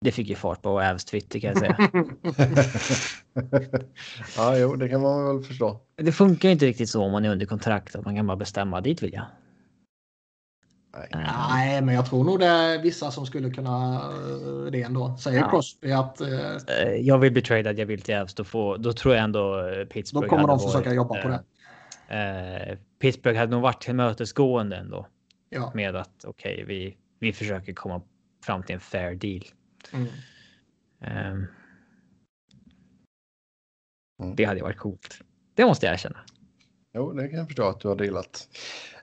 Det 0.00 0.12
fick 0.12 0.28
ju 0.28 0.34
fart 0.34 0.62
på 0.62 0.80
Ävs 0.80 1.04
Twitter 1.04 1.40
kan 1.40 1.50
jag 1.50 1.58
säga. 1.58 1.76
ja, 4.36 4.58
jo, 4.58 4.76
det 4.76 4.88
kan 4.88 5.00
man 5.00 5.26
väl 5.26 5.44
förstå. 5.44 5.80
det 5.96 6.12
funkar 6.12 6.48
ju 6.48 6.52
inte 6.52 6.66
riktigt 6.66 6.90
så 6.90 7.02
om 7.02 7.12
man 7.12 7.24
är 7.24 7.30
under 7.30 7.46
kontrakt 7.46 7.96
att 7.96 8.04
man 8.04 8.16
kan 8.16 8.26
bara 8.26 8.36
bestämma 8.36 8.80
dit 8.80 9.02
vill 9.02 9.12
jag. 9.12 9.24
Nej. 10.96 11.08
Eh, 11.24 11.48
Nej, 11.50 11.82
men 11.82 11.94
jag 11.94 12.06
tror 12.06 12.24
nog 12.24 12.38
det 12.40 12.46
är 12.46 12.82
vissa 12.82 13.10
som 13.10 13.26
skulle 13.26 13.50
kunna 13.50 13.94
eh, 13.94 14.70
det 14.72 14.82
ändå. 14.82 15.16
Säger 15.16 15.38
Ja. 15.40 15.50
Crosby 15.50 15.92
att 15.92 16.20
eh, 16.20 16.56
eh, 16.56 16.94
jag 16.94 17.18
vill 17.18 17.32
bli 17.32 17.42
tradad, 17.42 17.78
jag 17.78 17.86
vill 17.86 18.00
till 18.02 18.14
Ävs. 18.14 18.34
Då, 18.34 18.44
får- 18.44 18.78
då 18.78 18.92
tror 18.92 19.14
jag 19.14 19.24
ändå 19.24 19.66
eh, 19.68 19.78
då 19.78 19.86
Pittsburgh 19.86 20.28
kommer 20.28 20.40
hade 20.42 20.52
de 20.52 20.58
försöka 20.66 20.84
varit, 20.88 20.96
jobba 20.96 21.22
på 21.22 21.28
det. 21.28 21.44
eh, 22.08 22.68
eh, 22.70 22.78
Pittsburgh 22.98 23.38
hade 23.38 23.52
nog 23.52 23.62
varit 23.62 23.80
tillmötesgående 23.82 24.76
ändå. 24.76 25.06
Ja. 25.50 25.72
med 25.74 25.96
att 25.96 26.24
okej, 26.24 26.64
vi, 26.66 26.96
vi 27.18 27.32
försöker 27.32 27.72
komma 27.74 28.02
fram 28.44 28.62
till 28.62 28.74
en 28.74 28.80
fair 28.80 29.14
deal. 29.14 29.44
Mm. 29.92 30.06
Mm. 31.00 31.46
Det 34.36 34.44
hade 34.44 34.56
ju 34.58 34.62
varit 34.62 34.76
coolt. 34.78 35.20
Det 35.54 35.64
måste 35.64 35.86
jag 35.86 35.92
erkänna. 35.92 36.18
Jo, 36.94 37.12
det 37.12 37.28
kan 37.28 37.38
jag 37.38 37.46
förstå 37.46 37.68
att 37.68 37.80
du 37.80 37.88
har 37.88 37.96
dealat. 37.96 38.48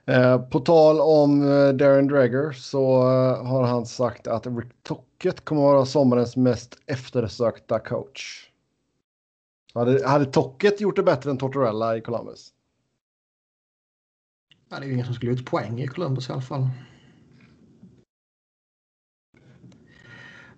Eh, 0.06 0.38
på 0.38 0.60
tal 0.60 1.00
om 1.00 1.42
eh, 1.42 1.68
Darren 1.68 2.06
Dreger 2.06 2.52
så 2.52 3.02
eh, 3.02 3.46
har 3.46 3.62
han 3.62 3.86
sagt 3.86 4.26
att 4.26 4.46
Rick 4.46 4.82
Tocket 4.82 5.44
kommer 5.44 5.62
vara 5.62 5.86
sommarens 5.86 6.36
mest 6.36 6.78
eftersökta 6.86 7.78
coach. 7.78 8.50
Hade, 9.74 10.08
hade 10.08 10.24
Tocket 10.24 10.80
gjort 10.80 10.96
det 10.96 11.02
bättre 11.02 11.30
än 11.30 11.38
Tortorella 11.38 11.96
i 11.96 12.00
Columbus? 12.00 12.48
Ja, 14.68 14.78
det 14.78 14.84
är 14.84 14.86
ju 14.86 14.92
ingen 14.92 15.06
som 15.06 15.14
skulle 15.14 15.32
ut 15.32 15.46
poäng 15.46 15.80
i 15.80 15.86
Columbus 15.86 16.28
i 16.28 16.32
alla 16.32 16.42
fall. 16.42 16.68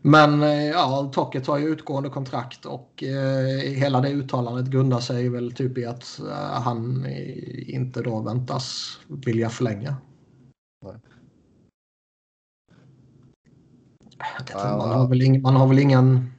Men 0.06 0.42
eh, 0.42 0.66
ja, 0.66 1.10
Tocket 1.12 1.46
har 1.46 1.58
ju 1.58 1.68
utgående 1.68 2.08
kontrakt 2.08 2.66
och 2.66 3.02
eh, 3.02 3.58
hela 3.58 4.00
det 4.00 4.10
uttalandet 4.10 4.66
grundar 4.66 5.00
sig 5.00 5.28
väl 5.28 5.52
typ 5.52 5.78
i 5.78 5.86
att 5.86 6.18
eh, 6.18 6.62
han 6.62 7.06
inte 7.66 8.02
då 8.02 8.20
väntas 8.20 8.98
vilja 9.08 9.50
förlänga. 9.50 9.96
Nej. 10.84 10.94
Inte, 14.40 14.54
Man 14.54 14.90
har 14.90 15.08
väl 15.08 15.22
ingen, 15.22 15.42
man 15.42 15.56
har 15.56 15.66
väl 15.66 15.78
ingen, 15.78 16.30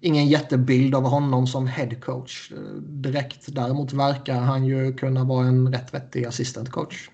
ingen 0.00 0.26
jättebild 0.26 0.94
av 0.94 1.02
honom 1.02 1.46
som 1.46 1.66
head 1.66 1.94
coach 2.00 2.52
eh, 2.52 2.74
direkt. 2.82 3.54
Däremot 3.54 3.92
verkar 3.92 4.40
han 4.40 4.64
ju 4.64 4.92
kunna 4.92 5.24
vara 5.24 5.46
en 5.46 5.72
rätt 5.72 5.94
vettig 5.94 6.24
assistant 6.24 6.70
coach. 6.70 7.10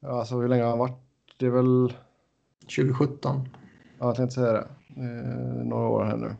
Ja, 0.00 0.18
alltså 0.18 0.40
hur 0.40 0.48
länge 0.48 0.62
har 0.62 0.70
han 0.70 0.78
varit? 0.78 1.09
Det 1.40 1.46
är 1.46 1.50
väl, 1.50 1.94
2017. 2.60 3.48
ja, 3.98 4.06
jag 4.06 4.16
tänkte 4.16 4.34
säga 4.34 4.52
det, 4.52 4.68
eh, 4.96 5.64
några 5.64 5.88
år 5.88 6.04
här 6.04 6.16
nu. 6.16 6.36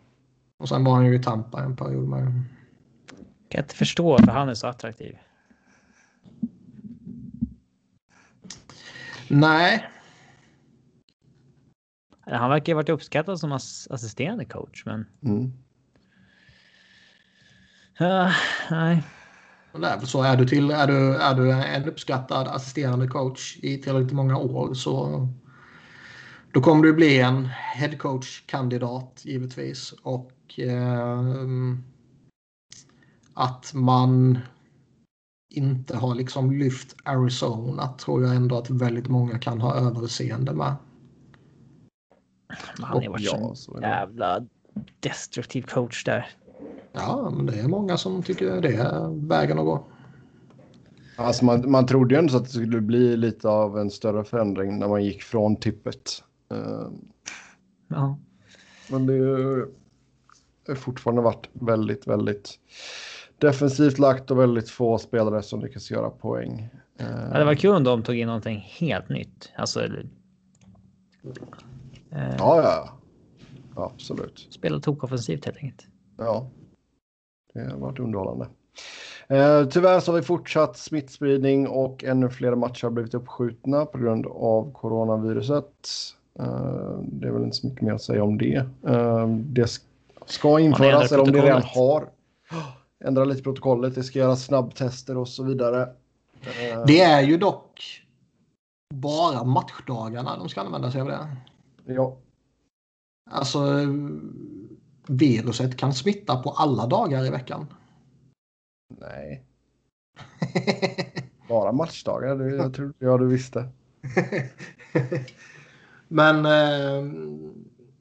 Och 0.59 0.69
sen 0.69 0.85
var 0.85 0.93
han 0.95 1.07
ju 1.07 1.15
i 1.15 1.23
Tampa 1.23 1.63
en 1.63 1.77
period 1.77 2.09
med. 2.09 2.43
Kan 3.49 3.61
inte 3.65 3.75
förstå 3.75 4.11
varför 4.11 4.33
han 4.33 4.49
är 4.49 4.55
så 4.55 4.67
attraktiv. 4.67 5.19
Nej, 9.29 9.89
Han 12.21 12.51
verkar 12.51 12.73
ju 12.73 12.75
varit 12.75 12.89
uppskattad 12.89 13.41
som 13.41 13.53
ass 13.53 13.89
assisterande 13.91 14.45
coach, 14.45 14.83
men 14.87 15.07
Mm. 15.23 15.45
uh, 18.01 18.33
nej. 18.71 19.03
Men 19.73 19.81
det 19.81 19.89
är 19.89 19.99
väl 19.99 20.07
så. 20.07 20.23
Är 20.23 20.37
du, 20.37 20.47
till, 20.47 20.71
är, 20.71 20.87
du, 20.87 21.17
är 21.17 21.35
du 21.35 21.53
en 21.53 21.89
uppskattad 21.89 22.49
assisterande 22.49 23.09
coach 23.09 23.59
i 23.63 23.79
tillräckligt 23.79 24.13
många 24.13 24.37
år 24.37 24.75
så 24.75 25.29
då 26.53 26.61
kommer 26.61 26.83
du 26.83 26.93
bli 26.93 27.21
en 27.21 27.47
head 27.47 27.97
coach-kandidat 27.97 29.21
givetvis. 29.25 29.95
Och 30.03 30.59
ehm, 30.59 31.85
att 33.35 33.75
man 33.75 34.39
inte 35.51 35.97
har 35.97 36.15
liksom 36.15 36.53
lyft 36.53 36.97
Arizona 37.05 37.89
tror 37.89 38.23
jag 38.23 38.37
ändå 38.37 38.59
att 38.59 38.71
väldigt 38.71 39.09
många 39.09 39.39
kan 39.39 39.61
ha 39.61 39.75
överseende 39.75 40.53
med. 40.53 40.75
Han 42.49 43.03
har 43.03 43.09
varit 43.09 43.59
så 43.59 43.79
jävla 43.83 44.47
destruktiv 45.01 45.63
coach 45.63 46.05
där. 46.05 46.29
Ja, 46.93 47.33
men 47.37 47.47
det 47.47 47.61
är 47.61 47.69
många 47.69 47.97
som 47.97 48.23
tycker 48.23 48.61
det 48.61 48.69
är 48.77 49.27
vägen 49.29 49.59
att 49.59 49.65
gå. 49.65 49.85
Alltså 51.17 51.45
man, 51.45 51.71
man 51.71 51.87
trodde 51.87 52.15
ju 52.15 52.19
ändå 52.19 52.31
så 52.31 52.37
att 52.37 52.45
det 52.45 52.51
skulle 52.51 52.81
bli 52.81 53.17
lite 53.17 53.49
av 53.49 53.79
en 53.79 53.91
större 53.91 54.25
förändring 54.25 54.79
när 54.79 54.89
man 54.89 55.05
gick 55.05 55.23
från 55.23 55.57
tippet. 55.57 56.23
Eh, 56.53 56.89
Ja. 57.89 58.19
Men 58.91 59.07
det 59.07 59.15
har 60.69 60.75
fortfarande 60.75 61.23
varit 61.23 61.49
väldigt, 61.53 62.07
väldigt 62.07 62.59
defensivt 63.39 63.99
lagt 63.99 64.31
och 64.31 64.39
väldigt 64.39 64.71
få 64.71 64.99
spelare 64.99 65.43
som 65.43 65.61
lyckas 65.61 65.91
göra 65.91 66.11
poäng. 66.11 66.69
Ja, 67.33 67.39
det 67.39 67.45
var 67.45 67.55
kul 67.55 67.75
om 67.75 67.85
de 67.85 68.03
tog 68.03 68.17
in 68.17 68.27
någonting 68.27 68.59
helt 68.79 69.09
nytt. 69.09 69.53
Alltså. 69.57 69.81
eller- 69.81 70.07
Ja, 72.11 72.33
ja. 72.39 72.89
ja. 73.77 73.91
Absolut. 73.95 74.47
Spela 74.51 74.81
tokoffensivt 74.81 75.45
helt 75.45 75.57
enkelt. 75.57 75.87
Ja. 76.17 76.47
Det 77.53 77.61
har 77.71 77.79
varit 77.79 77.99
underhållande. 77.99 78.49
Eh, 79.29 79.65
tyvärr 79.69 80.01
så 80.01 80.13
har 80.13 80.17
vi 80.17 80.23
fortsatt 80.25 80.77
smittspridning 80.77 81.69
och 81.69 82.05
ännu 82.05 82.31
fler 82.31 82.55
matcher 82.55 82.83
har 82.85 82.91
blivit 82.91 83.15
uppskjutna 83.15 83.87
på 83.87 83.99
grund 83.99 84.27
av 84.27 84.73
coronaviruset. 84.73 85.89
Eh, 86.39 86.99
det 87.03 87.29
är 87.29 87.33
väl 87.33 87.43
inte 87.45 87.57
så 87.57 87.67
mycket 87.67 87.83
mer 87.83 87.93
att 87.93 88.03
säga 88.03 88.25
om 88.25 88.39
det. 88.39 88.55
Eh, 88.87 89.27
det 89.29 89.65
sk- 89.65 89.83
ska 90.27 90.61
införas, 90.61 91.13
eller 91.13 91.23
om 91.23 91.33
det 91.33 91.43
redan 91.43 91.63
har. 91.63 92.09
Ändra 93.05 93.25
lite 93.25 93.43
protokollet, 93.43 93.95
det 93.95 94.03
ska 94.03 94.19
göras 94.19 94.45
snabbtester 94.45 95.17
och 95.17 95.29
så 95.29 95.43
vidare. 95.45 95.89
Det 96.87 97.01
är 97.01 97.23
ju 97.23 97.37
dock 97.37 98.03
bara 98.95 99.45
matchdagarna 99.45 100.39
de 100.39 100.49
ska 100.49 100.61
använda 100.61 100.91
sig 100.91 101.01
av 101.01 101.07
det. 101.07 101.37
Ja, 101.85 102.17
Alltså 103.31 103.59
viruset 105.11 105.77
kan 105.77 105.95
smitta 105.95 106.43
på 106.43 106.51
alla 106.51 106.87
dagar 106.87 107.27
i 107.27 107.31
veckan. 107.31 107.67
nej. 109.01 109.45
Bara 111.49 111.73
matchdagar, 111.73 112.37
det, 112.37 112.57
jag 112.57 112.75
trodde 112.75 112.95
jag 112.99 113.21
du 113.21 113.27
visste. 113.27 113.69
Men 116.09 116.47
eh, 116.47 117.13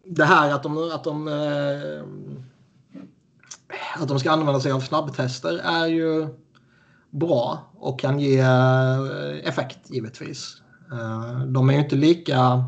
det 0.06 0.26
här 0.26 0.54
att 0.54 0.64
de, 0.64 0.78
att 0.78 1.04
de 1.04 1.28
eh, 1.28 2.04
att 3.96 4.08
de 4.08 4.20
ska 4.20 4.32
använda 4.32 4.60
sig 4.60 4.72
av 4.72 4.80
snabbtester 4.80 5.58
är 5.58 5.88
ju 5.88 6.28
bra 7.10 7.72
och 7.74 8.00
kan 8.00 8.20
ge 8.20 8.40
eh, 8.40 9.02
effekt 9.44 9.90
givetvis. 9.90 10.62
Eh, 10.92 11.46
de 11.46 11.70
är 11.70 11.74
ju 11.74 11.80
inte 11.80 11.96
lika 11.96 12.64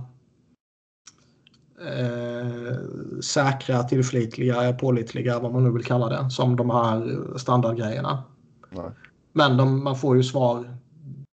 eh, 1.87 2.77
säkra, 3.21 3.83
tillförlitliga, 3.83 4.73
pålitliga, 4.73 5.39
vad 5.39 5.53
man 5.53 5.63
nu 5.63 5.71
vill 5.71 5.85
kalla 5.85 6.09
det, 6.09 6.29
som 6.31 6.55
de 6.55 6.69
här 6.69 7.19
standardgrejerna. 7.37 8.23
Nej. 8.69 8.91
Men 9.33 9.57
de, 9.57 9.83
man 9.83 9.95
får 9.95 10.17
ju 10.17 10.23
svar 10.23 10.77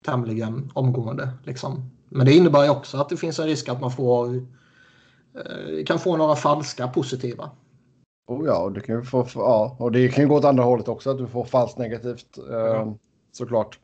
tämligen 0.04 0.70
omgående. 0.74 1.28
Liksom. 1.44 1.90
Men 2.08 2.26
det 2.26 2.32
innebär 2.32 2.64
ju 2.64 2.70
också 2.70 2.98
att 2.98 3.08
det 3.08 3.16
finns 3.16 3.38
en 3.38 3.46
risk 3.46 3.68
att 3.68 3.80
man 3.80 3.90
får 3.90 4.34
eh, 4.36 5.84
kan 5.86 5.98
få 5.98 6.16
några 6.16 6.36
falska 6.36 6.88
positiva. 6.88 7.50
Oh 8.26 8.46
ja, 8.46 8.58
och 8.58 8.72
det 8.72 8.80
kan 8.80 8.94
ju 8.94 9.02
få, 9.02 9.26
ja, 9.34 9.76
och 9.78 9.92
det 9.92 10.08
kan 10.08 10.24
ju 10.24 10.28
gå 10.28 10.36
åt 10.36 10.44
andra 10.44 10.64
hållet 10.64 10.88
också, 10.88 11.10
att 11.10 11.18
du 11.18 11.26
får 11.26 11.44
falskt 11.44 11.78
negativt 11.78 12.38
eh, 12.50 12.92
såklart. 13.32 13.78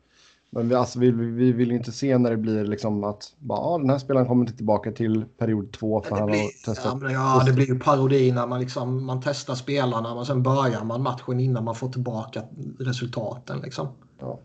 Men 0.53 0.69
vi, 0.69 0.75
alltså, 0.75 0.99
vi, 0.99 1.11
vi 1.11 1.51
vill 1.51 1.71
inte 1.71 1.91
se 1.91 2.17
när 2.17 2.31
det 2.31 2.37
blir 2.37 2.65
liksom 2.65 3.03
att 3.03 3.35
bara, 3.39 3.59
ah, 3.59 3.77
den 3.77 3.89
här 3.89 3.97
spelaren 3.97 4.27
kommer 4.27 4.43
inte 4.43 4.57
tillbaka 4.57 4.91
till 4.91 5.25
period 5.37 5.71
två 5.71 6.01
för 6.01 6.15
han 6.15 6.25
blir, 6.25 6.39
har 6.39 6.73
testat. 6.73 6.97
ja, 7.01 7.11
ja, 7.11 7.43
det 7.45 7.53
blir 7.53 7.67
ju 7.67 7.79
parodi 7.79 8.31
när 8.31 8.47
man, 8.47 8.59
liksom, 8.59 9.05
man 9.05 9.21
testar 9.21 9.55
spelarna 9.55 10.15
men 10.15 10.25
sen 10.25 10.43
börjar 10.43 10.83
man 10.83 11.01
matchen 11.01 11.39
innan 11.39 11.63
man 11.63 11.75
får 11.75 11.89
tillbaka 11.89 12.43
resultaten. 12.79 13.59
Liksom. 13.59 13.87
Ja. 14.19 14.39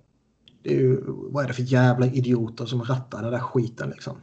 Det 0.63 0.75
är 0.75 0.79
ju, 0.81 1.03
vad 1.07 1.45
är 1.45 1.49
det 1.49 1.55
för 1.55 1.63
jävla 1.63 2.07
idioter 2.07 2.67
som 2.67 2.83
rattar 2.83 3.23
den 3.23 3.33
där 3.33 3.39
skiten 3.39 3.91
liksom? 3.91 4.17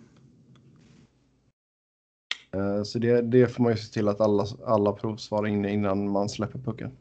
Eh, 2.52 2.84
så 2.84 3.00
det, 3.00 3.22
det 3.22 3.48
får 3.48 3.64
man 3.64 3.72
ju 3.72 3.78
se 3.78 3.94
till 3.94 4.08
att 4.08 4.22
alla, 4.22 4.46
alla 4.66 4.92
provsvar 4.92 5.44
är 5.44 5.48
inne 5.48 5.74
innan 5.74 6.12
man 6.12 6.30
släpper 6.30 6.60
pucken. 6.60 6.92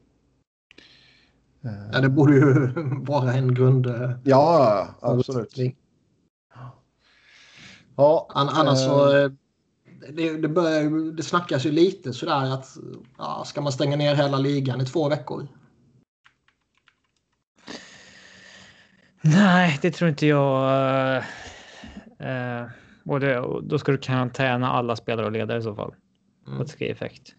Eh, 1.65 1.71
Ja, 1.93 2.01
det 2.01 2.09
borde 2.09 2.35
ju 2.35 2.73
vara 3.05 3.33
en 3.33 3.55
grund... 3.55 3.87
eh, 3.87 4.11
ja, 4.25 4.89
absolut. 5.01 5.57
Ja, 7.97 8.27
An, 8.35 8.49
annars 8.49 8.81
eh, 8.81 8.87
så... 8.87 9.17
eh, 9.17 9.31
Det, 10.11 10.37
det, 10.37 10.49
börjar, 10.49 11.13
det 11.17 11.23
snackas 11.23 11.67
ju 11.67 11.71
lite 11.71 12.13
sådär 12.13 12.55
att 12.55 12.77
ja, 13.19 13.43
ska 13.47 13.61
man 13.61 13.73
stänga 13.73 13.97
ner 13.97 14.15
hela 14.15 14.39
ligan 14.39 14.81
i 14.81 14.85
två 14.87 15.09
veckor? 15.09 15.49
Nej, 19.21 19.79
det 19.83 19.91
tror 19.91 20.11
inte 20.11 20.27
jag. 20.27 21.17
eh, 22.19 22.67
och 23.05 23.21
det, 23.21 23.39
och 23.41 23.65
då 23.65 23.79
ska 23.79 23.93
du 23.93 23.99
karantäna 23.99 24.71
alla 24.73 24.97
spelare 24.97 25.27
och 25.27 25.33
ledare 25.33 25.59
i 25.59 25.63
så 25.63 25.75
fall. 25.75 25.95
Mm. 26.47 26.61
Att 26.61 26.67
det 26.67 26.73
ska 26.73 26.85
ge 26.85 26.91
effekt. 26.91 27.35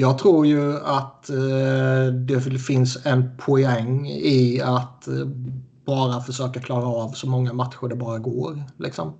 Jag 0.00 0.18
tror 0.18 0.46
ju 0.46 0.76
att 0.76 1.30
eh, 1.30 2.12
det 2.12 2.40
finns 2.40 3.06
en 3.06 3.36
poäng 3.36 4.06
i 4.08 4.60
att 4.64 5.08
eh, 5.08 5.26
bara 5.84 6.20
försöka 6.20 6.60
klara 6.60 6.86
av 6.86 7.08
så 7.10 7.28
många 7.28 7.52
matcher 7.52 7.88
det 7.88 7.96
bara 7.96 8.18
går. 8.18 8.62
Liksom. 8.76 9.12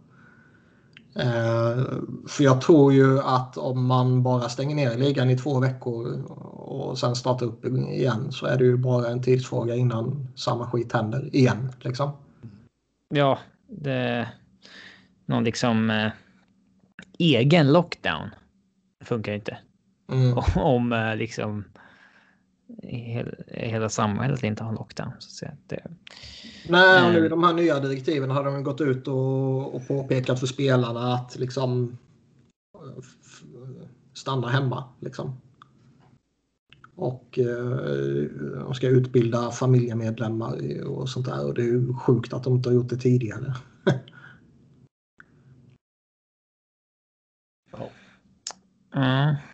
Eh, 1.14 1.84
för 2.28 2.44
jag 2.44 2.60
tror 2.60 2.92
ju 2.92 3.20
att 3.20 3.58
om 3.58 3.86
man 3.86 4.22
bara 4.22 4.48
stänger 4.48 4.76
ner 4.76 4.96
ligan 4.96 5.30
i 5.30 5.38
två 5.38 5.60
veckor 5.60 6.22
och 6.52 6.98
sen 6.98 7.14
startar 7.14 7.46
upp 7.46 7.64
igen 7.64 8.32
så 8.32 8.46
är 8.46 8.56
det 8.58 8.64
ju 8.64 8.76
bara 8.76 9.08
en 9.08 9.22
tidsfråga 9.22 9.74
innan 9.74 10.28
samma 10.36 10.70
skit 10.70 10.92
händer 10.92 11.36
igen. 11.36 11.72
Liksom. 11.80 12.10
Ja, 13.08 13.38
det. 13.66 14.28
Någon 15.26 15.44
liksom 15.44 15.90
eh, 15.90 16.12
egen 17.18 17.72
lockdown. 17.72 18.28
funkar 19.04 19.32
inte. 19.32 19.58
Mm. 20.12 20.38
Om 20.56 20.92
eh, 20.92 21.16
liksom 21.16 21.64
hela, 23.48 23.88
samhället 23.88 24.42
inte 24.42 24.64
har 24.64 24.72
lockdown. 24.72 25.12
Så 25.18 25.46
att. 25.46 25.52
Det, 25.66 25.82
Nej, 26.68 27.06
och 27.06 27.12
nu 27.12 27.28
de 27.28 27.44
här 27.44 27.54
nya 27.54 27.80
direktiven 27.80 28.30
har 28.30 28.44
de 28.44 28.62
gått 28.62 28.80
ut 28.80 29.08
och, 29.08 29.74
och 29.74 29.88
påpekat 29.88 30.40
för 30.40 30.46
spelarna 30.46 31.14
att 31.14 31.36
liksom 31.36 31.98
stanna 34.14 34.48
hemma. 34.48 34.84
Liksom. 35.00 35.40
Och 36.94 37.38
eh, 37.38 38.26
de 38.64 38.74
ska 38.74 38.88
utbilda 38.88 39.50
familjemedlemmar 39.50 40.84
och 40.86 41.08
sånt 41.08 41.26
där. 41.26 41.46
Och 41.46 41.54
det 41.54 41.62
är 41.62 41.66
ju 41.66 41.94
sjukt 41.94 42.32
att 42.32 42.44
de 42.44 42.54
inte 42.54 42.68
har 42.68 42.74
gjort 42.74 42.88
det 42.88 42.96
tidigare. 42.96 43.54
ja. 47.72 47.90
Yes. 48.96 49.47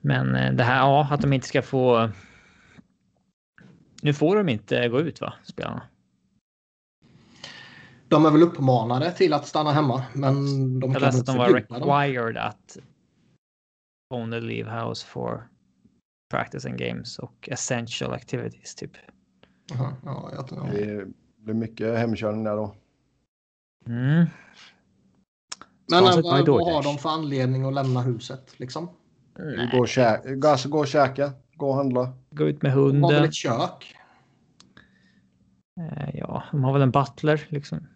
Men 0.00 0.34
eh, 0.34 0.52
det 0.52 0.64
här, 0.64 0.76
ja, 0.78 1.08
att 1.10 1.20
de 1.20 1.32
inte 1.32 1.46
ska 1.46 1.62
få. 1.62 2.10
Nu 4.02 4.14
får 4.14 4.36
de 4.36 4.48
inte 4.48 4.88
gå 4.88 5.00
ut, 5.00 5.20
va? 5.20 5.32
Spelarna. 5.42 5.82
De 8.08 8.26
är 8.26 8.30
väl 8.30 8.42
uppmanade 8.42 9.12
till 9.12 9.32
att 9.32 9.46
stanna 9.46 9.72
hemma. 9.72 10.04
Men 10.14 10.34
de 10.80 10.90
Jag 10.90 11.00
kan 11.00 11.02
läste 11.02 11.20
att 11.20 11.26
de 11.26 11.36
var 11.38 11.46
förbjuda 11.46 11.78
dem. 11.78 11.88
required 11.88 12.36
att 12.36 12.78
only 14.14 14.40
leave 14.40 14.82
house 14.82 15.06
for 15.06 15.48
practice 16.30 16.66
and 16.66 16.78
games 16.78 17.18
och 17.18 17.48
essential 17.52 18.12
activities 18.12 18.74
typ. 18.74 18.90
Jaha, 19.72 19.96
ja, 20.04 20.30
jag, 20.34 20.48
ja. 20.50 20.68
Det 20.72 21.06
blir 21.36 21.54
mycket 21.54 21.98
hemkörning 21.98 22.44
där 22.44 22.56
då. 22.56 22.74
Mm. 23.86 24.26
Men 25.90 26.04
vad, 26.04 26.24
vad 26.48 26.72
har 26.72 26.82
de 26.82 26.98
för 26.98 27.08
anledning 27.08 27.64
att 27.64 27.74
lämna 27.74 28.02
huset? 28.02 28.54
Liksom? 28.56 28.90
Nej, 29.38 29.68
Gå 29.72 29.78
och, 29.78 29.88
käka, 29.88 30.48
alltså, 30.50 30.68
gå 30.68 30.78
och 30.78 30.86
käka, 30.88 31.32
gå 31.56 31.68
och 31.68 31.74
handla. 31.76 32.12
Gå 32.30 32.44
ut 32.48 32.62
med 32.62 32.70
De 32.72 32.74
har 32.74 32.82
väl 32.86 32.92
hunden. 33.02 33.24
ett 33.24 33.34
kök? 33.34 33.96
Eh, 35.80 36.10
Ja, 36.14 36.42
de 36.50 36.64
har 36.64 36.72
väl 36.72 36.82
en 36.82 36.90
butler 36.90 37.46
liksom. 37.48 37.86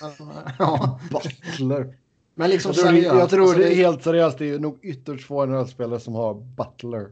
ja. 0.58 1.00
Butler. 1.10 1.96
Men 2.34 2.50
liksom 2.50 2.68
Jag 2.74 2.76
tror, 2.76 2.88
seriöst. 2.92 3.14
jag 3.18 3.30
tror 3.30 3.42
alltså, 3.42 3.58
det 3.58 3.72
är 3.72 3.76
helt 3.76 4.02
seriöst. 4.02 4.38
Det 4.38 4.50
är 4.50 4.58
nog 4.58 4.78
ytterst 4.84 5.26
få 5.26 5.46
NHL-spelare 5.46 6.00
som 6.00 6.14
har 6.14 6.34
Butler. 6.34 7.08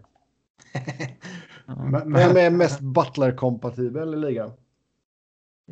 Men- 1.90 2.12
Vem 2.12 2.36
är 2.36 2.50
mest 2.50 2.80
Butler-kompatibel 2.80 4.14
i 4.14 4.16
ligan? 4.16 4.50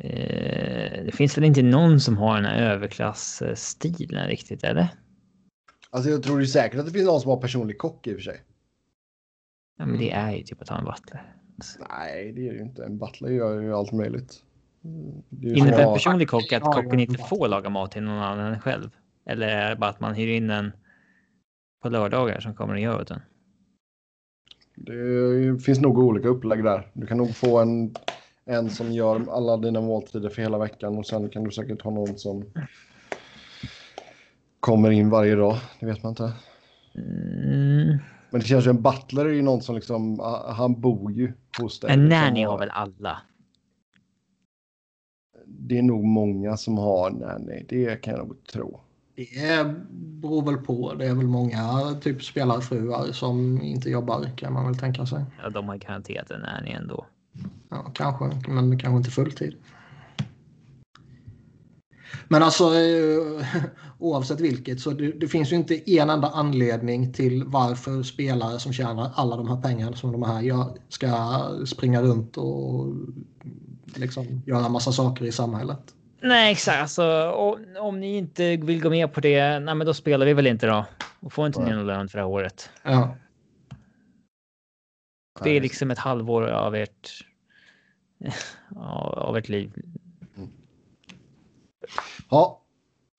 Eh, 0.01 0.70
det 1.05 1.11
finns 1.11 1.37
väl 1.37 1.43
inte 1.43 1.61
någon 1.61 1.99
som 1.99 2.17
har 2.17 2.35
den 2.35 2.45
här 2.45 2.61
överklassstilen 2.61 4.27
riktigt, 4.27 4.63
eller? 4.63 4.87
Alltså 5.89 6.09
jag 6.09 6.23
tror 6.23 6.41
är 6.41 6.45
säkert 6.45 6.79
att 6.79 6.85
det 6.85 6.91
finns 6.91 7.05
någon 7.05 7.21
som 7.21 7.29
har 7.29 7.37
personlig 7.37 7.77
kock 7.77 8.07
i 8.07 8.11
och 8.11 8.15
för 8.15 8.23
sig. 8.23 8.41
Ja, 9.77 9.85
men 9.85 9.99
det 9.99 10.11
är 10.11 10.31
ju 10.31 10.43
typ 10.43 10.61
att 10.61 10.69
ha 10.69 10.77
en 10.77 10.85
butler. 10.85 11.35
Nej, 11.89 12.31
det 12.31 12.49
är 12.49 12.53
ju 12.53 12.59
inte. 12.59 12.85
En 12.85 12.97
butler 12.97 13.29
gör 13.29 13.61
ju 13.61 13.73
allt 13.73 13.91
möjligt. 13.91 14.43
Innebär 15.41 15.93
personlig 15.93 16.29
kock 16.29 16.53
att 16.53 16.63
kocken 16.63 16.99
inte 16.99 17.23
får 17.23 17.47
laga 17.47 17.69
mat 17.69 17.91
till 17.91 18.03
någon 18.03 18.23
annan 18.23 18.53
än 18.53 18.59
själv? 18.59 18.89
Eller 19.25 19.47
är 19.47 19.69
det 19.69 19.75
bara 19.75 19.89
att 19.89 19.99
man 19.99 20.13
hyr 20.13 20.27
in 20.27 20.49
en 20.49 20.71
på 21.81 21.89
lördagar 21.89 22.39
som 22.39 22.53
kommer 22.55 22.73
och 22.73 22.79
gör 22.79 23.05
den? 23.07 23.21
Det 24.75 25.63
finns 25.63 25.79
nog 25.79 25.97
olika 25.97 26.27
upplägg 26.27 26.63
där. 26.63 26.91
Du 26.93 27.07
kan 27.07 27.17
nog 27.17 27.35
få 27.35 27.59
en, 27.59 27.95
en 28.45 28.69
som 28.69 28.91
gör 28.91 29.25
alla 29.31 29.57
dina 29.57 29.81
måltider 29.81 30.29
för 30.29 30.41
hela 30.41 30.57
veckan 30.57 30.97
och 30.97 31.05
sen 31.05 31.29
kan 31.29 31.43
du 31.43 31.51
säkert 31.51 31.81
ha 31.81 31.91
någon 31.91 32.17
som 32.17 32.45
kommer 34.59 34.91
in 34.91 35.09
varje 35.09 35.35
dag. 35.35 35.57
Det 35.79 35.85
vet 35.85 36.03
man 36.03 36.09
inte. 36.09 36.33
Mm. 36.95 37.97
Men 38.29 38.41
det 38.41 38.47
känns 38.47 38.65
ju 38.65 38.69
en 38.69 38.81
butler 38.81 39.25
är 39.25 39.33
ju 39.33 39.41
någon 39.41 39.61
som 39.61 39.75
liksom, 39.75 40.19
han 40.47 40.81
bor 40.81 41.11
ju 41.11 41.33
hos 41.59 41.79
dig. 41.79 41.93
En 41.93 41.99
liksom, 41.99 42.19
nanny 42.19 42.43
har 42.43 42.57
väl 42.57 42.69
alla? 42.69 43.21
Det 45.45 45.77
är 45.77 45.81
nog 45.81 46.03
många 46.03 46.57
som 46.57 46.77
har 46.77 47.11
nanny. 47.11 47.65
Det 47.69 48.01
kan 48.01 48.13
jag 48.13 48.27
nog 48.27 48.43
tro. 48.43 48.79
Det 49.15 49.65
beror 49.91 50.45
väl 50.45 50.57
på. 50.57 50.93
Det 50.93 51.05
är 51.05 51.15
väl 51.15 51.27
många 51.27 51.93
typ 52.01 52.23
spelarfruar 52.23 53.11
som 53.11 53.61
inte 53.61 53.89
jobbar 53.89 54.37
kan 54.37 54.53
man 54.53 54.65
väl 54.65 54.77
tänka 54.77 55.05
sig. 55.05 55.23
Ja, 55.43 55.49
de 55.49 55.69
har 55.69 55.77
garanterat 55.77 56.31
en 56.31 56.41
nanny 56.41 56.71
ändå. 56.71 57.05
Ja, 57.71 57.91
kanske, 57.93 58.51
men 58.51 58.79
kanske 58.79 58.97
inte 58.97 59.11
fulltid. 59.11 59.55
Men 62.27 62.43
alltså 62.43 62.63
eh, 62.63 63.45
oavsett 63.99 64.39
vilket 64.39 64.79
så 64.79 64.89
det, 64.89 65.11
det, 65.11 65.27
finns 65.27 65.51
ju 65.51 65.55
inte 65.55 65.91
en 65.91 66.09
enda 66.09 66.27
anledning 66.27 67.13
till 67.13 67.43
varför 67.43 68.03
spelare 68.03 68.59
som 68.59 68.73
tjänar 68.73 69.11
alla 69.15 69.37
de 69.37 69.47
här 69.47 69.61
pengarna 69.61 69.95
som 69.95 70.11
de 70.11 70.23
här 70.23 70.41
gör 70.41 70.77
ska 70.89 71.41
springa 71.65 72.01
runt 72.01 72.37
och 72.37 72.85
liksom 73.95 74.41
göra 74.45 74.69
massa 74.69 74.91
saker 74.91 75.25
i 75.25 75.31
samhället. 75.31 75.95
Nej, 76.21 76.51
exakt. 76.51 76.81
Alltså, 76.81 77.31
om, 77.31 77.65
om 77.79 77.99
ni 77.99 78.17
inte 78.17 78.57
vill 78.57 78.81
gå 78.81 78.89
med 78.89 79.13
på 79.13 79.21
det, 79.21 79.59
nej, 79.59 79.75
men 79.75 79.87
då 79.87 79.93
spelar 79.93 80.25
vi 80.25 80.33
väl 80.33 80.47
inte 80.47 80.67
då. 80.67 80.85
Och 81.19 81.33
får 81.33 81.47
inte 81.47 81.63
ni 81.63 81.71
någon 81.71 81.87
lön 81.87 82.09
för 82.09 82.17
det 82.17 82.23
här 82.23 82.29
året. 82.29 82.69
Ja. 82.83 83.15
Det 85.43 85.49
är 85.49 85.61
liksom 85.61 85.91
ett 85.91 85.97
halvår 85.97 86.47
av 86.47 86.75
ert, 86.75 87.09
av 88.75 89.37
ett 89.37 89.49
liv. 89.49 89.73
Ja, 92.29 92.61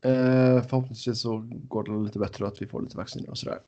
eh, 0.05 0.63
förhoppningsvis 0.63 1.21
så 1.21 1.49
går 1.69 1.85
det 1.85 2.05
lite 2.05 2.19
bättre 2.19 2.45
och 2.45 2.53
att 2.53 2.63
vi 2.63 2.67
får 2.67 2.83
lite 2.83 2.97
vacciner 2.97 3.31
och 3.31 3.39
sådär. 3.39 3.59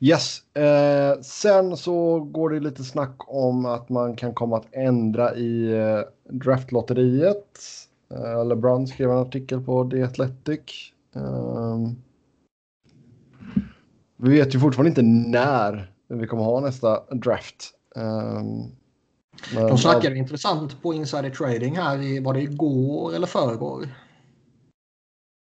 Yes, 0.00 0.56
eh, 0.56 1.20
sen 1.20 1.76
så 1.76 2.20
går 2.20 2.50
det 2.50 2.60
lite 2.60 2.84
snack 2.84 3.16
om 3.18 3.66
att 3.66 3.88
man 3.88 4.16
kan 4.16 4.34
komma 4.34 4.56
att 4.56 4.74
ändra 4.74 5.36
i 5.36 5.72
eh, 5.72 6.00
draftlotteriet. 6.30 7.58
Eh, 8.14 8.46
LeBron 8.46 8.86
skrev 8.86 9.10
en 9.10 9.18
artikel 9.18 9.60
på 9.60 9.90
The 9.90 10.02
Athletic. 10.02 10.92
Ehm, 11.14 11.96
vi 14.16 14.30
vet 14.30 14.54
ju 14.54 14.60
fortfarande 14.60 14.88
inte 14.88 15.02
när 15.02 15.92
vi 16.08 16.26
kommer 16.26 16.44
ha 16.44 16.60
nästa 16.60 17.14
draft. 17.14 17.74
Um, 17.94 18.72
de 19.50 19.78
snackade 19.78 20.06
all... 20.06 20.16
intressant 20.16 20.82
på 20.82 20.94
Insider 20.94 21.30
Trading 21.30 21.76
här 21.76 22.02
i, 22.02 22.20
var 22.20 22.34
det 22.34 22.42
igår 22.42 23.14
eller 23.14 23.26
förrgår? 23.26 23.88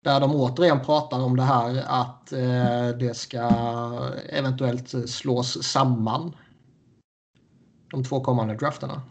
Där 0.04 0.20
de 0.20 0.36
återigen 0.36 0.80
pratar 0.80 1.20
om 1.20 1.36
det 1.36 1.44
här 1.44 1.84
att 1.88 2.32
eh, 2.32 2.98
det 3.00 3.18
ska 3.18 3.50
eventuellt 4.30 5.10
slås 5.10 5.64
samman. 5.64 6.36
De 7.92 8.04
två 8.04 8.22
kommande 8.22 8.56
drafterna. 8.56 9.02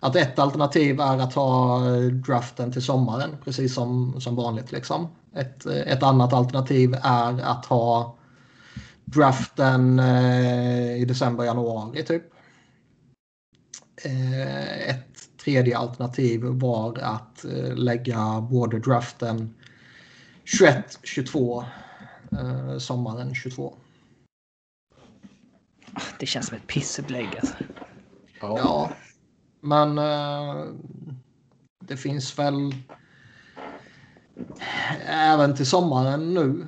Att 0.00 0.16
ett 0.16 0.38
alternativ 0.38 1.00
är 1.00 1.18
att 1.18 1.34
ha 1.34 1.80
draften 2.10 2.72
till 2.72 2.82
sommaren, 2.82 3.36
precis 3.44 3.74
som, 3.74 4.20
som 4.20 4.36
vanligt. 4.36 4.72
Liksom. 4.72 5.08
Ett, 5.34 5.66
ett 5.66 6.02
annat 6.02 6.32
alternativ 6.32 6.94
är 7.02 7.40
att 7.40 7.66
ha 7.66 8.16
draften 9.04 9.98
eh, 9.98 10.96
i 10.96 11.04
december, 11.04 11.44
januari 11.44 12.02
typ. 12.02 12.35
Eh, 14.04 14.88
ett 14.88 15.28
tredje 15.44 15.78
alternativ 15.78 16.44
var 16.44 16.98
att 16.98 17.44
eh, 17.44 17.74
lägga 17.76 18.40
både 18.40 18.78
draften 18.78 19.54
21, 20.44 20.98
22, 21.02 21.64
eh, 22.32 22.78
sommaren 22.78 23.34
22. 23.34 23.74
Det 26.18 26.26
känns 26.26 26.46
som 26.46 26.56
ett 26.56 26.66
pissupplägg 26.66 27.28
alltså. 27.40 27.54
Ja. 28.40 28.58
ja. 28.58 28.90
Men 29.60 29.98
eh, 29.98 30.64
det 31.84 31.96
finns 31.96 32.38
väl 32.38 32.74
även 35.06 35.56
till 35.56 35.66
sommaren 35.66 36.34
nu 36.34 36.66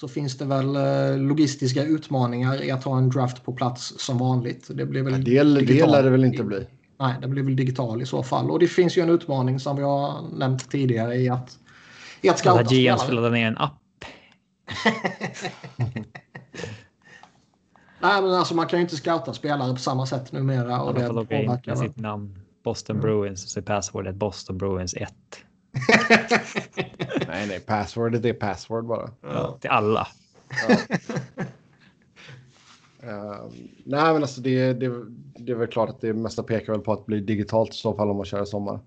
så 0.00 0.08
finns 0.08 0.38
det 0.38 0.44
väl 0.44 0.76
eh, 0.76 1.18
logistiska 1.18 1.84
utmaningar 1.84 2.62
i 2.62 2.70
att 2.70 2.84
ha 2.84 2.98
en 2.98 3.10
draft 3.10 3.44
på 3.44 3.52
plats 3.52 3.94
som 3.98 4.18
vanligt. 4.18 4.70
Det 4.74 4.86
blir 4.86 5.02
väl 5.02 5.12
ja, 5.12 5.44
det, 5.44 5.60
det 5.60 5.86
lär 5.86 6.02
det 6.02 6.10
väl 6.10 6.24
inte 6.24 6.44
bli. 6.44 6.66
Nej, 6.98 7.14
det 7.20 7.28
blir 7.28 7.42
väl 7.42 7.56
digital 7.56 8.02
i 8.02 8.06
så 8.06 8.22
fall. 8.22 8.50
Och 8.50 8.58
det 8.58 8.68
finns 8.68 8.98
ju 8.98 9.02
en 9.02 9.10
utmaning 9.10 9.60
som 9.60 9.76
vi 9.76 9.82
har 9.82 10.22
nämnt 10.38 10.70
tidigare 10.70 11.16
i 11.16 11.28
att, 11.28 11.58
i 12.20 12.28
att 12.28 12.38
scouta 12.38 12.64
spelare. 12.64 12.96
GM 12.96 12.98
skulle 12.98 13.20
ladda 13.20 13.34
ner 13.34 13.46
en 13.46 13.58
app. 13.58 14.04
Nej, 18.02 18.22
men 18.22 18.34
alltså 18.34 18.54
man 18.54 18.66
kan 18.66 18.78
ju 18.78 18.82
inte 18.82 18.96
scouta 18.96 19.32
spelare 19.32 19.72
på 19.72 19.80
samma 19.80 20.06
sätt 20.06 20.32
numera. 20.32 20.82
Och 20.82 20.94
det 20.94 21.06
påverkar 21.08 21.74
sitt 21.74 21.96
namn. 21.96 22.38
Boston. 22.64 23.00
Bruins 23.00 23.44
och 23.44 23.50
så 23.50 23.60
är 23.60 23.64
passwordet 23.64 24.14
Boston 24.14 24.58
Bruins 24.58 24.94
1. 24.94 25.14
nej, 27.28 27.46
nej, 27.48 27.60
passwordet 27.60 28.24
är 28.24 28.32
password 28.32 28.84
bara. 28.84 29.10
Ja, 29.20 29.58
till 29.60 29.70
alla. 29.70 30.08
Ja. 30.68 30.76
Uh, 33.04 33.50
nej, 33.84 34.12
men 34.12 34.22
alltså 34.22 34.40
det, 34.40 34.72
det, 34.72 34.92
det 35.36 35.52
är 35.52 35.56
väl 35.56 35.68
klart 35.68 35.90
att 35.90 36.00
det 36.00 36.12
mesta 36.12 36.42
pekar 36.42 36.72
väl 36.72 36.82
på 36.82 36.92
att 36.92 37.06
bli 37.06 37.20
digitalt 37.20 37.70
i 37.74 37.76
så 37.76 37.94
fall 37.94 38.10
om 38.10 38.16
man 38.16 38.26
kör 38.26 38.42
i 38.42 38.46
sommar. 38.46 38.80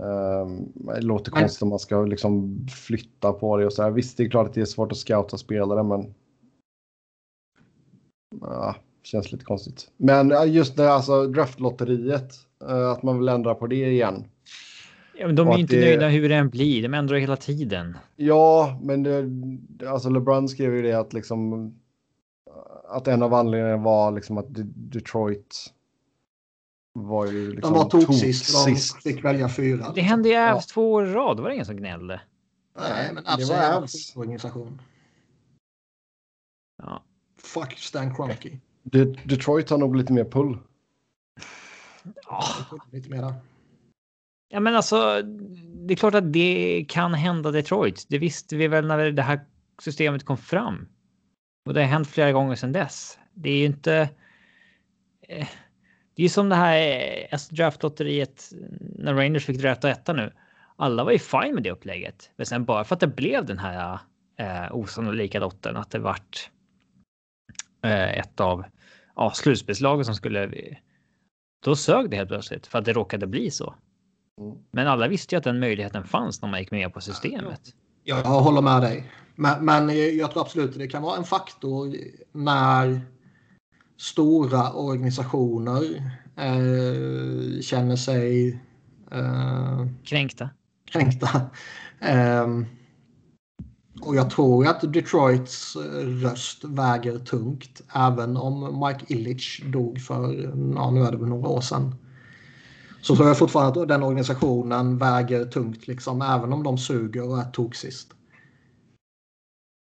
Uh, 0.00 0.46
det 0.74 1.00
låter 1.00 1.32
men... 1.32 1.40
konstigt 1.40 1.62
om 1.62 1.68
man 1.68 1.78
ska 1.78 2.02
liksom 2.02 2.66
flytta 2.86 3.32
på 3.32 3.56
det 3.56 3.66
och 3.66 3.72
så 3.72 3.82
här. 3.82 3.90
Visst, 3.90 4.16
det 4.16 4.24
är 4.24 4.28
klart 4.28 4.48
att 4.48 4.54
det 4.54 4.60
är 4.60 4.64
svårt 4.64 4.92
att 4.92 4.98
scouta 4.98 5.38
spelare, 5.38 5.82
men. 5.82 6.14
Uh, 8.42 8.74
känns 9.02 9.32
lite 9.32 9.44
konstigt. 9.44 9.90
Men 9.96 10.52
just 10.52 10.76
det, 10.76 10.92
alltså 10.92 11.26
draftlotteriet, 11.26 12.34
uh, 12.62 12.90
att 12.90 13.02
man 13.02 13.18
vill 13.18 13.28
ändra 13.28 13.54
på 13.54 13.66
det 13.66 13.90
igen. 13.90 14.24
Ja, 15.18 15.26
men 15.26 15.36
de 15.36 15.48
är 15.48 15.54
ju 15.54 15.60
inte 15.60 15.76
det... 15.76 15.80
nöjda 15.80 16.08
hur 16.08 16.28
det 16.28 16.34
än 16.34 16.48
blir. 16.48 16.82
De 16.82 16.94
ändrar 16.94 17.16
hela 17.16 17.36
tiden. 17.36 17.98
Ja, 18.16 18.78
men 18.82 19.02
det, 19.02 19.90
alltså 19.90 20.08
LeBron 20.08 20.48
skrev 20.48 20.74
ju 20.74 20.82
det 20.82 20.92
att 20.92 21.12
liksom 21.12 21.72
att 22.88 23.08
en 23.08 23.22
av 23.22 23.34
anledningarna 23.34 23.82
var 23.82 24.12
liksom 24.12 24.38
att 24.38 24.46
Detroit 24.50 25.72
var 26.92 27.26
ju 27.26 27.50
liksom 27.50 27.72
De 27.72 27.78
var 27.78 27.90
tog 27.90 28.14
sist. 28.14 28.66
De 28.66 28.76
fick 29.10 29.24
välja 29.24 29.48
fyra. 29.48 29.92
Det 29.94 30.00
hände 30.00 30.28
ju 30.28 30.36
Avs 30.36 30.66
ja. 30.68 30.72
två 30.74 30.92
år 30.92 31.06
i 31.06 31.12
rad. 31.12 31.36
Det 31.36 31.42
var 31.42 31.50
ingen 31.50 31.66
som 31.66 31.76
gnällde. 31.76 32.20
Nej, 32.78 33.10
men 33.14 33.26
Avs 33.26 33.50
är 33.50 33.76
en 33.76 33.88
organisation. 34.20 34.80
Ja. 36.82 37.02
Fuck 37.38 37.78
Stan 37.78 38.14
Kroenke. 38.14 38.58
De 38.82 39.04
Detroit 39.04 39.70
har 39.70 39.78
nog 39.78 39.96
lite 39.96 40.12
mer 40.12 40.24
pull. 40.24 40.58
Ja. 42.26 42.44
Lite 42.92 43.10
mer 43.10 43.22
där. 43.22 43.34
Ja, 44.48 44.60
men 44.60 44.76
alltså, 44.76 45.22
det 45.86 45.94
är 45.94 45.96
klart 45.96 46.14
att 46.14 46.32
det 46.32 46.86
kan 46.88 47.14
hända 47.14 47.50
Detroit. 47.50 48.06
Det 48.08 48.18
visste 48.18 48.56
vi 48.56 48.68
väl 48.68 48.86
när 48.86 49.10
det 49.10 49.22
här 49.22 49.40
systemet 49.82 50.24
kom 50.24 50.36
fram. 50.36 50.88
Och 51.66 51.74
det 51.74 51.80
har 51.80 51.88
hänt 51.88 52.08
flera 52.08 52.32
gånger 52.32 52.54
sedan 52.54 52.72
dess. 52.72 53.18
Det 53.34 53.50
är 53.50 53.56
ju 53.56 53.64
inte... 53.64 54.08
Eh, 55.28 55.48
det 56.14 56.22
är 56.22 56.24
ju 56.24 56.28
som 56.28 56.48
det 56.48 56.56
här 56.56 56.78
eh, 57.32 57.38
draftlotteriet 57.50 58.52
när 58.80 59.14
Rangers 59.14 59.44
fick 59.44 59.58
drafta 59.58 59.90
etta 59.90 60.12
nu. 60.12 60.32
Alla 60.76 61.04
var 61.04 61.12
ju 61.12 61.18
fine 61.18 61.54
med 61.54 61.62
det 61.62 61.70
upplägget. 61.70 62.30
Men 62.36 62.46
sen 62.46 62.64
bara 62.64 62.84
för 62.84 62.94
att 62.94 63.00
det 63.00 63.06
blev 63.06 63.44
den 63.44 63.58
här 63.58 63.98
eh, 64.38 64.76
osannolika 64.76 65.40
lotten, 65.40 65.76
att 65.76 65.90
det 65.90 65.98
vart 65.98 66.50
eh, 67.84 68.18
ett 68.18 68.40
av 68.40 68.64
ja, 69.16 69.30
slutspelslagen 69.34 70.04
som 70.04 70.14
skulle... 70.14 70.50
Då 71.64 71.76
sög 71.76 72.10
det 72.10 72.16
helt 72.16 72.28
plötsligt 72.28 72.66
för 72.66 72.78
att 72.78 72.84
det 72.84 72.92
råkade 72.92 73.26
bli 73.26 73.50
så. 73.50 73.74
Mm. 74.40 74.58
Men 74.70 74.86
alla 74.86 75.08
visste 75.08 75.34
ju 75.34 75.38
att 75.38 75.44
den 75.44 75.60
möjligheten 75.60 76.04
fanns 76.04 76.42
när 76.42 76.48
man 76.48 76.60
gick 76.60 76.70
med 76.70 76.94
på 76.94 77.00
systemet. 77.00 77.60
Jag 78.04 78.22
håller 78.22 78.62
med 78.62 78.82
dig. 78.82 79.12
Men, 79.34 79.64
men 79.64 80.16
jag 80.16 80.30
tror 80.30 80.42
absolut 80.42 80.70
att 80.70 80.78
det 80.78 80.88
kan 80.88 81.02
vara 81.02 81.16
en 81.16 81.24
faktor 81.24 81.96
när 82.32 83.00
stora 83.96 84.72
organisationer 84.72 86.12
eh, 86.36 87.60
känner 87.60 87.96
sig 87.96 88.48
eh, 89.12 89.86
kränkta. 90.04 90.50
kränkta. 90.84 91.40
Eh, 92.00 92.46
och 94.00 94.16
jag 94.16 94.30
tror 94.30 94.66
att 94.66 94.92
Detroits 94.92 95.76
röst 96.22 96.64
väger 96.64 97.18
tungt 97.18 97.82
även 97.94 98.36
om 98.36 98.84
Mike 98.86 99.14
Illich 99.14 99.62
dog 99.64 100.00
för, 100.00 100.32
ja, 100.74 100.90
nu 100.90 101.00
är 101.00 101.10
det 101.10 101.16
väl 101.16 101.28
några 101.28 101.48
år 101.48 101.60
sedan 101.60 101.94
Så 103.06 103.16
tror 103.16 103.28
jag 103.28 103.38
fortfarande 103.38 103.82
att 103.82 103.88
den 103.88 104.02
organisationen 104.02 104.98
väger 104.98 105.44
tungt, 105.44 105.86
liksom, 105.86 106.22
även 106.22 106.52
om 106.52 106.62
de 106.62 106.78
suger 106.78 107.28
och 107.28 107.38
är 107.38 107.44
toksist. 107.44 108.08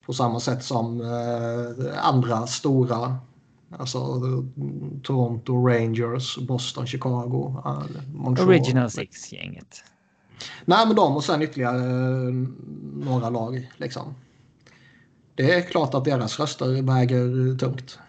På 0.06 0.14
samma 0.14 0.40
sätt 0.40 0.64
som 0.64 1.02
eh, 1.02 2.08
andra 2.08 2.48
stora, 2.48 3.18
alltså 3.78 4.22
Toronto 5.04 5.68
Rangers, 5.68 6.38
Boston, 6.38 6.88
Chicago, 6.88 7.62
eh, 7.66 8.02
Montreal. 8.14 8.50
Original 8.50 8.90
Six-gänget. 8.92 9.84
Nej, 10.66 10.88
men 10.88 10.96
de 10.96 11.16
och 11.16 11.24
sen 11.24 11.42
ytterligare 11.42 11.84
eh, 12.28 12.34
några 12.94 13.30
lag. 13.30 13.72
Liksom. 13.78 14.16
Det 15.36 15.54
är 15.54 15.62
klart 15.62 15.94
att 15.94 16.06
deras 16.06 16.40
röster 16.40 16.82
väger 16.82 17.58
tungt. 17.58 18.00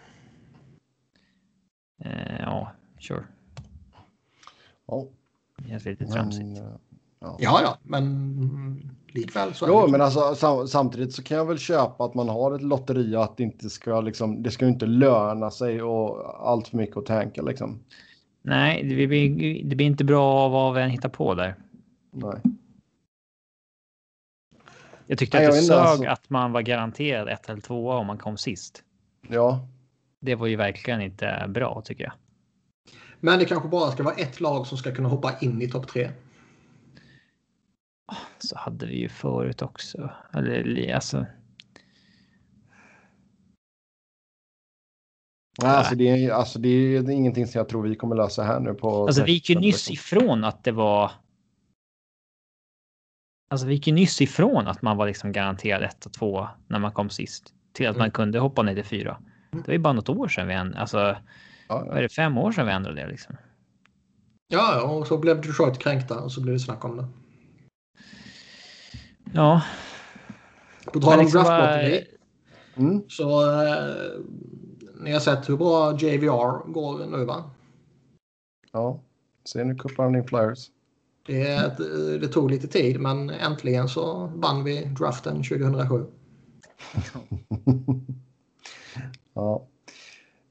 Eh, 2.05 2.39
ja, 2.39 2.71
sure. 2.99 3.23
Ja. 4.89 5.07
Känns 5.67 5.85
lite 5.85 6.05
tramsigt. 6.05 6.59
Eh, 6.59 6.65
ja. 7.19 7.37
ja, 7.39 7.61
ja, 7.63 7.77
men 7.83 8.95
likväl 9.07 9.53
så 9.53 9.65
är 9.65 9.69
jo, 9.69 9.85
det. 9.85 9.91
men 9.91 10.01
alltså, 10.01 10.35
sam 10.35 10.67
samtidigt 10.67 11.13
så 11.13 11.23
kan 11.23 11.37
jag 11.37 11.45
väl 11.45 11.57
köpa 11.57 12.05
att 12.05 12.13
man 12.13 12.29
har 12.29 12.55
ett 12.55 12.61
lotteri 12.61 13.15
och 13.15 13.23
att 13.23 13.37
det 13.37 13.43
inte 13.43 13.69
ska 13.69 14.01
liksom, 14.01 14.43
det 14.43 14.51
ska 14.51 14.67
inte 14.67 14.85
löna 14.85 15.51
sig 15.51 15.81
och 15.81 16.49
allt 16.49 16.67
för 16.67 16.77
mycket 16.77 16.97
att 16.97 17.05
tänka 17.05 17.41
liksom. 17.41 17.79
Nej, 18.41 18.83
det 18.83 19.07
blir, 19.07 19.63
det 19.63 19.75
blir 19.75 19.87
inte 19.87 20.03
bra 20.03 20.49
vad 20.49 20.75
vi 20.75 20.81
än 20.81 20.89
hittar 20.89 21.09
på 21.09 21.33
där. 21.33 21.55
Nej. 22.11 22.41
Jag 25.07 25.17
tyckte 25.17 25.37
Nej, 25.37 25.47
att 25.47 25.53
det 25.53 25.61
sög 25.61 25.77
alltså... 25.77 26.05
att 26.05 26.29
man 26.29 26.51
var 26.51 26.61
garanterad 26.61 27.29
ett 27.29 27.49
eller 27.49 27.61
två 27.61 27.91
om 27.91 28.07
man 28.07 28.17
kom 28.17 28.37
sist. 28.37 28.83
Ja. 29.27 29.67
Det 30.19 30.35
var 30.35 30.47
ju 30.47 30.55
verkligen 30.55 31.01
inte 31.01 31.45
bra 31.49 31.81
tycker 31.85 32.03
jag. 32.03 32.13
Men 33.19 33.39
det 33.39 33.45
kanske 33.45 33.69
bara 33.69 33.91
ska 33.91 34.03
vara 34.03 34.15
ett 34.15 34.39
lag 34.39 34.67
som 34.67 34.77
ska 34.77 34.91
kunna 34.91 35.09
hoppa 35.09 35.37
in 35.41 35.61
i 35.61 35.69
topp 35.69 35.87
tre. 35.87 36.11
Så 38.39 38.57
hade 38.57 38.85
vi 38.85 38.99
ju 38.99 39.09
förut 39.09 39.61
också. 39.61 40.09
Eller 40.33 40.93
alltså. 40.95 41.25
Nej, 45.61 45.71
alltså 45.71 45.95
det, 45.95 46.07
är, 46.07 46.31
alltså 46.31 46.59
det 46.59 46.69
är 46.69 47.09
ingenting 47.09 47.47
som 47.47 47.59
jag 47.59 47.69
tror 47.69 47.83
vi 47.83 47.95
kommer 47.95 48.15
lösa 48.15 48.43
här 48.43 48.59
nu 48.59 48.73
på. 48.73 49.05
Alltså 49.05 49.23
vi 49.23 49.31
gick 49.31 49.49
ju 49.49 49.59
nyss 49.59 49.91
ifrån 49.91 50.43
att 50.43 50.63
det 50.63 50.71
var. 50.71 51.11
Alltså 53.49 53.67
vi 53.67 53.73
gick 53.73 53.87
ju 53.87 53.93
nyss 53.93 54.21
ifrån 54.21 54.67
att 54.67 54.81
man 54.81 54.97
var 54.97 55.07
liksom 55.07 55.31
garanterad 55.31 55.83
ett 55.83 56.05
och 56.05 56.13
två 56.13 56.47
när 56.67 56.79
man 56.79 56.91
kom 56.91 57.09
sist 57.09 57.53
till 57.73 57.87
att 57.87 57.95
mm. 57.95 58.03
man 58.03 58.11
kunde 58.11 58.39
hoppa 58.39 58.61
ner 58.61 58.75
till 58.75 58.85
fyra. 58.85 59.17
Det 59.51 59.67
var 59.67 59.73
ju 59.73 59.79
bara 59.79 59.93
något 59.93 60.09
år 60.09 60.27
sedan 60.27 60.47
vi 60.47 60.53
än, 60.53 60.75
alltså. 60.75 61.15
Ja, 61.69 61.83
ja. 61.85 61.97
Är 61.97 62.01
det 62.01 62.09
fem 62.09 62.37
år 62.37 62.51
sedan 62.51 62.65
vi 62.65 62.71
ändrade 62.71 63.01
det 63.01 63.07
liksom? 63.07 63.35
Ja, 64.47 64.83
och 64.83 65.07
så 65.07 65.17
blev 65.17 65.41
Detroit 65.41 65.79
kränkta 65.79 66.19
och 66.19 66.31
så 66.31 66.41
blev 66.41 66.53
det 66.53 66.59
snack 66.59 66.85
om 66.85 66.97
det. 66.97 67.07
Ja. 69.33 69.61
På 70.85 70.99
tal 70.99 71.13
om 71.13 71.19
liksom 71.19 71.43
draftlotteri. 71.43 72.07
Mm. 72.75 73.03
Så 73.09 73.51
eh, 73.51 73.93
ni 74.99 75.11
har 75.11 75.19
sett 75.19 75.49
hur 75.49 75.57
bra 75.57 75.97
JVR 75.97 76.71
går 76.71 77.05
nu 77.05 77.25
va? 77.25 77.51
Ja, 78.71 78.99
ser 79.45 79.65
ni 79.65 79.75
Cup 79.75 79.91
Flyers. 80.27 80.69
Det, 81.25 81.77
det, 82.21 82.27
tog 82.27 82.51
lite 82.51 82.67
tid 82.67 82.99
men 82.99 83.29
äntligen 83.29 83.89
så 83.89 84.31
vann 84.35 84.63
vi 84.63 84.85
draften 84.85 85.43
2007. 85.43 86.05
ja. 89.33 89.67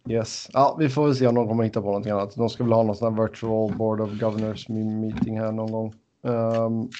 Yes. 0.09 0.51
Ja, 0.53 0.77
vi 0.79 0.89
får 0.89 1.07
väl 1.07 1.17
se 1.17 1.27
om 1.27 1.35
de 1.35 1.49
kommer 1.49 1.65
hitta 1.65 1.81
på 1.81 1.87
någonting 1.87 2.13
annat. 2.13 2.35
De 2.35 2.49
ska 2.49 2.65
väl 2.65 2.73
ha 2.73 2.83
någon 2.83 2.97
sån 2.97 3.15
här 3.15 3.23
virtual 3.23 3.77
board 3.77 4.01
of 4.01 4.21
governors 4.21 4.69
meeting 4.69 5.39
här 5.39 5.53
någon 5.53 5.73
gång. 5.73 5.95
Um, 6.23 6.91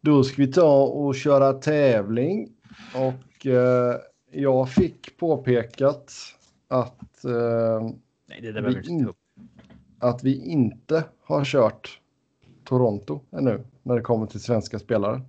då 0.00 0.24
ska 0.24 0.42
vi 0.42 0.52
ta 0.52 0.82
och 0.82 1.14
köra 1.14 1.52
tävling. 1.52 2.48
Och 2.94 3.46
uh, 3.46 3.94
jag 4.30 4.70
fick 4.70 5.16
påpekat 5.16 6.12
att, 6.68 7.24
uh, 7.24 7.90
Nej, 8.28 8.52
vi, 8.62 8.90
in, 8.90 9.12
att 9.98 10.24
vi 10.24 10.44
inte 10.44 11.04
har 11.24 11.44
kört 11.44 12.00
Toronto 12.64 13.20
ännu 13.32 13.64
när 13.82 13.96
det 13.96 14.02
kommer 14.02 14.26
till 14.26 14.40
svenska 14.40 14.78
spelare. 14.78 15.20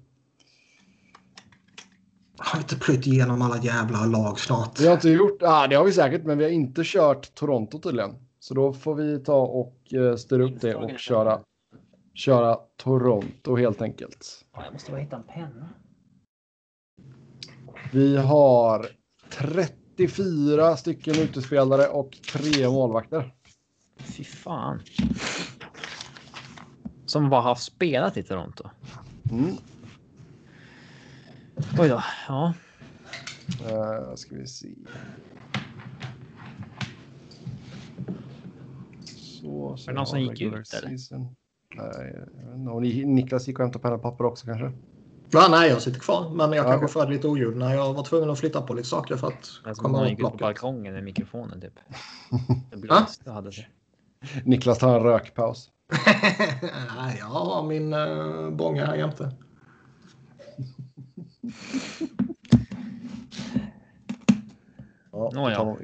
Har 2.46 2.60
inte 2.60 2.76
plöjt 2.76 3.08
igenom 3.08 3.42
alla 3.42 3.58
jävla 3.58 4.06
lag 4.06 4.40
snart? 4.40 4.80
Vi 4.80 4.88
har 4.88 4.94
inte 4.94 5.10
gjort, 5.10 5.38
ja 5.40 5.68
det 5.68 5.76
har 5.76 5.86
vi 5.86 5.92
säkert, 5.92 6.26
men 6.26 6.38
vi 6.38 6.44
har 6.44 6.52
inte 6.52 6.82
kört 6.86 7.36
Toronto 7.36 7.80
tydligen. 7.80 8.16
Så 8.40 8.54
då 8.54 8.74
får 8.74 8.96
vi 8.96 9.20
ta 9.20 9.42
och 9.42 9.78
uh, 9.94 10.16
styra 10.16 10.44
upp 10.44 10.62
det 10.62 10.76
och 10.76 11.00
köra, 11.00 11.40
köra 12.14 12.58
Toronto 12.78 13.56
helt 13.56 13.82
enkelt. 13.82 14.46
Jag 14.56 14.74
måste 14.74 14.92
bara 14.92 15.02
hitta 15.02 15.16
en 15.16 15.24
penna. 15.24 15.70
Vi 17.92 18.18
har 18.18 18.88
34 19.30 20.78
stycken 20.78 21.20
utespelare 21.20 21.88
och 21.88 22.18
tre 22.34 22.70
målvakter. 22.70 23.34
Fy 23.98 24.24
fan. 24.24 24.80
Som 27.06 27.30
bara 27.30 27.42
har 27.42 27.56
spelat 27.56 28.18
i 28.18 28.24
Toronto. 28.24 28.70
Mm. 29.32 29.56
Oj 31.80 31.90
då, 31.90 32.04
ja. 32.28 32.54
Uh, 33.62 34.16
ska 34.16 34.36
vi 34.36 34.48
se. 34.48 34.68
Så, 39.06 39.78
så 39.78 39.86
Var 39.86 39.94
det 39.94 39.94
någon 39.94 40.08
som 40.08 40.22
gick 40.22 40.42
ut 40.42 40.74
eller? 40.74 40.98
Nej, 42.56 43.06
Niklas 43.06 43.48
gick 43.48 43.60
och 43.60 43.64
hämtade 43.64 43.84
penna 43.84 43.96
och 43.96 44.02
papper 44.02 44.26
också 44.26 44.46
kanske? 44.46 44.72
Ja, 45.30 45.48
nej, 45.50 45.70
jag 45.70 45.82
sitter 45.82 46.00
kvar. 46.00 46.30
Men 46.30 46.52
jag 46.52 46.66
ja, 46.66 46.70
kanske 46.70 46.88
förde 46.88 47.12
lite 47.12 47.28
oljud 47.28 47.58
när 47.58 47.76
jag 47.76 47.94
var 47.94 48.04
tvungen 48.04 48.30
att 48.30 48.40
flytta 48.40 48.62
på 48.62 48.74
lite 48.74 48.88
saker 48.88 49.16
för 49.16 49.28
att 49.28 49.50
alltså, 49.64 49.84
komma 49.84 50.02
åt 50.02 50.18
blocket. 50.18 50.40
på 50.40 50.46
balkongen 50.46 50.94
med 50.94 51.04
mikrofonen 51.04 51.62
typ. 51.62 51.80
Det 53.24 53.32
hade 53.32 53.50
det. 53.50 53.66
Niklas 54.44 54.78
tar 54.80 54.98
en 54.98 55.04
rökpaus. 55.04 55.70
nej, 56.98 57.16
jag 57.20 57.26
har 57.26 57.64
min 57.64 57.94
uh, 57.94 58.50
bånga 58.50 58.86
här 58.86 58.96
jämte. 58.96 59.32
Ja, 65.12 65.32
på, 65.32 65.52
tal 65.56 65.68
om, 65.68 65.78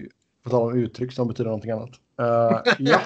på 0.44 0.50
tal 0.50 0.72
om 0.72 0.78
uttryck 0.78 1.14
som 1.14 1.28
betyder 1.28 1.50
någonting 1.50 1.72
annat. 1.72 1.90
Uh, 2.22 2.74
ja. 2.80 3.00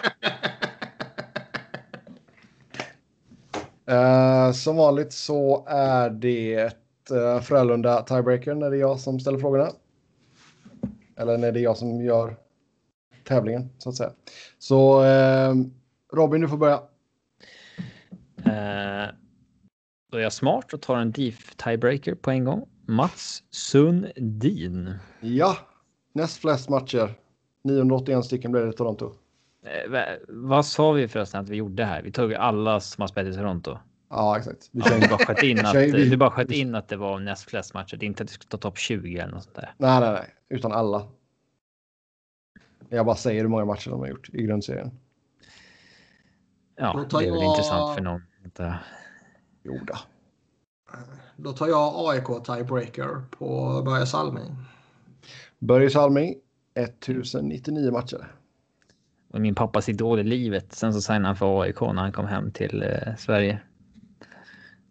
Uh, 3.91 4.51
som 4.51 4.75
vanligt 4.75 5.13
så 5.13 5.65
är 5.67 6.09
det 6.09 6.69
uh, 7.11 7.39
Frölunda 7.41 8.01
tiebreaker 8.01 8.55
när 8.55 8.69
det 8.69 8.77
är 8.77 8.79
jag 8.79 8.99
som 8.99 9.19
ställer 9.19 9.39
frågorna. 9.39 9.69
Eller 11.15 11.37
när 11.37 11.51
det 11.51 11.59
är 11.59 11.63
jag 11.63 11.77
som 11.77 12.01
gör 12.01 12.35
tävlingen 13.27 13.69
så 13.77 13.89
att 13.89 13.95
säga. 13.95 14.11
Så 14.59 15.03
uh, 15.03 15.55
Robin, 16.13 16.41
du 16.41 16.47
får 16.47 16.57
börja. 16.57 16.81
Uh, 18.47 19.15
då 20.13 20.19
är 20.19 20.23
jag 20.23 20.33
smart 20.33 20.73
och 20.73 20.81
tar 20.81 20.97
en 20.97 21.11
DIF 21.11 21.55
tiebreaker 21.55 22.15
på 22.15 22.31
en 22.31 22.43
gång. 22.43 22.69
Mats 22.85 23.43
Sundin. 23.49 24.95
Ja, 25.19 25.57
näst 26.13 26.37
flest 26.37 26.69
matcher. 26.69 27.13
981 27.63 28.25
stycken 28.25 28.51
blev 28.51 28.65
det 28.65 28.69
i 28.69 28.73
Toronto. 28.73 29.13
Eh, 29.65 30.03
vad 30.27 30.65
sa 30.65 30.91
vi 30.91 31.07
förresten 31.07 31.41
att 31.41 31.49
vi 31.49 31.55
gjorde 31.55 31.85
här? 31.85 32.01
Vi 32.01 32.11
tog 32.11 32.33
alla 32.33 32.79
som 32.79 33.01
har 33.01 33.07
spelat 33.07 33.33
i 33.33 33.37
Toronto. 33.37 33.77
Ja, 34.09 34.37
exakt. 34.37 34.69
Vi, 34.71 34.81
ja, 34.85 34.97
vi 35.01 35.07
bara 35.07 35.25
sköt 35.25 35.43
in 35.43 35.59
att, 35.65 35.75
vi 35.75 36.17
bara 36.17 36.31
sköt 36.31 36.51
in 36.51 36.75
att 36.75 36.87
det 36.87 36.97
var 36.97 37.19
näst 37.19 37.49
flest 37.49 37.73
matcher. 37.73 38.03
Inte 38.03 38.23
att 38.23 38.27
det 38.27 38.33
skulle 38.33 38.49
ta 38.49 38.57
topp 38.57 38.77
20 38.77 39.17
eller 39.17 39.33
något 39.33 39.43
sånt 39.43 39.55
där. 39.55 39.73
Nej, 39.77 39.99
nej, 39.99 40.13
nej, 40.13 40.35
utan 40.49 40.71
alla. 40.71 41.07
Jag 42.89 43.05
bara 43.05 43.15
säger 43.15 43.41
hur 43.41 43.49
många 43.49 43.65
matcher 43.65 43.89
de 43.89 43.99
har 43.99 44.07
gjort 44.07 44.29
i 44.33 44.43
grundserien. 44.43 44.91
Ja, 46.75 47.05
det 47.09 47.27
är 47.27 47.31
väl 47.31 47.43
intressant 47.43 47.95
för 47.95 48.01
någon. 48.01 48.21
Inte... 48.45 48.79
Jo 49.63 49.79
då. 49.87 49.95
Då 51.37 51.53
tar 51.53 51.67
jag 51.67 51.93
AIK 51.95 52.45
tiebreaker 52.45 53.23
på 53.31 53.81
Börje 53.85 54.05
Salming. 54.05 54.55
Börje 55.59 55.89
Salming, 55.89 56.35
1099 56.75 57.91
matcher 57.91 58.27
och 59.33 59.41
min 59.41 59.55
pappas 59.55 59.89
idol 59.89 60.19
i 60.19 60.23
livet. 60.23 60.73
Sen 60.73 60.93
så 60.93 61.01
signade 61.01 61.25
han 61.25 61.35
för 61.35 61.61
AIK 61.61 61.81
när 61.81 62.01
han 62.01 62.11
kom 62.11 62.27
hem 62.27 62.51
till 62.51 62.83
eh, 62.83 63.15
Sverige. 63.17 63.59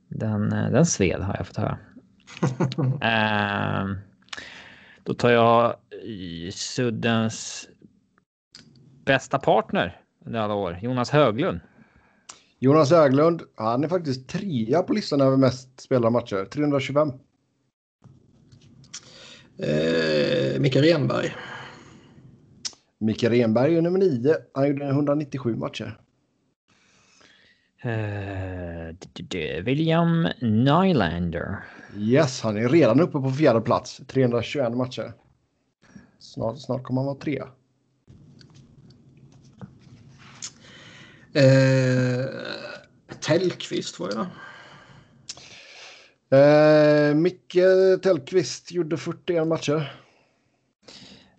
Den, 0.09 0.53
eh, 0.53 0.71
den 0.71 0.87
sved 0.87 1.21
har 1.21 1.37
jag 1.37 1.47
fått 1.47 1.57
höra. 1.57 1.79
eh, 3.83 3.97
då 5.03 5.15
tar 5.15 5.31
jag 5.31 5.75
Suddens 6.53 7.69
bästa 9.05 9.39
partner 9.39 10.01
under 10.25 10.41
alla 10.41 10.55
år, 10.55 10.79
Jonas 10.83 11.11
Höglund. 11.11 11.61
Jonas 12.63 12.91
Höglund, 12.91 13.43
han 13.55 13.85
är 13.85 13.89
faktiskt 13.89 14.29
trea 14.29 14.83
på 14.83 14.93
listan 14.93 15.21
över 15.21 15.37
mest 15.37 15.81
spelade 15.81 16.11
matcher, 16.11 16.45
325. 16.45 17.09
Eh, 19.59 20.61
Micke 20.61 20.77
Renberg. 20.77 21.35
Micke 22.99 23.25
Renberg 23.25 23.77
är 23.77 23.83
nummer 23.83 23.99
nio. 23.99 24.35
Han 24.55 24.69
gjorde 24.69 24.89
197 24.89 25.57
matcher. 25.57 26.01
Uh, 27.85 29.63
William 29.65 30.29
Nylander. 30.41 31.65
Yes, 31.97 32.41
han 32.43 32.57
är 32.57 32.69
redan 32.69 33.01
uppe 33.01 33.21
på 33.21 33.31
fjärde 33.31 33.61
plats. 33.61 34.01
321 34.07 34.77
matcher. 34.77 35.13
Snart, 36.19 36.59
snart 36.59 36.83
kommer 36.83 37.01
han 37.01 37.07
vara 37.07 37.19
tre. 37.19 37.43
Eh, 41.35 42.25
Tellqvist 43.21 44.01
var 44.01 44.09
det. 44.09 44.27
Eh, 46.37 47.15
Micke 47.15 47.63
Tellqvist 48.03 48.73
gjorde 48.73 48.97
41 48.97 49.47
matcher. 49.49 49.93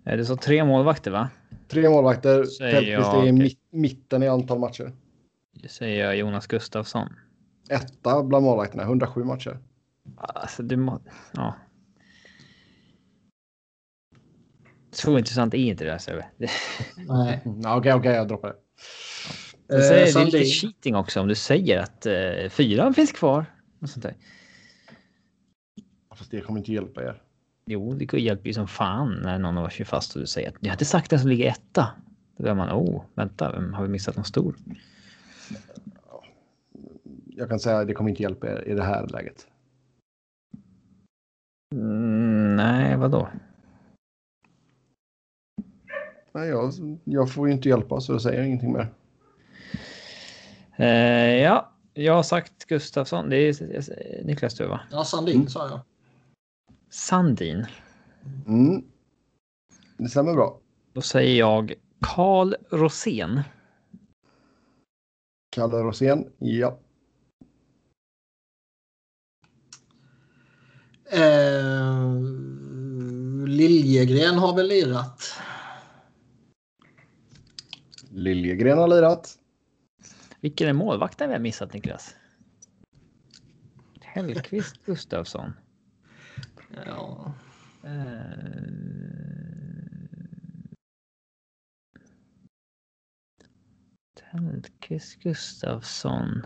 Är 0.06 0.18
det 0.18 0.26
så 0.26 0.36
tre 0.38 0.64
målvakter 0.64 1.12
va? 1.12 1.30
Tre 1.68 1.89
målvakter. 1.89 2.44
Tellqvist 2.60 2.89
jag- 2.89 3.24
är 3.24 3.28
i 3.28 3.32
mitt, 3.32 3.60
mitten 3.70 4.24
i 4.24 4.28
antal 4.28 4.60
matcher. 4.60 4.91
Det 5.54 5.70
säger 5.70 6.06
jag 6.06 6.18
Jonas 6.18 6.48
Gustafsson. 6.48 7.10
Etta 7.70 8.24
bland 8.24 8.46
målvakterna, 8.46 8.84
107 8.84 9.24
matcher. 9.24 9.58
Alltså 10.18 10.64
du 10.64 10.78
må... 10.78 11.02
Ja. 11.34 11.56
Så 14.91 15.18
intressant 15.18 15.54
är 15.54 15.58
inte 15.58 15.84
det 15.84 15.91
här 15.91 15.98
Sebbe. 15.98 16.26
Nej. 16.98 17.41
Ja, 17.64 17.78
Okej, 17.78 17.94
okej, 17.94 18.12
jag 18.14 18.28
droppar 18.28 18.48
det. 18.48 18.56
Det, 19.68 19.82
säger, 19.82 20.14
det 20.14 20.22
är 20.22 20.26
lite 20.26 20.45
cheating 20.45 20.95
också 20.95 21.22
om 21.22 21.28
du 21.28 21.36
säger 21.36 21.80
att 21.80 22.05
eh, 22.05 22.49
fyran 22.49 22.93
finns 22.93 23.11
kvar. 23.11 23.45
Och 23.80 23.89
sånt 23.89 24.03
där. 24.03 24.16
Fast 26.16 26.32
det 26.32 26.41
kommer 26.41 26.59
inte 26.59 26.74
hjälpa 26.74 27.03
er. 27.03 27.22
Jo, 27.66 27.93
det 27.93 28.14
hjälper 28.14 28.47
ju 28.47 28.53
som 28.53 28.68
fan 28.68 29.20
när 29.24 29.39
någon 29.39 29.57
av 29.57 29.66
oss 29.66 29.74
kör 29.74 29.86
fast 29.86 30.16
och 30.16 30.22
du 30.22 30.28
säger 30.28 30.49
att 30.49 30.55
jag 30.59 30.70
hade 30.70 30.86
sagt 30.86 31.09
den 31.09 31.20
som 31.20 31.30
ligger 31.30 31.49
etta. 31.49 31.88
Då 32.38 32.47
är 32.47 32.53
man, 32.53 32.70
oh, 32.70 33.03
vänta, 33.14 33.45
har 33.74 33.84
vi 33.84 33.89
missat 33.89 34.16
någon 34.16 34.26
stor? 34.26 34.55
Jag 37.26 37.49
kan 37.49 37.59
säga 37.59 37.78
att 37.78 37.88
det 37.88 37.93
kommer 37.93 38.09
inte 38.09 38.24
hjälpa 38.24 38.47
er 38.47 38.64
i 38.68 38.74
det 38.74 38.84
här 38.84 39.07
läget. 39.07 39.47
Mm, 41.76 42.55
nej, 42.55 42.97
vadå? 42.97 43.30
Nej, 46.32 46.49
jag, 46.49 46.74
jag 47.03 47.34
får 47.34 47.47
ju 47.47 47.53
inte 47.53 47.70
hjälpa 47.70 48.01
så 48.01 48.14
jag 48.14 48.22
säger 48.22 48.43
ingenting 48.43 48.74
mer. 48.74 48.88
Eh, 50.78 51.36
ja, 51.42 51.74
jag 51.94 52.14
har 52.14 52.24
sagt 52.24 52.66
Gustafsson. 52.66 53.30
Det 53.30 53.38
är 53.38 54.24
Niklas 54.24 54.56
du 54.56 54.68
va? 54.68 54.80
Ja, 54.92 55.04
Sandin 55.04 55.50
sa 55.50 55.70
jag. 55.70 55.80
Sandin. 56.90 57.66
Mm. 58.48 58.84
Det 59.98 60.10
stämmer 60.10 60.34
bra. 60.34 60.60
Då 60.94 61.02
säger 61.02 61.40
jag 61.40 61.74
Karl 62.00 62.56
Rosén. 62.70 63.42
Kalle 65.50 65.78
Rosén, 65.78 66.32
ja. 66.38 66.80
Eh, 71.12 72.14
Liljegren 73.48 74.38
har 74.38 74.56
väl 74.56 74.68
lirat. 74.68 75.34
Liljegren 78.10 78.78
har 78.78 78.88
lirat. 78.88 79.40
Vilken 80.44 80.68
är 80.68 80.74
målvakten 80.74 81.30
vi 81.30 81.34
har 81.34 81.39
missat 81.39 81.74
Niklas? 81.74 82.16
Hellqvist 84.02 84.86
Gustafsson. 84.86 85.54
Ja. 86.86 87.34
Eh, 87.84 87.91
Hellqvist 94.22 95.20
Gustafsson. 95.20 96.46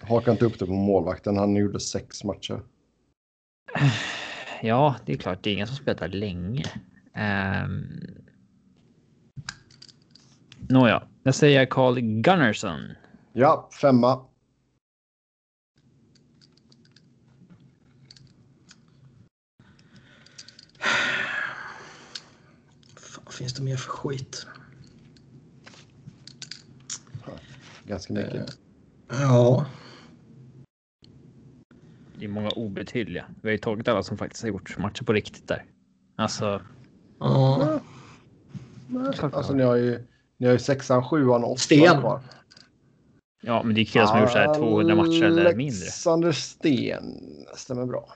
Hakar 0.00 0.32
inte 0.32 0.44
upp 0.44 0.58
det 0.58 0.66
på 0.66 0.72
målvakten. 0.72 1.36
Han 1.36 1.56
gjorde 1.56 1.80
sex 1.80 2.24
matcher. 2.24 2.62
Ja, 4.62 4.96
det 5.06 5.12
är 5.12 5.16
klart, 5.16 5.42
det 5.42 5.50
är 5.50 5.54
ingen 5.54 5.66
som 5.66 5.76
spelat 5.76 5.98
där 5.98 6.08
länge. 6.08 6.64
Um... 7.64 8.00
Nåja, 10.68 11.08
jag 11.22 11.34
säger 11.34 11.66
Carl 11.66 12.00
Gunnarsson. 12.00 12.80
Ja, 13.32 13.70
femma. 13.80 14.24
Fan, 22.96 23.24
finns 23.30 23.54
det 23.54 23.62
mer 23.62 23.76
för 23.76 23.90
skit? 23.90 24.46
Ganska 27.84 28.12
mycket. 28.12 28.58
Ja. 29.08 29.66
Det 32.18 32.24
är 32.24 32.28
många 32.28 32.48
obetydliga. 32.48 33.24
Vi 33.42 33.48
har 33.48 33.52
ju 33.52 33.58
tagit 33.58 33.88
alla 33.88 34.02
som 34.02 34.18
faktiskt 34.18 34.42
har 34.42 34.48
gjort 34.48 34.78
matcher 34.78 35.04
på 35.04 35.12
riktigt 35.12 35.48
där. 35.48 35.64
Alltså, 36.16 36.62
ja. 37.18 37.80
Nej, 38.88 39.12
alltså 39.20 39.52
ni 39.52 39.62
har 39.62 39.76
ju, 39.76 40.06
ni 40.42 40.48
har 40.48 40.52
ju 40.52 40.58
sexan, 40.58 41.04
sjuan 41.04 41.44
och 41.44 41.50
åttan 41.50 41.58
Sten. 41.58 42.00
kvar. 42.00 42.20
ja, 43.42 43.62
men 43.62 43.74
det 43.74 43.80
är 43.80 43.84
killar 43.84 44.06
som 44.06 44.14
har 44.14 44.22
gjort 44.22 44.32
så 44.32 44.38
här 44.38 44.54
200 44.54 44.94
matcher 44.94 45.22
eller 45.22 45.54
mindre. 45.54 45.82
Alexander 45.82 46.32
Sten 46.32 47.20
stämmer 47.54 47.86
bra. 47.86 48.08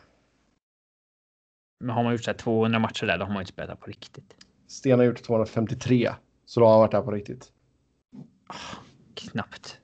Men 1.80 1.96
har 1.96 2.02
man 2.02 2.12
gjort 2.12 2.24
så 2.24 2.30
här 2.30 2.38
200 2.38 2.78
matcher 2.78 3.06
där, 3.06 3.18
då 3.18 3.24
har 3.24 3.28
man 3.28 3.36
ju 3.36 3.40
inte 3.42 3.52
spelat 3.52 3.70
där 3.70 3.76
på 3.76 3.86
riktigt. 3.86 4.36
Sten 4.66 4.98
har 4.98 5.06
gjort 5.06 5.22
253. 5.22 6.12
Så 6.46 6.60
då 6.60 6.66
har 6.66 6.72
han 6.72 6.80
varit 6.80 6.90
där 6.90 7.02
på 7.02 7.10
riktigt. 7.10 7.52
Knappt. 9.14 9.80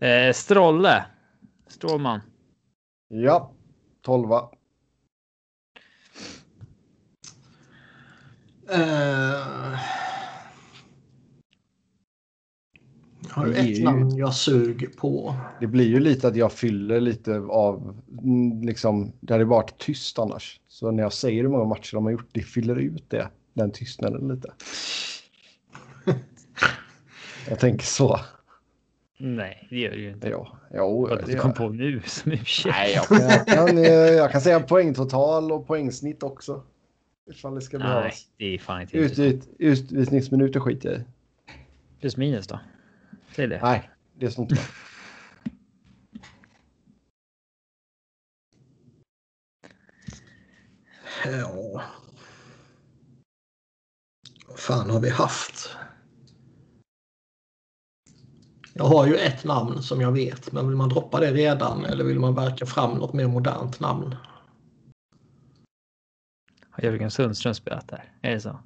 Eh, 0.00 0.32
Strolle. 0.32 1.04
Strålman. 1.68 2.20
Ja, 3.08 3.52
tolva. 4.02 4.48
Eh, 8.70 9.76
jag 13.22 13.25
har 13.36 13.46
är 13.46 13.50
ett 13.60 13.66
ju- 13.78 13.84
namn 13.84 14.16
jag 14.16 14.34
sug 14.34 14.96
på. 14.96 15.34
Det 15.60 15.66
blir 15.66 15.84
ju 15.88 16.00
lite 16.00 16.28
att 16.28 16.36
jag 16.36 16.52
fyller 16.52 17.00
lite 17.00 17.38
av, 17.38 18.02
mm, 18.22 18.62
liksom, 18.62 19.12
det 19.20 19.32
hade 19.34 19.44
varit 19.44 19.78
tyst 19.78 20.18
annars. 20.18 20.60
Så 20.68 20.90
när 20.90 21.02
jag 21.02 21.12
säger 21.12 21.42
hur 21.42 21.48
många 21.48 21.64
matcher 21.64 21.94
de 21.94 22.04
har 22.04 22.12
gjort, 22.12 22.28
det 22.32 22.40
fyller 22.40 22.76
ut 22.76 23.10
det, 23.10 23.28
den 23.52 23.70
tystnaden 23.70 24.28
lite. 24.28 24.52
jag 27.48 27.58
tänker 27.58 27.86
så. 27.86 28.20
Nej, 29.18 29.66
det 29.70 29.76
gör 29.76 29.90
det 29.90 29.96
ju 29.96 30.10
inte. 30.12 30.28
Ja, 30.28 30.56
jo, 30.74 31.06
Vad 31.08 31.26
du 31.26 31.36
kom 31.38 31.48
jag. 31.50 31.56
på 31.56 31.68
nu 31.68 32.02
som 32.06 32.32
ursäkt. 32.32 32.76
Nej, 32.76 32.92
jag 32.94 33.04
kan, 33.06 33.20
jag, 33.28 33.46
kan, 33.46 33.78
eh, 33.78 33.84
jag 33.92 34.32
kan 34.32 34.40
säga 34.40 34.60
poängtotal 34.60 35.52
och 35.52 35.66
poängsnitt 35.66 36.22
också. 36.22 36.62
Ifall 37.30 37.54
det 37.54 37.60
ska 37.60 37.78
Nej, 37.78 37.86
behövas. 37.86 38.26
det 38.36 38.54
är 38.54 38.58
fan 38.58 38.80
inte 38.82 38.96
Ut, 38.98 39.18
intressant. 39.18 39.48
ut, 39.58 39.76
utvisningsminuter 39.90 40.60
skiter 40.60 40.90
jag 40.90 40.98
i. 41.00 41.04
Plus 42.00 42.16
minus 42.16 42.46
då? 42.46 42.58
Säg 43.34 43.46
det. 43.46 43.60
Nej, 43.62 43.90
det 44.14 44.30
står 44.30 44.42
inte 44.42 44.54
med. 44.54 44.64
Ja. 51.24 51.82
Vad 54.48 54.58
fan 54.58 54.90
har 54.90 55.00
vi 55.00 55.10
haft? 55.10 55.76
Jag 58.74 58.84
har 58.84 59.06
ju 59.06 59.16
ett 59.16 59.44
namn 59.44 59.82
som 59.82 60.00
jag 60.00 60.12
vet, 60.12 60.52
men 60.52 60.68
vill 60.68 60.76
man 60.76 60.88
droppa 60.88 61.20
det 61.20 61.32
redan 61.32 61.84
eller 61.84 62.04
vill 62.04 62.20
man 62.20 62.34
verka 62.34 62.66
fram 62.66 62.98
något 62.98 63.12
mer 63.12 63.26
modernt 63.26 63.80
namn? 63.80 64.14
Har 66.70 66.84
Jörgen 66.84 67.10
Sundström 67.10 67.54
spelat 67.54 67.88
där? 67.88 68.12
Är 68.22 68.30
det 68.30 68.40
så? 68.40 68.58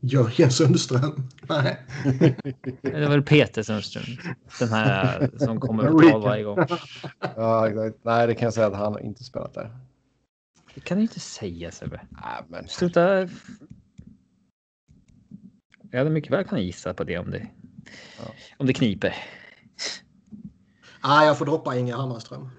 Jörgen 0.00 0.50
Sundström? 0.50 1.28
Nej. 1.48 1.78
Det 2.82 3.00
var 3.00 3.08
väl 3.08 3.22
Peter 3.22 3.62
Sundström? 3.62 4.04
Den 4.58 4.68
här 4.68 5.30
som 5.38 5.60
kommer 5.60 5.84
på 5.90 5.98
tal 5.98 6.22
varje 6.22 6.44
gång. 6.44 6.58
Ja, 7.36 7.68
exakt. 7.68 8.04
Nej, 8.04 8.26
det 8.26 8.34
kan 8.34 8.46
jag 8.46 8.54
säga 8.54 8.66
att 8.66 8.76
han 8.76 9.00
inte 9.00 9.24
spelat 9.24 9.54
där. 9.54 9.76
Det 10.74 10.80
kan 10.80 10.96
du 10.96 11.02
inte 11.02 11.20
säga 11.20 11.70
Sebbe. 11.70 12.00
Nej, 12.10 12.42
men 12.48 12.68
Sluta. 12.68 13.28
Jag 15.90 15.98
hade 15.98 16.10
mycket 16.10 16.32
väl 16.32 16.44
kunnat 16.44 16.64
gissa 16.64 16.94
på 16.94 17.04
det 17.04 17.18
om 17.18 17.30
det. 17.30 17.48
Ja. 18.18 18.24
Om 18.58 18.66
det 18.66 18.72
kniper. 18.72 19.14
Ah, 21.00 21.24
jag 21.24 21.38
får 21.38 21.44
droppa 21.44 21.76
Inge 21.76 21.94
Hammarström. 21.94 22.50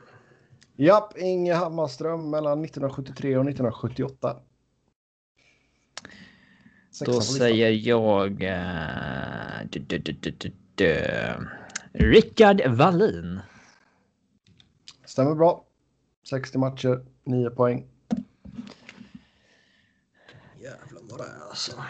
Japp, 0.76 1.18
Inge 1.18 1.54
Hammarström 1.54 2.30
mellan 2.30 2.66
1973 2.66 3.38
och 3.38 3.44
1978. 3.44 4.36
Då 7.06 7.22
säger 7.22 7.72
jag... 7.72 8.40
Du. 10.76 11.06
Rickard 11.94 12.62
Wallin. 12.68 13.40
Stämmer 15.06 15.36
bra. 15.36 15.66
60 16.30 16.58
matcher, 16.58 17.06
9 17.24 17.50
poäng. 17.50 17.88
Jävlar 20.62 21.02
vad 21.10 21.20
det 21.20 21.24
är 21.24 21.50
alltså. 21.50 21.84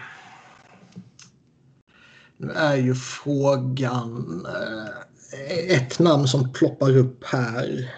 Nu 2.38 2.52
är 2.52 2.76
ju 2.76 2.95
frågan 2.95 4.45
eh, 4.45 5.78
ett 5.78 6.00
namn 6.00 6.28
som 6.28 6.54
ploppar 6.54 6.97
upp 6.97 7.24
här. 7.24 7.93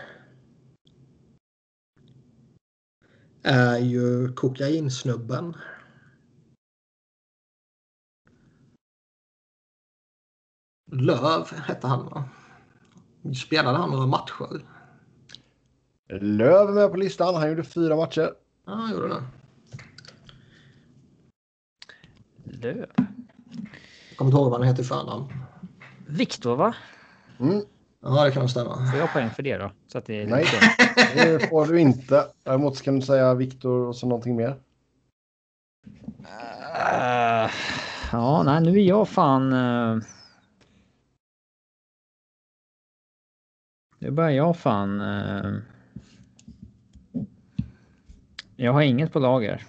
Är 3.43 3.77
ju 3.77 4.33
kokainsnubben. 4.33 5.55
Löv 10.91 11.51
hette 11.67 11.87
han 11.87 12.05
va? 12.05 12.23
Spelade 13.35 13.77
han 13.77 13.89
några 13.89 14.05
matcher? 14.07 14.61
Löv 16.09 16.69
är 16.69 16.73
med 16.73 16.91
på 16.91 16.97
listan. 16.97 17.35
Han 17.35 17.49
gjorde 17.49 17.63
fyra 17.63 17.95
matcher. 17.95 18.33
Ja, 18.65 18.73
han 18.73 18.91
gjorde 18.91 19.07
det. 19.07 19.23
Löv. 22.43 22.85
Jag 24.09 24.17
kommer 24.17 24.31
inte 24.31 24.41
ihåg 24.41 24.51
vad 24.51 24.59
han 24.59 24.67
heter 24.67 24.83
i 24.83 24.85
förnamn. 24.85 25.33
Viktor 26.07 26.55
va? 26.55 26.75
Mm. 27.39 27.61
Ja, 28.01 28.25
det 28.25 28.31
kan 28.31 28.49
stämma. 28.49 28.91
Får 28.91 28.99
jag 28.99 29.13
poäng 29.13 29.29
för 29.29 29.43
det 29.43 29.57
då? 29.57 29.71
Så 29.87 29.97
att 29.97 30.05
det 30.05 30.21
är 30.21 30.27
Nej. 30.27 30.45
Det 31.13 31.49
får 31.49 31.65
du 31.65 31.79
inte. 31.79 32.25
Däremot 32.43 32.81
kan 32.81 32.99
du 32.99 33.05
säga 33.05 33.33
Viktor 33.33 33.87
och 33.87 33.95
så 33.95 34.07
någonting 34.07 34.35
mer. 34.35 34.55
Eh, 36.19 37.51
ja, 38.11 38.43
nej, 38.43 38.61
nu 38.61 38.79
är 38.79 38.83
jag 38.83 39.09
fan... 39.09 39.53
eh, 39.53 40.03
nu 44.01 44.11
börjar 44.11 44.31
jag 44.31 44.57
fan... 44.57 45.01
eh, 45.01 45.53
jag 48.55 48.73
har 48.73 48.81
inget 48.81 49.13
på 49.13 49.19
lager. 49.19 49.67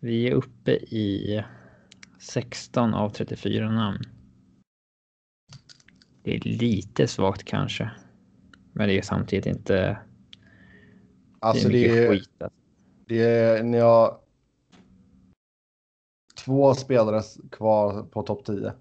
Vi 0.00 0.28
är 0.28 0.32
uppe 0.32 0.72
i 0.72 1.44
16 2.18 2.94
av 2.94 3.10
34 3.10 3.70
namn. 3.70 4.02
Det 6.22 6.34
är 6.36 6.40
lite 6.40 7.06
svagt 7.06 7.44
kanske. 7.44 7.90
Men 8.72 8.88
det 8.88 8.98
är 8.98 9.02
samtidigt 9.02 9.46
inte... 9.46 9.98
Alltså 11.38 11.68
det 11.68 11.84
är 11.84 11.88
det 11.88 11.88
mycket 11.88 12.10
är, 12.10 12.10
skit. 12.10 12.42
alltså. 12.42 12.58
det 13.06 13.22
är 13.22 13.62
när 13.62 13.78
jag... 13.78 14.20
Två 16.44 16.74
spelare 16.74 17.22
kvar 17.50 18.02
på 18.02 18.22
topp 18.22 18.44
10. 18.44 18.72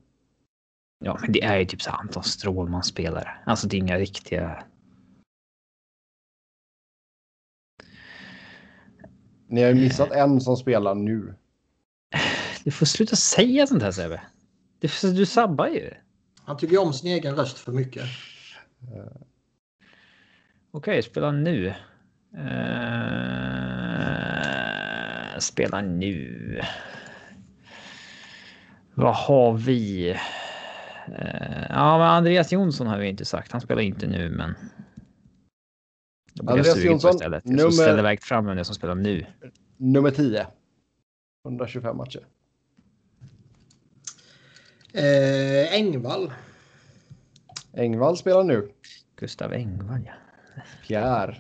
Ja, 1.04 1.18
men 1.22 1.32
det 1.32 1.44
är 1.44 1.58
ju 1.58 1.66
typ 1.66 1.82
så 1.82 1.92
Anton 1.92 2.24
Strålman 2.24 2.84
spelare. 2.84 3.32
Alltså 3.46 3.68
det 3.68 3.78
är 3.78 3.80
inga 3.80 3.98
riktiga. 3.98 4.64
Ni 9.48 9.62
har 9.62 9.70
ju 9.70 9.76
missat 9.76 10.12
en 10.12 10.42
som 10.42 10.58
spelar 10.58 10.96
nu. 10.96 11.36
Du 12.64 12.72
får 12.72 12.86
sluta 12.86 13.16
säga 13.16 13.68
sånt 13.68 13.84
här 13.84 13.92
Sebbe. 13.92 14.22
Du, 15.16 15.26
sabbar 15.26 15.68
ju. 15.68 15.94
Han 16.44 16.58
tycker 16.58 16.78
om 16.78 16.94
sin 16.94 17.12
egen 17.12 17.36
röst 17.36 17.58
för 17.60 17.72
mycket. 17.72 18.04
Okej, 20.72 21.04
spela 21.04 21.32
nu. 21.32 21.74
Uh, 22.38 22.44
spela 25.40 25.82
nu. 25.82 26.62
Vad 28.94 29.16
har 29.16 29.54
vi? 29.54 30.16
Eh, 31.12 31.66
ja, 31.70 31.98
men 31.98 32.08
Andreas 32.08 32.52
Jonsson 32.52 32.88
har 32.88 32.98
vi 32.98 33.08
inte 33.08 33.26
sagt. 33.26 33.52
Han 33.52 33.62
spelar 33.62 33.82
inte 33.82 34.08
nu, 34.08 34.30
men. 34.30 34.54
Jag 36.34 36.50
Andreas 36.50 36.84
Jonsson, 36.84 37.12
istället. 37.12 37.46
nummer- 37.46 37.60
Så 37.62 37.72
ställer 37.72 38.00
iväg 38.00 38.22
fram 38.24 38.46
vem 38.46 38.58
det 38.58 38.66
som 38.66 38.76
spelar 38.76 38.96
nu. 38.96 39.26
Nummer 39.78 40.12
10. 40.12 40.48
125 41.46 41.98
matcher. 41.98 42.26
Eh, 44.94 45.74
Engvall. 45.74 46.32
Engvall 47.74 48.18
spelar 48.18 48.44
nu. 48.44 48.72
Gustav 49.16 49.54
Engvall, 49.54 50.02
ja. 50.06 50.14
Pierre. 50.88 51.36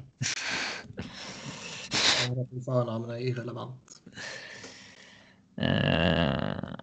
Förnamn 2.65 3.09
är 3.09 3.17
irrelevant. 3.17 4.01
Eh. 5.57 6.75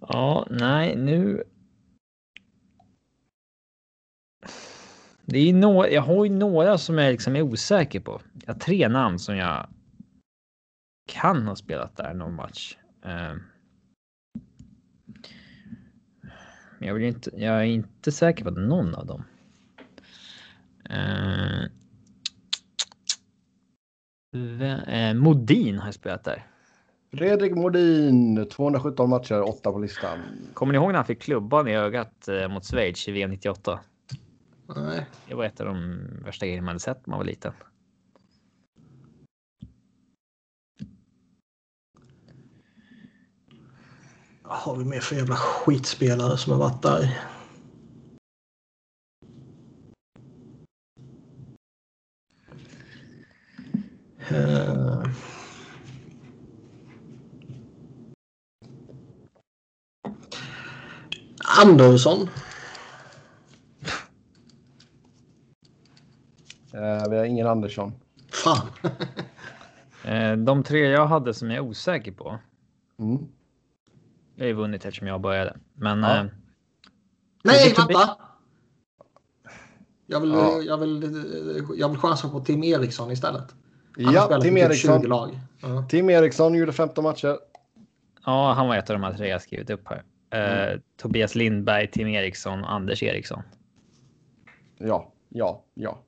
Ja, 0.00 0.46
nej, 0.50 0.89
nu. 1.00 1.44
Det 5.24 5.38
är 5.38 5.52
några, 5.52 5.90
jag 5.90 6.02
har 6.02 6.24
ju 6.24 6.30
några 6.30 6.78
som 6.78 6.98
jag 6.98 7.12
liksom 7.12 7.36
är 7.36 7.42
osäker 7.42 8.00
på. 8.00 8.20
Jag 8.46 8.54
har 8.54 8.60
tre 8.60 8.88
namn 8.88 9.18
som 9.18 9.36
jag 9.36 9.68
kan 11.06 11.46
ha 11.46 11.56
spelat 11.56 11.96
där 11.96 12.14
någon 12.14 12.34
match. 12.34 12.76
Ehm. 13.04 13.42
Men 16.78 16.88
jag, 16.88 16.94
vill 16.94 17.04
inte, 17.04 17.30
jag 17.36 17.60
är 17.60 17.64
inte 17.64 18.12
säker 18.12 18.44
på 18.44 18.50
någon 18.50 18.94
av 18.94 19.06
dem. 19.06 19.24
Ehm. 20.90 21.68
Eh, 24.86 25.14
Modin 25.14 25.78
har 25.78 25.86
jag 25.86 25.94
spelat 25.94 26.24
där. 26.24 26.49
Fredrik 27.12 27.54
Modin. 27.54 28.46
217 28.50 29.10
matcher, 29.10 29.42
8 29.42 29.72
på 29.72 29.78
listan. 29.78 30.18
Kommer 30.54 30.72
ni 30.72 30.76
ihåg 30.76 30.88
när 30.88 30.96
han 30.96 31.04
fick 31.04 31.22
klubban 31.22 31.68
i 31.68 31.76
ögat 31.76 32.28
eh, 32.28 32.48
mot 32.48 32.64
Schweiz 32.64 33.08
i 33.08 33.12
VM 33.12 33.30
98? 33.30 33.80
Nej. 34.76 35.06
Det 35.28 35.34
var 35.34 35.44
ett 35.44 35.60
av 35.60 35.66
de 35.66 36.00
värsta 36.24 36.46
grejerna 36.46 36.64
man 36.64 36.68
hade 36.68 36.80
sett 36.80 37.06
när 37.06 37.10
man 37.10 37.18
var 37.18 37.24
liten. 37.24 37.52
Vad 44.42 44.58
har 44.58 44.76
vi 44.76 44.84
mer 44.84 45.00
för 45.00 45.16
jävla 45.16 45.36
skitspelare 45.36 46.36
som 46.36 46.52
har 46.52 46.58
varit 46.58 46.82
där? 46.82 47.18
Eh. 54.30 55.10
Andersson. 61.58 62.28
Eh, 66.74 67.10
vi 67.10 67.16
har 67.18 67.24
ingen 67.24 67.46
Andersson. 67.46 67.92
Fan. 68.32 68.66
Eh, 70.04 70.32
de 70.36 70.62
tre 70.62 70.78
jag 70.88 71.06
hade 71.06 71.34
som 71.34 71.50
jag 71.50 71.56
är 71.56 71.68
osäker 71.68 72.12
på. 72.12 72.38
Mm. 72.98 73.18
Jag 74.34 74.44
har 74.44 74.48
ju 74.48 74.52
vunnit 74.52 74.84
eftersom 74.84 75.06
jag 75.08 75.20
började. 75.20 75.56
Men 75.74 76.02
Ja. 76.02 76.16
eh, 76.16 76.24
Nej, 77.44 77.74
vänta! 77.76 78.16
Jag 80.06 80.20
vill, 80.20 80.30
Ja. 80.30 80.60
jag, 80.62 80.78
vill, 80.78 81.22
jag 81.76 81.88
vill 81.88 81.98
chansa 81.98 82.28
på 82.28 82.40
Tim 82.40 82.64
Eriksson 82.64 83.10
istället. 83.10 83.54
Han 84.04 84.14
Ja, 84.14 84.40
Tim 84.40 84.56
i 84.56 84.60
typ 84.60 84.70
Eriksson. 84.70 85.00
20 85.00 85.08
lag. 85.08 85.38
Ja. 85.62 85.86
Tim 85.88 86.10
Eriksson 86.10 86.54
gjorde 86.54 86.72
15 86.72 87.04
matcher. 87.04 87.38
ja, 88.26 88.52
han 88.52 88.68
var 88.68 88.76
ett 88.76 88.90
av 88.90 88.94
de 88.94 89.02
här 89.02 89.14
tre 89.14 89.28
jag 89.28 89.42
skrivit 89.42 89.70
upp 89.70 89.88
här. 89.88 90.02
Eh, 90.30 90.68
Mm. 90.68 90.82
Tobias 90.96 91.34
Lindberg, 91.34 91.86
Tim 91.90 92.08
Eriksson 92.08 92.64
och 92.64 92.72
Anders 92.72 93.02
Eriksson. 93.02 93.42
Ja, 94.78 95.12
ja, 95.28 95.64
ja, 95.74 96.02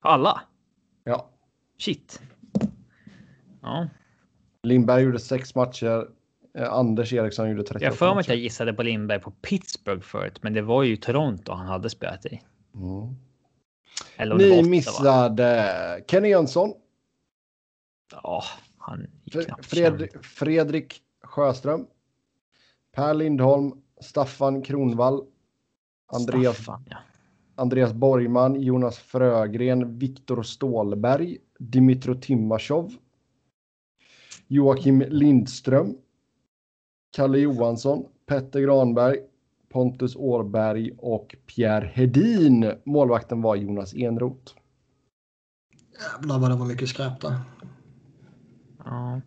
Alla? 0.00 0.40
ja. 1.04 1.28
Shit. 1.78 2.20
Ja, 3.62 3.88
Lindberg 4.62 5.02
gjorde 5.02 5.18
6 5.18 5.54
matcher. 5.54 6.08
Eh, 6.58 6.72
Anders 6.72 7.12
Eriksson 7.12 7.50
gjorde 7.50 7.62
38 7.62 7.84
jag 7.84 7.96
för 7.98 8.14
mig 8.14 8.20
att 8.20 8.28
jag 8.28 8.36
gissade 8.36 8.72
på 8.72 8.82
Lindberg 8.82 9.20
på 9.20 9.30
Pittsburgh 9.30 10.02
förut, 10.02 10.38
men 10.42 10.52
det 10.52 10.62
var 10.62 10.82
ju 10.82 10.96
Toronto 10.96 11.52
han 11.52 11.66
hade 11.66 11.90
spelat 11.90 12.26
i. 12.26 12.40
Mm. 12.74 13.14
Eller 14.16 14.34
Ni 14.36 14.50
Ottawa. 14.50 14.68
missade 14.68 16.04
Kenny 16.08 16.28
Jönsson. 16.28 16.74
Ja, 18.22 18.42
han 18.78 19.06
gick 19.24 19.34
Fred- 19.62 20.24
Fredrik 20.24 21.02
Sjöström. 21.22 21.86
Per 22.96 23.14
Lindholm. 23.14 23.72
Staffan 24.00 24.62
Kronvall. 24.62 25.26
Andreas, 26.12 26.56
Staffan, 26.56 26.84
ja. 26.90 26.96
Andreas 27.54 27.92
Borgman. 27.92 28.62
Jonas 28.62 28.98
Frögren. 28.98 29.98
Viktor 29.98 30.42
Stålberg. 30.42 31.38
Dimitro 31.58 32.14
Timashov. 32.14 32.92
Joakim 34.46 35.04
Lindström. 35.08 35.96
Kalle 37.16 37.38
Johansson. 37.38 38.06
Petter 38.26 38.60
Granberg. 38.60 39.18
Pontus 39.68 40.16
Årberg 40.16 40.92
och 40.98 41.36
Pierre 41.46 41.90
Hedin. 41.94 42.72
Målvakten 42.84 43.42
var 43.42 43.56
Jonas 43.56 43.94
Enroth. 43.94 44.54
Jävlar 46.00 46.38
vad 46.38 46.50
det 46.50 46.56
var 46.56 46.66
mycket 46.66 46.88
skräp 46.88 47.20
där. 47.20 47.34
Ja. 48.84 49.20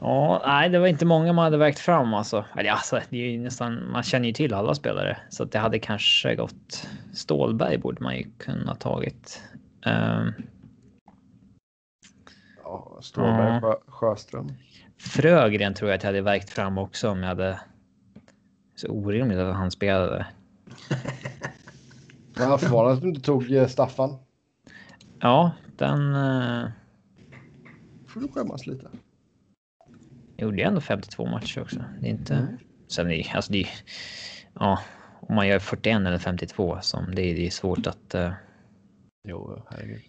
Ja, 0.00 0.42
nej, 0.46 0.68
det 0.68 0.78
var 0.78 0.86
inte 0.86 1.06
många 1.06 1.32
man 1.32 1.44
hade 1.44 1.56
vägt 1.56 1.78
fram 1.78 2.14
alltså. 2.14 2.44
Eller 2.56 2.70
alltså, 2.70 3.00
det 3.10 3.16
är 3.16 3.30
ju 3.30 3.38
nästan, 3.38 3.90
man 3.92 4.02
känner 4.02 4.26
ju 4.26 4.32
till 4.32 4.54
alla 4.54 4.74
spelare 4.74 5.16
så 5.28 5.42
att 5.42 5.52
det 5.52 5.58
hade 5.58 5.78
kanske 5.78 6.34
gått. 6.34 6.88
Stålberg 7.12 7.78
borde 7.78 8.02
man 8.02 8.16
ju 8.16 8.30
kunna 8.38 8.74
tagit. 8.74 9.42
Um, 9.86 10.32
ja, 12.62 12.98
Stålberg, 13.00 13.60
ja. 13.62 13.80
Sjöström. 13.86 14.48
Frögren 14.98 15.74
tror 15.74 15.90
jag 15.90 15.96
att 15.96 16.02
jag 16.02 16.08
hade 16.08 16.22
vägt 16.22 16.50
fram 16.50 16.78
också 16.78 17.10
om 17.10 17.20
jag 17.20 17.28
hade. 17.28 17.60
Så 18.76 18.88
orimligt 18.88 19.38
att 19.38 19.54
han 19.54 19.70
spelade. 19.70 20.26
Ja, 22.36 22.58
förvånad 22.58 22.92
att 22.92 23.00
du 23.00 23.08
inte 23.08 23.20
tog 23.20 23.52
eh, 23.52 23.66
Staffan. 23.66 24.18
Ja, 25.18 25.50
den. 25.76 26.14
Uh... 26.14 26.68
Får 28.06 28.20
du 28.20 28.28
skämmas 28.28 28.66
lite. 28.66 28.90
Gjorde 30.40 30.62
ändå 30.62 30.80
52 30.80 31.26
matcher 31.26 31.60
också. 31.60 31.84
Det 32.00 32.06
är 32.06 32.10
inte. 32.10 32.34
Mm. 32.34 32.58
Sen 32.88 33.06
är 33.06 33.10
det, 33.10 33.30
alltså 33.34 33.52
det 33.52 33.66
ja, 34.54 34.80
om 35.20 35.34
man 35.34 35.48
gör 35.48 35.58
41 35.58 35.96
eller 35.96 36.18
52 36.18 36.78
som 36.80 37.14
det 37.14 37.22
är, 37.22 37.34
det 37.34 37.46
är 37.46 37.50
svårt 37.50 37.86
att. 37.86 38.14
Uh... 38.14 38.32
Jo, 39.28 39.62
herregud. 39.70 40.02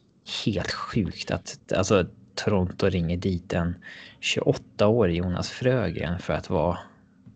Helt 0.45 0.71
sjukt 0.71 1.31
att 1.31 1.73
alltså 1.73 2.05
Toronto 2.35 2.89
ringer 2.89 3.17
dit 3.17 3.53
en 3.53 3.75
28-årig 4.21 5.17
Jonas 5.17 5.49
Frögren 5.49 6.19
för 6.19 6.33
att 6.33 6.49
vara 6.49 6.79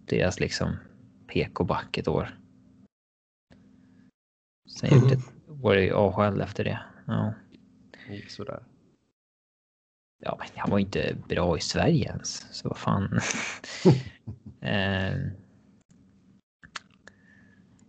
deras 0.05 0.39
liksom 0.39 0.75
PK-back 1.27 1.97
ett 1.97 2.07
år. 2.07 2.39
Sen 4.79 4.89
mm. 4.89 5.03
gjorde 5.03 5.21
var 5.47 5.75
det 5.75 5.91
AHL 5.91 6.41
efter 6.41 6.63
det. 6.63 6.79
Ja. 7.07 7.33
Gick 8.09 8.31
sådär. 8.31 8.63
Ja, 10.19 10.35
men 10.39 10.47
han 10.55 10.71
var 10.71 10.79
inte 10.79 11.15
bra 11.29 11.57
i 11.57 11.61
Sverige 11.61 12.09
ens. 12.09 12.45
Så 12.51 12.67
vad 12.67 12.77
fan. 12.77 13.03
eh, 14.61 15.13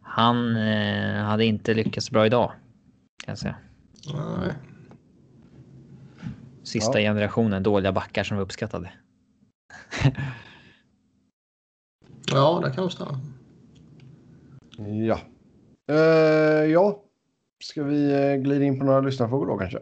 han 0.01 0.57
eh, 0.57 1.25
hade 1.25 1.45
inte 1.45 1.75
lyckats 1.75 2.11
bra 2.11 2.27
idag. 2.27 2.53
Kan 3.25 3.33
jag 3.33 3.39
säga. 3.39 3.57
Nej. 4.15 4.53
Sista 6.63 7.01
ja. 7.01 7.11
generationen 7.11 7.63
dåliga 7.63 7.93
backar 7.93 8.25
som 8.25 8.37
var 8.37 8.45
uppskattade. 8.45 8.93
ja, 12.33 12.61
det 12.65 12.71
kan 12.71 12.83
nog 12.83 12.93
stämma. 12.93 13.21
Ja. 15.07 15.21
Uh, 15.91 16.65
ja. 16.73 17.03
Ska 17.65 17.83
vi 17.83 18.15
uh, 18.15 18.43
glida 18.43 18.65
in 18.65 18.79
på 18.79 18.85
några 18.85 19.01
lyssnarfrågor 19.01 19.47
då 19.47 19.59
kanske? 19.59 19.79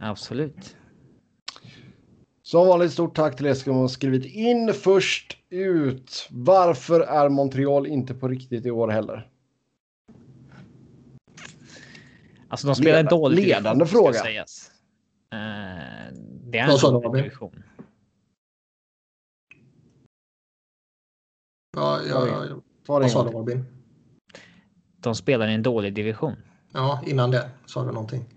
Absolut. 0.00 0.76
Som 2.42 2.66
vanligt 2.66 2.92
stort 2.92 3.16
tack 3.16 3.36
till 3.36 3.46
er 3.46 3.54
som 3.54 3.76
har 3.76 3.88
skrivit 3.88 4.24
in 4.24 4.72
först 4.74 5.38
ut. 5.50 6.28
Varför 6.30 7.00
är 7.00 7.28
Montreal 7.28 7.86
inte 7.86 8.14
på 8.14 8.28
riktigt 8.28 8.66
i 8.66 8.70
år 8.70 8.88
heller? 8.88 9.30
Alltså 12.48 12.66
de 12.66 12.76
spelar 12.76 12.98
Leda, 12.98 13.10
dåligt. 13.10 13.46
Ledande 13.46 13.86
fråga. 13.86 14.12
Sägas. 14.12 14.70
Uh, 15.34 15.38
det 16.50 16.58
är 16.58 16.70
en 16.70 16.78
dålig 16.78 17.22
division. 17.22 17.62
Ja, 21.76 22.00
ja, 22.08 22.26
ja. 22.26 22.60
Vad 22.86 23.10
sa 23.10 23.24
du 23.24 23.30
Robin? 23.30 23.64
De 25.00 25.14
spelar 25.14 25.48
i 25.48 25.54
en 25.54 25.62
dålig 25.62 25.94
division. 25.94 26.36
Ja, 26.72 27.02
innan 27.06 27.30
det 27.30 27.50
sa 27.66 27.84
du 27.84 27.92
någonting. 27.92 28.35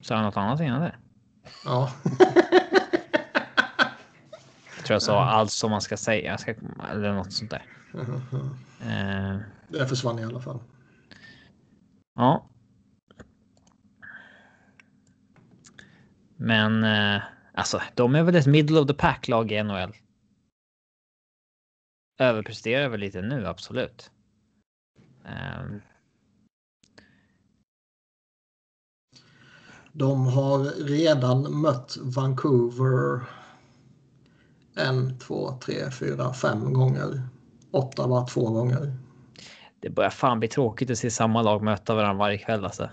Sa 0.00 0.14
jag 0.14 0.22
något 0.22 0.36
annat 0.36 0.60
innan 0.60 0.80
det? 0.80 0.94
Ja. 1.64 1.92
jag 4.76 4.84
tror 4.84 4.94
jag 4.94 5.02
sa 5.02 5.24
allt 5.24 5.50
som 5.50 5.70
man 5.70 5.80
ska 5.80 5.96
säga. 5.96 6.38
Ska, 6.38 6.54
eller 6.90 7.14
något 7.14 7.32
sånt 7.32 7.50
där. 7.50 7.66
Uh, 7.94 9.40
det 9.68 9.86
försvann 9.86 10.18
i 10.18 10.24
alla 10.24 10.40
fall. 10.40 10.60
Ja. 12.14 12.46
Men 16.36 16.84
eh, 16.84 17.22
alltså, 17.54 17.82
de 17.94 18.14
är 18.14 18.22
väl 18.22 18.34
ett 18.34 18.46
middle 18.46 18.80
of 18.80 18.86
the 18.86 18.94
pack 18.94 19.28
lag 19.28 19.52
i 19.52 19.62
NHL. 19.62 19.92
Överpresterar 22.18 22.88
väl 22.88 23.00
lite 23.00 23.22
nu, 23.22 23.46
absolut. 23.46 24.10
Um. 25.24 25.80
De 29.92 30.26
har 30.26 30.84
redan 30.84 31.60
mött 31.60 31.96
Vancouver 32.00 33.20
en, 34.76 35.18
två, 35.18 35.58
tre, 35.64 35.90
fyra, 35.90 36.32
fem 36.32 36.72
gånger. 36.72 37.22
Ottawa 37.70 38.26
två 38.26 38.50
gånger. 38.50 38.96
Det 39.80 39.90
börjar 39.90 40.10
fan 40.10 40.38
bli 40.38 40.48
tråkigt 40.48 40.90
att 40.90 40.98
se 40.98 41.10
samma 41.10 41.42
lag 41.42 41.62
möta 41.62 41.94
varandra 41.94 42.18
varje 42.18 42.38
kväll 42.38 42.64
alltså. 42.64 42.90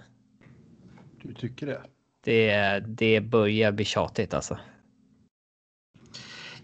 Du 1.24 1.34
tycker 1.34 1.68
det? 1.68 1.82
Det, 2.24 2.80
det 2.80 3.22
börjar 3.22 3.72
bli 3.72 3.86
tjatigt 3.86 4.34
alltså. 4.34 4.60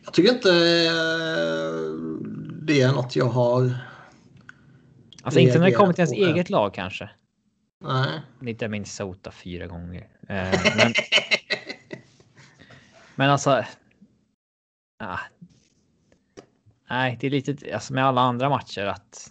Jag 0.04 0.14
tycker 0.14 0.34
inte 0.34 0.50
eh, 0.50 1.94
det 2.62 2.82
är 2.82 2.92
något 2.92 3.16
jag 3.16 3.26
har. 3.26 3.78
Alltså 5.24 5.40
inte 5.40 5.60
när 5.60 5.66
det 5.66 5.72
kommer 5.72 5.94
till 5.94 6.02
ens 6.02 6.14
eget 6.14 6.50
lag 6.50 6.74
kanske. 6.74 7.10
Nej. 7.84 8.22
Inte 8.42 8.68
Minnesota 8.68 9.32
fyra 9.32 9.68
gånger. 9.68 10.13
Eh, 10.30 10.76
men, 10.78 10.94
men 13.16 13.30
alltså. 13.30 13.64
Ah, 15.00 15.20
nej, 16.90 17.18
det 17.20 17.28
är 17.28 17.32
lite 17.32 17.74
alltså 17.74 17.94
med 17.94 18.06
alla 18.06 18.22
andra 18.22 18.50
matcher 18.50 18.86
att. 18.86 19.30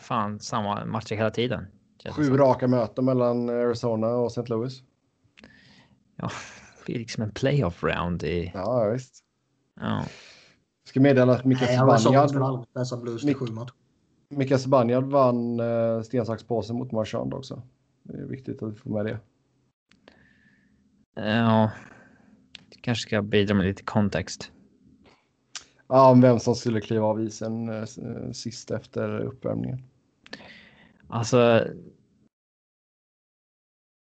Fan 0.00 0.40
samma 0.40 0.84
matcher 0.84 1.14
hela 1.14 1.30
tiden. 1.30 1.66
Sju 2.10 2.36
raka 2.36 2.68
möten 2.68 3.04
mellan 3.04 3.48
Arizona 3.48 4.08
och 4.08 4.26
St. 4.26 4.44
Louis. 4.46 4.82
Ja, 6.16 6.30
det 6.78 6.84
blir 6.84 6.98
liksom 6.98 7.22
en 7.22 7.30
playoff 7.30 7.82
round 7.82 8.22
i. 8.22 8.50
Ja, 8.54 8.90
visst. 8.92 9.24
Ja. 9.80 10.04
Ska 10.84 11.00
meddela 11.00 11.32
att 11.32 11.44
Mika 11.44 11.66
Zibanejad... 11.66 12.64
Mik 13.24 13.36
Mika 14.28 14.58
Zibanejad 14.58 15.04
vann 15.04 15.60
uh, 15.60 16.02
sten, 16.02 16.26
sax, 16.26 16.44
påse 16.44 16.72
mot 16.72 16.92
Marchand 16.92 17.34
också. 17.34 17.62
Det 18.02 18.18
är 18.18 18.26
viktigt 18.26 18.62
att 18.62 18.72
vi 18.72 18.76
får 18.76 18.90
med 18.90 19.06
det. 19.06 19.18
Ja, 21.14 21.70
det 22.68 22.80
kanske 22.80 23.02
ska 23.02 23.22
bidra 23.22 23.54
med 23.54 23.66
lite 23.66 23.82
kontext. 23.82 24.52
Ja, 25.88 26.10
om 26.10 26.20
vem 26.20 26.40
som 26.40 26.54
skulle 26.54 26.80
kliva 26.80 27.06
av 27.06 27.22
isen 27.22 27.68
uh, 27.68 28.32
sist 28.32 28.70
efter 28.70 29.20
uppvärmningen. 29.20 29.82
Alltså. 31.08 31.66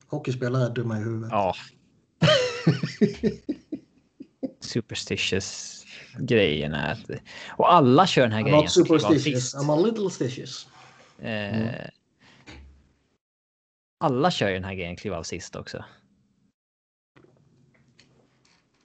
Hockeyspelare 0.07 0.65
är 0.65 0.71
dumma 0.71 0.99
i 0.99 1.03
huvudet. 1.03 1.29
Ja. 1.33 1.55
Superstitious 4.61 5.85
grejen 6.19 6.75
är 6.75 6.93
att 6.93 7.11
och 7.49 7.73
alla 7.73 8.07
kör 8.07 8.23
den 8.23 8.33
här 8.33 8.41
I'm 8.41 8.45
grejen. 8.45 8.61
Not 8.61 8.71
superstitious. 8.71 9.55
I'm 9.55 9.73
a 9.73 9.87
little 9.87 10.11
stitious. 10.11 10.69
Eh, 11.19 11.61
mm. 11.61 11.75
Alla 14.01 14.31
kör 14.31 14.51
den 14.51 14.65
här 14.65 14.75
grejen 14.75 14.97
kliva 14.97 15.17
av 15.17 15.23
sist 15.23 15.57
också. 15.57 15.85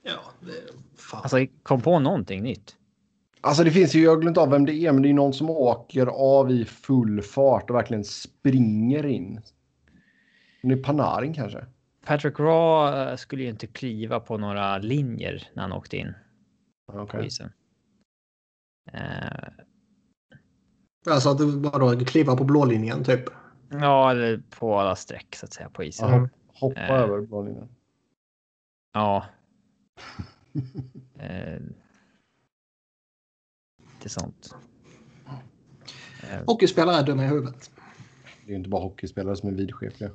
Ja, 0.06 0.20
det 0.40 0.52
fan. 0.96 1.20
Alltså 1.22 1.46
kom 1.62 1.80
på 1.80 1.98
någonting 1.98 2.42
nytt. 2.42 2.76
Alltså 3.40 3.64
det 3.64 3.70
finns 3.70 3.94
ju, 3.94 4.02
jag 4.02 4.10
har 4.10 4.20
glömt 4.20 4.38
av 4.38 4.50
vem 4.50 4.66
det 4.66 4.74
är, 4.74 4.92
men 4.92 5.02
det 5.02 5.08
är 5.08 5.14
någon 5.14 5.32
som 5.32 5.50
åker 5.50 6.06
av 6.06 6.50
i 6.50 6.64
full 6.64 7.22
fart 7.22 7.70
och 7.70 7.76
verkligen 7.76 8.04
springer 8.04 9.06
in. 9.06 9.40
Det 10.62 10.72
är 10.72 10.82
Panarin 10.82 11.34
kanske? 11.34 11.64
Patrick 12.06 12.40
Raw 12.40 13.10
eh, 13.10 13.16
skulle 13.16 13.42
ju 13.42 13.48
inte 13.48 13.66
kliva 13.66 14.20
på 14.20 14.38
några 14.38 14.78
linjer 14.78 15.48
när 15.54 15.62
han 15.62 15.72
åkte 15.72 15.96
in. 15.96 16.14
Okay. 16.92 17.28
Uh, 18.94 19.48
alltså 21.10 21.30
att 21.30 21.38
du 21.38 21.60
bara 21.60 21.96
kliva 21.96 22.36
på 22.36 22.44
blålinjen 22.44 23.04
typ? 23.04 23.24
Ja, 23.70 24.10
eller 24.10 24.42
på 24.58 24.78
alla 24.78 24.96
streck 24.96 25.36
så 25.36 25.46
att 25.46 25.52
säga 25.52 25.70
på 25.70 25.84
isen. 25.84 26.08
Aha, 26.08 26.28
hoppa 26.46 26.80
uh, 26.80 27.02
över 27.02 27.20
blålinjen. 27.20 27.68
Ja. 28.92 29.24
Uh, 31.22 31.60
lite 34.06 34.08
sånt. 34.08 34.54
Uh, 35.26 36.44
Hockeyspelare 36.46 36.96
är 36.96 37.02
dumma 37.02 37.24
i 37.24 37.26
huvudet. 37.26 37.70
Det 38.44 38.50
är 38.50 38.50
ju 38.50 38.56
inte 38.56 38.70
bara 38.70 38.82
hockeyspelare 38.82 39.36
som 39.36 39.48
är 39.48 39.52
vidskepliga. 39.52 40.10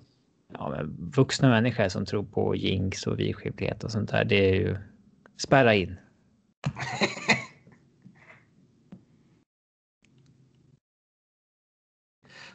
Ja, 0.54 0.70
men 0.70 1.12
vuxna 1.16 1.50
människor 1.50 1.90
som 1.90 2.06
tror 2.06 2.24
på 2.24 2.56
jinx 2.56 3.08
och 3.08 3.20
vidskeplighet 3.20 3.84
och 3.84 3.92
sånt 3.92 4.10
där. 4.10 4.26
Det 4.26 4.50
är 4.50 4.56
ju 4.56 4.78
spärra 5.38 5.76
in. 5.76 5.98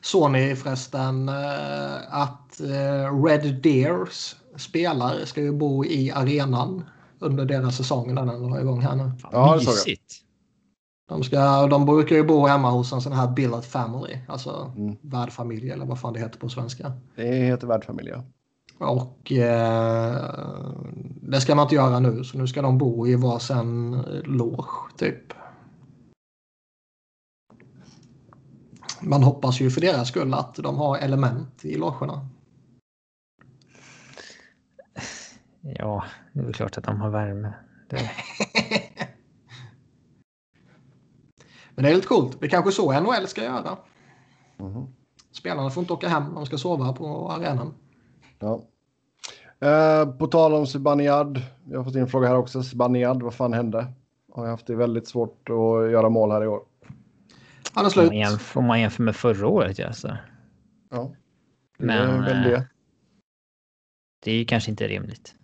Såg 0.00 0.30
ni 0.30 0.56
förresten 0.56 1.28
uh, 1.28 2.14
att 2.14 2.60
uh, 2.60 3.24
Red 3.24 3.62
Deers 3.62 4.36
spelare 4.56 5.26
ska 5.26 5.40
ju 5.40 5.52
bo 5.52 5.84
i 5.84 6.10
arenan 6.10 6.84
under 7.18 7.44
deras 7.44 7.76
säsong 7.76 8.14
när 8.14 8.26
den 8.26 8.42
drar 8.42 8.60
igång 8.60 8.80
här 8.80 8.96
nu. 8.96 9.12
Fan, 9.18 9.30
Ja, 9.34 9.54
det 9.54 9.60
såg 9.60 9.74
jag. 9.86 9.96
De, 11.08 11.22
ska, 11.24 11.66
de 11.66 11.86
brukar 11.86 12.16
ju 12.16 12.24
bo 12.24 12.46
hemma 12.46 12.70
hos 12.70 12.92
en 12.92 13.00
sån 13.00 13.12
här 13.12 13.28
billet 13.32 13.64
family, 13.66 14.18
alltså 14.28 14.72
Mm. 14.76 14.96
värdfamilj 15.00 15.70
eller 15.70 15.86
vad 15.86 16.00
fan 16.00 16.12
det 16.12 16.20
heter 16.20 16.38
på 16.38 16.48
svenska. 16.48 16.92
Det 17.16 17.34
heter 17.34 17.66
värdfamilj, 17.66 18.10
ja. 18.10 18.24
Och 18.78 19.32
eh, 19.32 20.20
det 21.22 21.40
ska 21.40 21.54
man 21.54 21.62
inte 21.62 21.74
göra 21.74 21.98
nu, 22.00 22.24
så 22.24 22.38
nu 22.38 22.46
ska 22.46 22.62
de 22.62 22.78
bo 22.78 23.06
i 23.06 23.14
varsin 23.14 24.02
loge 24.24 24.68
typ. 24.96 25.32
Man 29.00 29.22
hoppas 29.22 29.60
ju 29.60 29.70
för 29.70 29.80
deras 29.80 30.08
skull 30.08 30.34
att 30.34 30.54
de 30.54 30.76
har 30.76 30.98
element 30.98 31.64
i 31.64 31.76
logerna. 31.76 32.28
Ja, 35.60 36.04
det 36.36 36.42
är 36.42 36.44
väl 36.44 36.54
klart 36.54 36.78
att 36.78 36.84
de 36.84 37.00
har 37.00 37.10
värme. 37.10 37.52
Det... 37.88 37.96
Men 41.74 41.84
det 41.84 41.90
är 41.90 41.94
lite 41.94 42.06
coolt. 42.06 42.40
Det 42.40 42.46
är 42.46 42.50
kanske 42.50 42.72
så 42.72 43.00
NHL 43.00 43.26
ska 43.26 43.44
göra. 43.44 43.78
Mhm. 44.56 44.86
Spelarna 45.32 45.70
får 45.70 45.80
inte 45.80 45.92
åka 45.92 46.08
hem, 46.08 46.34
de 46.34 46.46
ska 46.46 46.58
sova 46.58 46.92
på 46.92 47.30
arenan. 47.30 47.74
Ja. 48.38 48.64
Eh, 49.68 50.16
på 50.16 50.26
tal 50.26 50.54
om 50.54 50.66
Zibanejad. 50.66 51.42
Jag 51.70 51.78
har 51.78 51.84
fått 51.84 51.94
in 51.94 52.00
en 52.00 52.08
fråga 52.08 52.28
här 52.28 52.36
också. 52.36 52.62
Zibanejad, 52.62 53.22
vad 53.22 53.34
fan 53.34 53.52
hände? 53.52 53.92
Har 54.32 54.44
jag 54.44 54.50
haft 54.50 54.66
det 54.66 54.76
väldigt 54.76 55.08
svårt 55.08 55.48
att 55.48 55.90
göra 55.90 56.08
mål 56.08 56.30
här 56.30 56.44
i 56.44 56.46
år. 56.46 56.62
Han 57.72 57.84
är 57.84 57.86
Om 57.86 57.90
slut. 57.90 58.06
man, 58.06 58.16
jämför, 58.16 58.60
om 58.60 58.66
man 58.66 58.80
jämför 58.80 59.02
med 59.02 59.16
förra 59.16 59.46
året, 59.46 59.78
ja, 59.78 59.92
så. 59.92 60.16
Ja. 60.90 61.12
Det 61.78 61.86
Men, 61.86 62.08
är 62.10 62.22
väl 62.22 62.36
eh, 62.36 62.50
det. 62.50 62.68
Det 64.24 64.30
är 64.30 64.34
ju 64.36 64.44
kanske 64.44 64.70
inte 64.70 64.88
rimligt. 64.88 65.34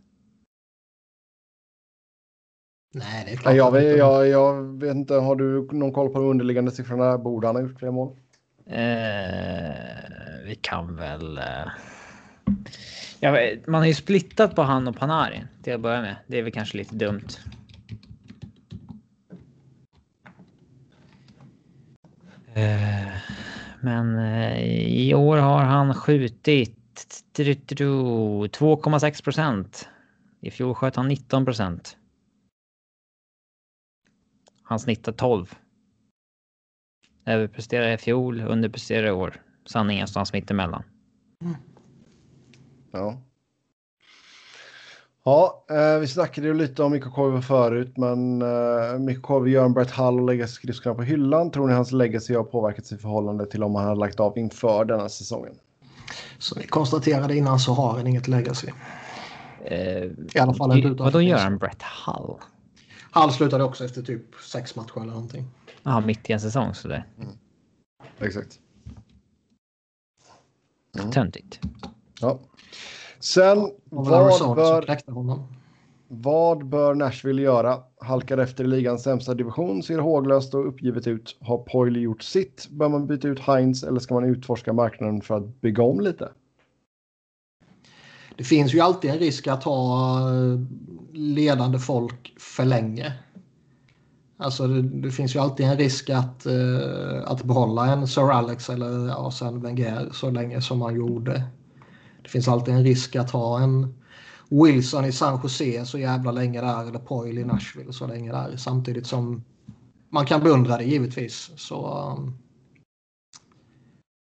Nej, 2.95 3.23
det 3.27 3.33
är 3.33 3.37
klart. 3.37 3.55
Jag, 3.57 3.73
vet, 3.73 3.83
inte- 3.83 3.97
jag, 3.97 4.29
jag 4.29 4.81
vet 4.81 4.95
inte, 4.97 5.15
har 5.15 5.37
du 5.37 5.69
någon 5.73 5.93
koll 5.93 6.09
på 6.09 6.19
de 6.19 6.29
underliggande 6.29 6.71
siffrorna? 6.71 7.19
Borde 7.19 7.47
han 7.47 7.57
ha 7.57 7.63
gjort 7.63 7.79
fler 7.79 7.91
mål? 7.91 8.17
Eh, 8.67 8.77
vi 10.47 10.55
kan 10.61 10.97
väl... 10.97 11.39
Eh... 11.39 13.33
Vet- 13.33 13.67
man 13.67 13.81
har 13.81 13.87
ju 13.87 13.95
splittat 13.95 14.55
på 14.55 14.63
han 14.63 14.89
och 14.89 14.97
Panarin 14.97 15.49
till 15.63 15.75
att 15.75 15.81
börja 15.81 16.01
med. 16.01 16.17
Det 16.27 16.39
är 16.39 16.43
väl 16.43 16.53
kanske 16.53 16.79
lite 16.79 16.95
dumt. 16.95 17.29
Eh, 22.55 23.09
men 23.81 24.19
eh, 24.19 24.63
i 24.87 25.15
år 25.15 25.37
har 25.37 25.63
han 25.63 25.95
skjutit 25.95 26.79
2,6 27.37 29.25
procent. 29.25 29.89
I 30.41 30.51
fjol 30.51 30.75
sköt 30.75 30.97
han 30.97 31.09
19 31.09 31.45
procent. 31.45 31.97
Han 34.73 34.79
snittar 34.79 35.13
12. 35.13 35.55
Överpresterade 37.27 37.93
i 37.93 37.99
fjol, 37.99 38.41
underpresterade 38.41 39.09
i 39.09 39.11
år. 39.11 39.43
Sanningen 39.67 40.01
någonstans 40.01 40.33
mittemellan. 40.33 40.83
Ja. 42.93 43.23
Ja, 45.25 45.65
eh, 45.71 45.99
vi 46.01 46.07
snackade 46.07 46.47
ju 46.47 46.55
lite 46.55 46.83
om 46.83 46.93
Mikko 46.93 47.11
Koivu 47.11 47.43
förut, 47.43 47.97
men 47.97 48.43
eh, 48.43 48.99
Mikko 48.99 49.23
Koivu 49.23 49.51
gör 49.51 49.65
en 49.65 49.73
Brett 49.73 49.91
Hull 49.91 50.21
och 50.21 50.27
lägger 50.27 50.47
skridskorna 50.47 50.95
på 50.95 51.03
hyllan. 51.03 51.51
Tror 51.51 51.69
ni 51.69 51.75
hans 51.75 51.93
legacy 51.93 52.35
har 52.35 52.45
påverkats 52.45 52.93
i 52.93 52.97
förhållande 52.97 53.47
till 53.47 53.63
om 53.63 53.75
han 53.75 53.85
hade 53.85 54.01
lagt 54.01 54.21
av 54.21 54.39
inför 54.39 54.85
denna 54.85 55.09
säsongen? 55.09 55.55
Som 56.39 56.59
vi 56.61 56.67
konstaterade 56.67 57.37
innan 57.37 57.59
så 57.59 57.73
har 57.73 57.93
han 57.93 58.07
inget 58.07 58.29
legacy. 58.29 58.69
Eh, 59.65 60.05
I 60.35 60.39
alla 60.41 60.55
fall 60.55 60.77
inte 60.77 60.89
utan. 60.89 61.05
Vadå 61.05 61.23
gör 61.23 61.39
han 61.39 61.59
Brett 61.59 61.83
Hull? 61.83 62.37
Han 63.15 63.33
slutade 63.33 63.65
också 63.65 63.85
efter 63.85 64.03
typ 64.03 64.35
sex 64.35 64.77
matcher 64.77 64.97
eller 64.97 65.13
någonting. 65.13 65.45
Jaha, 65.83 66.01
mitt 66.01 66.31
i 66.31 66.33
en 66.33 66.41
säsong 66.41 66.75
sådär. 66.75 67.05
Exakt. 68.19 68.59
Mm. 70.99 71.11
Töntigt. 71.11 71.61
Ja. 72.21 72.39
Sen, 73.21 73.71
vad 73.85 74.07
bör, 74.57 75.13
honom. 75.13 75.47
vad 76.09 76.67
bör 76.67 76.95
Nashville 76.95 77.43
göra? 77.43 77.79
Halkar 78.01 78.39
efter 78.39 78.65
i 78.65 78.67
ligans 78.67 79.03
sämsta 79.03 79.35
division, 79.35 79.83
ser 79.83 79.99
håglöst 79.99 80.55
och 80.55 80.69
uppgivet 80.69 81.07
ut. 81.07 81.37
Har 81.41 81.59
Poile 81.59 81.99
gjort 82.01 82.23
sitt? 82.23 82.69
Bör 82.71 82.89
man 82.89 83.07
byta 83.07 83.29
ut 83.29 83.41
Heinz 83.41 83.83
eller 83.83 84.01
ska 84.01 84.15
man 84.15 84.25
utforska 84.25 84.73
marknaden 84.73 85.21
för 85.21 85.37
att 85.37 85.61
bygga 85.61 85.83
om 85.83 86.01
lite? 86.01 86.29
Det 88.43 88.47
finns 88.47 88.75
ju 88.75 88.81
alltid 88.81 89.11
en 89.11 89.19
risk 89.19 89.47
att 89.47 89.65
ha 89.65 90.19
eh, 90.31 90.61
ledande 91.13 91.79
folk 91.79 92.35
för 92.39 92.65
länge. 92.65 93.13
Alltså 94.37 94.67
det, 94.67 94.83
det 94.83 95.11
finns 95.11 95.35
ju 95.35 95.39
alltid 95.39 95.67
en 95.67 95.77
risk 95.77 96.11
att, 96.11 96.47
eh, 96.47 97.23
att 97.25 97.45
behålla 97.45 97.87
en 97.87 98.09
Sir 98.09 98.31
Alex 98.31 98.71
eller 98.71 99.09
ja, 99.09 99.31
sen 99.31 99.61
Wenger 99.61 100.11
så 100.13 100.31
länge 100.31 100.61
som 100.61 100.79
man 100.79 100.95
gjorde. 100.95 101.45
Det 102.23 102.29
finns 102.29 102.49
alltid 102.49 102.75
en 102.75 102.85
risk 102.85 103.17
att 103.17 103.31
ha 103.31 103.61
en 103.61 103.95
Wilson 104.51 105.05
i 105.05 105.13
San 105.13 105.41
Jose 105.43 105.87
så 105.87 105.99
jävla 105.99 106.33
länge 106.33 106.61
där 106.61 106.89
eller 106.89 106.99
Poyle 106.99 107.41
i 107.41 107.45
Nashville 107.45 107.93
så 107.93 108.07
länge 108.07 108.33
där 108.33 108.57
samtidigt 108.57 109.07
som 109.07 109.45
man 110.11 110.27
kan 110.27 110.43
beundra 110.43 110.77
det 110.77 110.85
givetvis. 110.85 111.51
Så 111.57 112.13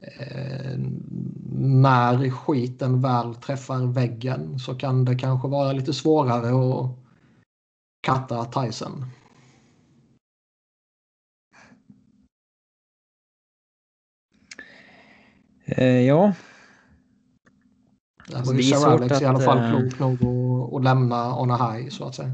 eh, 0.01 0.77
när 1.53 2.29
skiten 2.29 3.01
väl 3.01 3.35
träffar 3.35 3.93
väggen 3.93 4.59
så 4.59 4.75
kan 4.75 5.05
det 5.05 5.15
kanske 5.15 5.47
vara 5.47 5.71
lite 5.71 5.93
svårare 5.93 6.79
att 6.79 6.91
katta 8.01 8.45
Tyson. 8.45 9.05
Eh, 15.65 16.01
ja, 16.01 16.33
Alltså, 18.35 18.53
det 18.53 18.59
är 18.59 18.63
Sir 18.63 18.75
svårt 18.75 19.01
Alex 19.01 19.21
i 19.21 19.25
alla 19.25 19.37
att, 19.37 19.45
fall 19.45 19.57
eh, 19.57 19.69
klok 19.69 19.99
nog 19.99 20.13
att, 20.13 20.73
att 20.73 20.83
lämna 20.83 21.39
on 21.39 21.51
a 21.51 21.73
high 21.73 21.89
så 21.89 22.07
att 22.07 22.15
säga. 22.15 22.31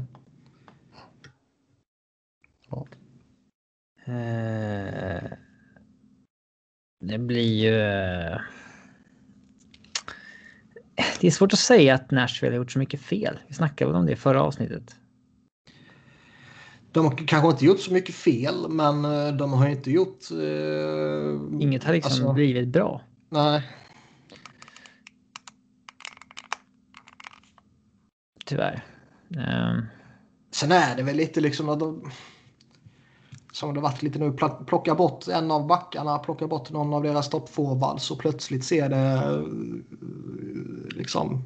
eh, 4.06 5.30
det 7.00 7.18
blir 7.18 7.54
ju... 7.54 7.80
eh, 7.80 8.40
Det 11.20 11.26
är 11.26 11.30
svårt 11.30 11.52
att 11.52 11.58
säga 11.58 11.94
att 11.94 12.10
Nashville 12.10 12.52
har 12.52 12.56
gjort 12.56 12.72
så 12.72 12.78
mycket 12.78 13.00
fel. 13.00 13.38
Vi 13.48 13.54
snackade 13.54 13.90
väl 13.90 14.00
om 14.00 14.06
det 14.06 14.12
i 14.12 14.16
förra 14.16 14.42
avsnittet. 14.42 14.96
De 16.92 17.04
har 17.04 17.16
kanske 17.26 17.50
inte 17.50 17.64
gjort 17.64 17.80
så 17.80 17.92
mycket 17.92 18.14
fel 18.14 18.54
men 18.68 19.04
eh, 19.04 19.36
de 19.36 19.52
har 19.52 19.68
inte 19.68 19.90
gjort... 19.90 20.30
Eh, 20.30 21.62
Inget 21.62 21.84
har 21.84 21.92
liksom 21.92 22.12
alltså, 22.12 22.32
blivit 22.32 22.68
bra. 22.68 23.02
Nej, 23.30 23.62
Tyvärr. 28.46 28.84
Eh, 29.36 29.78
Sen 30.50 30.72
är 30.72 30.96
det 30.96 31.02
väl 31.02 31.16
lite 31.16 31.40
liksom 31.40 31.68
att 31.68 31.80
de, 31.80 32.10
som 33.52 33.74
det 33.74 33.80
varit 33.80 34.02
lite 34.02 34.18
nu, 34.18 34.32
plocka 34.66 34.94
bort 34.94 35.28
en 35.28 35.50
av 35.50 35.66
backarna, 35.66 36.18
plocka 36.18 36.46
bort 36.46 36.70
någon 36.70 36.94
av 36.94 37.02
deras 37.02 37.28
toppforwards 37.28 38.10
och 38.10 38.18
plötsligt 38.18 38.64
ser 38.64 38.88
det 38.88 38.96
eh, 38.96 39.42
liksom 40.96 41.42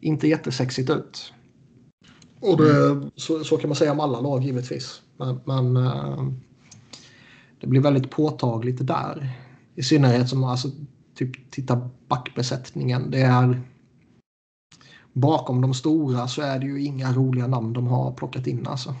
inte 0.00 0.28
jättesexigt 0.28 0.90
ut. 0.90 1.32
Och 2.40 2.56
det, 2.56 3.10
så, 3.16 3.44
så 3.44 3.56
kan 3.56 3.68
man 3.68 3.76
säga 3.76 3.92
om 3.92 4.00
alla 4.00 4.20
lag 4.20 4.42
givetvis. 4.42 5.02
Men, 5.16 5.40
men 5.44 5.76
eh, 5.76 6.28
det 7.60 7.66
blir 7.66 7.80
väldigt 7.80 8.10
påtagligt 8.10 8.86
där. 8.86 9.30
I 9.74 9.82
synnerhet 9.82 10.28
som 10.28 10.44
alltså, 10.44 10.68
typ 11.14 11.50
titta 11.50 11.90
backbesättningen. 12.08 13.10
Det 13.10 13.20
är 13.20 13.62
bakom 15.12 15.60
de 15.60 15.74
stora 15.74 16.28
så 16.28 16.42
är 16.42 16.58
det 16.58 16.66
ju 16.66 16.84
inga 16.84 17.12
roliga 17.12 17.46
namn 17.46 17.72
de 17.72 17.86
har 17.86 18.12
plockat 18.12 18.46
in 18.46 18.66
alltså. 18.66 18.94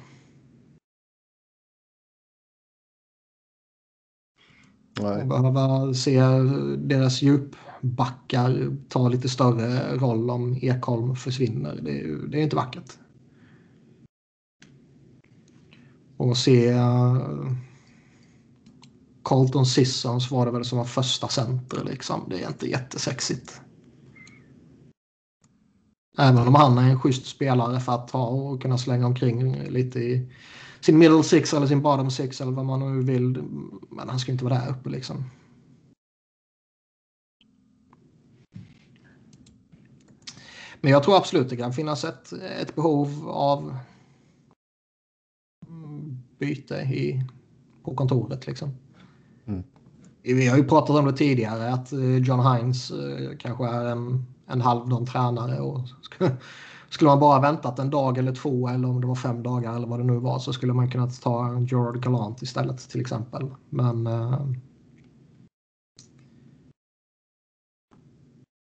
Nej. 5.00 5.22
Och 5.22 5.28
behöva 5.28 5.94
se 5.94 6.20
deras 6.78 7.22
Backar 7.84 8.76
tar 8.88 9.10
lite 9.10 9.28
större 9.28 9.96
roll 9.96 10.30
om 10.30 10.58
Ekholm 10.62 11.16
försvinner. 11.16 11.80
Det 11.82 11.90
är, 11.90 12.02
ju- 12.02 12.26
det 12.26 12.38
är 12.38 12.42
inte 12.42 12.56
vackert. 12.56 12.98
Och 16.16 16.36
se 16.36 16.68
eh, 16.68 17.14
uh, 17.14 17.52
Colton 19.22 19.66
Sissons 19.66 20.30
var 20.30 20.46
det 20.46 20.52
väl 20.52 20.64
som 20.64 20.78
var 20.78 20.84
första 20.84 21.28
center 21.28 21.84
liksom. 21.84 22.20
Det 22.30 22.42
är 22.42 22.48
inte 22.48 22.70
jättesexigt. 22.70 23.60
Även 26.18 26.48
om 26.48 26.54
han 26.54 26.78
är 26.78 26.90
en 26.90 27.00
schysst 27.00 27.26
spelare 27.26 27.80
för 27.80 27.92
att 27.92 28.10
ha 28.10 28.26
och 28.26 28.62
kunna 28.62 28.78
slänga 28.78 29.06
omkring 29.06 29.62
lite 29.68 29.98
i 29.98 30.28
sin 30.80 30.98
middle 30.98 31.22
six 31.22 31.54
eller 31.54 31.66
sin 31.66 31.82
bottom 31.82 32.10
six 32.10 32.40
eller 32.40 32.52
vad 32.52 32.64
man 32.64 32.80
nu 32.96 33.02
vill. 33.02 33.42
Men 33.90 34.08
han 34.08 34.18
ska 34.18 34.32
inte 34.32 34.44
vara 34.44 34.54
där 34.54 34.70
uppe 34.70 34.90
liksom. 34.90 35.24
Men 40.84 40.92
jag 40.92 41.02
tror 41.02 41.16
absolut 41.16 41.48
det 41.48 41.56
kan 41.56 41.72
finnas 41.72 42.04
ett, 42.04 42.32
ett 42.32 42.74
behov 42.74 43.28
av 43.28 43.76
byte 46.38 46.74
i, 46.74 47.24
på 47.84 47.94
kontoret. 47.94 48.46
Liksom. 48.46 48.70
Mm. 49.46 49.62
Vi 50.22 50.48
har 50.48 50.56
ju 50.56 50.64
pratat 50.64 50.96
om 50.96 51.04
det 51.04 51.12
tidigare 51.12 51.72
att 51.72 51.92
eh, 51.92 52.16
John 52.16 52.56
Hines 52.56 52.90
eh, 52.90 53.36
kanske 53.38 53.66
är 53.66 53.84
en, 53.84 54.26
en 54.46 54.60
halvdan 54.60 55.06
tränare. 55.06 55.60
Och 55.60 55.80
skulle 56.90 57.10
man 57.10 57.20
bara 57.20 57.40
väntat 57.40 57.78
en 57.78 57.90
dag 57.90 58.18
eller 58.18 58.34
två 58.34 58.68
eller 58.68 58.88
om 58.88 59.00
det 59.00 59.06
var 59.06 59.14
fem 59.14 59.42
dagar 59.42 59.76
eller 59.76 59.86
vad 59.86 60.00
det 60.00 60.04
nu 60.04 60.18
var 60.18 60.38
så 60.38 60.52
skulle 60.52 60.72
man 60.72 60.90
kunna 60.90 61.06
ta 61.06 61.60
Gerard 61.60 62.02
Galant 62.02 62.42
istället 62.42 62.88
till 62.90 63.00
exempel. 63.00 63.50
Men 63.68 64.06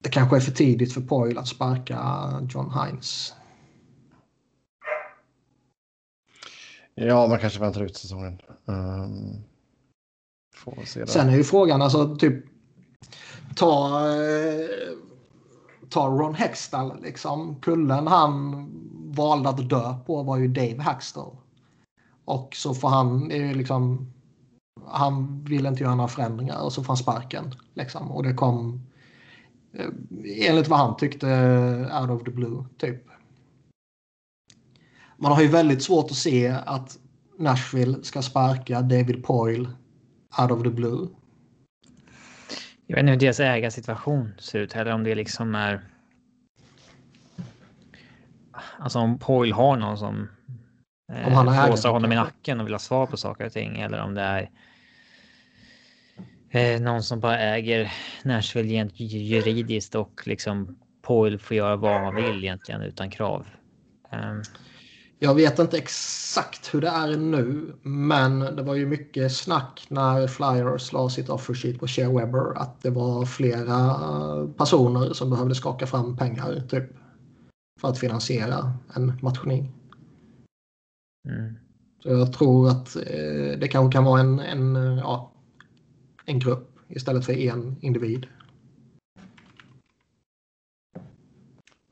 det 0.03 0.09
kanske 0.09 0.37
är 0.37 0.41
för 0.41 0.53
tidigt 0.53 0.93
för 0.93 1.01
Poyle 1.01 1.41
att 1.41 1.49
sparka 1.49 2.29
John 2.51 2.73
Hines. 2.73 3.35
Ja, 6.95 7.27
man 7.27 7.39
kanske 7.39 7.61
väntar 7.61 7.83
ut 7.83 7.97
säsongen. 7.97 8.41
Um, 8.65 9.45
Sen 11.07 11.29
är 11.29 11.37
ju 11.37 11.45
frågan 11.45 11.83
alltså 11.83 12.17
typ 12.17 12.45
ta, 13.57 14.01
eh, 14.09 14.69
ta 15.89 16.07
Ron 16.07 16.35
Hextall 16.35 17.03
liksom. 17.03 17.61
Kullen 17.61 18.07
han 18.07 18.67
valde 19.15 19.49
att 19.49 19.69
dö 19.69 19.95
på 20.07 20.23
var 20.23 20.37
ju 20.37 20.49
Dave 20.49 20.83
Hackstall. 20.83 21.37
Och 22.25 22.55
så 22.55 22.75
får 22.75 22.89
han 22.89 23.29
liksom 23.29 24.13
han 24.87 25.45
vill 25.45 25.67
inte 25.67 25.83
göra 25.83 25.95
några 25.95 26.09
förändringar 26.09 26.63
och 26.63 26.73
så 26.73 26.83
får 26.83 26.89
han 26.89 26.97
sparken. 26.97 27.55
Liksom. 27.75 28.11
Och 28.11 28.23
det 28.23 28.35
kom 28.35 28.81
enligt 30.25 30.69
vad 30.69 30.79
han 30.79 30.97
tyckte 30.97 31.27
out 32.01 32.11
of 32.11 32.25
the 32.25 32.31
blue 32.31 32.65
typ 32.79 33.03
man 35.23 35.33
har 35.33 35.43
ju 35.43 35.49
väldigt 35.49 35.83
svårt 35.83 36.11
att 36.11 36.17
se 36.17 36.49
att 36.49 36.99
Nashville 37.39 38.03
ska 38.03 38.23
sparka 38.23 38.83
David 38.83 39.25
Poyle 39.25 39.69
out 40.41 40.51
of 40.51 40.63
the 40.63 40.71
blue. 40.71 41.09
Jag 42.87 42.97
vet 42.97 43.03
inte 43.03 43.13
hur 43.13 43.21
deras 43.21 43.41
ägarsituation 43.41 44.33
ser 44.39 44.59
ut 44.59 44.73
heller, 44.73 44.93
om 44.93 45.05
det 45.05 45.15
liksom 45.15 45.55
är... 45.55 45.81
Alltså 48.79 48.99
om 48.99 49.19
Poyle 49.19 49.53
har 49.53 49.77
någon 49.77 49.99
som 49.99 50.29
eh, 51.13 51.27
om 51.27 51.33
han 51.33 51.49
har 51.49 51.67
flåsar 51.67 51.91
honom 51.91 52.13
i 52.13 52.15
nacken 52.15 52.61
och 52.61 52.67
vill 52.67 52.75
ha 52.75 52.79
svar 52.79 53.07
på 53.07 53.17
saker 53.17 53.47
och 53.47 53.53
ting 53.53 53.81
eller 53.81 54.03
om 54.03 54.15
det 54.15 54.23
är 54.23 54.51
eh, 56.53 56.81
någon 56.81 57.03
som 57.03 57.21
bara 57.21 57.39
äger 57.39 57.93
Nashville 58.25 58.91
juridiskt 58.95 59.95
och 59.95 60.23
liksom 60.27 60.77
Poyle 61.03 61.39
får 61.39 61.57
göra 61.57 61.77
vad 61.77 62.01
han 62.01 62.15
vill 62.15 62.45
egentligen 62.45 62.83
utan 62.83 63.11
krav. 63.11 63.47
Um, 64.13 64.43
jag 65.19 65.35
vet 65.35 65.59
inte 65.59 65.79
exakt 65.79 66.75
hur 66.75 66.81
det 66.81 66.89
är 66.89 67.17
nu, 67.17 67.75
men 67.83 68.41
det 68.41 68.63
var 68.63 68.75
ju 68.75 68.87
mycket 68.87 69.33
snack 69.33 69.87
när 69.89 70.27
Flyers 70.27 70.93
la 70.93 71.09
sitt 71.09 71.29
offer 71.29 71.55
sheet 71.55 71.79
på 71.79 71.87
Share 71.87 72.15
Webber 72.15 72.59
att 72.59 72.83
det 72.83 72.91
var 72.91 73.27
flera 73.27 73.77
personer 74.57 75.13
som 75.13 75.31
behövde 75.31 75.55
skaka 75.55 75.87
fram 75.87 76.17
pengar 76.17 76.63
typ 76.69 76.85
för 77.81 77.89
att 77.89 77.99
finansiera 77.99 78.73
en 78.95 79.13
matchning. 79.23 79.73
Mm. 81.29 81.55
Så 82.03 82.09
jag 82.09 82.33
tror 82.33 82.69
att 82.69 82.97
eh, 82.97 83.59
det 83.59 83.69
kanske 83.69 83.93
kan 83.93 84.05
vara 84.05 84.21
en, 84.21 84.41
en, 84.41 84.75
ja, 84.99 85.32
en 86.33 86.39
grupp 86.39 86.79
istället 86.89 87.27
för 87.27 87.33
en 87.33 87.77
individ. 87.81 88.27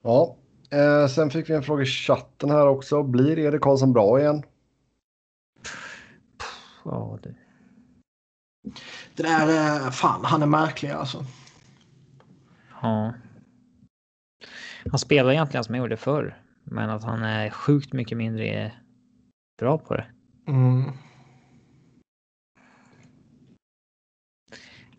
Ja, 0.03 0.37
Eh, 0.71 1.07
sen 1.07 1.31
fick 1.31 1.51
vi 1.51 1.55
en 1.55 1.63
fråga 1.63 1.83
i 1.83 1.87
chatten 1.87 2.51
här 2.51 2.67
också. 2.67 3.03
Blir 3.03 3.39
Erik 3.39 3.61
Karlsson 3.61 3.93
bra 3.93 4.21
igen? 4.21 4.43
Ja, 6.85 7.19
det... 7.23 7.35
Det 9.15 9.23
där, 9.23 9.49
eh, 9.49 9.91
fan 9.91 10.25
han 10.25 10.43
är 10.43 10.47
märklig 10.47 10.91
alltså. 10.91 11.25
Ja. 12.83 13.15
Han 14.91 14.99
spelar 14.99 15.33
egentligen 15.33 15.65
som 15.65 15.75
jag 15.75 15.83
gjorde 15.83 15.97
förr. 15.97 16.43
Men 16.65 16.91
att 16.91 17.05
han 17.05 17.23
är 17.23 17.51
sjukt 17.51 17.93
mycket 17.93 18.19
mindre 18.19 18.73
bra 19.59 19.79
på 19.79 19.97
det. 19.97 20.07
Mm. 20.49 20.93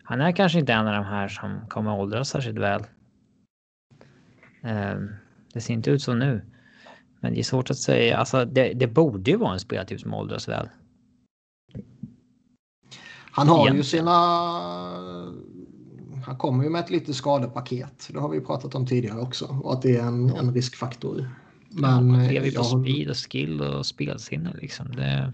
Han 0.02 0.20
är 0.20 0.32
kanske 0.32 0.58
inte 0.58 0.72
en 0.72 0.86
av 0.86 0.94
de 0.94 1.04
här 1.04 1.28
som 1.28 1.60
kommer 1.68 1.94
åldras 1.94 2.28
särskilt 2.28 2.58
väl. 2.58 2.82
Um, 4.62 5.14
det 5.52 5.60
ser 5.60 5.74
inte 5.74 5.90
ut 5.90 6.02
så 6.02 6.14
nu. 6.14 6.42
Men 7.20 7.34
det 7.34 7.40
är 7.40 7.44
svårt 7.44 7.70
att 7.70 7.78
säga. 7.78 8.16
Alltså, 8.16 8.44
det, 8.44 8.72
det 8.72 8.86
borde 8.86 9.30
ju 9.30 9.36
vara 9.36 9.52
en 9.52 9.60
spelartyp 9.60 10.00
som 10.00 10.14
åldras 10.14 10.48
väl. 10.48 10.68
Han 13.30 13.48
har 13.48 13.66
Igen. 13.66 13.76
ju 13.76 13.82
sina... 13.82 14.12
Han 16.26 16.36
kommer 16.38 16.64
ju 16.64 16.70
med 16.70 16.80
ett 16.80 16.90
litet 16.90 17.16
skadepaket. 17.16 18.08
Det 18.12 18.18
har 18.18 18.28
vi 18.28 18.40
pratat 18.40 18.74
om 18.74 18.86
tidigare 18.86 19.20
också. 19.20 19.60
Och 19.62 19.72
att 19.72 19.82
det 19.82 19.96
är 19.96 20.02
en, 20.02 20.30
en 20.30 20.54
riskfaktor. 20.54 21.30
Men... 21.68 22.14
Ja, 22.14 22.30
lever 22.30 22.46
ju 22.46 22.52
på 22.52 22.58
jag... 22.58 22.66
speed 22.66 23.10
och 23.10 23.16
skill 23.16 23.60
och 23.60 23.86
spelsinne 23.86 24.52
liksom. 24.60 24.96
Det... 24.96 25.32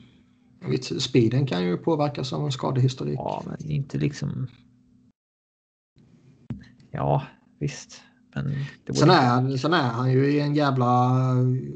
Speeden 0.99 1.47
kan 1.47 1.65
ju 1.65 1.77
påverkas 1.77 2.33
av 2.33 2.45
en 2.45 2.53
skadehistorik. 2.53 3.19
Ja, 3.19 3.43
men 3.47 3.71
inte 3.71 3.99
liksom... 3.99 4.47
Ja, 6.91 7.23
visst. 7.59 8.03
Men 8.35 8.95
sen, 8.95 9.11
är, 9.11 9.57
sen 9.57 9.73
är 9.73 9.89
han 9.89 10.13
ju 10.13 10.27
i 10.27 10.41
en 10.41 10.55
jävla 10.55 11.11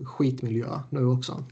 skitmiljö 0.04 0.80
nu 0.90 1.06
också. 1.06 1.44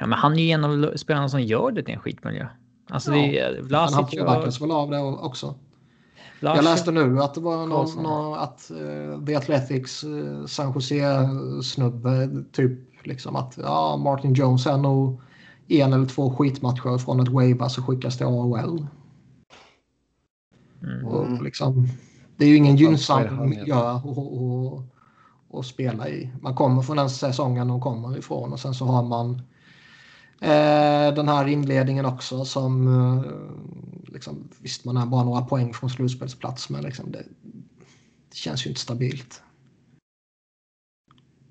Ja, 0.00 0.06
men 0.06 0.18
han 0.18 0.32
är 0.32 0.42
ju 0.42 0.50
en 0.50 0.64
av 0.64 0.96
spelarna 0.96 1.28
som 1.28 1.42
gör 1.42 1.72
det 1.72 1.82
till 1.82 1.94
en 1.94 2.00
skitmiljö. 2.00 2.46
Alltså, 2.88 3.14
ja, 3.14 3.50
det 3.50 3.62
Vlasic 3.62 3.94
han 3.94 4.04
påverkas 4.04 4.60
och... 4.60 4.66
väl 4.66 4.76
av 4.76 4.90
det 4.90 5.00
också. 5.00 5.54
Vlasic... 6.40 6.56
Jag 6.56 6.64
läste 6.64 6.90
nu 6.90 7.22
att 7.22 7.34
det 7.34 7.40
var 7.40 7.66
någon, 7.66 8.02
någon 8.02 8.38
att 8.38 8.70
uh, 8.74 9.24
The 9.24 9.34
Athletics 9.34 10.04
uh, 10.04 10.46
San 10.46 10.72
Jose-snubbe 10.72 12.44
typ 12.52 13.06
liksom 13.06 13.36
att 13.36 13.58
ja, 13.62 13.96
Martin 13.96 14.34
Jones 14.34 14.66
är 14.66 14.76
nog 14.76 15.20
en 15.70 15.92
eller 15.92 16.06
två 16.06 16.36
skitmatcher 16.36 16.98
från 16.98 17.20
att 17.20 17.28
wavas 17.28 17.78
och 17.78 17.84
skickas 17.84 18.16
till 18.16 18.26
AHL. 18.26 18.86
Mm. 20.82 21.06
Och 21.06 21.42
liksom, 21.42 21.88
det 22.36 22.44
är 22.44 22.48
ju 22.48 22.56
ingen 22.56 22.76
gynnsam 22.76 23.48
miljö 23.48 24.00
att, 25.52 25.66
spela 25.66 26.08
i. 26.08 26.30
Man 26.42 26.54
kommer 26.54 26.82
från 26.82 26.96
den 26.96 27.10
säsongen 27.10 27.68
de 27.68 27.80
kommer 27.80 28.18
ifrån 28.18 28.52
och 28.52 28.60
sen 28.60 28.74
så 28.74 28.84
har 28.84 29.02
man 29.02 29.34
eh, 30.40 31.14
den 31.14 31.28
här 31.28 31.46
inledningen 31.48 32.06
också 32.06 32.44
som 32.44 32.88
eh, 32.88 33.24
liksom, 34.12 34.48
visst 34.58 34.84
man 34.84 34.96
är 34.96 35.06
bara 35.06 35.24
några 35.24 35.42
poäng 35.42 35.74
från 35.74 35.90
slutspelsplats 35.90 36.70
men 36.70 36.82
liksom 36.82 37.12
det, 37.12 37.24
det 38.28 38.36
känns 38.36 38.66
ju 38.66 38.68
inte 38.68 38.80
stabilt. 38.80 39.42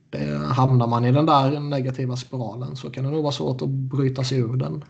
Det, 0.09 0.37
hamnar 0.37 0.87
man 0.87 1.05
i 1.05 1.11
den 1.11 1.25
där 1.25 1.59
negativa 1.59 2.15
spiralen 2.15 2.75
så 2.75 2.89
kan 2.89 3.03
det 3.03 3.09
nog 3.09 3.23
vara 3.23 3.31
svårt 3.31 3.61
att 3.61 3.69
bryta 3.69 4.23
sig 4.23 4.39
ur 4.39 4.57
den. 4.57 4.83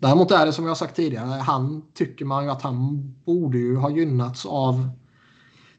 Däremot 0.00 0.30
är 0.30 0.46
det 0.46 0.52
som 0.52 0.66
jag 0.66 0.76
sagt 0.76 0.96
tidigare, 0.96 1.26
han 1.26 1.82
tycker 1.94 2.24
man 2.24 2.44
ju 2.44 2.50
att 2.50 2.62
han 2.62 3.08
borde 3.24 3.58
ju 3.58 3.76
ha 3.76 3.90
gynnats 3.90 4.46
av 4.46 4.88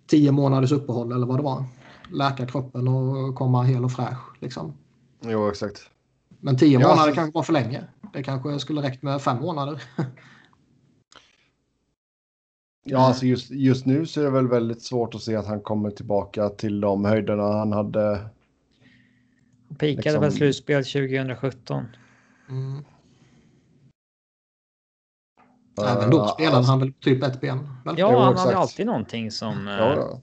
tio 0.07 0.31
månaders 0.31 0.71
uppehåll 0.71 1.11
eller 1.11 1.27
vad 1.27 1.39
det 1.39 1.43
var. 1.43 1.63
Läka 2.11 2.45
kroppen 2.45 2.87
och 2.87 3.35
komma 3.35 3.63
hel 3.63 3.85
och 3.85 3.91
fräsch. 3.91 4.41
Liksom. 4.41 4.73
Jo, 5.21 5.49
exakt. 5.49 5.81
Men 6.39 6.57
tio 6.57 6.79
ja, 6.79 6.79
månader 6.79 7.01
alltså... 7.01 7.15
kanske 7.15 7.35
var 7.35 7.43
för 7.43 7.53
länge. 7.53 7.83
Det 8.13 8.23
kanske 8.23 8.59
skulle 8.59 8.81
räckt 8.81 9.03
med 9.03 9.21
fem 9.21 9.37
månader. 9.37 9.83
ja, 12.91 13.07
alltså 13.07 13.25
just, 13.25 13.51
just 13.51 13.85
nu 13.85 14.05
så 14.05 14.21
är 14.21 14.25
det 14.25 14.31
väl 14.31 14.47
väldigt 14.47 14.81
svårt 14.81 15.15
att 15.15 15.21
se 15.21 15.35
att 15.35 15.47
han 15.47 15.61
kommer 15.61 15.91
tillbaka 15.91 16.49
till 16.49 16.81
de 16.81 17.05
höjderna 17.05 17.43
han 17.43 17.71
hade. 17.71 18.09
Han 19.67 19.77
pikade 19.77 19.95
liksom... 19.95 20.21
väl 20.21 20.31
slutspel 20.31 20.83
2017. 20.83 21.85
Mm. 22.49 22.83
Även 25.87 26.09
då 26.09 26.27
spelade 26.27 26.57
alltså, 26.57 26.71
han 26.71 26.79
väl 26.79 26.93
typ 26.93 27.23
ett 27.23 27.41
ben? 27.41 27.57
Väl? 27.85 27.95
Ja, 27.97 28.11
jo, 28.11 28.17
han 28.17 28.37
hade 28.37 28.57
alltid 28.57 28.85
någonting 28.85 29.31
som 29.31 29.67
ja, 29.67 29.77
ja. 29.77 30.11
Eh, 30.11 30.19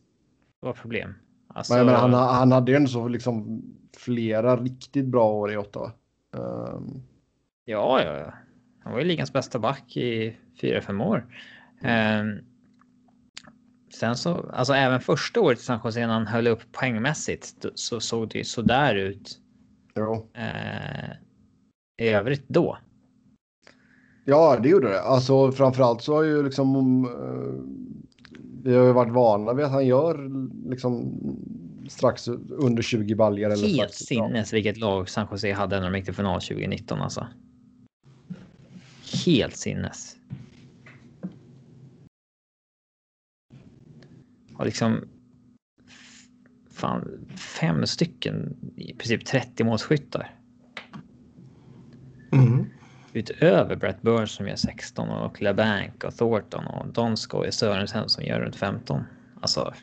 var 0.60 0.72
problem. 0.72 1.14
Alltså... 1.48 1.74
Men, 1.74 1.86
men 1.86 1.94
han, 1.94 2.12
han 2.12 2.52
hade 2.52 2.72
ju 2.72 2.76
ändå 2.76 2.88
så 2.88 3.08
liksom 3.08 3.62
flera 3.96 4.56
riktigt 4.56 5.06
bra 5.06 5.32
år 5.32 5.52
i 5.52 5.56
Ottawa. 5.56 5.92
Um... 6.32 7.02
Ja, 7.64 8.02
ja, 8.04 8.18
ja. 8.18 8.32
Han 8.86 8.92
var 8.92 9.00
ju 9.00 9.06
ligans 9.06 9.32
bästa 9.32 9.58
back 9.58 9.96
i 9.96 10.36
fyra 10.60 10.80
fem 10.80 11.00
år. 11.00 11.26
Um, 11.80 12.44
sen 13.96 14.16
så, 14.16 14.50
alltså 14.52 14.72
även 14.72 15.00
första 15.00 15.40
året 15.40 15.58
i 15.58 15.62
San 15.62 15.80
Jose 15.84 16.06
när 16.06 16.14
han 16.14 16.26
höll 16.26 16.46
upp 16.46 16.72
poängmässigt 16.72 17.66
så 17.74 18.00
såg 18.00 18.28
det 18.28 18.38
ju 18.38 18.44
sådär 18.44 18.94
ut. 18.94 19.38
Jo. 19.94 20.14
Uh, 20.38 21.10
I 22.02 22.08
övrigt 22.08 22.48
då. 22.48 22.78
Ja, 24.24 24.58
det 24.62 24.68
gjorde 24.68 24.88
det. 24.88 25.00
Alltså 25.00 25.52
framförallt 25.52 26.02
så 26.02 26.14
har 26.14 26.22
ju 26.22 26.42
liksom. 26.42 27.04
Uh, 27.06 27.62
Vi 28.62 28.74
har 28.74 28.84
ju 28.84 28.92
varit 28.92 29.12
vana 29.12 29.52
vid 29.52 29.64
att 29.64 29.70
han 29.70 29.86
gör 29.86 30.30
liksom 30.70 31.12
strax 31.88 32.28
under 32.48 32.82
20 32.82 33.14
baljor. 33.14 33.50
Helt 33.50 33.74
strax, 33.74 33.96
sinnes 33.96 34.52
vilket 34.52 34.76
lag 34.76 35.08
San 35.08 35.26
Jose 35.30 35.52
hade 35.52 35.80
när 35.80 35.90
de 35.90 35.96
gick 35.96 36.04
till 36.04 36.14
final 36.14 36.40
2019 36.40 37.00
alltså. 37.00 37.26
Helt 39.26 39.56
sinnes. 39.56 40.15
Har 44.56 44.64
liksom. 44.64 45.08
Fan, 46.70 47.26
fem 47.36 47.86
stycken 47.86 48.56
i 48.76 48.94
princip 48.94 49.24
30 49.24 49.64
målskyttar. 49.64 50.34
Mm. 52.32 52.66
Utöver 53.12 53.76
Brett 53.76 54.02
Burns 54.02 54.30
som 54.30 54.48
gör 54.48 54.56
16 54.56 55.08
och 55.08 55.42
LeBanc 55.42 56.04
och 56.04 56.16
Thornton 56.16 56.66
och 56.66 56.92
Donsko 56.92 57.38
och 57.38 57.54
Sörensen 57.54 58.08
som 58.08 58.24
gör 58.24 58.40
runt 58.40 58.56
15. 58.56 59.02
Alltså, 59.40 59.74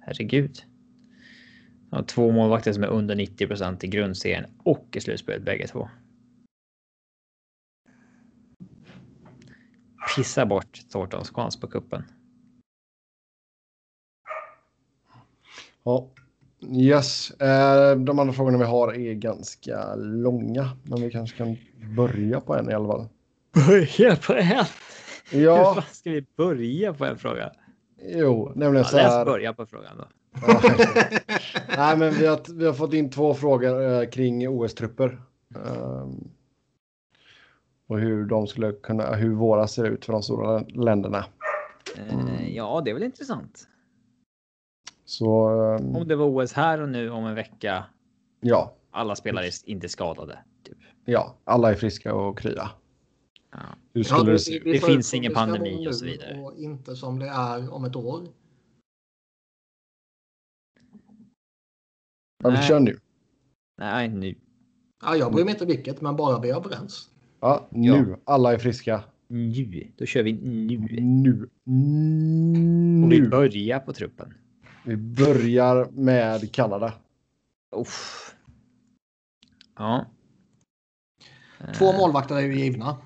herregud. 0.00 0.62
Och 1.90 2.08
två 2.08 2.32
målvakter 2.32 2.72
som 2.72 2.82
är 2.82 2.88
under 2.88 3.14
90 3.14 3.46
procent 3.46 3.84
i 3.84 3.86
grundserien 3.86 4.44
och 4.64 4.88
i 4.96 5.00
slutspelet 5.00 5.42
bägge 5.42 5.66
två. 5.66 5.88
Pissa 10.16 10.46
bort 10.46 10.80
Thorntons 10.92 11.30
chans 11.30 11.60
på 11.60 11.66
kuppen. 11.66 12.04
Ja. 15.84 16.08
Yes. 16.72 17.30
Eh, 17.30 17.96
de 17.96 18.18
andra 18.18 18.32
frågorna 18.34 18.58
vi 18.58 18.64
har 18.64 18.94
är 18.94 19.14
ganska 19.14 19.94
långa, 19.94 20.70
men 20.82 21.02
vi 21.02 21.10
kanske 21.10 21.36
kan 21.36 21.56
börja 21.96 22.40
på 22.40 22.54
en 22.56 22.70
i 22.70 22.74
alla 22.74 22.88
fall. 22.88 23.06
Börja 23.68 24.16
på 24.16 24.32
en? 24.34 24.64
Hur 25.30 25.40
Ja, 25.44 25.74
fan 25.74 25.84
ska 25.92 26.10
vi 26.10 26.26
börja 26.36 26.94
på 26.94 27.04
en 27.04 27.18
fråga? 27.18 27.52
jo, 28.04 28.52
nämligen 28.54 28.84
Ja, 28.84 28.90
så 28.90 28.96
läs 28.96 29.06
här. 29.06 29.24
börja 29.24 29.52
på 29.52 29.66
frågan 29.66 29.96
då. 29.98 30.04
Nej, 31.76 31.96
men 31.96 32.12
vi 32.14 32.26
har, 32.26 32.54
vi 32.58 32.66
har 32.66 32.72
fått 32.72 32.94
in 32.94 33.10
två 33.10 33.34
frågor 33.34 33.82
eh, 34.02 34.08
kring 34.08 34.48
OS-trupper. 34.48 35.20
Ehm, 35.54 36.28
och 37.88 37.98
hur 37.98 38.24
de 38.24 38.46
skulle 38.46 38.72
kunna, 38.72 39.14
hur 39.14 39.34
våra 39.34 39.66
ser 39.66 39.84
ut 39.84 40.04
för 40.04 40.12
de 40.12 40.22
stora 40.22 40.58
länderna. 40.58 41.24
Eh, 41.96 42.48
ja, 42.56 42.82
det 42.84 42.90
är 42.90 42.94
väl 42.94 43.02
intressant. 43.02 43.68
Så 45.12 45.48
ehm, 45.48 45.96
Om 45.96 46.08
det 46.08 46.16
var 46.16 46.26
OS 46.26 46.52
här 46.52 46.80
och 46.80 46.88
nu 46.88 47.10
om 47.10 47.24
en 47.26 47.34
vecka. 47.34 47.84
ja, 48.40 48.74
Alla 48.90 49.14
spelare 49.16 49.46
är 49.46 49.52
inte 49.64 49.88
skadade. 49.88 50.38
Typ. 50.62 50.76
ja, 51.04 51.36
alla 51.44 51.70
är 51.70 51.74
friska 51.74 52.14
och 52.14 52.38
krya. 52.38 52.70
Ja. 53.50 53.58
Hur 53.94 54.02
skulle 54.02 54.32
det 54.32 54.38
se 54.38 54.56
ut? 54.56 54.64
Det 54.64 54.78
tar 54.80 54.88
finns 54.88 55.14
ingen 55.14 55.32
det 55.32 55.34
pandemi 55.34 55.88
och 55.88 55.94
så 55.96 56.04
nu 56.04 56.10
vidare. 56.10 56.40
Och 56.40 56.56
inte 56.56 56.96
som 56.96 57.18
det 57.18 57.26
är 57.28 57.72
om 57.74 57.84
ett 57.84 57.96
år. 57.96 58.28
Ja, 62.44 62.50
vi 62.50 62.56
kör 62.56 62.80
nu. 62.80 62.98
Nej, 63.78 64.08
nu. 64.08 64.34
Ja, 65.02 65.16
jag 65.16 65.32
bryr 65.32 65.44
mig 65.44 65.52
inte 65.52 65.66
vilket, 65.66 66.00
men 66.00 66.16
bara 66.16 66.40
vi 66.40 66.50
är 66.50 66.56
överens. 66.56 67.10
Ja, 67.40 67.68
nu. 67.70 68.16
Alla 68.24 68.52
är 68.52 68.58
friska. 68.58 69.04
Nu. 69.28 69.92
Då 69.96 70.06
kör 70.06 70.22
vi 70.22 70.32
nu. 70.32 70.78
Nu. 70.94 71.42
Och 73.04 73.12
vi 73.12 73.20
Nu. 73.20 73.28
börjar 73.28 73.78
på 73.78 73.92
truppen. 73.92 74.34
Vi 74.84 74.96
börjar 74.96 75.88
med 75.90 76.52
Kanada. 76.54 76.92
Uff. 77.76 78.34
Ja. 79.76 80.06
Två 81.74 81.84
Eh, 81.92 81.98
målvakter 81.98 82.34
är 82.34 82.40
ju 82.40 82.58
givna. 82.58 82.96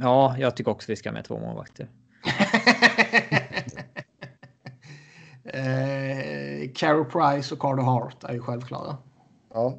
Ja, 0.00 0.36
jag 0.38 0.56
tycker 0.56 0.70
också 0.70 0.92
vi 0.92 0.96
ska 0.96 1.12
med 1.12 1.24
två 1.24 1.38
målvakter. 1.40 1.88
eh, 5.44 6.70
Carey 6.74 7.04
Price 7.04 7.54
och 7.54 7.60
Carter 7.60 7.82
Hart 7.82 8.24
är 8.24 8.32
ju 8.32 8.40
självklara. 8.40 8.96
Ja. 9.54 9.78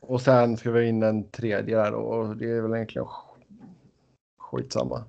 Och 0.00 0.20
sen 0.22 0.56
ska 0.56 0.70
vi 0.70 0.88
in 0.88 1.02
en 1.02 1.30
tredje 1.30 1.76
där 1.76 1.90
då. 1.92 1.98
Och 1.98 2.36
det 2.36 2.50
är 2.50 2.60
väl 2.60 2.74
egentligen 2.74 3.06
sk- 3.06 3.66
skitsamma. 4.38 5.04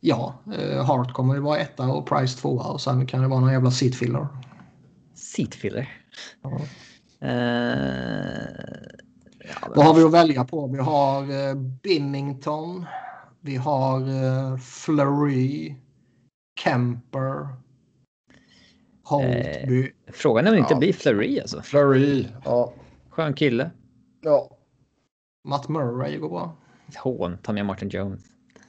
Ja, 0.00 0.34
eh, 0.58 0.84
Hart 0.84 1.12
kommer 1.12 1.34
ju 1.34 1.40
vara 1.40 1.58
etta 1.58 1.86
och 1.88 2.06
Price 2.08 2.38
tvåa 2.38 2.64
och 2.64 2.80
sen 2.80 3.06
kan 3.06 3.22
det 3.22 3.28
vara 3.28 3.40
någon 3.40 3.52
jävla 3.52 3.70
seatfiller. 3.70 4.26
Seatfiller. 5.14 5.88
Ja. 6.42 6.60
Eh, 7.26 8.48
ja, 9.38 9.68
Vad 9.76 9.86
har 9.86 9.94
vi 9.94 10.02
att 10.02 10.12
välja 10.12 10.44
på? 10.44 10.66
Vi 10.66 10.78
har 10.78 11.48
eh, 11.48 11.54
Binnington. 11.54 12.86
Vi 13.40 13.56
har 13.56 14.00
eh, 14.00 14.56
Fleury. 14.58 15.74
Kemper. 16.64 17.48
Holtby. 19.04 19.92
Frågan 20.12 20.46
är 20.46 20.50
om 20.50 20.54
det 20.54 20.58
inte 20.60 20.74
Ja. 20.74 20.78
blir 20.78 20.92
Fleury 20.92 21.40
alltså. 21.40 21.62
Flurry. 21.62 22.26
Ja. 22.44 22.72
Skön 23.10 23.34
kille. 23.34 23.70
Ja. 24.22 24.50
Matt 25.44 25.68
Murray 25.68 26.18
går 26.18 26.28
bra. 26.28 26.56
Hån. 26.96 27.38
Ta 27.42 27.52
med 27.52 27.66
Martin 27.66 27.88
Jones. 27.88 28.20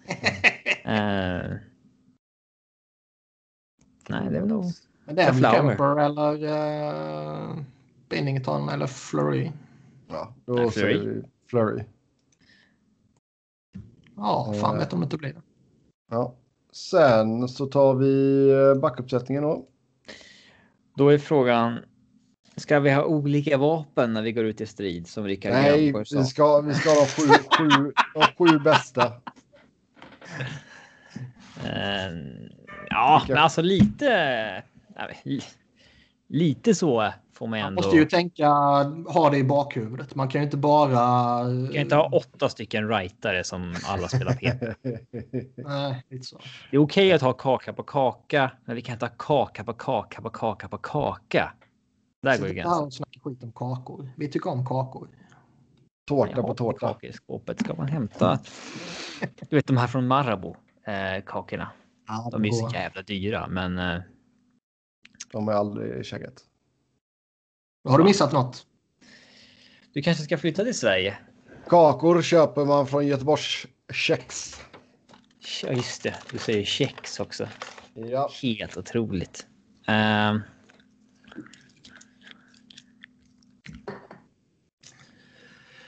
Eh, 0.90 1.52
nej, 4.10 4.30
det 4.30 4.38
är 4.38 4.40
väl 4.40 4.48
nog. 4.48 4.66
Men 5.06 5.16
det 5.16 5.22
är 5.22 5.32
väl. 5.34 5.42
Kemper 5.54 6.00
eller 6.00 6.44
eh, 6.44 7.56
Binnington 8.10 8.70
eller 8.70 8.88
Fleury. 8.88 9.52
ja. 10.08 10.34
Då 10.46 10.54
Nej, 10.54 10.72
säger 10.72 11.00
Fleury. 11.00 11.16
vi 11.16 11.24
Flurry. 11.50 11.84
Ja, 14.16 14.54
fan 14.62 14.74
Eh. 14.76 14.80
vet 14.80 14.94
om 14.94 15.00
det 15.00 15.04
inte 15.04 15.18
blir 15.18 15.34
det. 15.34 15.42
Ja. 16.12 16.36
Sen 16.72 17.48
så 17.48 17.66
tar 17.66 17.94
vi 17.96 18.76
backuppsättningen 18.82 19.44
då. 19.44 19.66
Då 20.96 21.10
är 21.10 21.18
frågan. 21.18 21.80
Ska 22.56 22.80
vi 22.80 22.92
ha 22.92 23.04
olika 23.06 23.58
vapen 23.58 24.14
när 24.14 24.22
vi 24.22 24.32
går 24.32 24.46
ut 24.46 24.62
i 24.62 24.66
strid 24.66 25.08
som 25.08 25.24
Rickard 25.26 25.52
Nej, 25.52 25.94
vi 25.94 26.06
ska, 26.26 26.62
vi 26.62 26.74
ska 26.74 26.90
ha 26.90 27.06
sju, 27.06 27.28
sju, 27.58 27.92
sju 28.38 28.60
bästa. 28.60 29.14
Eh, 31.66 32.12
ja, 32.90 33.22
men 33.28 33.38
alltså 33.38 33.62
lite. 33.62 34.64
Lite 36.28 36.76
så 36.76 37.14
får 37.34 37.48
man 37.48 37.60
Man 37.60 37.68
ändå. 37.68 37.82
måste 37.82 37.98
ju 37.98 38.06
tänka, 38.06 38.48
ha 39.08 39.30
det 39.32 39.38
i 39.38 39.44
bakhuvudet. 39.44 40.16
Man 40.16 40.28
kan 40.30 40.42
ju 40.42 40.46
inte 40.46 40.58
bara... 40.58 41.44
Man 41.44 41.68
kan 41.68 41.76
inte 41.82 41.96
ha 41.96 42.10
åtta 42.12 42.50
stycken 42.50 42.88
rightare 42.90 43.44
som 43.44 43.76
alla 43.88 44.08
spelar 44.08 44.34
PP. 44.34 44.76
Nej, 45.68 46.04
lite 46.10 46.26
så. 46.26 46.40
Det 46.72 46.78
är 46.78 46.82
okej 46.82 47.12
att 47.14 47.22
ha 47.22 47.34
kaka 47.34 47.74
på 47.74 47.84
kaka, 47.84 48.52
men 48.66 48.76
vi 48.76 48.82
kan 48.82 48.94
inte 48.94 49.06
ha 49.06 49.14
kaka 49.18 49.64
på 49.64 49.74
kaka 49.74 50.22
på 50.22 50.30
kaka 50.30 50.68
på 50.68 50.78
kaka. 50.78 51.54
Där 52.22 52.38
går 52.38 52.48
ju 52.48 52.54
Sitter 52.54 52.54
gränsen. 52.64 52.84
och 52.86 52.94
snackar 52.94 53.20
skit 53.22 53.44
om 53.44 53.52
kakor. 53.52 54.10
Vi 54.18 54.28
tycker 54.28 54.50
om 54.50 54.66
kakor. 54.66 55.08
Tårta 56.08 56.44
på 56.44 56.54
tårta. 56.54 56.80
kakor 56.88 57.10
i 57.10 57.14
skåpet. 57.14 57.60
Ska 57.60 57.74
man 57.74 57.88
hämta? 57.88 58.40
Du 59.50 59.56
vet 59.56 59.68
de 59.68 59.78
här 59.78 59.88
från 59.88 60.08
Marabou 60.08 60.56
eh, 60.90 61.24
kakorna. 61.26 61.72
Ja, 62.08 62.30
De 62.32 62.46
är 62.46 62.52
så 62.52 62.70
jävla 62.74 63.02
dyra, 63.02 63.48
men 63.48 63.78
eh, 63.78 64.02
De 65.32 65.48
har 65.48 65.54
jag 65.54 65.60
aldrig 65.60 66.06
käkat. 66.06 66.44
Har 67.84 67.98
du 67.98 68.04
missat 68.04 68.34
något? 68.34 68.66
du 69.94 70.02
kanske 70.02 70.24
ska 70.24 70.38
flytta 70.38 70.64
till 70.64 70.78
Sverige? 70.78 71.18
Kakor 71.68 72.22
köper 72.22 72.66
man 72.66 72.88
från 72.88 73.08
Göteborgs 73.08 73.66
Kex. 73.94 74.56
Ja, 75.64 75.72
just 75.72 76.04
det. 76.04 76.16
Du 76.32 76.38
säger 76.38 76.66
kex 76.66 77.20
också. 77.20 77.48
Ja. 77.94 78.30
Helt 78.42 78.78
otroligt. 78.78 79.48
Ehm, 79.88 80.42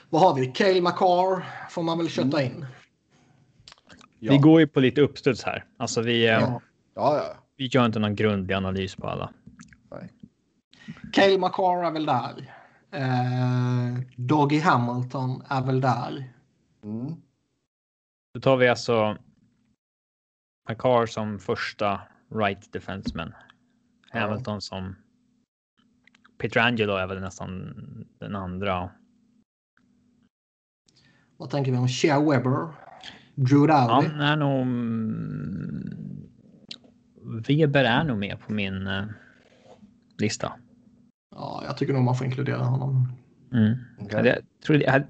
Vad 0.10 0.22
har 0.22 0.36
vi? 0.36 0.48
Cale 0.48 0.82
McCarr 0.82 1.45
får 1.69 1.84
man 1.84 1.98
väl 1.98 2.10
kötta 2.10 2.44
in. 2.44 2.65
Ja. 4.23 4.31
Vi 4.31 4.38
går 4.38 4.60
ju 4.60 4.68
på 4.68 4.80
lite 4.80 5.02
uppstuds 5.02 5.43
här. 5.43 5.65
Alltså 5.77 6.02
vi, 6.02 6.27
eh, 6.27 6.31
Ja. 6.31 6.61
Ja, 6.93 7.18
ja. 7.18 7.35
vi 7.56 7.65
gör 7.65 7.85
inte 7.85 7.99
någon 7.99 8.15
grundlig 8.15 8.56
analys 8.56 8.95
på 8.95 9.07
alla. 9.07 9.34
Cale 11.14 11.38
McCarr 11.38 11.85
är 11.85 11.91
väl 11.91 12.06
där. 12.06 12.53
Eh, 12.91 13.99
Doggy 14.15 14.60
Hamilton 14.60 15.43
är 15.49 15.61
väl 15.65 15.81
där. 15.81 16.34
Mm. 16.84 17.15
Då 18.34 18.39
tar 18.41 18.57
vi 18.57 18.68
alltså 18.68 19.18
Akar 20.69 21.06
som 21.06 21.39
första 21.39 22.02
right 22.35 22.73
defenseman. 22.73 23.34
Ja. 24.14 24.19
Hamilton 24.19 24.61
som 24.61 24.95
Pietrangelo 26.38 26.95
är 26.95 27.07
väl 27.07 27.22
nästan 27.22 27.76
den 28.19 28.35
andra. 28.35 28.89
Vad 31.38 31.49
tänker 31.49 31.72
vi 31.72 31.77
om 31.77 31.88
Shea 31.88 32.19
Weber? 32.19 32.68
Drew 33.42 33.68
Dowdy? 33.68 34.08
Han 34.08 34.22
är 34.22 34.36
nog... 34.36 34.62
mm, 34.62 35.98
Weber 37.48 37.84
är 37.84 38.04
nog 38.04 38.18
med 38.18 38.40
på 38.40 38.54
min 38.54 38.88
eh, 38.88 39.04
lista. 40.18 40.54
Ja, 41.36 41.64
jag 41.66 41.78
tycker 41.78 41.94
nog 41.94 42.04
man 42.04 42.16
får 42.16 42.26
inkludera 42.28 42.64
honom. 42.64 43.08
Mm. 43.54 43.78
Hade 44.14 44.30
Jag 44.30 44.38
trodde, 44.66 44.84
jag 44.84 45.04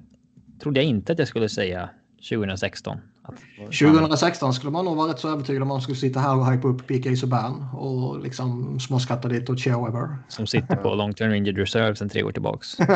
trodde 0.61 0.79
jag 0.79 0.89
inte 0.89 1.11
att 1.11 1.19
jag 1.19 1.27
skulle 1.27 1.49
säga 1.49 1.89
2016 2.29 2.97
Att, 3.21 3.35
2016 3.79 4.53
skulle 4.53 4.71
man 4.71 4.85
nog 4.85 4.97
vara 4.97 5.11
rätt 5.11 5.19
så 5.19 5.29
övertygad 5.29 5.61
om 5.61 5.67
man 5.67 5.81
skulle 5.81 5.97
sitta 5.97 6.19
här 6.19 6.37
och 6.37 6.51
hypa 6.51 6.67
upp 6.67 6.87
PK 6.87 7.15
Subban 7.15 7.65
och 7.73 8.19
liksom 8.19 8.79
småskatta 8.79 9.27
lite 9.27 9.51
åt 9.51 9.59
Chia 9.59 9.85
Weber. 9.85 10.17
Som 10.27 10.47
sitter 10.47 10.75
på 10.75 10.95
long 10.95 11.13
term 11.13 11.33
injured 11.33 11.57
reserve 11.57 11.95
sedan 11.95 12.09
tre 12.09 12.23
år 12.23 12.31
tillbaks. 12.31 12.77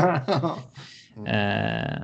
Eh, 1.28 2.02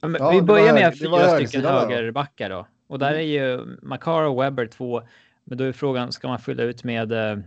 men 0.00 0.16
Ja, 0.18 0.30
vi 0.30 0.42
börjar 0.42 0.72
med 0.74 0.82
hög- 0.82 0.98
fyra 0.98 1.10
var 1.10 1.36
stycken 1.40 1.64
högerbackar 1.64 2.50
då. 2.50 2.66
Och 2.86 2.98
där 2.98 3.14
är 3.14 3.20
ju 3.20 3.76
Makar 3.82 4.22
och 4.22 4.42
Webber 4.42 4.66
två. 4.66 5.02
Men 5.44 5.58
då 5.58 5.64
är 5.64 5.72
frågan, 5.72 6.12
ska 6.12 6.28
man 6.28 6.38
fylla 6.38 6.62
ut 6.62 6.84
med 6.84 7.12
eh, 7.12 7.38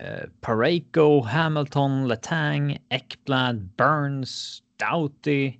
eh, 0.00 0.28
Pareko, 0.40 1.20
Hamilton, 1.22 2.08
Letang, 2.08 2.78
Ekblad, 2.88 3.68
Burns, 3.76 4.62
Doughty? 4.90 5.58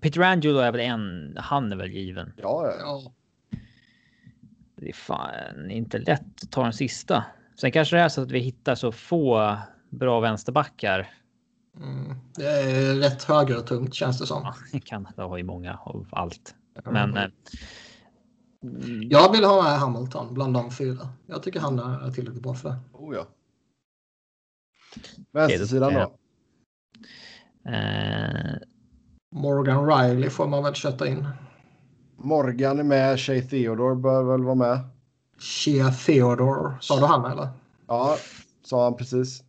Peter 0.00 0.20
Angelo 0.20 0.58
är 0.58 0.72
väl 0.72 0.80
en, 0.80 1.36
han 1.40 1.72
är 1.72 1.76
väl 1.76 1.90
given. 1.90 2.32
Ja, 2.36 2.66
ja. 2.66 2.74
ja. 2.80 3.12
Det 4.76 4.88
är 4.88 4.92
fan 4.92 5.70
inte 5.70 5.98
lätt 5.98 6.42
att 6.42 6.50
ta 6.50 6.62
den 6.62 6.72
sista. 6.72 7.24
Sen 7.60 7.72
kanske 7.72 7.96
det 7.96 8.02
är 8.02 8.08
så 8.08 8.22
att 8.22 8.30
vi 8.30 8.38
hittar 8.38 8.74
så 8.74 8.92
få 8.92 9.56
bra 9.90 10.20
vänsterbackar. 10.20 11.08
Mm. 11.82 12.14
Det 12.36 12.46
är 12.46 12.94
rätt 12.94 13.22
högertungt 13.22 13.94
känns 13.94 14.18
det 14.18 14.26
som. 14.26 14.42
Ja, 14.72 14.80
Kanada 14.84 15.22
har 15.22 15.36
ju 15.36 15.44
många 15.44 15.78
av 15.84 16.06
allt. 16.12 16.54
Men 16.84 17.16
eh, 17.16 17.28
Jag 19.10 19.32
vill 19.32 19.44
ha 19.44 19.62
med 19.62 19.78
Hamilton 19.80 20.34
bland 20.34 20.54
de 20.54 20.70
fyra. 20.70 21.08
Jag 21.26 21.42
tycker 21.42 21.60
han 21.60 21.78
är 21.78 22.10
tillräckligt 22.10 22.42
bra 22.42 22.54
för 22.54 22.68
det. 22.68 22.76
Oh, 22.92 23.14
ja. 23.14 23.26
Vänstersidan 25.32 25.94
då? 25.94 26.00
eh, 27.70 28.56
Morgan 29.34 29.86
Riley 29.86 30.30
får 30.30 30.46
man 30.46 30.64
väl 30.64 30.74
kötta 30.74 31.08
in. 31.08 31.28
Morgan 32.16 32.78
är 32.78 32.82
med, 32.82 33.20
Shay 33.20 33.42
Theodore 33.42 33.96
bör 33.96 34.22
väl 34.24 34.44
vara 34.44 34.54
med. 34.54 34.78
Shea 35.38 35.90
Theodore. 35.90 36.76
Sa 36.80 37.00
du 37.00 37.06
han 37.06 37.32
eller? 37.32 37.48
Ja, 37.86 38.16
sa 38.62 38.84
han 38.84 38.96
precis. 38.96 39.42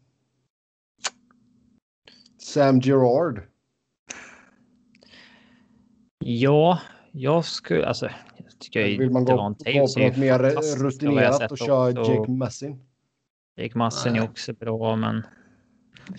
Sam 2.47 2.79
Gerard. 2.79 3.41
ja, 6.19 6.81
jag 7.11 7.45
skulle 7.45 7.87
alltså. 7.87 8.05
Jag 8.37 8.59
tycker 8.59 8.85
ju 8.85 8.97
Vill 8.97 9.09
man 9.11 9.25
gå, 9.25 9.31
gå 9.31 9.37
på 9.37 9.99
något 9.99 10.17
mer 10.17 10.43
jag 10.43 10.83
rutinerat 10.83 11.51
och 11.51 11.57
köra 11.57 12.01
också. 12.01 12.13
Jake 12.13 12.31
Messin? 12.31 12.85
Jake 13.57 13.77
Massen 13.77 14.15
är 14.15 14.23
också 14.23 14.53
bra, 14.53 14.95
men 14.95 15.27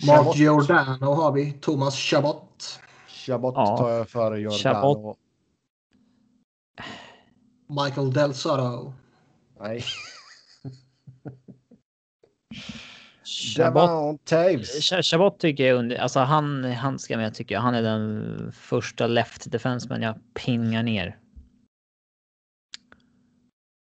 Mark. 0.07 0.35
Giordano 0.35 1.05
har 1.05 1.31
vi. 1.31 1.51
Thomas 1.51 1.95
Chabot. 1.95 2.79
Chabot 3.07 3.53
Ja. 3.57 3.77
tar 3.77 3.89
jag 3.89 4.09
före 4.09 4.39
Jordan. 4.39 4.57
Chabot. 4.59 5.17
Michael 7.67 8.13
Del 8.13 8.33
Soto. 8.33 8.93
Nej. 9.59 9.83
Chabot, 13.39 13.89
Devon 13.89 14.17
Taves. 14.17 14.91
Chabot 15.03 15.39
tycker 15.39 15.67
jag 15.67 15.77
under, 15.77 15.97
alltså 15.97 16.19
han, 16.19 16.63
han 16.63 16.99
ska 16.99 17.17
med 17.17 17.33
tycker 17.33 17.55
jag. 17.55 17.61
Han 17.61 17.75
är 17.75 17.81
den 17.81 18.51
första 18.51 19.07
left 19.07 19.51
defenseman 19.51 20.01
jag 20.01 20.15
pingar 20.33 20.83
ner. 20.83 21.17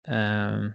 Ehm, 0.09 0.73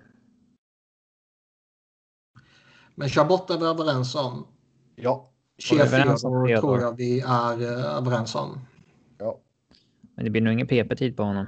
Men 2.95 3.10
Chabot 3.10 3.49
är 3.49 3.57
vi 3.57 3.65
överens 3.65 4.15
om. 4.15 4.47
Ja. 4.95 5.30
Theodore? 5.69 6.18
tror 6.60 6.81
jag 6.81 6.97
vi 6.97 7.19
är 7.19 7.61
eh, 7.61 7.97
överens 7.97 8.35
om. 8.35 8.60
ja. 9.18 9.39
men 10.15 10.26
det 10.26 10.31
blir 10.31 10.41
nog 10.41 10.53
ingen 10.53 10.68
PP-tid 10.68 11.18
på 11.18 11.23
honom. 11.23 11.45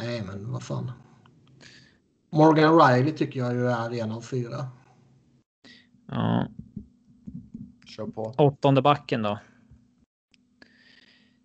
Nej, 0.00 0.22
men 0.22 0.52
vad 0.52 0.62
fan. 0.62 0.92
Morgan 2.30 2.78
Riley 2.80 3.12
tycker 3.12 3.40
jag 3.40 3.54
ju 3.54 3.66
är 3.66 4.02
en 4.02 4.12
av 4.12 4.20
fyra. 4.20 4.66
Ja, 6.08 6.48
Kör 7.96 8.06
på. 8.06 8.34
åttonde 8.38 8.82
backen 8.82 9.22
då. 9.22 9.38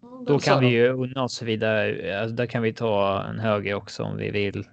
Då 0.02 0.24
Del 0.24 0.40
kan 0.40 0.60
vi 0.60 0.68
ju 0.68 0.90
unna 0.90 1.24
oss 1.24 1.42
vidare. 1.42 2.20
Alltså, 2.22 2.36
där 2.36 2.46
kan 2.46 2.62
vi 2.62 2.74
ta 2.74 3.24
en 3.24 3.40
höger 3.40 3.74
också 3.74 4.04
om 4.04 4.18
vi 4.18 4.32
vill. 4.32 4.68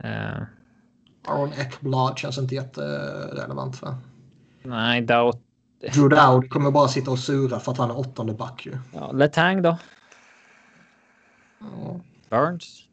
Eh, 0.00 0.42
Aaron 1.24 1.52
Ekblad 1.52 2.18
känns 2.18 2.38
inte 2.38 2.54
jätterelevant 2.54 3.82
va? 3.82 3.98
nej, 4.62 5.00
Doubt. 5.00 5.42
Drew 5.94 6.08
Dowd 6.08 6.50
kommer 6.50 6.70
bara 6.70 6.88
sitta 6.88 7.10
och 7.10 7.18
sura 7.18 7.60
för 7.60 7.72
att 7.72 7.78
han 7.78 7.90
är 7.90 7.98
åttonde 7.98 8.32
back 8.32 8.66
ju. 8.66 8.78
Ja, 8.94 9.12
Letang 9.12 9.62
då? 9.62 9.78
Ja. 11.60 12.00
Burns? 12.30 12.87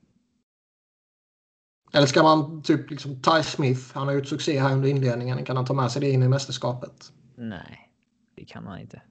Eller 1.96 2.08
ska 2.08 2.24
man 2.24 2.62
typ 2.62 2.90
liksom 2.90 3.22
Ty 3.22 3.44
Smith, 3.44 3.82
han 3.94 4.08
har 4.08 4.14
gjort 4.14 4.28
succé 4.28 4.60
här 4.60 4.74
under 4.74 4.90
inledningen. 4.90 5.46
Kan 5.46 5.56
han 5.56 5.66
ta 5.66 5.74
med 5.74 5.92
sig 5.92 6.02
det 6.02 6.10
in 6.10 6.24
i 6.24 6.28
mästerskapet? 6.28 7.14
Nej, 7.36 7.90
det 8.36 8.46
kan 8.46 8.68
han 8.68 8.80
inte. 8.80 9.02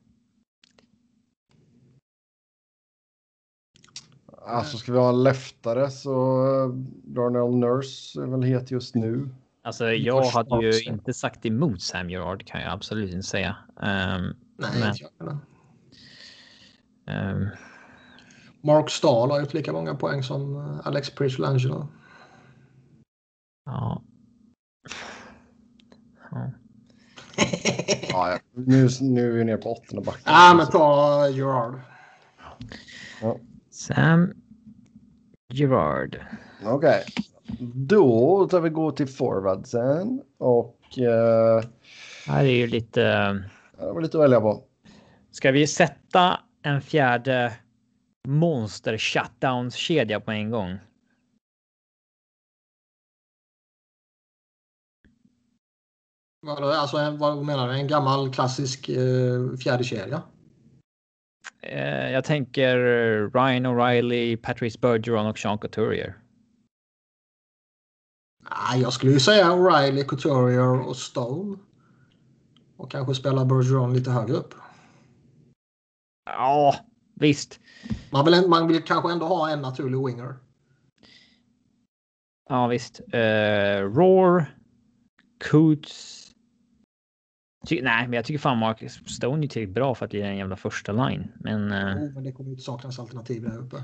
Alltså 4.46 4.76
ska 4.76 4.92
vi 4.92 4.98
ha 4.98 5.08
en 5.08 5.22
leftare 5.22 5.90
så 5.90 6.12
eh, 6.46 6.68
Darnell 7.04 7.56
Nurse 7.56 8.22
är 8.22 8.26
väl 8.26 8.42
het 8.42 8.70
just 8.70 8.94
nu. 8.94 9.28
Alltså, 9.62 9.92
jag 9.92 10.24
hade 10.24 10.62
ju 10.62 10.68
också. 10.68 10.90
inte 10.90 11.14
sagt 11.14 11.46
emot 11.46 11.82
Sam 11.82 12.10
Gerard 12.10 12.46
kan 12.46 12.60
jag 12.60 12.72
absolut 12.72 13.14
inte 13.14 13.26
säga. 13.26 13.56
Ehm, 13.82 14.22
Nej, 14.56 14.70
Men- 14.80 14.88
inte 14.88 14.98
jag 15.02 15.10
heller. 15.18 15.38
ehm, 17.06 17.48
Mark 18.60 18.90
Stahl 18.90 19.30
har 19.30 19.40
gjort 19.40 19.54
lika 19.54 19.72
många 19.72 19.94
poäng 19.94 20.22
som 20.22 20.56
eh, 20.56 20.86
Alex 20.86 21.12
ja. 21.58 21.88
Ja. 23.64 24.02
Ja, 28.08 28.30
ja. 28.30 28.38
Nu, 28.52 28.88
nu 29.00 29.26
är 29.32 29.36
vi 29.36 29.44
nere 29.44 29.56
på 29.56 29.72
åttonde 29.72 30.02
backen. 30.04 30.22
Ja, 30.24 30.54
men 30.56 30.66
ta 30.66 31.28
Gerard. 31.28 31.80
Sam 33.70 34.32
Gerard. 35.52 36.20
Okej. 36.64 37.04
Då 37.74 38.48
tar 38.50 38.60
vi 38.60 38.68
gå 38.70 38.90
till 38.90 39.06
forwardsen. 39.08 40.22
Och 40.38 40.98
eh, 40.98 41.64
Här 42.26 42.44
är 42.44 42.48
ju 42.50 42.66
lite. 42.66 43.00
det 43.00 43.92
var 43.92 44.00
lite 44.00 44.16
att 44.18 44.24
välja 44.24 44.40
på. 44.40 44.62
Ska 45.30 45.50
vi 45.50 45.66
sätta 45.66 46.40
en 46.62 46.80
fjärde 46.80 47.52
monster 48.28 48.98
shutdowns 48.98 49.74
kedja 49.74 50.20
på 50.20 50.30
en 50.30 50.50
gång? 50.50 50.78
Vadå, 56.44 56.66
alltså, 56.66 57.16
vad 57.18 57.44
menar 57.44 57.68
du? 57.68 57.74
En 57.74 57.88
gammal 57.88 58.32
klassisk 58.32 58.88
eh, 58.88 59.56
fjärde 59.62 59.84
kedja? 59.84 60.22
Eh, 61.62 62.10
jag 62.10 62.24
tänker 62.24 62.76
Ryan 63.30 63.66
O'Reilly, 63.66 64.36
Patrice 64.36 64.80
Bergeron 64.80 65.26
och 65.26 65.38
Sean 65.38 65.58
Couturier. 65.58 66.18
Nej, 68.50 68.80
jag 68.80 68.92
skulle 68.92 69.12
ju 69.12 69.20
säga 69.20 69.50
O'Reilly, 69.50 70.04
Couturier 70.04 70.88
och 70.88 70.96
Stone. 70.96 71.58
Och 72.76 72.90
kanske 72.90 73.14
spela 73.14 73.44
Bergeron 73.44 73.94
lite 73.94 74.10
högre 74.10 74.34
upp. 74.34 74.54
Ja, 76.26 76.74
visst. 77.14 77.60
Man 78.10 78.24
vill, 78.24 78.48
man 78.48 78.68
vill 78.68 78.82
kanske 78.82 79.12
ändå 79.12 79.26
ha 79.26 79.50
en 79.50 79.62
naturlig 79.62 80.06
winger. 80.06 80.34
Ja, 82.48 82.66
visst. 82.66 83.00
Uh, 83.14 83.80
Roar, 83.96 84.54
Coots. 85.50 86.23
Ty- 87.66 87.82
nej, 87.82 88.02
men 88.08 88.12
jag 88.12 88.24
tycker 88.24 88.38
fan 88.38 88.58
Marcus 88.58 88.92
Stone 89.06 89.46
är 89.46 89.48
tillräckligt 89.48 89.74
bra 89.74 89.94
för 89.94 90.04
att 90.04 90.10
bli 90.10 90.22
en 90.22 90.36
jävla 90.36 90.56
första 90.56 90.92
line. 90.92 91.32
Men 91.34 91.72
eh, 91.72 91.78
Oh, 91.96 92.12
men 92.14 92.24
det 92.24 92.32
kommer 92.32 92.48
ju 92.48 92.52
inte 92.52 92.64
saknas 92.64 92.98
alternativ 92.98 93.42
där 93.42 93.58
uppe. 93.58 93.76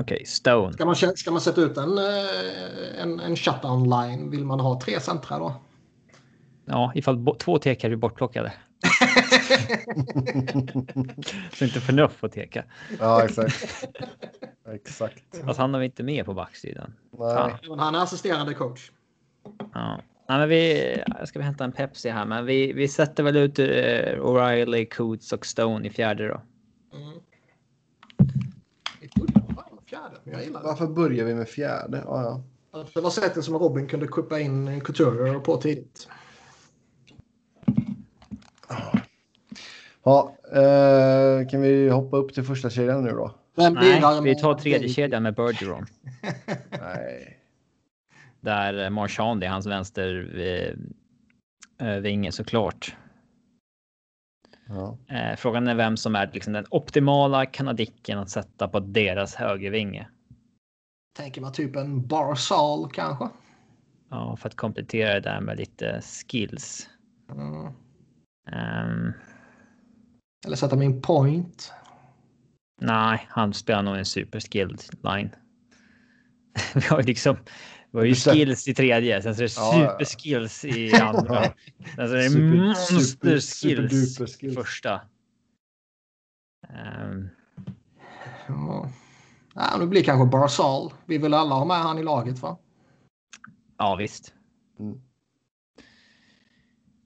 okej, 0.00 0.24
Stone. 0.26 0.72
Ska 0.72 0.84
man, 0.84 0.96
ska 0.96 1.30
man 1.30 1.40
sätta 1.40 1.60
ut 1.60 1.76
en, 1.76 1.98
eh, 1.98 3.02
en, 3.02 3.20
en 3.20 3.36
shutdown 3.36 3.90
line 3.90 4.30
vill 4.30 4.44
man 4.44 4.60
ha 4.60 4.80
tre 4.80 5.00
centra 5.00 5.38
då? 5.38 5.54
Ja, 6.64 6.92
ifall 6.94 7.16
bo- 7.18 7.34
två 7.34 7.58
tekar 7.58 7.88
blir 7.88 7.96
bortplockade. 7.98 8.52
Så 11.52 11.64
inte 11.64 11.80
förnuft 11.80 12.16
får 12.16 12.28
teka. 12.28 12.64
Ja, 12.98 13.24
exakt. 13.24 13.86
exakt. 14.68 15.22
Fast 15.44 15.58
han 15.58 15.74
har 15.74 15.80
vi 15.80 15.86
inte 15.86 16.02
med 16.02 16.24
på 16.24 16.34
backsidan. 16.34 16.94
Nej. 17.18 17.54
Han 17.78 17.94
är 17.94 18.02
assisterande 18.02 18.54
coach. 18.54 18.90
Ja. 19.74 20.00
Nej, 20.28 20.38
men 20.38 20.48
vi 20.48 21.02
jag 21.18 21.28
ska 21.28 21.38
vi 21.38 21.44
hämta 21.44 21.64
en 21.64 21.72
Pepsi 21.72 22.08
här, 22.08 22.24
men 22.24 22.46
vi, 22.46 22.72
vi 22.72 22.88
sätter 22.88 23.22
väl 23.22 23.36
ut 23.36 23.58
uh, 23.58 23.64
O'Reilly, 23.64 24.84
Coots 24.96 25.32
och 25.32 25.46
Stone 25.46 25.88
i 25.88 25.90
fjärde 25.90 26.28
då. 26.28 26.42
Mm. 26.94 27.20
Vi 29.00 29.08
börjar 29.16 29.54
fan 29.54 29.74
med 29.74 29.84
fjärde, 29.86 30.16
men 30.24 30.34
jag 30.34 30.44
gillar 30.44 30.60
det. 30.60 30.66
Varför 30.66 30.86
börjar 30.86 31.24
vi 31.24 31.34
med 31.34 31.48
fjärde? 31.48 32.02
Ja, 32.06 32.22
ja. 32.22 32.80
Att 32.80 32.94
Det 32.94 33.00
var 33.00 33.10
sättet 33.10 33.44
som 33.44 33.58
Robin 33.58 33.88
kunde 33.88 34.06
kuppa 34.06 34.40
in 34.40 34.68
en 34.68 34.80
Couturier 34.80 35.38
på 35.38 35.56
tidigt. 35.56 36.08
Ja, 40.04 40.36
eh, 40.52 41.48
kan 41.48 41.60
vi 41.60 41.88
hoppa 41.88 42.16
upp 42.16 42.34
till 42.34 42.42
första 42.42 42.70
kedjan 42.70 43.04
nu 43.04 43.10
då? 43.10 43.34
Vem 43.56 43.72
Nej, 43.72 44.20
vi 44.22 44.34
tar 44.34 44.54
tredje 44.54 44.88
kedjan 44.88 45.22
med 45.22 45.34
Bergeron. 45.34 45.86
Nej. 46.70 47.41
Där 48.42 48.90
Marchand 48.90 49.44
är 49.44 49.48
hans 49.48 49.66
vänster 49.66 50.38
eh, 50.38 50.74
eh, 51.88 52.00
vinge 52.00 52.32
såklart. 52.32 52.96
Ja. 54.68 54.98
Eh, 55.08 55.36
frågan 55.36 55.68
är 55.68 55.74
vem 55.74 55.96
som 55.96 56.16
är 56.16 56.30
liksom 56.32 56.52
den 56.52 56.66
optimala 56.70 57.46
kanadicken 57.46 58.18
att 58.18 58.30
sätta 58.30 58.68
på 58.68 58.80
deras 58.80 59.34
högervinge. 59.34 60.08
Tänker 61.16 61.40
man 61.40 61.52
typ 61.52 61.76
en 61.76 62.06
Barzal 62.06 62.90
kanske? 62.90 63.28
Ja, 64.10 64.36
för 64.36 64.48
att 64.48 64.56
komplettera 64.56 65.14
det 65.14 65.20
där 65.20 65.40
med 65.40 65.56
lite 65.58 66.00
skills. 66.02 66.88
Mm. 67.30 67.66
Ehm, 68.52 69.12
Eller 70.46 70.56
sätta 70.56 70.76
min 70.76 71.02
point. 71.02 71.72
nej, 72.80 73.26
han 73.28 73.54
spelar 73.54 73.82
nog 73.82 73.96
en 73.96 74.04
superskilled 74.04 74.82
line. 75.02 75.30
Vi 76.74 76.80
har 76.80 76.98
ju 77.00 77.06
liksom. 77.06 77.36
Vi 77.92 77.98
har 77.98 78.04
ju 78.04 78.14
skills 78.14 78.68
i 78.68 78.74
tredje, 78.74 79.22
sen 79.22 79.34
så 79.34 79.42
är 79.42 79.46
det 79.46 79.52
Ja, 79.56 79.90
superskills 79.98 80.64
i 80.64 80.94
andra. 80.94 81.42
Sen 81.96 82.08
så 82.08 82.14
är 82.14 82.16
det 82.16 82.30
Super- 82.30 82.56
monster 82.66 82.94
super- 82.94 83.28
skills 83.30 83.44
superduper 83.48 84.26
skills. 84.38 84.54
första. 84.54 85.00
Ehm, 86.68 87.28
Ja. 88.48 88.90
Ja, 89.54 89.76
nu 89.78 89.86
blir 89.86 90.04
kanske 90.04 90.30
Barzal. 90.30 90.92
Vi 91.06 91.18
vill 91.18 91.34
alla 91.34 91.54
ha 91.54 91.64
med 91.64 91.76
han 91.76 91.98
i 91.98 92.02
laget 92.02 92.38
va? 92.42 92.58
ja, 93.78 93.96
visst. 93.96 94.34
Mm. 94.78 95.00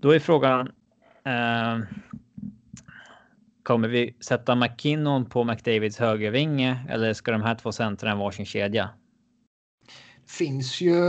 Då 0.01 0.11
är 0.11 0.19
frågan. 0.19 0.73
ehm, 1.25 1.83
kommer 3.63 3.89
vi 3.89 4.17
sätta 4.21 4.55
McKinnon 4.55 5.25
på 5.27 5.45
McDavids 5.45 5.99
högervinge 5.99 6.87
eller 6.89 7.13
ska 7.13 7.33
de 7.33 7.43
här 7.43 7.55
två 7.55 7.73
centrarna 7.73 8.17
ha 8.17 8.25
varsin 8.25 8.47
kedja? 8.47 8.91
Finns 10.27 10.81
ju, 10.81 11.01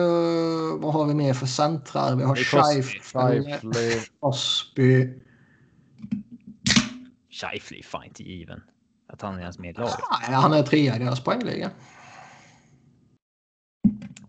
vad 0.77 0.93
har 0.93 1.05
vi 1.05 1.13
mer 1.13 1.33
för 1.33 1.45
centrar? 1.45 2.15
Vi 2.15 2.23
har. 2.23 2.35
Scheifele. 2.35 3.59
Crosby. 4.19 5.13
Scheifele 7.31 7.79
är 7.79 7.83
fan 7.83 8.03
inte 8.03 8.23
given. 8.23 8.61
Att 9.09 9.21
han 9.21 9.35
är 9.35 9.39
ens 9.41 9.59
med 9.59 9.69
i 9.69 9.73
laget. 9.73 9.95
Nej, 10.21 10.33
han 10.35 10.53
är 10.53 10.63
trea 10.63 10.95
i 10.95 10.99
deras 10.99 11.23
poängliga. 11.23 11.69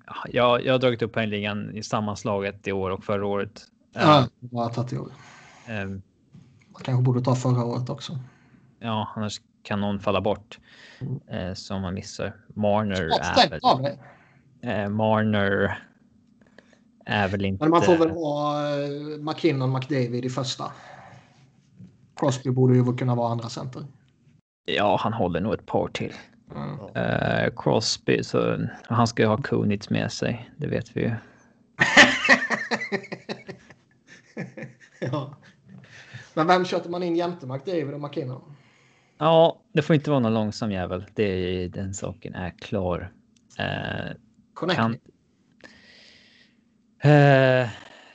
Ja, 0.07 0.15
Jag, 0.29 0.65
jag 0.65 0.75
har 0.75 0.79
dragit 0.79 1.03
upp 1.03 1.13
poängligan 1.13 1.77
i 1.77 1.83
sammanslaget 1.83 2.67
i 2.69 2.73
år 2.73 2.91
och 2.91 3.05
förra 3.05 3.27
året. 3.27 3.63
Ja, 3.93 4.29
bara 4.41 4.69
tagit 4.69 4.93
i 4.93 4.99
år. 4.99 5.13
Ehm, 5.67 6.03
Man 6.73 6.83
kanske 6.83 7.03
borde 7.03 7.21
ta 7.21 7.35
förra 7.35 7.65
året 7.65 7.91
också. 7.91 8.19
ja, 8.79 9.09
annars 9.17 9.41
kan 9.63 9.81
någon 9.81 10.01
falla 10.01 10.21
bort 10.21 10.59
eh, 11.31 11.55
som 11.55 11.83
man 11.83 11.95
missar. 11.95 12.37
Marner 12.55 13.03
är 13.03 13.51
väl. 13.51 13.97
Eh, 14.63 14.89
Marner 14.89 15.79
är 17.07 17.29
väl 17.29 17.45
inte. 17.45 17.65
Men 17.65 17.71
man 17.71 17.83
får 17.83 17.97
väl 17.97 18.11
ha 18.11 18.63
eh, 18.71 19.19
McKinnon 19.21 19.73
McDavid 19.73 20.25
i 20.25 20.31
första. 20.31 20.73
Crosby 22.17 22.51
borde 22.51 22.75
ju 22.75 22.97
kunna 22.97 23.15
vara 23.15 23.33
andra 23.33 23.49
center. 23.49 23.83
Ja, 24.65 24.99
han 25.01 25.13
håller 25.13 25.41
nog 25.41 25.55
ett 25.55 25.67
par 25.67 25.89
till. 25.89 26.15
Mm. 26.57 26.79
Eh, 26.95 27.53
Crosby, 27.57 28.23
så 28.23 28.67
han 28.83 29.07
ska 29.07 29.23
ju 29.23 29.29
ha 29.29 29.37
Kunitz 29.37 29.91
med 29.91 30.13
sig. 30.13 30.51
Det 30.57 30.67
vet 30.67 30.97
vi 30.97 31.01
ju. 31.01 31.15
ja. 35.01 35.35
Men 36.35 36.47
vem 36.47 36.65
köpte 36.65 36.91
man 36.91 37.03
in 37.03 37.17
jämte 37.17 37.47
McDavid 37.47 37.95
och 37.95 38.01
McKinnon? 38.01 38.57
Ja, 39.19 39.59
det 39.73 39.83
får 39.83 39.95
inte 39.95 40.11
vara 40.11 40.21
någon 40.21 40.35
långsam 40.35 40.73
jävel. 40.73 41.05
Det 41.15 41.23
är, 41.25 41.69
den 41.69 41.95
saken 41.95 42.35
är 42.35 42.51
klar. 42.51 43.13
Eh, 43.59 44.13
Connect. 44.59 44.77
kan, 44.77 44.93
eh, 47.13 47.69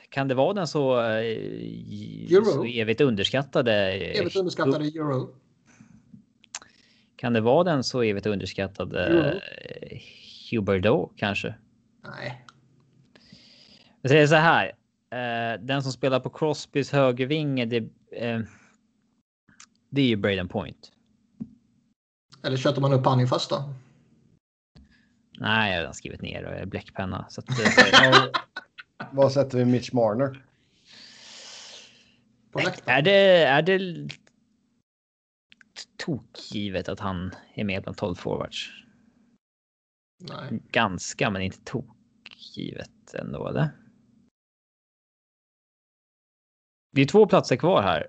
kan 0.08 0.28
det 0.28 0.34
vara 0.34 0.52
den 0.52 0.66
så, 0.66 1.00
eh, 1.00 1.06
Euro. 2.32 2.44
så 2.44 2.64
evigt 2.64 3.00
underskattade? 3.00 3.92
eh, 3.92 4.20
Evigt 4.20 4.36
underskattade 4.36 4.84
euro. 4.84 5.34
Kan 7.16 7.32
det 7.32 7.40
vara 7.40 7.64
den 7.64 7.84
så 7.84 8.02
evigt 8.02 8.26
underskattade 8.26 9.06
Euro. 9.06 9.40
Hubert 10.50 10.82
då 10.82 11.12
kanske? 11.16 11.54
Nej. 12.04 12.44
Jag 14.02 14.10
säger 14.10 14.26
så 14.26 14.34
här. 14.34 14.66
Eh, 15.10 15.60
den 15.60 15.82
som 15.82 15.92
spelar 15.92 16.20
på 16.20 16.30
Crosbys 16.30 16.92
högervinge, 16.92 17.64
det, 17.64 17.76
eh, 18.12 18.40
det 19.90 20.00
är 20.02 20.06
ju 20.06 20.16
Braden 20.16 20.48
Point. 20.48 20.92
Eller 22.42 22.56
köpte 22.56 22.80
man 22.80 22.92
upp 22.92 23.06
han 23.06 23.20
i 23.20 23.26
första? 23.26 23.74
Nej, 25.38 25.70
jag 25.70 25.76
har 25.76 25.80
redan 25.80 25.94
skrivit 25.94 26.22
ner 26.22 26.60
och 26.62 26.68
bläckpenna. 26.68 27.26
Så 27.28 27.40
att, 27.40 27.50
eh, 27.50 28.24
Vad 29.12 29.32
sätter 29.32 29.58
vi 29.58 29.64
Mitch 29.64 29.92
Marner? 29.92 30.44
Är 32.84 33.02
det, 33.02 33.44
är 33.44 33.62
det 33.62 34.08
tokgivet 35.96 36.88
att 36.88 37.00
han 37.00 37.34
är 37.54 37.64
med 37.64 37.82
bland 37.82 37.96
12 37.96 38.14
forwards? 38.14 38.70
Nej. 40.20 40.62
Ganska, 40.70 41.30
men 41.30 41.42
inte 41.42 41.58
tokgivet 41.64 43.14
ändå. 43.14 43.48
Eller? 43.48 43.68
Det 46.92 47.02
är 47.02 47.06
två 47.06 47.26
platser 47.26 47.56
kvar 47.56 47.82
här. 47.82 48.08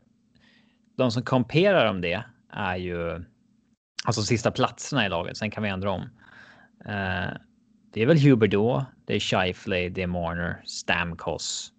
De 0.96 1.12
som 1.12 1.24
komperar 1.24 1.90
om 1.90 2.02
det 2.02 2.24
är 2.50 2.76
ju 2.76 3.26
alltså 4.06 4.22
sista 4.22 4.52
platserna 4.52 5.06
i 5.06 5.10
laget. 5.10 5.38
Sen 5.38 5.52
kan 5.52 5.64
vi 5.64 5.70
ändra 5.70 5.92
om. 5.92 6.10
Eh, 6.86 7.38
det 7.94 8.02
är 8.02 8.06
väl 8.06 8.20
Huber 8.20 8.48
då. 8.48 8.86
Det 9.06 9.16
är 9.16 9.20
Scheifele, 9.20 9.90
det 9.90 10.02
är 10.02 10.08
Marner, 10.08 10.64
Stamkos. 10.66 11.72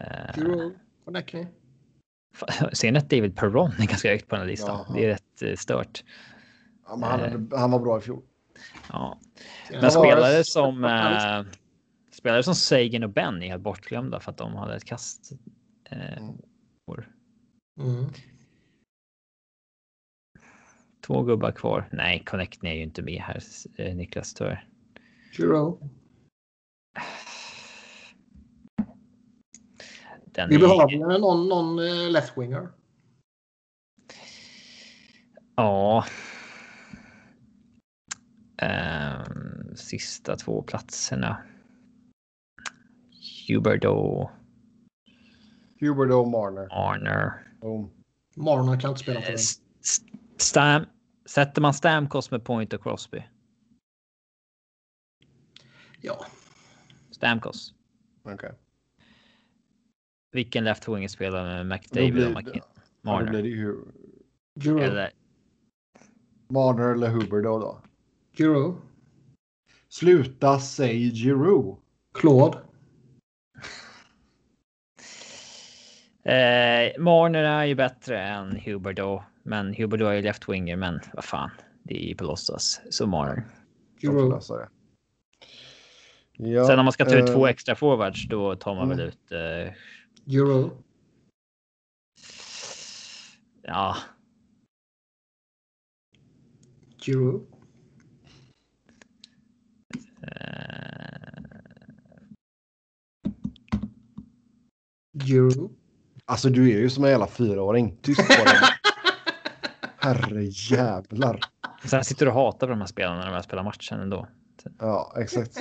Uh. 0.00 0.70
Connecting. 1.04 1.46
ser 2.72 2.92
ni 2.92 2.98
att 2.98 3.10
David 3.10 3.36
Perron 3.36 3.72
är 3.78 3.86
ganska 3.86 4.10
högt 4.10 4.28
på 4.28 4.36
den 4.36 4.42
här 4.42 4.50
listan? 4.50 4.84
Jaha. 4.86 4.96
Det 4.96 5.04
är 5.04 5.08
rätt 5.08 5.42
eh, 5.42 5.54
stört. 5.56 6.04
Ja, 6.86 6.90
han, 6.90 7.02
hade, 7.02 7.56
han 7.56 7.70
var 7.70 7.78
bra 7.78 7.98
i 7.98 8.00
fjol. 8.00 8.22
Ja. 8.92 9.18
Men 9.70 9.90
spelare 9.90 10.44
som 10.44 10.84
eh, 10.84 11.54
spelare 12.12 12.42
som 12.42 12.54
Sagan 12.54 13.02
och 13.02 13.10
Ben 13.10 13.42
är 13.42 13.48
helt 13.48 13.62
bortglömda 13.62 14.20
för 14.20 14.30
att 14.30 14.36
de 14.36 14.54
hade 14.54 14.76
ett 14.76 14.84
kast. 14.84 15.32
Eh, 15.90 16.18
Mm. 17.78 17.90
Mm. 17.90 18.10
Två 21.08 21.22
gubbar 21.22 21.52
kvar. 21.52 21.88
Nej, 21.92 22.22
Connect 22.26 22.64
är 22.64 22.72
ju 22.72 22.82
inte 22.82 23.02
med 23.02 23.20
här, 23.22 23.42
eh, 23.76 23.96
Niklas 23.96 24.34
tyvärr. 24.34 24.68
Euro. 25.38 25.90
Den 30.24 30.48
Vi 30.48 30.54
är, 30.54 30.60
behöver 30.60 31.18
någon, 31.18 31.48
någon 31.48 31.78
eh, 31.78 32.10
left-winger. 32.10 32.68
Ja. 35.56 36.04
Ehm, 38.56 39.76
sista 39.76 40.36
två 40.36 40.62
platserna. 40.62 41.42
Huberdo, 43.48 44.30
Hubert 45.80 46.12
och 46.12 46.28
Marner. 46.28 46.68
Arner. 46.70 47.32
Boom. 47.60 47.90
Marner 48.36 48.80
kan 48.80 48.90
inte 48.90 49.02
spela 49.02 49.20
på 49.20 49.26
Eh, 49.26 49.34
S- 49.34 49.60
Stam, 50.36 50.86
sätter 51.28 51.62
man 51.62 51.74
Stamkos 51.74 52.30
med 52.30 52.44
Point 52.44 52.72
och 52.72 52.82
Crosby? 52.82 53.22
Ja. 56.00 56.26
Stamkos. 57.10 57.74
Okej. 58.22 58.52
Vilken 60.32 60.64
left 60.64 60.88
winger 60.88 61.08
spelar 61.08 61.44
med 61.44 61.66
Då 61.66 61.74
McDavid 61.74 62.12
blir- 62.12 62.26
och 62.26 62.32
McKin- 62.42 62.52
Ja, 62.54 62.62
då 63.02 63.10
Marner? 63.10 63.30
blir 63.30 63.42
det 63.42 63.48
ju. 63.48 63.76
Eller 64.82 65.10
Marner 66.48 66.92
eller 66.94 67.08
Huber 67.10 67.42
då. 67.42 67.58
då. 67.58 67.80
Euro. 68.44 68.80
Sluta 69.88 70.60
säg 70.60 71.10
Giroux. 71.10 71.80
Claude. 72.14 72.58
Eh, 76.22 77.00
Marner 77.02 77.42
är 77.44 77.64
ju 77.64 77.74
bättre 77.74 78.20
än 78.22 78.60
Huberdo, 78.60 79.22
men 79.48 79.74
Huberdo 79.74 80.06
är 80.06 80.14
ju 80.14 80.22
left 80.22 80.48
winger, 80.48 80.76
men 80.76 81.00
vad 81.12 81.24
fan, 81.24 81.50
det 81.82 82.04
är 82.04 82.08
ju 82.08 82.14
på 82.14 82.24
låtsas. 82.24 82.80
Lösa 84.28 84.56
det. 84.56 84.68
Ja, 86.32 86.66
Sen 86.66 86.78
om 86.78 86.84
man 86.84 86.92
ska 86.92 87.04
ta 87.04 87.16
ut 87.16 87.28
eh, 87.28 87.34
två 87.34 87.46
extra 87.46 87.74
forwards, 87.74 88.28
då 88.28 88.56
tar 88.56 88.74
man 88.74 88.88
väl 88.88 89.00
mm. 89.00 89.08
ut. 89.08 89.32
Eh, 89.32 89.74
Euro. 90.36 90.82
ja, 93.62 93.96
Euro. 97.08 97.46
eh, 100.22 100.58
Euro. 105.30 105.70
Alltså 106.24 106.48
du 106.48 106.72
är 106.72 106.78
ju 106.78 106.90
som 106.90 107.04
en 107.04 107.10
jävla 107.10 107.26
fyraåring. 107.26 107.96
Tyst 108.02 108.28
på 108.28 108.44
dig. 108.44 108.58
Herre 110.08 110.44
jävlar. 110.44 111.40
Sen 111.84 112.04
sitter 112.04 112.26
du 112.26 112.32
och 112.32 112.38
hatar 112.38 112.66
på 112.66 112.70
de 112.70 112.80
här 112.80 112.86
spelarna 112.86 113.24
när 113.24 113.32
de 113.32 113.42
spelar 113.42 113.62
matchen 113.62 114.00
ändå. 114.00 114.26
Ja, 114.78 115.14
exakt. 115.16 115.56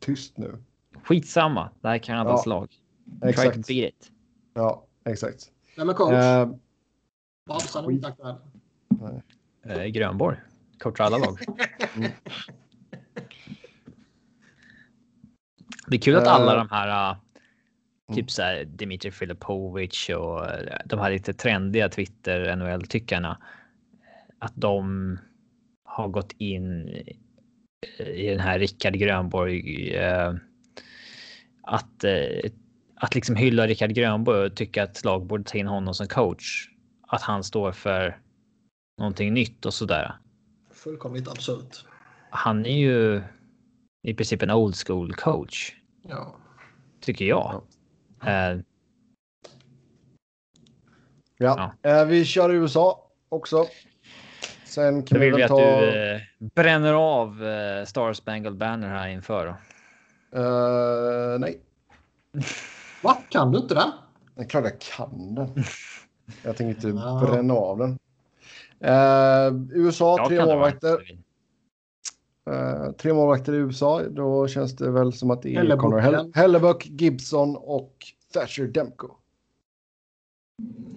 Tyst 0.00 0.38
nu. 0.38 0.58
Skitsamma. 1.04 1.70
Det 1.80 1.88
här 1.88 1.98
kan 1.98 2.16
Kanadas 2.16 2.42
Ja, 2.46 2.50
lag. 2.50 2.68
Try 2.70 3.20
to 3.20 3.28
Exakt. 3.28 3.54
beat 3.68 3.70
it. 3.88 4.10
Ja, 4.54 4.86
exakt. 5.04 5.50
Vem 5.76 5.88
är 5.88 5.94
coach? 5.94 6.12
Eh, 6.12 6.50
Babsan 7.46 7.84
är 7.84 7.90
inte 7.90 8.08
aktuell. 8.08 8.36
Eh, 9.64 9.84
Grönborg. 9.84 10.36
Coachar 10.78 11.04
alla 11.04 11.18
lag. 11.18 11.38
Det 15.86 15.96
är 15.96 16.00
kul 16.00 16.16
att 16.16 16.26
alla 16.26 16.52
Eh, 16.52 16.58
de 16.58 16.68
här, 16.70 16.88
uh, 17.12 17.18
mm. 17.18 17.29
Typ 18.14 18.30
så 18.30 18.42
här 18.42 18.64
Dimitri 18.64 19.10
Filipovic 19.10 20.08
och 20.08 20.50
eh, 20.50 20.78
de 20.84 20.98
här 20.98 21.10
lite 21.10 21.34
trendiga 21.34 21.88
Twitter 21.88 22.56
NHL-tyckarna, 22.56 23.38
att 24.38 24.52
de 24.56 25.18
har 25.84 26.08
gått 26.08 26.32
in 26.38 26.88
i 27.98 28.26
den 28.26 28.40
här 28.40 28.58
Rickard 28.58 28.94
Grönborg, 28.94 29.94
eh, 29.94 30.34
att, 31.62 32.04
eh, 32.04 32.50
att 32.94 33.14
liksom 33.14 33.36
hylla 33.36 33.66
Rickard 33.66 33.90
Grönborg 33.94 34.46
och 34.46 34.56
tycka 34.56 34.82
att 34.82 35.04
lag 35.04 35.26
borde 35.26 35.44
ta 35.44 35.58
in 35.58 35.66
honom 35.66 35.94
som 35.94 36.06
coach. 36.06 36.68
Att 37.08 37.22
han 37.22 37.44
står 37.44 37.72
för 37.72 38.18
någonting 38.98 39.34
nytt 39.34 39.66
och 39.66 39.74
sådär. 39.74 40.12
Fullkomligt 40.72 41.28
absurt. 41.28 41.84
Han 42.30 42.66
är 42.66 42.78
ju 42.78 43.22
i 44.02 44.14
princip 44.14 44.42
en 44.42 44.50
old 44.50 44.74
school 44.86 45.14
coach, 45.14 45.72
Ja. 46.02 46.36
tycker 47.00 47.24
jag. 47.24 47.62
Eh, 48.26 48.58
ja, 51.38 51.72
Eh, 51.82 52.04
vi 52.04 52.24
kör 52.24 52.52
i 52.52 52.56
USA 52.56 53.06
också. 53.28 53.66
Sen 54.64 55.02
kan 55.02 55.20
vi 55.20 55.24
vill 55.26 55.34
vi 55.34 55.42
väl 55.42 55.52
att 55.52 55.58
ta... 55.58 55.80
du 55.80 56.12
eh, 56.14 56.20
bränner 56.38 56.92
av 56.92 57.44
eh, 57.46 57.84
Star 57.84 58.12
Spangled 58.12 58.56
Banner 58.56 58.88
här 58.88 59.08
inför. 59.08 59.46
Eh, 60.32 61.38
nej, 61.38 61.60
Va? 63.02 63.16
Kan 63.28 63.52
du 63.52 63.58
inte 63.58 63.74
den? 63.74 63.90
det 64.34 64.42
är 64.42 64.48
klart 64.48 64.64
jag 64.64 64.80
kan 64.80 65.34
den. 65.34 65.54
Jag 66.42 66.56
tänker 66.56 66.88
inte 66.88 66.88
Ja. 66.88 67.26
bränna 67.26 67.54
av 67.54 67.78
den. 67.78 67.98
Eh, 68.80 69.78
USA, 69.78 70.16
Jag 70.18 70.28
tre 70.28 70.44
målvakter. 70.44 70.98
Eh, 72.50 72.92
tre 72.92 73.12
målvakter 73.12 73.52
i 73.52 73.56
USA. 73.56 74.02
Då 74.10 74.48
känns 74.48 74.76
det 74.76 74.90
väl 74.90 75.12
som 75.12 75.30
att 75.30 75.42
det 75.42 75.50
är 75.54 75.56
Hellebuck, 75.58 75.80
Connor 75.80 75.98
Hell- 76.00 76.12
ja. 76.34 76.40
Hellebuck, 76.40 76.86
Gibson 76.86 77.56
och 77.56 77.96
Thatcher 78.32 78.64
Demko. 78.66 79.08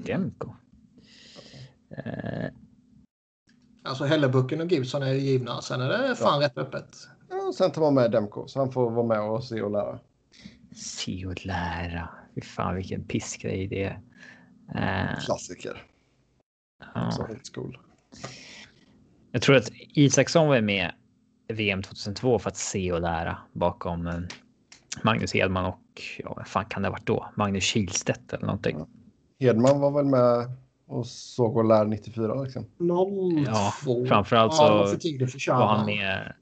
Demko. 0.05 0.49
Eh, 1.97 2.49
Alltså 3.85 4.03
Hellebucken 4.05 4.61
och 4.61 4.71
Gibson 4.71 5.03
är 5.03 5.13
ju 5.13 5.19
givna. 5.19 5.61
Sen 5.61 5.81
är 5.81 5.89
det 5.89 6.15
fan 6.15 6.39
rätt 6.41 6.57
öppet. 6.57 6.95
Ja, 7.29 7.47
och 7.47 7.55
sen 7.55 7.71
tar 7.71 7.81
man 7.81 7.93
med 7.93 8.11
Demko 8.11 8.47
så 8.47 8.59
han 8.59 8.71
får 8.71 8.91
vara 8.91 9.05
med 9.07 9.21
och 9.21 9.43
se 9.43 9.61
och 9.61 9.71
lära. 9.71 9.99
se 10.75 11.25
och 11.25 11.45
lära. 11.45 12.09
Fy 12.35 12.41
fan 12.41 12.75
vilken 12.75 13.03
pissgrej 13.03 13.67
det 13.67 13.83
är. 13.83 13.99
Eh, 14.75 15.19
Klassiker. 15.25 15.83
ja. 16.95 17.11
Så 17.11 17.23
old 17.23 17.41
school. 17.53 17.77
Jag 19.31 19.41
tror 19.41 19.55
att 19.55 19.69
Isaksson 19.73 20.47
var 20.47 20.61
med 20.61 20.91
VM 21.53 21.81
2002 21.83 22.39
för 22.39 22.49
att 22.49 22.57
se 22.57 22.91
och 22.91 23.01
lära 23.01 23.37
bakom 23.53 24.07
eh, 24.07 24.13
Magnus 25.03 25.33
Hedman 25.33 25.65
och 25.65 26.01
ja, 26.17 26.33
vad 26.37 26.47
fan 26.47 26.65
kan 26.65 26.81
det 26.81 26.87
ha 26.87 26.91
varit 26.91 27.07
då? 27.07 27.29
Magnus 27.35 27.63
Kihlstedt 27.63 28.33
eller 28.33 28.45
någonting. 28.45 28.85
Hedman 29.39 29.79
var 29.79 29.91
väl 29.91 30.05
med 30.05 30.51
och 30.87 31.07
såg 31.07 31.57
och 31.57 31.65
lär 31.65 31.85
94 31.85 32.43
liksom. 32.43 32.65
02. 32.77 33.31
Ja, 33.45 33.73
framförallt 34.07 34.53
Ja, 34.57 34.69
det 34.69 34.77
var 34.77 35.27
så 35.27 35.39
för 35.39 35.51
var 35.53 35.67
han 35.67 35.77
Chava. 35.77 35.85
med. 35.85 36.33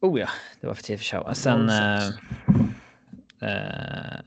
Oh 0.00 0.20
ja, 0.20 0.28
det 0.60 0.66
var 0.66 0.74
för 0.74 0.82
tidigt 0.82 1.00
för 1.06 1.18
show. 1.18 1.32
Sen. 1.34 1.68
Eh, 1.68 2.00
06. 2.00 3.42
eh, 3.42 4.20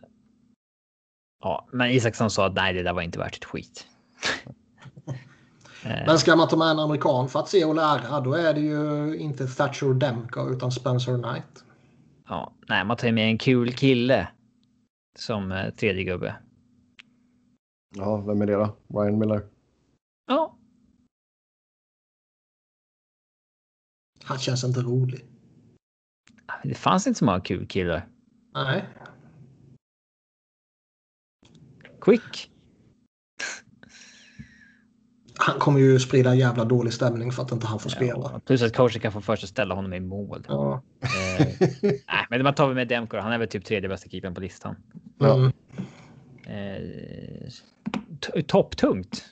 ja, 1.43 1.67
men 1.71 1.91
Isaksson 1.91 2.29
sa 2.31 2.45
att 2.45 2.53
nej, 2.53 2.73
det 2.73 2.83
där 2.83 2.93
var 2.93 3.01
inte 3.01 3.19
värt 3.19 3.35
ett 3.35 3.45
skit. 3.45 3.87
Eh, 5.85 6.03
Men 6.05 6.19
ska 6.19 6.35
man 6.35 6.47
ta 6.47 6.57
med 6.57 6.67
en 6.67 6.79
amerikan 6.79 7.29
för 7.29 7.39
att 7.39 7.49
se 7.49 7.65
och 7.65 7.75
lära 7.75 8.19
då 8.21 8.33
är 8.33 8.53
det 8.53 8.59
ju 8.61 9.15
inte 9.17 9.47
Thatcher 9.47 9.93
Demko 9.93 10.49
utan 10.49 10.71
Spencer 10.71 11.21
Knight. 11.23 11.65
ja, 12.27 12.53
nej, 12.69 12.85
man 12.85 12.97
tar 12.97 13.11
med 13.11 13.27
en 13.29 13.37
kul 13.37 13.73
kille 13.73 14.27
som 15.19 15.51
eh, 15.51 15.69
tredje 15.69 16.03
gubbe. 16.03 16.35
Ja, 17.95 18.17
vem 18.17 18.41
är 18.41 18.45
det 18.45 18.53
då? 18.53 18.77
Ryan 18.87 19.19
Miller. 19.19 19.45
Ja, 20.27 20.57
Han 24.23 24.37
känns 24.39 24.63
inte 24.63 24.79
rolig. 24.79 25.25
det 26.63 26.75
fanns 26.75 27.07
inte 27.07 27.17
så 27.17 27.25
många 27.25 27.39
kul 27.41 27.67
killar. 27.67 28.07
Nej. 28.53 28.85
Quick. 32.01 32.50
Han 35.35 35.59
kommer 35.59 35.79
ju 35.79 35.99
sprida 35.99 36.35
jävla 36.35 36.65
dålig 36.65 36.93
stämning 36.93 37.31
för 37.31 37.43
att 37.43 37.51
inte 37.51 37.67
han 37.67 37.79
får 37.79 37.89
spela. 37.89 38.29
Ja, 38.33 38.39
plus 38.45 38.61
att 38.63 38.75
coachen 38.75 39.01
kan 39.01 39.11
få 39.11 39.21
för 39.21 39.35
sig 39.35 39.45
att 39.45 39.49
ställa 39.49 39.75
honom 39.75 39.93
i 39.93 39.99
mål. 39.99 40.45
Ja. 40.47 40.81
Eh, 41.01 41.47
nej, 41.81 42.25
men 42.29 42.43
man 42.43 42.53
tar 42.55 42.67
vi 42.67 42.75
med 42.75 42.87
Demko. 42.87 43.17
Han 43.17 43.31
är 43.33 43.37
väl 43.37 43.47
typ 43.47 43.65
tredje 43.65 43.89
bästa 43.89 44.09
keepern 44.09 44.33
på 44.33 44.41
listan. 44.41 44.75
Ja. 45.19 45.35
Mm. 45.35 45.51
Eh, 46.45 48.41
Topptungt. 48.47 49.25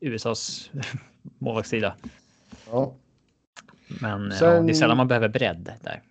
USAs 0.00 0.70
målvaktssida. 1.38 1.94
Ja. 2.70 2.94
Men 4.00 4.24
ja, 4.30 4.36
Sen- 4.38 4.66
det 4.66 4.72
är 4.72 4.74
sällan 4.74 4.96
man 4.96 5.08
behöver 5.08 5.28
bredd 5.28 5.70
där. 5.82 6.02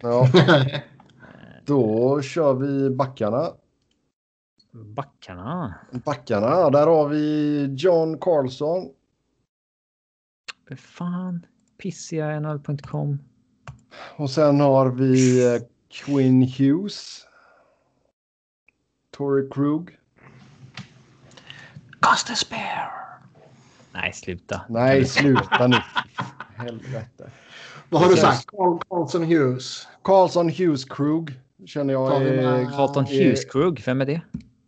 ja, 0.00 0.28
då 1.64 2.22
kör 2.22 2.54
vi 2.54 2.90
backarna. 2.90 3.50
Backarna. 4.72 5.74
Backarna, 6.04 6.70
där 6.70 6.86
har 6.86 7.08
vi 7.08 7.64
John 7.78 8.18
Carlson. 8.18 8.88
Fan. 10.76 11.46
Pissiga 11.78 12.40
NHL.com. 12.40 13.18
Och 14.16 14.30
sen 14.30 14.60
har 14.60 14.90
vi 14.90 15.44
eh, 15.54 15.62
Quinn 15.90 16.42
Hughes. 16.42 17.26
Tory 19.10 19.48
Krug. 19.50 19.98
Costa 22.00 22.34
Spare. 22.34 22.90
Nej, 23.92 24.12
sluta. 24.12 24.60
Nej, 24.68 25.04
sluta 25.04 25.66
nu. 25.66 25.76
Helvete. 26.56 27.30
Vad 27.88 28.02
har 28.02 28.08
du 28.08 28.16
sagt? 28.16 28.46
Carl 28.46 28.78
Carlson 28.88 29.24
Hughes. 29.24 29.88
Carlson 30.04 30.48
Hughes 30.48 30.84
Krug 30.84 31.40
känner 31.66 31.92
jag 31.94 32.10
Carlton 32.72 33.04
Hughes 33.04 33.44
Krug. 33.44 33.82
Vem 33.86 34.00
är 34.00 34.06
det? 34.06 34.20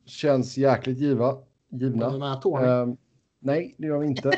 Känns 0.06 0.56
jäkligt 0.56 0.98
giva, 0.98 1.36
givna. 1.68 2.18
med 2.18 2.42
Tony? 2.42 2.66
Ehm, 2.66 2.96
nej, 3.38 3.74
det 3.78 3.86
gör 3.86 3.98
vi 3.98 4.06
inte. 4.06 4.28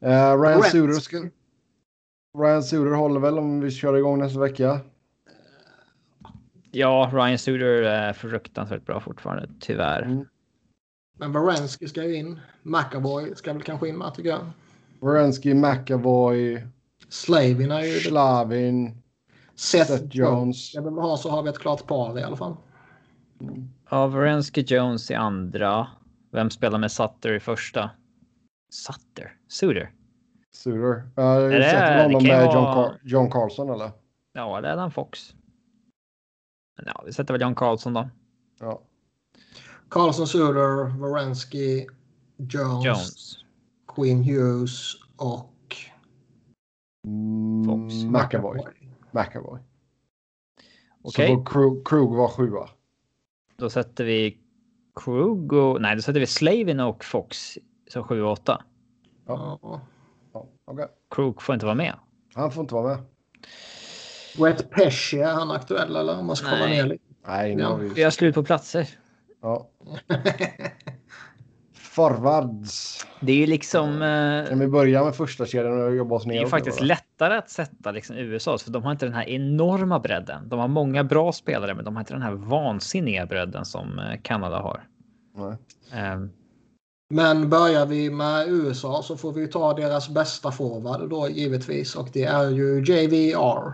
Eh, 0.00 0.40
Ryan. 0.40 0.62
Suter 0.62 1.00
ska... 1.00 1.30
Ryan 2.38 2.62
Suter 2.62 2.90
håller 2.90 3.20
väl 3.20 3.38
om 3.38 3.60
vi 3.60 3.70
kör 3.70 3.96
igång 3.96 4.18
nästa 4.18 4.40
vecka. 4.40 4.80
Ja, 6.70 7.10
Ryan 7.12 7.38
Suter 7.38 7.82
är 7.82 8.12
fruktansvärt 8.12 8.86
bra 8.86 9.00
fortfarande, 9.00 9.48
tyvärr. 9.60 10.02
Mm. 10.02 10.24
Men 11.18 11.32
Varensky 11.32 11.88
ska 11.88 12.04
ju 12.04 12.16
in. 12.16 12.40
McAvoy 12.62 13.34
ska 13.34 13.52
väl 13.52 13.62
kanske 13.62 13.88
in 13.88 13.98
med 13.98 14.14
tycker 14.14 14.30
jag. 14.30 14.50
Wierenski, 15.00 15.54
McAvoy, 15.54 16.66
Slavin 17.08 17.70
är 17.70 17.82
ju... 17.82 18.00
Slavin, 18.00 19.02
Seth, 19.54 19.90
Seth 19.90 20.02
Jones. 20.02 20.12
Jones. 20.12 20.68
Ska 20.68 20.80
vi 20.80 20.84
väl 20.84 20.98
ha 20.98 21.16
så 21.16 21.30
har 21.30 21.42
vi 21.42 21.48
ett 21.48 21.58
klart 21.58 21.86
par 21.86 22.18
i 22.18 22.22
alla 22.22 22.36
fall. 22.36 22.56
Ja, 23.90 24.06
Varensky 24.06 24.62
Jones 24.66 25.10
i 25.10 25.14
andra. 25.14 25.86
Vem 26.30 26.50
spelar 26.50 26.78
med 26.78 26.92
Sutter 26.92 27.32
i 27.32 27.40
första? 27.40 27.90
Sutter? 28.72 29.36
Suter? 29.48 29.92
Suter. 30.52 30.78
Uh, 30.96 31.04
det- 31.50 31.70
sätter 31.70 31.96
det 31.96 32.02
honom 32.02 32.22
med 32.22 32.44
John, 32.44 32.64
Car- 32.64 32.98
John 33.02 33.30
Carlson 33.30 33.70
eller? 33.70 33.90
Ja, 34.32 34.60
det 34.60 34.68
är 34.68 34.72
Adam 34.72 34.90
Fox. 34.90 35.34
Men 36.76 36.86
ja, 36.94 37.02
vi 37.06 37.12
sätter 37.12 37.34
väl 37.34 37.40
John 37.40 37.54
Carlson 37.54 37.92
då. 37.94 38.08
Ja. 38.60 38.82
Carlson 39.88 40.26
Suter, 40.26 40.98
Varensky, 40.98 41.86
Jones, 42.36 42.84
Jones. 42.84 43.36
Quinn 43.94 44.22
Hughes 44.24 44.94
och 45.16 45.54
Mm, 47.06 47.64
Fox. 47.64 47.94
McAvoy. 48.04 48.60
McAvoy. 49.10 49.60
Okej, 51.02 51.28
Så 51.28 51.44
Krug, 51.44 51.86
Krug 51.86 52.10
var 52.10 52.28
sjua. 52.28 52.68
Då 53.58 53.70
sätter 53.70 54.04
vi 54.04 54.38
Krug 55.04 55.52
och... 55.52 55.80
Nej, 55.80 55.96
då 55.96 56.02
sätter 56.02 56.20
vi 56.20 56.26
Slavin 56.26 56.80
och 56.80 57.04
Fox 57.04 57.58
som 57.88 58.04
7 58.04 58.22
och 58.22 58.32
8. 58.32 58.62
Ja. 59.26 59.58
ja. 60.32 60.46
Okej. 60.64 60.86
Krug 61.10 61.42
får 61.42 61.54
inte 61.54 61.66
vara 61.66 61.74
med. 61.74 61.94
Han 62.34 62.52
får 62.52 62.60
inte 62.60 62.74
vara 62.74 62.88
med. 62.96 63.04
Brett 64.38 64.70
Pesce, 64.70 65.16
är 65.16 65.32
han 65.34 65.50
aktuell 65.50 65.96
eller? 65.96 66.18
Om 66.18 66.26
man 66.26 66.36
ska 66.36 66.48
kolla 66.50 66.66
Nej. 66.66 66.76
ner 66.82 66.86
lite. 66.86 67.04
Nej, 67.26 67.54
nu 67.56 67.62
Ja. 67.62 67.68
har 67.68 67.78
vi... 67.78 67.88
Vi 67.88 68.02
har 68.02 68.10
slut 68.10 68.34
på 68.34 68.44
platser. 68.44 68.88
Ja. 69.42 69.70
Forwards. 71.74 73.06
Det 73.20 73.32
är 73.32 73.36
ju 73.36 73.46
liksom. 73.46 74.02
Eh, 74.02 74.48
Kan 74.48 74.58
vi 74.58 74.68
börja 74.68 75.04
med 75.04 75.14
första 75.16 75.46
kedjan 75.46 75.82
och 75.84 75.94
jobba 75.96 76.14
oss 76.16 76.22
det 76.24 76.28
ner? 76.28 76.36
är 76.36 76.40
ju 76.42 76.48
faktiskt 76.48 76.80
lättare 77.18 77.38
att 77.38 77.50
sätta 77.50 77.90
liksom 77.90 78.16
USAs 78.16 78.62
för 78.62 78.70
de 78.70 78.82
har 78.82 78.92
inte 78.92 79.06
den 79.06 79.14
här 79.14 79.28
enorma 79.28 79.98
bredden. 79.98 80.48
De 80.48 80.58
har 80.58 80.68
många 80.68 81.04
bra 81.04 81.32
spelare, 81.32 81.74
men 81.74 81.84
de 81.84 81.96
har 81.96 82.00
inte 82.02 82.12
den 82.14 82.22
här 82.22 82.32
vansinniga 82.32 83.26
bredden 83.26 83.64
som 83.64 83.98
eh, 83.98 84.20
Kanada 84.22 84.58
har. 84.58 84.88
Nej. 85.34 85.56
Ehm, 85.92 86.30
Men 87.14 87.48
börjar 87.50 87.86
vi 87.86 88.10
med 88.10 88.48
USA 88.48 89.02
så 89.02 89.16
får 89.16 89.32
vi 89.32 89.48
ta 89.48 89.74
deras 89.74 90.08
bästa 90.08 90.50
forward 90.52 91.10
då 91.10 91.28
givetvis 91.28 91.96
och 91.96 92.08
det 92.12 92.24
är 92.24 92.50
ju 92.50 92.84
JVR. 92.84 93.72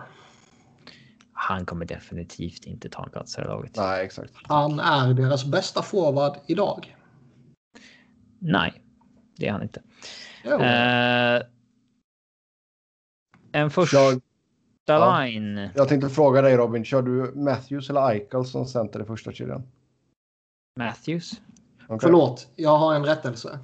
han 1.33 1.66
kommer 1.66 1.85
definitivt 1.87 2.65
inte 2.65 2.89
ta 2.89 3.05
en 3.05 3.11
plats 3.11 3.39
i 3.39 3.41
det 3.41 3.47
laget. 3.47 3.77
Nej, 3.77 4.05
exakt. 4.05 4.33
Han 4.43 4.81
är 4.81 5.15
deras 5.15 5.45
bästa 5.45 5.83
forward 5.83 6.37
idag. 6.47 6.97
Nej, 8.39 8.83
det 9.37 9.47
är 9.49 9.53
han 9.53 9.62
inte. 9.62 9.83
Jo. 10.45 10.61
Eh, 10.61 11.43
en 13.55 13.71
första 13.71 13.97
Jag, 13.97 14.21
Ja. 14.87 15.23
line. 15.23 15.69
jag 15.75 15.89
tänkte 15.89 16.09
fråga 16.09 16.43
dig 16.43 16.57
Robin, 16.57 16.85
kör 16.85 17.03
du 17.03 17.33
Matthews 17.35 17.91
eller 17.91 18.09
Eichel 18.11 18.45
som 18.45 18.67
center 18.67 19.03
i 19.03 19.05
första 19.05 19.33
kedjan? 19.33 19.63
Matthews. 20.79 21.41
Okej. 21.87 21.99
Förlåt, 22.03 22.49
jag 22.57 22.79
har 22.79 22.95
en 22.95 23.05
rättelse. 23.05 23.59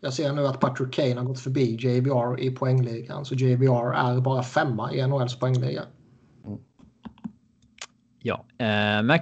Jag 0.00 0.12
ser 0.12 0.32
nu 0.32 0.46
att 0.46 0.60
Patrick 0.60 0.94
Kane 0.94 1.14
har 1.14 1.24
gått 1.24 1.40
förbi 1.40 1.76
JVR 1.76 2.40
i 2.40 2.50
poängligan. 2.50 3.24
Så 3.24 3.34
JVR 3.34 3.94
är 3.94 4.20
bara 4.20 4.42
femma 4.42 4.92
i 4.94 5.06
NHLs 5.06 5.38
poängliga. 5.38 5.82
Ja, 8.18 8.44
eh, 8.58 9.02
Mac 9.02 9.18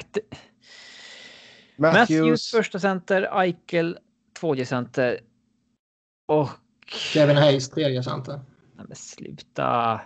Matthews. 1.76 2.10
Matthews 2.10 2.50
första 2.50 2.78
center, 2.78 3.40
Eichel 3.40 3.98
tvåde 4.40 4.66
center. 4.66 5.20
Och... 6.28 6.48
Kevin 6.86 7.36
Hayes 7.36 7.70
tredje 7.70 8.02
center. 8.02 8.40
Nej, 8.76 8.86
men 8.88 8.96
sluta. 8.96 10.00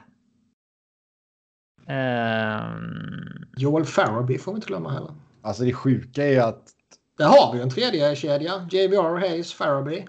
Ehm, 1.87 3.47
Joel 3.57 3.85
Farabee 3.85 4.39
får 4.39 4.53
vi 4.53 4.57
inte 4.57 4.67
glömma 4.69 4.93
heller. 4.93 5.15
Alltså 5.43 5.65
det 5.65 5.73
sjuka 5.73 6.25
är 6.27 6.41
att... 6.41 6.75
Där 7.19 7.27
har 7.27 7.53
vi 7.53 7.59
ju 7.59 7.63
en 7.63 7.71
tredje 7.71 8.17
kedja. 8.17 8.69
JVR, 8.71 9.19
Hayes, 9.19 9.53
Farabee. 9.53 10.07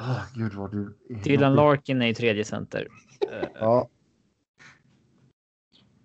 Oh, 0.00 0.20
Gud 0.34 0.54
vad 0.54 0.72
du... 0.72 0.98
Dylan 1.24 1.54
Larkin 1.54 2.02
är 2.02 2.06
i 2.06 2.14
tredje 2.14 2.44
center. 2.44 2.88
Eh, 3.32 3.48
Ja, 3.60 3.88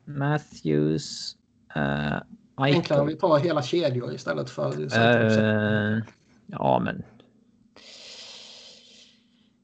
Matthews. 0.06 1.36
Uh, 1.78 2.22
Enklare 2.56 3.02
om 3.02 3.08
vi 3.08 3.16
tar 3.16 3.40
hela 3.40 3.62
kedjor 3.62 4.14
istället 4.14 4.50
för. 4.50 4.98
Eh, 4.98 6.00
ja, 6.46 6.80
men. 6.80 7.04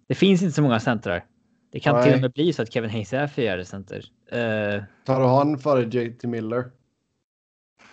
Det 0.08 0.16
finns 0.16 0.42
inte 0.42 0.56
så 0.56 0.62
många 0.62 0.80
centrar. 0.80 1.26
Det 1.72 1.80
kan 1.80 2.02
till 2.02 2.10
Nej. 2.12 2.16
och 2.16 2.22
med 2.22 2.32
bli 2.32 2.54
så 2.54 2.62
att 2.62 2.74
Kevin 2.74 2.90
Hayes 2.90 3.14
är 3.14 3.28
fjärde 3.28 3.66
center. 3.66 3.98
Eh, 4.32 4.84
tar 5.06 5.20
du 5.20 5.26
han 5.26 5.58
före 5.60 5.82
JT 5.84 6.24
Miller? 6.28 6.72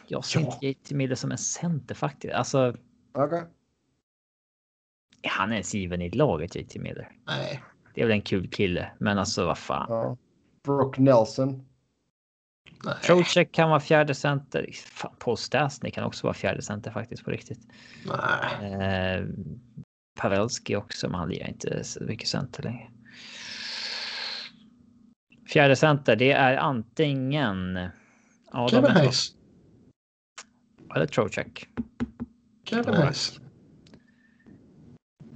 jag 0.07 0.25
ser 0.25 0.41
Ja. 0.41 0.47
inte 0.47 0.67
JT 0.67 0.91
Miller 0.95 1.15
som 1.15 1.31
en 1.33 1.39
center 1.39 1.95
faktiskt. 1.95 2.35
Alltså, 2.35 2.75
Okej. 3.15 3.43
är 5.23 5.29
han 5.29 5.53
ens 5.53 5.75
given 5.75 6.03
i 6.03 6.11
laget 6.11 6.57
JT 6.57 6.77
Miller? 6.79 7.13
Nej. 7.27 7.63
Det 7.95 8.01
är 8.03 8.07
väl 8.07 8.15
en 8.15 8.23
kul 8.23 8.49
kille, 8.51 8.91
men 8.99 9.19
alltså 9.19 9.47
vad 9.47 9.59
fan. 9.59 9.87
Ja. 9.89 10.17
Brock 10.65 10.99
Nelson. 10.99 11.67
nej. 12.85 12.95
Trocheck 13.03 13.53
kan 13.53 13.69
vara 13.71 13.81
fjärde 13.81 14.15
center. 14.15 14.71
Fan, 14.87 15.15
Paul 15.19 15.37
Stastny 15.37 15.91
kan 15.91 16.05
också 16.05 16.27
vara 16.27 16.35
fjärde 16.35 16.63
center 16.63 16.91
faktiskt 16.91 17.25
på 17.25 17.31
riktigt. 17.31 17.61
nej. 18.07 19.27
Pavelski 20.15 20.77
också, 20.77 21.09
men 21.09 21.21
han 21.21 21.29
lirar 21.29 21.49
inte 21.49 21.85
så 21.85 22.05
mycket 22.05 22.29
center 22.29 22.63
längre. 22.63 22.91
Fjärde 25.49 25.77
center, 25.77 26.17
det 26.17 26.33
är 26.33 26.57
antingen 26.57 27.79
Adam 28.51 28.69
Kevin 28.69 28.97
Hayes. 28.97 29.29
eller 30.95 31.07
Trocheck. 31.07 31.69
Kevin. 32.65 32.95
Hayes. 32.95 33.41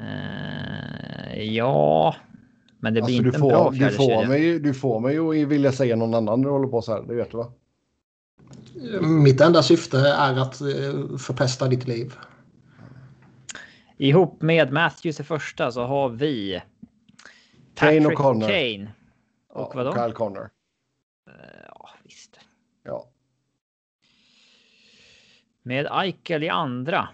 Eh, 0.01 1.43
ja, 1.43 2.17
men 2.81 2.95
det 2.95 3.03
blir 3.03 3.17
Alltså, 3.17 3.23
du, 3.23 3.29
inte 3.29 3.39
en 3.39 3.49
bra 3.49 3.65
får, 3.65 3.71
du, 3.71 3.79
fjärde 3.79 3.95
får 3.95 4.05
kedja. 4.05 4.29
mig, 4.29 4.59
du 4.59 4.75
får 4.75 5.01
mig 5.01 5.43
att 5.43 5.49
vilja 5.49 5.73
säga 5.73 5.97
någon 5.97 6.15
annan 6.15 6.41
när 6.41 6.49
du 6.49 6.53
håller 6.53 6.69
på 6.69 6.83
så 6.83 6.93
här. 6.93 7.03
Det 7.03 7.15
vet 7.15 7.31
du 7.31 7.37
va? 7.37 7.53
Mitt 9.03 9.41
enda 9.41 9.63
syfte 9.63 9.99
är 9.99 10.39
att 10.39 10.61
eh, 10.61 11.17
förpesta 11.19 11.69
ditt 11.69 11.89
liv. 11.89 12.15
Ihop 13.99 14.43
med 14.43 14.73
Matthews 14.73 15.21
i 15.21 15.25
första 15.25 15.73
så 15.73 15.85
har 15.85 16.09
vi 16.09 16.63
Kane 17.75 17.97
och 17.99 18.03
Patrick 18.03 18.19
Connor. 18.19 18.49
Kane. 18.49 18.93
Och 19.49 19.75
vadå? 19.75 19.93
Kyle 19.95 20.13
Connor. 20.13 20.51
Eh, 21.31 21.35
Ja, 21.69 21.91
visst. 22.05 22.41
Ja. 22.83 23.09
Med 25.63 25.87
Eichel 25.91 26.43
i 26.43 26.49
andra. 26.49 27.09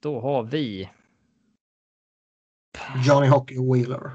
Då 0.00 0.20
har 0.20 0.42
vi. 0.42 0.90
Johnny 3.06 3.28
Hockey 3.28 3.72
Wheeler. 3.72 4.10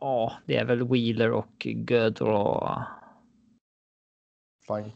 Ja, 0.00 0.32
det 0.46 0.56
är 0.56 0.64
väl 0.64 0.88
Wheeler 0.88 1.30
och 1.32 1.58
Gaudreau. 1.58 2.82
Fine. 4.66 4.92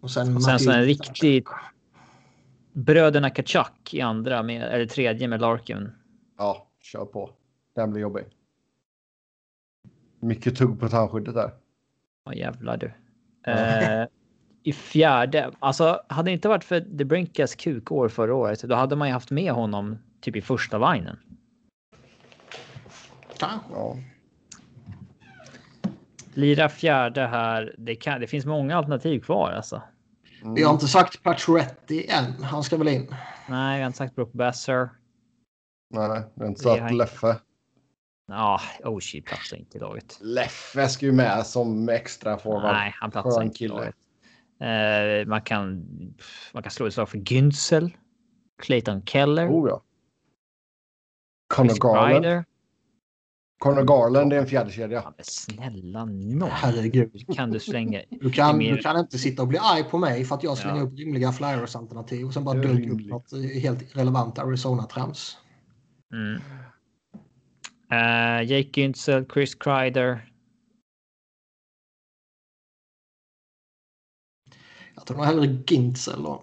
Och 0.00 0.10
sen, 0.10 0.36
Och 0.36 0.42
sen 0.42 0.58
så 0.58 0.70
en 0.70 0.76
Matthew- 0.78 0.84
riktig- 0.86 1.44
Bröderna 2.72 3.30
Kachuk 3.30 3.94
i 3.94 4.00
andra 4.00 4.42
med 4.42 4.62
eller 4.62 4.86
tredje 4.86 5.28
med 5.28 5.40
Larkin. 5.40 5.92
Ja, 6.38 6.66
kör 6.80 7.04
på. 7.04 7.30
Den 7.74 7.90
blir 7.90 8.02
jobbig. 8.02 8.24
Mycket 10.20 10.56
tugg 10.56 10.80
på 10.80 10.88
tandskyddet 10.88 11.34
där. 11.34 11.50
Ja 12.24 12.34
jävlar 12.34 12.76
du. 12.76 12.92
Eh, 13.52 14.06
I 14.62 14.72
fjärde. 14.72 15.50
Alltså 15.58 16.02
hade 16.08 16.30
det 16.30 16.32
inte 16.32 16.48
varit 16.48 16.64
för 16.64 16.80
DeBrinkas 16.80 17.54
kukår 17.54 18.08
förra 18.08 18.34
året. 18.34 18.62
Då 18.62 18.74
hade 18.74 18.96
man 18.96 19.08
ju 19.08 19.12
haft 19.14 19.30
med 19.30 19.52
honom 19.52 19.98
typ 20.20 20.36
i 20.36 20.40
första 20.40 20.92
vinen. 20.92 21.18
Kanske. 23.38 23.72
Ja. 23.72 23.96
Lira 26.34 26.68
fjärde 26.68 27.26
här. 27.26 27.74
Det, 27.78 27.94
kan, 27.94 28.20
det 28.20 28.26
finns 28.26 28.46
många 28.46 28.76
alternativ 28.76 29.20
kvar 29.20 29.50
alltså. 29.50 29.82
Mm. 30.42 30.54
Vi 30.54 30.62
har 30.62 30.72
inte 30.72 30.88
sagt 30.88 31.22
Pacioretty 31.22 32.06
än. 32.08 32.42
Han 32.42 32.62
ska 32.62 32.76
väl 32.76 32.88
in. 32.88 33.14
Nej, 33.48 33.78
vi 33.78 33.82
har 33.82 33.86
inte 33.86 33.98
sagt 33.98 34.14
Brook 34.14 34.32
Besser. 34.32 34.90
Nej, 35.90 36.08
nej. 36.08 36.22
Det 36.34 36.44
är 36.44 36.48
inte 36.48 36.62
så 36.62 36.76
har 36.76 36.90
Leffe. 36.90 37.36
Ja, 38.26 38.60
Oshie 38.84 39.22
platsar 39.22 39.56
inte 39.56 39.78
i 39.78 39.80
laget. 39.80 40.18
Leffe 40.20 40.88
ska 40.88 41.06
ju 41.06 41.12
med 41.12 41.46
som 41.46 41.88
extra 41.88 42.38
forward. 42.38 42.72
Nej, 42.72 42.94
han 43.00 43.10
platsar 43.10 43.42
inte 43.42 43.64
i 43.64 43.68
laget. 43.68 43.94
Eh, 44.60 45.26
man, 45.26 45.42
kan, 45.42 45.86
man 46.52 46.62
kan 46.62 46.70
slå 46.70 46.86
ett 46.86 46.94
slag 46.94 47.08
för 47.08 47.18
Günzel. 47.18 47.90
Clayton 48.62 49.02
Keller. 49.06 49.50
Oh 49.50 49.68
ja. 49.68 49.82
Connor 51.48 51.68
Chris 51.68 51.78
Garland. 51.78 52.44
Connor 53.60 53.84
Garland 53.84 54.32
är 54.32 54.36
en 54.38 54.46
fjärde 54.46 54.70
kedja. 54.70 55.02
Ja, 55.04 55.14
snälla 55.24 56.04
nån. 56.04 56.50
Herregud. 56.50 57.34
Kan 57.36 57.50
du 57.50 57.60
slänga. 57.60 58.02
Du 58.10 58.30
kan, 58.30 58.58
mer- 58.58 58.76
du 58.76 58.82
kan 58.82 58.98
inte 59.00 59.18
sitta 59.18 59.42
och 59.42 59.48
bli 59.48 59.58
arg 59.58 59.84
på 59.84 59.98
mig 59.98 60.24
för 60.24 60.34
att 60.34 60.42
jag 60.42 60.58
slänger 60.58 60.76
Ja. 60.80 60.82
upp 60.82 60.98
rimliga 60.98 61.32
Flyers-alternativ 61.32 62.26
och 62.26 62.34
sen 62.34 62.44
bara 62.44 62.58
döljer 62.58 62.90
upp 62.90 63.00
något 63.06 63.32
eh, 63.32 63.40
helt 63.40 63.96
relevant 63.96 64.38
Arizona-trams. 64.38 65.36
Mm. 66.12 66.40
Eh, 67.92 68.50
Jake 68.50 68.70
Günzel, 68.80 69.26
Chris 69.32 69.54
Kreider. 69.54 70.32
Jag 74.94 75.06
tror 75.06 75.16
nog 75.16 75.26
hellre 75.26 75.46
Gintzel 75.66 76.22
då. 76.22 76.42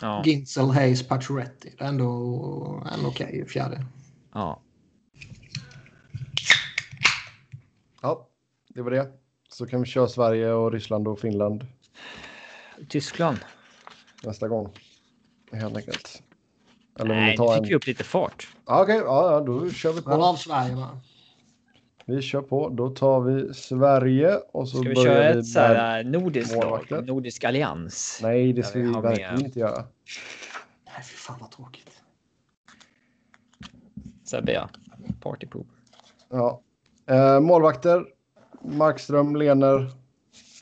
Ja, 0.00 0.22
Gintzel, 0.24 0.64
Hayes, 0.70 1.08
Pacioretty. 1.08 1.70
Det 1.78 1.84
är 1.84 1.88
ändå 1.88 2.86
en 2.92 3.06
okej 3.06 3.46
fjärde. 3.48 3.84
ja. 4.34 4.62
Ja, 8.02 8.28
det 8.76 8.82
var 8.82 8.90
det. 8.90 9.08
Så 9.48 9.66
kan 9.66 9.80
vi 9.80 9.86
köra 9.86 10.08
Sverige 10.08 10.52
och 10.52 10.72
Ryssland 10.72 11.08
och 11.08 11.18
Finland 11.20 11.66
Tyskland. 12.88 13.38
nästa 14.22 14.48
gång. 14.48 14.72
Helt 15.52 15.76
enkelt. 15.76 16.22
Eller 17.00 17.14
Nej, 17.14 17.30
vi 17.30 17.36
tar 17.36 17.46
nu 17.48 17.52
en... 17.56 17.62
fick 17.62 17.70
vi 17.70 17.74
upp 17.74 17.86
lite 17.86 18.04
fart. 18.04 18.48
Ja, 18.66 18.82
Okej, 18.82 18.96
ja, 18.96 19.32
ja, 19.32 19.40
då 19.40 19.70
kör 19.70 19.92
vi 19.92 19.94
Men 20.06 20.18
på. 20.18 20.24
av 20.24 20.34
Sverige 20.36 20.74
va? 20.74 21.00
Vi 22.04 22.22
kör 22.22 22.42
på. 22.42 22.68
Då 22.68 22.90
tar 22.90 23.20
vi 23.20 23.54
Sverige 23.54 24.36
och 24.36 24.68
så 24.68 24.76
Ska 24.78 24.88
vi 24.88 24.94
börjar 24.94 25.14
köra 25.14 25.32
vi 25.32 25.38
ett 25.38 25.46
så 25.46 25.60
här 25.60 26.04
nordiskt 26.04 26.54
lag? 26.56 27.02
Nordisk 27.06 27.44
allians? 27.44 28.18
Nej, 28.22 28.52
det 28.52 28.62
ska 28.62 28.78
vi 28.78 28.84
vi 28.86 28.92
verkligen 29.00 29.34
med- 29.34 29.42
inte 29.44 29.58
göra. 29.58 29.84
Nej, 30.86 31.04
fy 31.04 31.16
fan 31.16 31.36
vad 31.40 31.50
tråkigt. 31.50 31.90
Sebbe 34.24 34.52
ja. 34.52 34.68
Partypoop. 35.20 35.66
Ja. 36.28 36.60
Eh, 37.06 37.40
målvakter. 37.40 38.04
Markström, 38.66 39.36
Lener. 39.36 39.90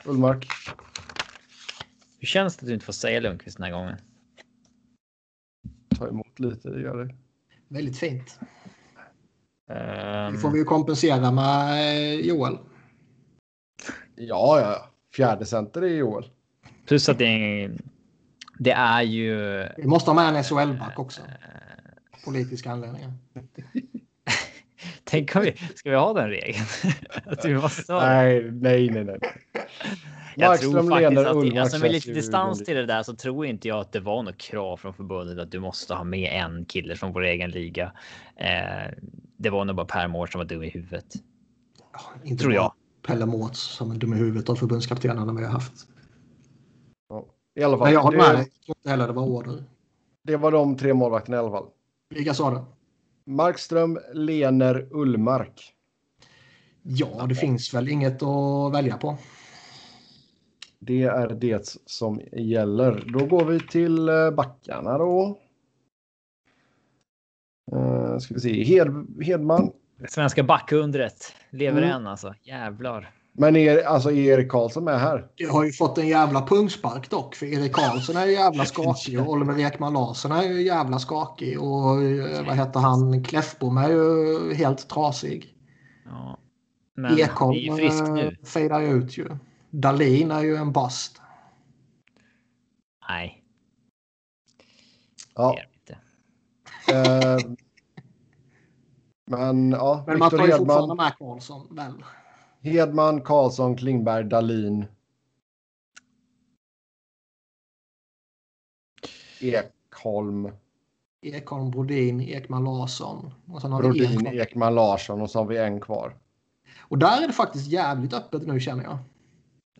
Ullmark. 0.05 0.47
Hur 2.19 2.27
känns 2.27 2.57
det 2.57 2.63
att 2.63 2.67
du 2.67 2.73
inte 2.73 2.85
får 2.85 2.93
säga 2.93 3.19
Lundqvist 3.19 3.57
den 3.57 3.63
här 3.63 3.71
gången? 3.71 3.97
Ta 5.97 6.07
emot 6.07 6.39
lite, 6.39 6.69
det 6.69 6.81
gör 6.81 7.05
det. 7.05 7.15
Väldigt 7.67 7.97
fint. 7.97 8.39
Um, 9.69 10.33
Det 10.33 10.39
får 10.41 10.51
vi 10.51 10.59
ju 10.59 10.65
kompensera 10.65 11.31
med 11.31 11.71
eh, 11.71 12.27
Joel. 12.27 12.57
Ja, 14.15 14.59
ja. 14.61 14.89
Fjärde 15.15 15.45
center 15.45 15.81
är 15.81 15.87
Joel. 15.87 16.29
Plus 16.87 17.09
att 17.09 17.17
det 17.17 17.25
är, 17.25 17.71
det 18.59 18.71
är 18.71 19.01
ju... 19.01 19.35
Vi 19.77 19.87
måste 19.87 20.11
ha 20.11 20.15
med 20.15 20.35
en 20.35 20.43
SHL-back 20.43 20.99
också. 20.99 21.21
Politiska 22.25 22.71
anledningar. 22.71 23.13
Tänk 25.03 25.35
om 25.35 25.41
vi... 25.41 25.55
Ska 25.75 25.89
vi 25.89 25.95
ha 25.95 26.13
den 26.13 26.29
regeln? 26.29 26.65
att 27.25 27.45
vi 27.45 27.55
måste 27.55 27.93
ha... 27.93 27.99
Nej, 27.99 28.51
nej, 28.51 28.89
nej, 28.89 29.03
nej. 29.03 29.19
Jag 30.35 30.61
tror 30.61 30.73
Markström, 30.73 30.89
faktiskt 30.89 31.13
Lehner, 31.15 31.29
att, 31.29 31.35
Ullmark 31.35 31.63
alltså 31.63 31.79
med 31.79 31.91
lite 31.91 32.11
distans 32.11 32.63
till 32.65 32.75
det 32.75 32.85
där 32.85 33.03
så 33.03 33.15
tror 33.15 33.45
inte 33.45 33.67
jag 33.67 33.79
att 33.79 33.91
det 33.91 33.99
var 33.99 34.23
något 34.23 34.37
krav 34.37 34.77
från 34.77 34.93
förbundet 34.93 35.39
att 35.39 35.51
du 35.51 35.59
måste 35.59 35.93
ha 35.93 36.03
med 36.03 36.29
en 36.33 36.65
kille 36.65 36.95
från 36.95 37.13
vår 37.13 37.23
egen 37.23 37.49
liga. 37.49 37.91
Eh, 38.35 38.93
det 39.37 39.49
var 39.49 39.65
nog 39.65 39.75
bara 39.75 39.85
Per 39.85 40.07
Mård 40.07 40.31
som 40.31 40.39
var 40.39 40.45
dum 40.45 40.63
i 40.63 40.69
huvudet. 40.69 41.05
Ja, 41.93 41.99
inte 42.23 42.43
Tror 42.43 42.53
jag. 42.53 42.73
Pelle 43.07 43.25
Mårts 43.25 43.59
som 43.59 43.91
är 43.91 43.95
dum 43.95 44.13
i 44.13 44.17
huvudet 44.17 44.49
av 44.49 44.55
förbundskaptenerna 44.55 45.33
vi 45.33 45.43
har 45.43 45.51
haft. 45.51 45.87
Ja. 47.09 47.25
I 47.55 47.63
alla 47.63 47.77
fall. 47.77 47.85
Men 47.85 47.93
jag 47.93 48.01
håller 48.01 48.17
med 48.17 48.35
dig. 48.35 48.35
det, 48.35 48.41
Jag 48.41 48.65
tror 48.65 48.77
inte 48.77 48.89
heller 48.89 49.07
det 49.07 49.13
var 49.13 49.23
order. 49.23 49.63
det 50.23 50.37
var 50.37 50.51
de 50.51 50.77
tre 50.77 50.93
målvakterna 50.93 51.37
i 51.37 51.39
alla 51.39 51.51
fall. 51.51 51.65
Vilka 52.09 52.33
sa 52.33 52.51
det? 52.51 52.65
Markström, 53.25 53.99
Lener, 54.13 54.87
Ullmark. 54.91 55.73
Ja, 56.83 57.25
det 57.29 57.35
finns 57.35 57.73
väl 57.73 57.87
inget 57.89 58.23
att 58.23 58.73
välja 58.73 58.97
på. 58.97 59.17
Det 60.79 61.03
är 61.03 61.27
det 61.29 61.77
som 61.85 62.21
gäller. 62.31 63.03
Då 63.13 63.25
går 63.25 63.45
vi 63.45 63.59
till 63.59 64.09
eh, 64.09 64.31
backarna 64.31 64.97
då. 64.97 65.39
Uh, 67.73 68.17
ska 68.17 68.33
vi 68.33 68.39
se. 68.39 68.63
Hed, 68.63 69.07
Hedman. 69.21 69.71
Svenska 70.09 70.43
backundret 70.43 71.33
lever 71.49 71.81
Mm. 71.81 71.95
än 71.95 72.07
alltså. 72.07 72.33
Jävlar. 72.43 73.11
Men 73.37 73.55
är, 73.55 73.83
alltså 73.83 74.11
är 74.11 74.15
Erik 74.15 74.51
Karlsson 74.51 74.83
med 74.83 74.99
här? 74.99 75.27
Jag 75.35 75.51
har 75.51 75.63
ju 75.63 75.71
fått 75.71 75.97
en 75.97 76.07
jävla 76.07 76.47
pungspark 76.47 77.09
dock. 77.09 77.35
För 77.35 77.45
Erik 77.45 77.73
Karlsson 77.73 78.15
är 78.17 78.25
ju 78.25 78.31
jävla 78.31 78.65
skakig 78.65 79.19
och 79.19 79.29
Oliver 79.29 79.59
Ekman 79.59 79.93
Larsson 79.93 80.31
är 80.31 80.43
ju 80.43 80.61
jävla 80.61 80.99
skakig. 80.99 81.61
Och 81.61 82.03
eh, 82.03 82.45
vad 82.45 82.57
heter 82.57 82.79
han? 82.79 83.23
Kläffbom 83.23 83.77
är 83.77 83.89
ju 83.89 84.53
helt 84.53 84.89
trasig. 84.89 85.55
Ja. 86.05 86.37
Men 86.95 87.11
är 87.13 87.19
Ekholm 87.19 87.57
ju 87.57 87.75
frisk 87.75 88.03
nu. 88.03 88.27
eh, 88.27 88.45
fejdar 88.45 88.79
ju 88.79 88.87
ut 88.87 89.17
ju. 89.17 89.37
Dahlin 89.69 90.31
är 90.31 90.41
ju 90.41 90.55
en 90.55 90.71
bast. 90.71 91.21
Nej, 93.09 93.41
Ja. 95.35 95.57
är 96.91 97.37
eh, 97.37 97.43
men 99.27 99.71
ja, 99.71 100.03
Men 100.07 100.19
man 100.19 100.29
tar 100.29 100.45
ju 100.45 100.51
fortfarande 100.51 100.95
med 100.95 101.13
Karlsson 101.17 101.75
väl? 101.75 102.03
Hedman, 102.65 103.21
Karlsson, 103.21 103.77
Klingberg, 103.77 104.25
Dalin. 104.25 104.85
Ekholm, 109.41 110.51
Ekholm, 111.21 111.71
Brodin, 111.71 112.21
Ekman 112.21 112.63
Larsson. 112.63 113.33
Och 113.47 113.61
sen 113.61 113.71
har 113.71 113.81
vi 113.81 113.87
Brodin, 113.87 114.11
Ekholm. 114.11 114.39
Ekman 114.39 114.75
Larsson 114.75 115.21
och 115.21 115.29
så 115.29 115.39
har 115.39 115.45
vi 115.45 115.57
en 115.57 115.81
kvar. 115.81 116.15
Och 116.79 116.97
där 116.97 117.23
är 117.23 117.27
det 117.27 117.33
faktiskt 117.33 117.67
jävligt 117.67 118.13
öppet 118.13 118.47
nu 118.47 118.59
känner 118.59 118.83
jag. 118.83 118.97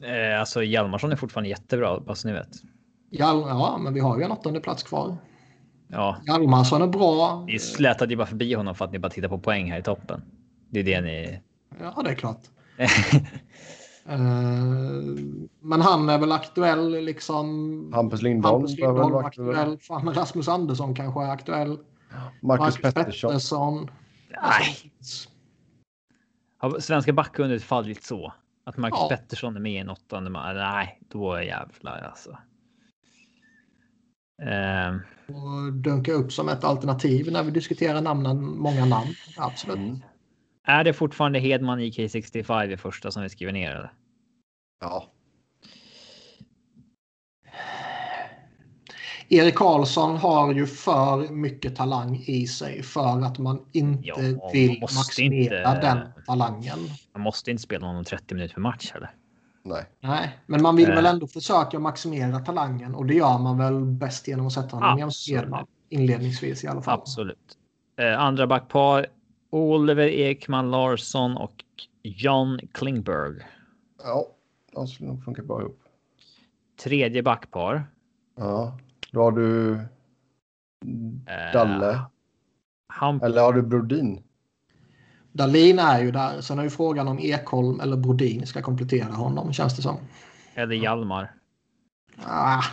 Eh, 0.02 0.40
alltså 0.40 0.64
Hjalmarsson 0.64 1.12
är 1.12 1.16
fortfarande 1.16 1.50
jättebra, 1.50 2.00
bara 2.00 2.16
så 2.16 2.28
ni 2.28 2.34
vet. 2.34 2.50
Hjal 3.10 3.40
ja, 3.48 3.78
men 3.84 3.94
vi 3.94 4.00
har 4.00 4.18
ju 4.18 4.24
en 4.24 4.32
åttonde 4.32 4.60
plats 4.60 4.84
kvar. 4.84 5.18
Ja, 5.88 6.18
Hjalmarsson 6.28 6.82
är 6.82 6.88
bra. 6.88 7.46
ni 7.48 7.60
slätade 7.60 8.14
ju 8.14 8.18
bara 8.18 8.28
förbi 8.28 8.54
honom 8.54 8.76
för 8.76 8.86
att 8.86 8.92
ni 8.92 9.00
bara 9.00 9.10
tittar 9.10 9.30
på 9.30 9.40
poäng 9.40 9.72
här 9.72 9.80
i 9.80 9.84
toppen. 9.84 10.22
Det 10.70 10.80
är 10.80 10.84
det 10.84 11.02
ni... 11.02 11.42
Ja, 11.80 12.02
det 12.04 12.10
är 12.10 12.16
klart. 12.16 12.42
Eh, 14.08 14.18
men 15.60 15.82
han 15.82 16.10
är 16.10 16.20
väl 16.20 16.32
aktuell 16.32 17.04
liksom. 17.06 17.92
Hampus 17.94 18.22
Lindholm. 18.22 18.54
Hampus 18.54 18.80
väl 18.80 18.88
Lindholm 18.88 19.16
är 19.16 19.24
aktuell. 19.24 19.78
Fan, 19.78 20.14
Rasmus 20.14 20.48
Andersson 20.48 20.96
kanske 20.96 21.24
är 21.24 21.30
aktuell. 21.30 21.80
Marcus 22.42 22.78
Pettersson. 22.78 23.30
Pettersson. 23.32 23.90
Nej, 24.44 24.92
har 26.58 26.80
svenska 26.80 27.14
backundret 27.14 27.64
fallit 27.64 28.04
så? 28.04 28.34
Att 28.64 28.78
Marcus 28.78 29.00
Ja. 29.02 29.10
Pettersson 29.10 29.56
är 29.56 29.60
med 29.60 29.72
i 29.72 29.78
en 29.78 29.90
åttonde 29.90 30.30
man. 30.30 30.56
Nej, 30.56 31.02
då 31.10 31.34
är 31.34 31.42
jävlar 31.42 32.02
alltså. 32.02 32.38
Ehm, 34.42 35.00
Och 35.28 35.74
dunka 35.74 36.12
upp 36.14 36.32
som 36.32 36.50
ett 36.50 36.64
alternativ 36.64 37.32
när 37.32 37.44
vi 37.44 37.52
diskuterar 37.52 38.02
namnen, 38.02 38.58
många 38.58 38.86
namn. 38.86 39.14
Absolut. 39.38 39.78
Mm. 39.78 40.00
Är 40.66 40.84
det 40.84 40.94
fortfarande 40.94 41.40
Hedman 41.40 41.80
IK65 41.80 42.72
i 42.74 42.78
första 42.78 43.12
som 43.12 43.24
vi 43.24 43.30
skriver 43.30 43.54
ner? 43.54 43.72
Eller? 43.72 43.92
Ja, 44.82 45.12
Erik 49.30 49.56
Karlsson 49.56 50.18
har 50.18 50.54
ju 50.54 50.66
för 50.68 51.30
mycket 51.34 51.76
talang 51.76 52.24
i 52.28 52.48
sig 52.48 52.84
för 52.84 53.22
att 53.26 53.38
man 53.40 53.66
inte 53.72 54.08
Ja, 54.08 54.16
man 54.18 54.52
vill 54.54 54.80
maximera 54.82 55.76
inte- 55.76 55.82
den 55.82 56.00
talangen. 56.26 56.80
Man 57.14 57.22
måste 57.22 57.52
inte 57.52 57.64
spela 57.64 57.88
honom 57.88 58.04
30 58.04 58.34
minuter 58.36 58.54
per 58.54 58.62
match 58.62 58.92
eller? 58.96 59.12
nej. 59.64 59.84
Nej, 60.02 60.40
men 60.46 60.62
man 60.62 60.76
vill 60.76 60.90
Eh. 60.90 60.96
väl 60.96 61.06
ändå 61.06 61.28
försöka 61.28 61.80
maximera 61.80 62.40
talangen 62.40 62.96
och 62.96 63.06
det 63.06 63.14
gör 63.14 63.38
man 63.40 63.58
väl 63.58 63.86
bäst 63.86 64.28
genom 64.28 64.48
att 64.48 64.54
sätta 64.54 64.76
honom 64.76 65.00
jämte. 65.00 65.32
Edman. 65.32 65.66
Inledningsvis 65.90 66.64
i 66.64 66.68
alla 66.68 66.82
fall. 66.82 67.00
Absolut. 67.00 67.58
Eh, 68.00 68.20
andra 68.20 68.48
backpar. 68.48 69.06
Oliver 69.56 70.08
Ekman 70.08 70.72
Larsson 70.72 71.38
och 71.38 71.64
John 72.02 72.60
Klingberg. 72.72 73.42
Ja, 74.04 74.28
de 74.74 74.88
skulle 74.88 75.10
nog 75.10 75.24
funka 75.24 75.44
bra 75.44 75.62
ihop. 75.62 75.80
Tredje 76.84 77.24
backpar. 77.24 77.84
Ja, 78.36 78.80
då 79.12 79.22
har 79.22 79.32
du 79.32 79.74
Eh, 81.28 81.54
Dalle. 81.54 82.02
Han, 82.88 83.22
Eller 83.22 83.42
har 83.42 83.54
du 83.54 83.62
Brodin? 83.62 84.24
Dahlin 85.32 85.80
är 85.80 86.02
ju 86.02 86.12
där. 86.12 86.42
Sen 86.42 86.60
är 86.60 86.64
ju 86.64 86.70
frågan 86.70 87.08
om 87.08 87.20
Ekholm 87.20 87.80
eller 87.80 87.98
Brodin 87.98 88.48
ska 88.48 88.62
komplettera 88.62 89.12
honom 89.14 89.54
känns 89.54 89.76
det 89.76 89.82
som. 89.82 89.98
eller 90.56 90.76
Hjalmar. 90.76 91.34
Ah, 92.26 92.64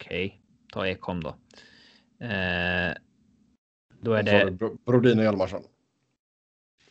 Okej, 0.00 0.40
ta 0.72 0.86
Ekholm 0.86 1.20
då. 1.22 1.28
Eh, 2.26 2.94
då 4.00 4.12
är 4.12 4.16
har 4.16 4.22
det. 4.44 4.50
Bro- 4.50 4.78
Brodin 4.86 5.18
och 5.18 5.24
Hjalmarsson. 5.24 5.62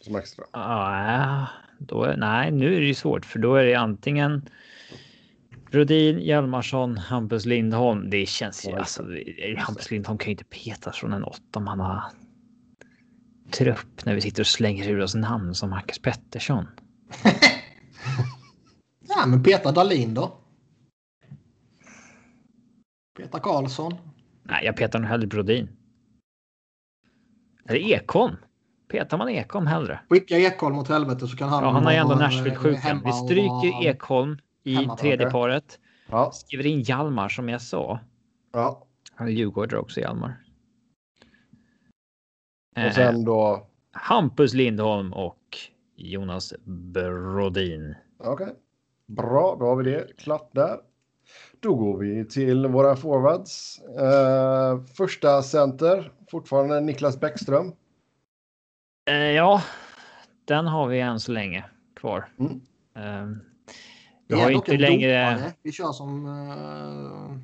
Som 0.02 0.16
extra. 0.16 0.46
Ah, 0.52 1.48
då 1.80 2.04
är, 2.04 2.18
nej, 2.18 2.52
nu 2.52 2.76
är 2.76 2.80
det 2.80 2.86
ju 2.88 2.94
svårt 2.94 3.26
för 3.26 3.40
då 3.40 3.56
är 3.56 3.66
det 3.66 3.76
antingen 3.76 4.50
Brodin, 5.72 6.20
Hjalmarsson, 6.20 6.98
Hampus 6.98 7.46
Lindholm. 7.46 8.10
Det 8.10 8.26
känns 8.26 8.68
ju 8.68 8.72
alltså. 8.72 9.06
Hampus 9.58 9.92
Lindholm 9.92 10.18
kan 10.18 10.26
ju 10.28 10.32
inte 10.32 10.44
petas 10.44 10.98
från 10.98 11.14
en 11.14 11.24
åttamanna 11.24 12.12
trupp 13.52 14.06
när 14.06 14.16
vi 14.16 14.22
sitter 14.22 14.44
och 14.44 14.48
slänger 14.48 14.90
ur 14.90 15.00
oss 15.02 15.16
namn 15.16 15.56
som 15.56 15.70
Marcus 15.70 16.00
Pettersson. 16.00 16.68
ja, 19.08 19.26
men 19.28 19.44
Peter 19.44 19.72
Dahlin 19.72 20.14
då? 20.14 20.38
Peter 23.18 23.40
Karlsson. 23.40 23.96
Nej, 24.44 24.66
jag 24.66 24.76
petar 24.76 25.00
nog 25.00 25.10
hellre 25.10 25.28
Brodin. 25.28 25.79
Eller 27.70 27.80
Ekholm. 27.80 28.36
Petar 28.92 29.18
man 29.18 29.30
Ekholm 29.30 29.68
hellre? 29.68 30.00
Skicka 30.10 30.38
Ekholm 30.38 30.78
åt 30.78 30.88
helvete 30.90 31.28
så 31.28 31.38
kan 31.38 31.50
han... 31.50 31.64
Ja, 31.64 31.70
han 31.70 31.84
har 31.86 31.92
ju 31.92 31.98
ändå 31.98 32.14
eh, 32.14 32.20
Nashville-sjukan. 32.20 33.02
Vi 33.06 33.12
stryker 33.12 33.84
Ekholm 33.88 34.38
i 34.64 34.88
tredje 35.00 35.30
paret. 35.30 35.80
Ja, 36.12 36.32
Skriver 36.32 36.66
in 36.66 36.82
Hjalmar 36.82 37.30
som 37.30 37.50
jag 37.50 37.62
sa. 37.62 38.00
ja. 38.54 38.86
Han 39.16 39.28
är 39.28 39.32
djurgårdare 39.32 39.80
också, 39.80 40.00
Hjalmar. 40.00 40.42
Och 42.76 42.82
Eh, 42.82 42.92
sen 42.94 43.24
då. 43.26 43.68
Hampus 43.92 44.54
Lindholm 44.54 45.14
och 45.14 45.58
Jonas 45.96 46.54
Brodin. 46.66 47.96
Okej. 48.24 48.56
Bra, 49.08 49.56
då 49.60 49.66
har 49.66 49.76
vi 49.76 49.92
det 49.92 50.18
klart 50.18 50.50
där. 50.54 50.78
Då 51.60 51.76
går 51.76 51.98
vi 51.98 52.26
till 52.26 52.68
våra 52.68 52.96
forwards. 52.96 53.80
Eh, 53.80 54.82
första 54.98 55.42
center, 55.42 56.12
fortfarande 56.32 56.82
Niklas 56.82 57.20
Bäckström. 57.20 57.74
Eh, 59.10 59.16
ja, 59.16 59.62
den 60.46 60.68
har 60.68 60.88
vi 60.88 61.00
än 61.00 61.20
så 61.20 61.32
länge 61.32 61.66
kvar. 61.96 62.30
Mm. 62.40 62.52
Eh, 62.96 63.38
Det 64.28 64.36
vi 64.36 64.42
har 64.42 64.50
inte 64.52 64.78
längre. 64.78 65.26
domare 65.36 65.54
vi 65.64 65.72
kör 65.72 65.92
som 65.92 66.26
uh, 66.26 67.38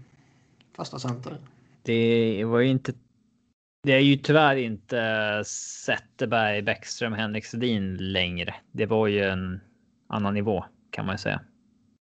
första 0.76 1.00
center. 1.00 1.38
Det 1.84 2.46
var 2.46 2.60
ju 2.60 2.68
inte 2.70 2.94
Det 3.84 3.92
är 3.92 4.00
ju 4.00 4.18
tyvärr 4.18 4.56
inte 4.56 5.44
Zetterberg, 5.86 6.62
Bäckström, 6.62 7.14
Henrik 7.14 7.46
Sedin 7.46 7.98
längre. 8.12 8.56
Det 8.72 8.86
var 8.86 9.08
ju 9.08 9.24
en 9.24 9.62
annan 10.08 10.34
nivå 10.34 10.66
kan 10.92 11.06
man 11.06 11.14
ju 11.14 11.18
säga. 11.20 11.42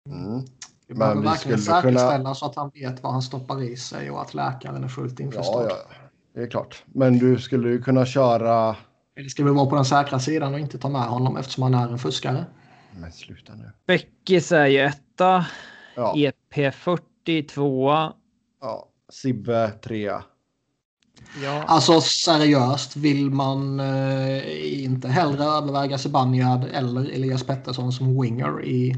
Mm. 0.10 0.40
Vi 0.88 0.94
Men 0.94 0.98
behöver 1.00 1.22
vi 1.22 1.28
verkligen 1.28 1.58
skulle 1.60 1.82
kunna- 1.82 2.00
säkerställa 2.00 2.36
så 2.36 2.46
att 2.46 2.56
han 2.56 2.70
vet 2.74 3.04
vad 3.04 3.12
han 3.12 3.22
stoppar 3.22 3.64
i 3.64 3.78
sig 3.78 4.12
och 4.12 4.22
att 4.22 4.34
läkaren 4.34 4.84
är 4.84 4.88
fullt 4.88 5.20
införstådd. 5.20 5.68
Ja, 5.70 5.78
ja, 5.90 5.96
det 6.36 6.42
är 6.42 6.48
klart. 6.48 6.84
Men 6.86 7.20
du 7.20 7.40
skulle 7.40 7.70
ju 7.70 7.82
kunna 7.82 8.06
köra... 8.06 8.76
Eller 9.18 9.30
ska 9.30 9.44
vi 9.44 9.52
vara 9.52 9.66
på 9.66 9.76
den 9.76 9.86
säkra 9.86 10.20
sidan 10.20 10.54
och 10.54 10.60
inte 10.60 10.78
ta 10.78 10.90
med 10.90 11.02
honom 11.02 11.38
eftersom 11.38 11.64
han 11.64 11.74
är 11.74 11.92
en 11.92 12.00
fuskare? 12.00 12.46
Men 13.00 13.12
sluta 13.12 13.56
nu. 13.56 13.72
Bäckis 13.88 14.52
är 14.52 14.66
ju 14.66 14.80
etta. 14.80 15.46
Ja, 15.96 16.14
EP40 16.16 17.48
tvåa. 17.48 18.14
ja. 18.62 18.90
Sibbe 19.10 19.72
trea. 19.84 20.24
Ja. 21.44 21.64
Alltså 21.64 22.02
seriöst, 22.02 22.96
vill 22.96 23.30
man 23.30 23.80
eh, 23.80 24.84
inte 24.84 25.08
hellre 25.08 25.44
överväga 25.44 25.98
Zibanejad 25.98 26.66
eller 26.74 27.02
Elias 27.02 27.44
Pettersson 27.44 27.92
som 27.92 28.22
winger 28.22 28.66
i 28.66 28.96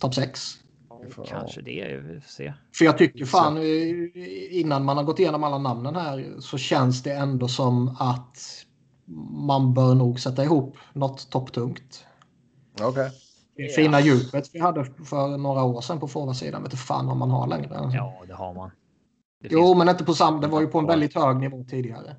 topp 0.00 0.14
6? 0.14 0.63
Får- 1.10 1.24
Kanske 1.24 1.60
det. 1.60 2.00
Vi 2.04 2.20
får 2.20 2.28
se. 2.28 2.54
För 2.74 2.84
jag 2.84 2.98
tycker 2.98 3.24
fan 3.24 3.56
eh, 3.56 4.60
innan 4.60 4.84
man 4.84 4.96
har 4.96 5.04
gått 5.04 5.18
igenom 5.18 5.44
alla 5.44 5.58
namnen 5.58 5.96
här 5.96 6.34
så 6.40 6.58
känns 6.58 7.02
det 7.02 7.12
ändå 7.12 7.48
som 7.48 7.96
att 7.98 8.38
man 9.46 9.74
bör 9.74 9.94
nog 9.94 10.20
sätta 10.20 10.44
ihop 10.44 10.76
något 10.92 11.30
topptungt. 11.30 12.06
Okej. 12.82 13.10
Det 13.56 13.62
Ja. 13.62 13.72
fina 13.76 14.00
djupet 14.00 14.50
vi 14.52 14.58
hade 14.58 14.84
för 14.84 15.36
några 15.38 15.62
år 15.64 15.80
sedan 15.80 16.00
på 16.00 16.08
forwardsidan 16.08 16.62
vet 16.62 16.72
inte 16.72 16.82
fan 16.84 17.08
om 17.08 17.18
man 17.18 17.30
har 17.30 17.46
längre. 17.46 17.90
Ja, 17.92 18.24
det 18.26 18.34
har 18.34 18.54
man. 18.54 18.70
Det 19.42 19.48
jo, 19.50 19.74
men 19.74 19.88
inte 19.88 20.04
på 20.04 20.14
samma. 20.14 20.40
Det 20.40 20.46
var 20.46 20.60
ju 20.60 20.66
på 20.66 20.78
en 20.78 20.86
väldigt 20.86 21.14
hög 21.14 21.36
nivå 21.36 21.64
tidigare. 21.70 22.16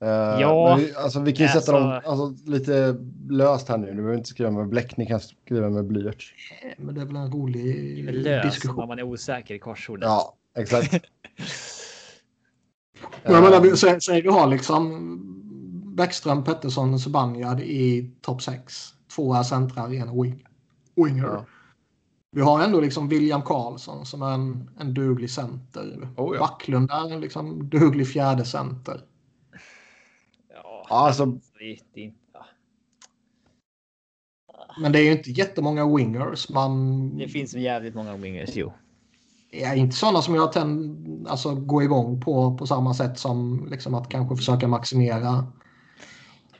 Eh, 0.00 0.08
Ja, 0.40 0.76
men 0.76 0.86
alltså, 0.96 1.20
vi 1.20 1.32
kan 1.32 1.46
ju 1.46 1.52
alltså- 1.52 1.60
sätta 1.72 1.80
dem 1.80 2.00
alltså, 2.06 2.50
lite 2.50 2.96
löst 3.30 3.68
här 3.68 3.78
nu. 3.78 3.86
Du 3.86 3.94
behöver 3.96 4.16
inte 4.16 4.28
skriva 4.28 4.50
med 4.50 4.68
bläck, 4.68 4.96
ni 4.96 5.06
kan 5.06 5.20
skriva 5.20 5.70
med 5.70 5.84
blyerts. 5.86 6.34
Eh, 6.62 6.68
Men 6.84 6.94
det 6.94 7.00
är 7.00 7.04
väl 7.04 7.16
en 7.16 7.32
rolig 7.32 8.04
löst 8.14 8.42
diskussion. 8.54 8.76
när 8.80 8.86
man 8.86 8.98
är 8.98 9.02
osäker 9.02 9.54
i 9.54 9.58
korsordet. 9.58 10.06
Ja, 10.06 10.34
exakt. 10.58 10.94
Jag 13.22 13.42
menar, 13.42 13.56
Eh, 13.56 13.62
vi- 13.62 13.70
sä- 13.70 14.00
säg 14.00 14.22
du 14.22 14.30
har 14.30 14.46
liksom 14.46 15.14
Bäckström, 15.96 16.44
Pettersson 16.44 16.94
och 16.94 17.00
Zibanejad 17.00 17.60
i 17.60 18.10
topp 18.20 18.42
6. 18.42 18.88
Två 19.16 19.34
är 19.34 19.42
centrar, 19.42 19.94
en 19.94 20.22
wing, 20.22 20.44
winger. 20.96 21.22
Ja. 21.24 21.44
Vi 22.30 22.40
har 22.40 22.64
ändå 22.64 22.80
liksom 22.80 23.08
William 23.08 23.42
Karlsson 23.42 24.06
som 24.06 24.22
är 24.22 24.32
en, 24.34 24.70
en 24.80 24.94
duglig 24.94 25.30
center. 25.30 26.08
Oh, 26.16 26.34
ja. 26.36 26.40
Backlund 26.40 26.90
är 26.90 27.12
en 27.12 27.20
liksom 27.20 27.68
duglig 27.68 28.08
fjärde 28.08 28.44
center. 28.44 29.00
Ja, 30.88 31.06
alltså- 31.06 31.38
ja. 32.32 32.46
Men 34.80 34.92
det 34.92 34.98
är 34.98 35.04
ju 35.04 35.12
inte 35.12 35.30
jättemånga 35.30 35.96
wingers. 35.96 36.48
Man 36.48 37.16
det 37.18 37.28
finns 37.28 37.54
jävligt 37.54 37.94
många 37.94 38.16
wingers, 38.16 38.56
jo. 38.56 38.72
är 39.50 39.74
inte 39.74 39.96
sådana 39.96 40.22
som 40.22 40.34
jag 40.34 40.52
tänd, 40.52 41.28
alltså, 41.28 41.54
går 41.54 41.82
igång 41.82 42.20
på 42.20 42.56
på 42.56 42.66
samma 42.66 42.94
sätt 42.94 43.18
som 43.18 43.66
liksom 43.70 43.94
att 43.94 44.08
kanske 44.08 44.36
försöka 44.36 44.68
maximera. 44.68 45.46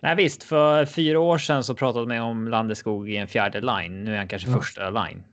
Nej 0.01 0.17
visst, 0.17 0.43
för 0.43 0.87
fyra 0.87 1.21
år 1.21 1.39
sedan 1.39 1.65
så 1.65 1.75
pratade 1.75 2.07
man 2.07 2.19
om 2.19 2.49
Landeskog 2.49 3.11
i 3.11 3.17
en 3.17 3.29
fjärde 3.29 3.61
line. 3.61 4.05
Nu 4.05 4.13
är 4.15 4.19
han 4.19 4.29
kanske 4.29 4.51
Ja. 4.51 4.57
första 4.57 4.91
line. 4.91 5.25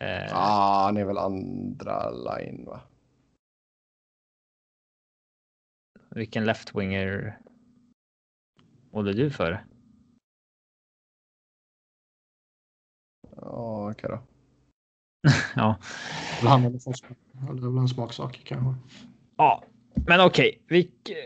Eh, 0.00 0.36
ah, 0.36 0.84
han 0.84 0.96
är 0.96 1.04
väl 1.04 1.18
andra 1.18 2.10
line, 2.10 2.64
va? 2.66 2.80
Vilken 6.10 6.44
left 6.44 6.74
winger 6.74 7.38
håller 8.94 9.14
du 9.14 9.30
för? 9.30 9.64
Ja, 13.36 13.90
okej 13.90 14.10
då. 14.10 14.22
Ja, 15.56 15.76
Han 16.42 16.64
eller 16.64 16.78
Forsberg. 16.78 17.14
Det 17.32 17.66
är 17.66 17.70
väl 17.70 17.78
en 17.78 17.88
smaksak 17.88 18.42
kanske. 18.44 18.74
ja, 19.36 19.64
men 20.06 20.20
okej. 20.20 20.62
Vilk, 20.68 21.10
eh, 21.10 21.16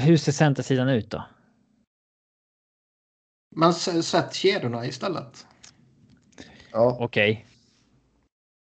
hur 0.00 0.16
ser 0.16 0.32
centersidan 0.32 0.88
ut 0.88 1.10
då? 1.10 1.24
Men 3.56 3.74
sätt 3.74 4.34
kedjorna 4.34 4.86
istället. 4.86 5.46
Ja. 6.72 6.96
Okej. 7.00 7.46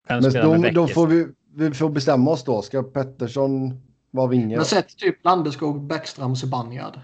Vem 0.08 0.22
Men 0.22 0.32
då, 0.32 0.40
då 0.72 0.82
Bäckis? 0.82 0.94
får 0.94 1.06
vi, 1.06 1.26
vi 1.54 1.74
får 1.74 1.90
bestämma 1.90 2.30
oss 2.30 2.44
då. 2.44 2.62
Ska 2.62 2.82
Pettersson 2.82 3.80
vara 4.10 4.26
vinge? 4.26 4.56
Men 4.56 4.64
sätt 4.64 4.96
typ 4.96 5.24
Landeskog, 5.24 5.82
Bäckström, 5.82 6.36
Zibanejad. 6.36 7.00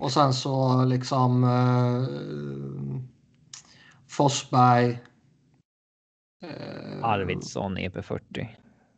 Och 0.00 0.12
sen 0.12 0.32
så 0.32 0.84
liksom 0.84 1.44
eh, 1.44 3.00
Forsberg. 4.08 4.90
Eh, 6.42 7.04
Arvidsson 7.04 7.78
E 7.78 7.88
EP40. 7.88 8.46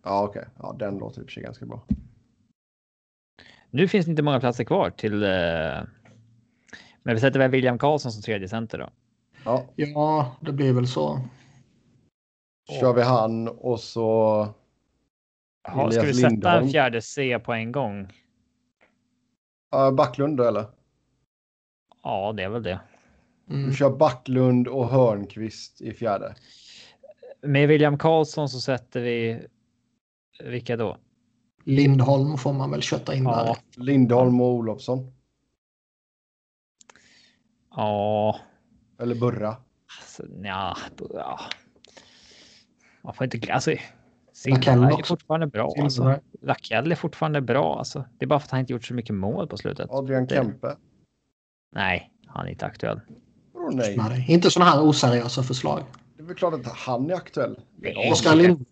Ja, 0.04 0.22
okej. 0.24 0.44
Ja, 0.58 0.76
den 0.78 0.98
låter 0.98 1.20
i 1.20 1.24
och 1.24 1.26
för 1.26 1.32
sig 1.32 1.42
ganska 1.42 1.66
bra. 1.66 1.82
Nu 3.70 3.88
finns 3.88 4.06
det 4.06 4.10
inte 4.10 4.22
många 4.22 4.40
platser 4.40 4.64
kvar 4.64 4.90
till. 4.90 5.22
Eh, 5.22 5.28
men 7.02 7.14
vi 7.14 7.20
sätter 7.20 7.38
väl 7.38 7.50
William 7.50 7.78
Karlsson 7.78 8.12
som 8.12 8.22
tredje 8.22 8.48
center 8.48 8.78
då. 8.78 8.90
Ja, 9.44 9.64
Ja, 9.76 10.36
det 10.40 10.52
blir 10.52 10.72
väl 10.72 10.86
så. 10.88 11.20
kör 12.80 12.92
vi 12.92 13.02
han 13.02 13.48
och 13.48 13.80
så... 13.80 14.46
Jaha, 15.62 15.90
ska 15.90 16.02
vi 16.02 16.14
sätta 16.14 16.28
Lindholm. 16.28 16.64
en 16.64 16.70
fjärde 16.70 17.02
C 17.02 17.38
på 17.38 17.52
en 17.52 17.72
gång? 17.72 18.12
Uh, 19.76 19.90
Backlund 19.90 20.36
då, 20.36 20.44
eller? 20.44 20.64
Ja, 22.02 22.32
det 22.36 22.42
är 22.42 22.48
väl 22.48 22.62
det. 22.62 22.80
Mm. 23.50 23.68
Du 23.70 23.76
kör 23.76 23.90
Backlund 23.90 24.68
och 24.68 24.88
Hörnqvist 24.88 25.80
i 25.80 25.92
fjärde. 25.92 26.34
Med 27.42 27.68
William 27.68 27.98
Karlsson 27.98 28.48
så 28.48 28.60
sätter 28.60 29.00
vi. 29.00 29.46
Vilka 30.44 30.76
då? 30.76 30.96
Lindholm 31.64 32.38
får 32.38 32.52
man 32.52 32.70
väl 32.70 32.82
kötta 32.82 33.14
in 33.14 33.22
Ja, 33.24 33.44
där. 33.74 33.84
Lindholm 33.84 34.40
och 34.40 34.46
Olofsson. 34.46 35.12
ja, 37.70 38.40
Eller 39.00 39.14
Burra. 39.14 39.56
alltså, 40.00 40.22
nja, 40.28 40.76
ja. 41.14 41.40
Man 43.02 43.14
får 43.14 43.24
inte 43.24 43.38
glömma. 43.38 43.54
Alltså, 43.54 43.74
Silverberg 44.38 44.98
är 44.98 45.02
fortfarande 45.02 45.46
bra. 45.46 45.72
Alltså. 45.82 46.20
Rakell 46.42 46.92
är 46.92 46.96
fortfarande 46.96 47.40
bra. 47.40 47.78
Alltså. 47.78 48.04
Det 48.18 48.24
är 48.24 48.26
bara 48.26 48.40
för 48.40 48.46
att 48.46 48.50
han 48.50 48.60
inte 48.60 48.72
gjort 48.72 48.84
så 48.84 48.94
mycket 48.94 49.14
mål 49.14 49.48
på 49.48 49.56
slutet. 49.56 49.90
Adrian 49.90 50.26
Det- 50.26 50.34
Kempe. 50.34 50.76
Nej, 51.72 52.12
han 52.26 52.46
är 52.46 52.50
inte 52.50 52.66
aktuell. 52.66 53.00
Vadå 53.52 53.70
nej? 53.76 53.96
Nej, 53.96 54.26
inte 54.28 54.50
sådana 54.50 54.70
här 54.70 54.82
oseriösa 54.82 55.42
förslag. 55.42 55.82
Det 56.16 56.22
är 56.22 56.26
väl 56.26 56.36
klart 56.36 56.54
att 56.54 56.66
han 56.66 57.10
är 57.10 57.14
aktuell. 57.14 57.60
Nej. 57.76 58.10
Oskar 58.12 58.34
Lind. 58.34 58.64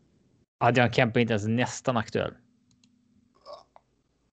Adrian 0.58 0.92
Kempe 0.92 1.18
är 1.18 1.22
inte 1.22 1.32
ens 1.32 1.46
nästan 1.46 1.96
aktuell. 1.96 2.34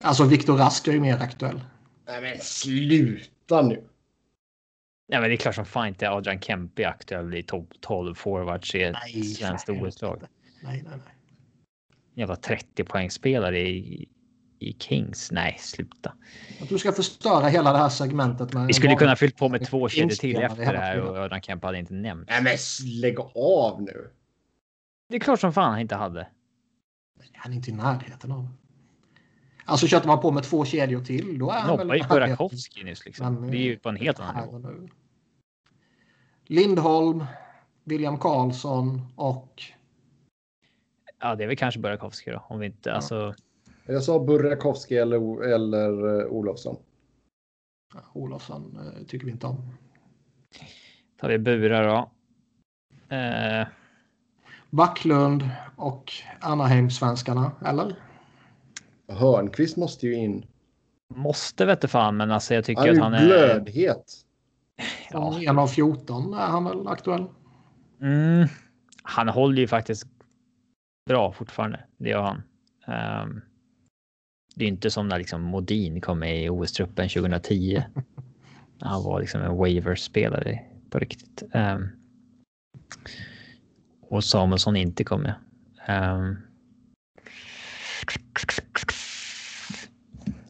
Alltså 0.04 0.24
Viktor 0.24 0.56
Rask 0.56 0.88
är 0.88 0.92
ju 0.92 1.00
mer 1.00 1.16
aktuell. 1.16 1.60
Nej 2.06 2.22
men 2.22 2.38
sluta 2.40 3.62
nu. 3.62 3.84
Nej, 5.08 5.20
men 5.20 5.30
det 5.30 5.34
är 5.34 5.36
klart 5.36 5.54
som 5.54 5.64
fan 5.64 5.88
inte 5.88 6.10
Adrian 6.10 6.40
Kempe 6.40 6.82
är 6.82 6.86
aktuell 6.88 7.34
i 7.34 7.42
topp 7.42 7.68
12 7.80 8.14
forwards 8.14 8.74
i 8.74 8.82
ett 8.82 8.96
Nej, 9.14 9.24
svenskt 9.24 9.68
OS-lag. 9.68 10.22
Nej, 10.62 10.82
nej, 10.82 10.98
nej. 11.04 11.14
Jävla 12.14 12.36
30 12.36 12.84
poängspelare 12.84 13.60
i, 13.60 14.08
i 14.58 14.72
Kings. 14.78 15.30
Nej, 15.32 15.56
sluta. 15.60 16.12
Att 16.62 16.68
du 16.68 16.78
ska 16.78 16.92
förstöra 16.92 17.48
hela 17.48 17.72
det 17.72 17.78
här 17.78 17.88
segmentet 17.88 18.52
med... 18.52 18.66
Vi 18.66 18.72
skulle 18.72 18.94
kunna 18.94 19.16
fyllt 19.16 19.36
på 19.36 19.48
med 19.48 19.66
två 19.66 19.88
kedjor 19.88 20.16
till 20.16 20.36
efter 20.36 20.72
det 20.72 20.78
här 20.78 21.00
och 21.00 21.16
Adrian 21.16 21.42
Kempe 21.42 21.66
hade 21.66 21.78
inte 21.78 21.94
nämnt. 21.94 22.28
Nej 22.28 22.42
men 22.42 22.56
lägg 23.00 23.20
av 23.34 23.82
nu. 23.82 24.10
Det 25.08 25.16
är 25.16 25.20
klart 25.20 25.40
som 25.40 25.52
fan 25.52 25.70
han 25.70 25.80
inte 25.80 25.94
hade. 25.94 26.28
Han 27.34 27.52
är 27.52 27.56
inte 27.56 27.70
i 27.70 27.74
närheten 27.74 28.32
av. 28.32 28.48
Alltså 29.64 29.86
köttar 29.86 30.06
man 30.06 30.20
på 30.20 30.30
med 30.30 30.42
två 30.42 30.64
kedjor 30.64 31.04
till 31.04 31.38
då 31.38 31.50
är 31.50 31.58
han 31.58 31.76
Nobbar 31.76 31.94
ju 31.94 32.00
väl... 32.00 32.08
Burakovsky 32.08 32.84
nyss 32.84 33.04
liksom. 33.04 33.34
Men, 33.34 33.50
Det 33.50 33.56
är 33.56 33.62
ju 33.62 33.78
på 33.78 33.88
en 33.88 33.96
helt 33.96 34.20
annan 34.20 34.34
här 34.34 34.46
nivå. 34.46 34.88
Lindholm, 36.46 37.24
William 37.84 38.18
Karlsson 38.18 39.12
och... 39.16 39.62
Ja, 41.22 41.34
det 41.34 41.44
är 41.44 41.48
väl 41.48 41.56
kanske 41.56 41.80
Burakovsky 41.80 42.30
då. 42.30 42.44
Om 42.48 42.58
vi 42.58 42.66
inte, 42.66 42.88
Ja. 42.90 42.94
alltså. 42.96 43.34
Jag 43.86 44.02
sa 44.02 44.18
Burakovsky 44.24 44.96
eller, 44.96 45.42
eller 45.44 46.06
uh, 46.06 46.26
Olofsson. 46.26 46.76
Ja, 47.94 48.00
Olofsson 48.12 48.78
eh, 48.96 49.06
tycker 49.06 49.26
vi 49.26 49.32
inte 49.32 49.46
om. 49.46 49.56
Tar 51.20 51.28
vi 51.28 51.38
Bura 51.38 51.86
då. 51.86 52.10
Eh, 53.16 53.66
Backlund 54.70 55.48
och 55.76 56.12
Anaheim-svenskarna, 56.40 57.52
eller? 57.66 57.94
Hörnqvist 59.08 59.76
måste 59.76 60.06
ju 60.06 60.14
in. 60.14 60.46
måste 61.14 61.64
vete 61.64 61.88
fan, 61.88 62.16
men 62.16 62.30
alltså 62.30 62.54
jag 62.54 62.64
tycker 62.64 62.80
Han 62.82 62.88
är 62.88 62.92
att 62.94 63.02
han 63.02 63.14
är. 63.14 63.24
glödhet. 63.26 64.04
Ja, 65.10 65.40
en 65.42 65.58
av 65.58 65.66
14 65.66 66.34
är 66.34 66.46
han 66.46 66.64
väl 66.64 66.86
aktuell? 66.88 67.24
mm, 68.00 68.48
han 69.02 69.28
håller 69.28 69.58
ju 69.60 69.66
faktiskt 69.68 70.11
bra 71.04 71.32
fortfarande. 71.32 71.80
Det 71.96 72.08
gör 72.08 72.22
han. 72.22 72.42
Um, 73.26 73.42
det 74.54 74.64
är 74.64 74.68
inte 74.68 74.90
som 74.90 75.08
när 75.08 75.18
liksom 75.18 75.42
Modin 75.42 76.00
kom 76.00 76.18
med 76.18 76.44
i 76.44 76.48
OS-truppen 76.48 77.08
2010. 77.08 77.82
Han 78.80 79.04
var 79.04 79.20
liksom 79.20 79.42
en 79.42 79.56
waiver-spelare 79.56 80.60
på 80.90 80.98
riktigt. 80.98 81.42
Um, 81.54 81.88
och 84.00 84.24
Samuelsson 84.24 84.76
inte 84.76 85.04
kom 85.04 85.22
med. 85.22 85.34
Um, 85.88 86.38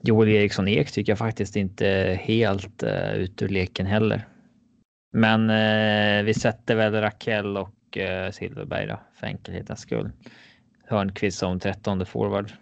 Joel 0.00 0.28
Eriksson 0.28 0.68
Ek 0.68 0.90
tycker 0.92 1.12
jag 1.12 1.18
faktiskt 1.18 1.56
inte 1.56 2.18
helt 2.22 2.82
uh, 2.82 3.14
ut 3.14 3.42
ur 3.42 3.48
leken 3.48 3.86
heller. 3.86 4.28
Men 5.12 5.50
uh, 5.50 6.24
vi 6.24 6.34
sätter 6.34 6.74
väl 6.74 7.00
Rakell 7.00 7.56
och 7.56 7.70
uh, 7.96 8.30
Silverberg 8.30 8.86
då, 8.86 9.00
för 9.14 9.26
enkelhetens 9.26 9.80
skull. 9.80 10.10
Hörnqvist 10.84 11.38
som 11.38 11.60
trettonde 11.60 12.04
forward. 12.04 12.52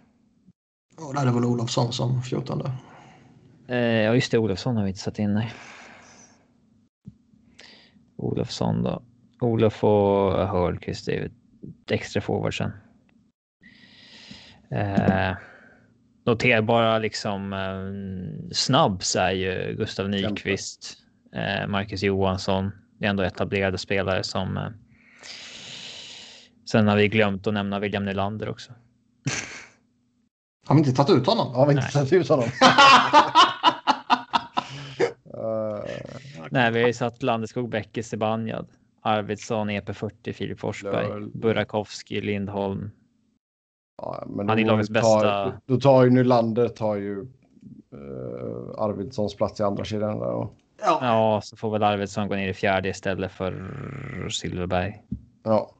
Och 1.07 1.13
där 1.13 1.21
är 1.21 1.25
det 1.25 1.31
väl 1.31 1.45
Olofsson 1.45 1.93
som 1.93 2.21
fjortonde. 2.21 2.71
Uh, 3.69 3.77
ja, 3.77 4.15
just 4.15 4.31
det. 4.31 4.37
Olofsson 4.37 4.77
har 4.77 4.83
vi 4.83 4.89
inte 4.89 5.01
satt 5.01 5.19
in. 5.19 5.33
Nej. 5.33 5.53
Olofsson 8.15 8.83
då. 8.83 9.03
Olof 9.41 9.83
och 9.83 10.47
Hörnqvist 10.47 11.07
är 11.07 11.11
ju 11.11 11.29
extra 11.89 12.21
forward 12.21 12.57
sen. 12.57 12.71
Eh, 14.71 15.35
noterbara 16.25 16.99
liksom 16.99 17.53
eh, 17.53 18.51
snabbs 18.51 19.15
är 19.15 19.31
ju 19.31 19.75
Gustav 19.77 20.09
Nyqvist, 20.09 20.97
eh, 21.33 21.67
Marcus 21.67 22.03
Johansson. 22.03 22.71
Det 22.97 23.05
är 23.05 23.09
ändå 23.09 23.23
etablerade 23.23 23.77
spelare 23.77 24.23
som. 24.23 24.73
Sen 26.71 26.87
har 26.87 26.97
vi 26.97 27.07
glömt 27.07 27.47
att 27.47 27.53
nämna 27.53 27.79
William 27.79 28.05
Nylander 28.05 28.49
också. 28.49 28.71
Har 30.67 30.75
vi 30.75 30.79
inte 30.79 30.91
tagit 30.91 31.17
ut 31.17 31.27
honom? 31.27 31.53
Har 31.53 31.67
vi 31.67 31.73
inte 31.73 31.91
tagit 31.91 32.13
ut 32.13 32.29
honom? 32.29 32.45
uh, 35.25 35.83
Nej, 36.51 36.71
vi 36.71 36.81
har 36.81 36.87
ju 36.87 36.93
satt 36.93 37.23
Landeskog, 37.23 37.69
Bäcke, 37.69 38.03
Sebanjad, 38.03 38.67
Arvidsson, 39.01 39.69
EP40, 39.69 40.33
Filip 40.33 40.59
Forsberg, 40.59 41.29
Burakovsky, 41.33 42.21
Lindholm, 42.21 42.91
Ja, 43.97 44.23
men 44.27 44.49
Han 44.49 44.59
är 44.59 44.65
lagets 44.65 44.89
bästa. 44.89 45.53
Då 45.65 45.79
tar 45.79 46.03
ju 46.03 46.09
Nylander 46.09 46.67
tar 46.67 46.95
ju 46.95 47.19
uh, 47.19 47.27
Arvidssons 48.77 49.35
plats 49.35 49.59
i 49.59 49.63
andra 49.63 49.85
sidan. 49.85 50.19
Där 50.19 50.31
och... 50.31 50.53
ja. 50.81 50.99
ja, 51.01 51.41
så 51.43 51.57
får 51.57 51.71
väl 51.71 51.83
Arvidsson 51.83 52.27
gå 52.27 52.35
ner 52.35 52.49
i 52.49 52.53
fjärde 52.53 52.89
istället 52.89 53.31
för 53.31 54.27
Silverberg. 54.29 55.03
Ja. 55.43 55.71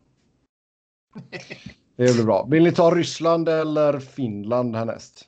Det 1.96 2.14
blir 2.14 2.26
bra. 2.26 2.46
Vill 2.46 2.64
ni 2.64 2.72
ta 2.72 2.96
Ryssland 2.96 3.50
eller 3.50 4.00
Finland 4.00 4.76
härnäst? 4.76 5.28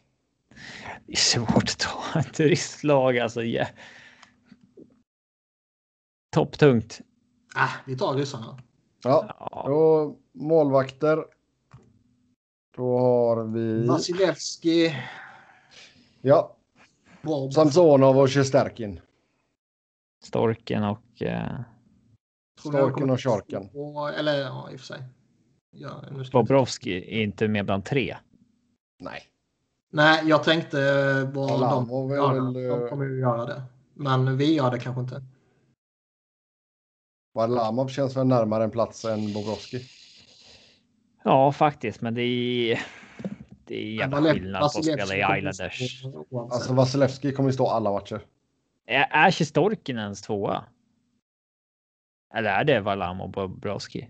Det 1.06 1.14
är 1.14 1.18
svårt 1.18 1.64
att 1.64 1.80
ta 1.80 2.20
ett 2.20 2.40
ryskt 2.40 2.84
lag 2.84 3.18
alltså. 3.18 3.44
Yeah. 3.44 3.68
Topptungt. 6.36 7.02
Ah, 7.56 7.70
vi 7.86 7.98
tar 7.98 8.14
ryssarna. 8.14 8.60
Ja, 9.04 9.36
ja. 9.40 9.62
Och 9.62 10.20
målvakter 10.32 11.26
då 12.76 13.00
har 13.00 13.44
vi... 13.44 13.88
Vasilevski. 13.88 14.96
Ja. 16.22 16.56
Samsonov 17.56 18.18
och 18.18 18.32
Shesterkin. 18.32 19.00
Storken 20.24 20.84
och... 20.84 21.22
Eh... 21.22 21.60
Storken 22.60 23.10
och 23.10 23.22
Sharken. 23.22 23.70
Eller 24.18 24.42
ja, 24.42 24.72
i 24.72 24.76
och 24.76 24.80
för 24.80 24.86
sig. 24.86 25.04
Ja, 25.76 26.04
Bobrovski 26.32 26.98
är 26.98 27.24
inte 27.24 27.48
med 27.48 27.66
bland 27.66 27.86
tre. 27.86 28.18
Nej. 29.00 29.22
Nej, 29.92 30.24
jag 30.26 30.44
tänkte 30.44 30.78
vad 31.34 31.50
de, 31.88 32.10
göra. 32.10 32.34
Väl, 32.34 32.54
de 32.54 32.90
kommer 32.90 33.06
ju 33.06 33.20
göra 33.20 33.46
det. 33.46 33.64
Men 33.94 34.38
vi 34.38 34.56
gör 34.56 34.72
det 34.72 34.80
kanske 34.80 35.02
inte. 35.02 35.24
Varlamov 37.34 37.88
känns 37.88 38.18
väl 38.18 38.28
närmare 38.28 38.64
en 38.64 38.72
plats 38.72 39.06
än 39.06 39.34
Bobrovski. 39.34 39.82
Ja, 41.24 41.52
faktiskt, 41.52 42.02
men 42.02 42.14
det 42.14 42.22
är. 42.22 42.80
Det 43.66 43.76
är 43.76 43.94
jävla 43.94 44.34
skillnad 44.34 44.62
på 44.62 44.66
att 44.66 44.86
spela 44.86 45.16
i 45.16 45.38
Islanders. 45.38 46.04
Alltså 46.52 46.74
Vasilevski 46.74 47.32
kommer 47.32 47.50
ju 47.50 47.54
stå 47.54 47.68
alla 47.68 47.92
matcher. 47.92 48.22
Är, 48.86 49.08
är 49.12 49.32
ens 50.02 50.22
tvåa? 50.22 50.64
Eller 52.36 52.50
är 52.50 52.64
det 52.64 52.80
Valam 52.80 53.22
och 53.22 53.30
Bobrovski? 53.30 54.10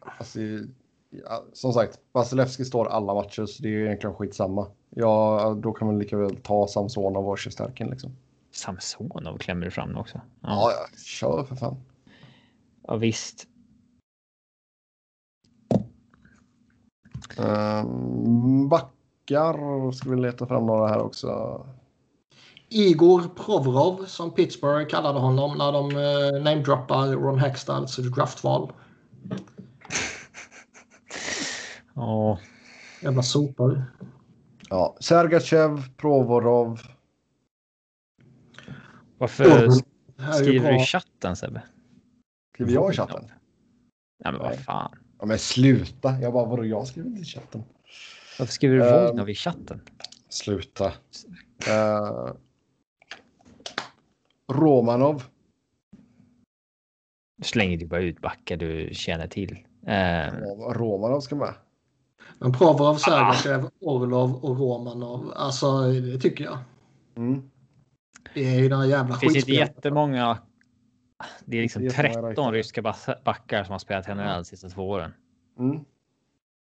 Alltså, 0.00 0.40
ja, 1.10 1.44
som 1.52 1.72
sagt, 1.72 1.98
Vasilevski 2.12 2.64
står 2.64 2.88
alla 2.88 3.14
matcher 3.14 3.46
så 3.46 3.62
det 3.62 3.68
är 3.68 3.86
egentligen 3.86 4.16
skitsamma. 4.16 4.66
Ja, 4.90 5.56
då 5.62 5.72
kan 5.72 5.86
man 5.86 5.98
lika 5.98 6.16
väl 6.16 6.36
ta 6.36 6.66
Samsonov 6.66 7.28
och 7.28 7.40
Sjistorkin 7.40 7.90
liksom. 7.90 8.16
Samsonov 8.52 9.38
klämmer 9.38 9.64
du 9.64 9.70
fram 9.70 9.96
också. 9.96 10.20
Ja, 10.40 10.48
ja, 10.48 10.72
ja 10.72 10.98
kör 10.98 11.44
för 11.44 11.56
fan. 11.56 11.76
Ja, 12.82 12.96
visst. 12.96 13.46
Um, 17.38 18.68
backar 18.68 19.92
ska 19.92 20.10
vi 20.10 20.16
leta 20.16 20.46
fram 20.46 20.66
några 20.66 20.88
här 20.88 21.02
också. 21.02 21.60
Igor 22.68 23.22
Provorov 23.36 24.04
som 24.04 24.30
Pittsburgh 24.30 24.88
kallade 24.88 25.18
honom 25.18 25.58
när 25.58 25.72
de 25.72 25.96
uh, 25.96 26.42
namedroppar 26.42 27.06
Ron 27.06 27.38
Hextalls 27.38 27.96
draftval. 27.96 28.72
Ja. 31.98 32.38
Jävla 33.02 33.22
sopor. 33.22 33.84
Ja, 34.68 34.96
Sergachev, 35.00 35.96
Provorov. 35.96 36.80
Varför 39.18 39.70
skriver 40.32 40.72
du 40.72 40.82
i 40.82 40.84
chatten 40.84 41.36
Sebbe? 41.36 41.62
Skriver 42.54 42.72
jag 42.72 42.92
i 42.92 42.96
chatten? 42.96 43.24
Ja, 44.24 44.32
men 44.32 44.40
vad 44.40 44.58
fan. 44.58 44.98
Ja, 45.18 45.26
men 45.26 45.38
sluta. 45.38 46.20
Jag 46.20 46.32
bara, 46.32 46.44
vadå, 46.44 46.64
jag 46.64 46.86
skriver 46.86 47.08
inte 47.08 47.22
i 47.22 47.24
chatten. 47.24 47.64
Varför 48.38 48.52
skriver 48.52 48.76
du 48.76 48.84
uh, 48.84 49.06
Vognov 49.06 49.30
i 49.30 49.34
chatten? 49.34 49.80
Sluta. 50.28 50.86
Uh, 51.68 52.32
Romanov. 54.52 55.22
Du 57.36 57.44
slänger 57.44 57.76
du 57.78 57.86
bara 57.86 58.00
ut 58.00 58.20
backar 58.20 58.56
du 58.56 58.90
känner 58.92 59.26
till. 59.26 59.66
Uh, 59.82 60.72
Romanov 60.72 61.20
ska 61.20 61.36
med. 61.36 61.54
Men 62.38 62.52
Provorov, 62.52 62.94
Sergachev, 62.94 63.64
ah. 63.64 63.70
Orlov 63.80 64.44
och 64.44 64.58
Romanov. 64.58 65.32
Alltså, 65.36 65.92
det 65.92 66.18
tycker 66.18 66.44
jag. 66.44 66.58
Mm. 67.16 67.50
Det 68.34 68.54
är 68.54 68.60
ju 68.60 68.68
den 68.68 68.88
jävla 68.88 69.14
Det 69.14 69.20
finns 69.20 69.36
inte 69.36 69.52
jättemånga 69.52 70.38
det 71.44 71.56
är 71.56 71.62
liksom 71.62 71.82
det 71.82 71.98
är 71.98 72.30
13 72.30 72.52
ryska 72.52 72.82
backar 73.24 73.64
som 73.64 73.72
har 73.72 73.78
spelat 73.78 74.08
NHL 74.08 74.16
de 74.16 74.44
sista 74.44 74.68
två 74.68 74.88
åren. 74.88 75.12
Mm. 75.58 75.84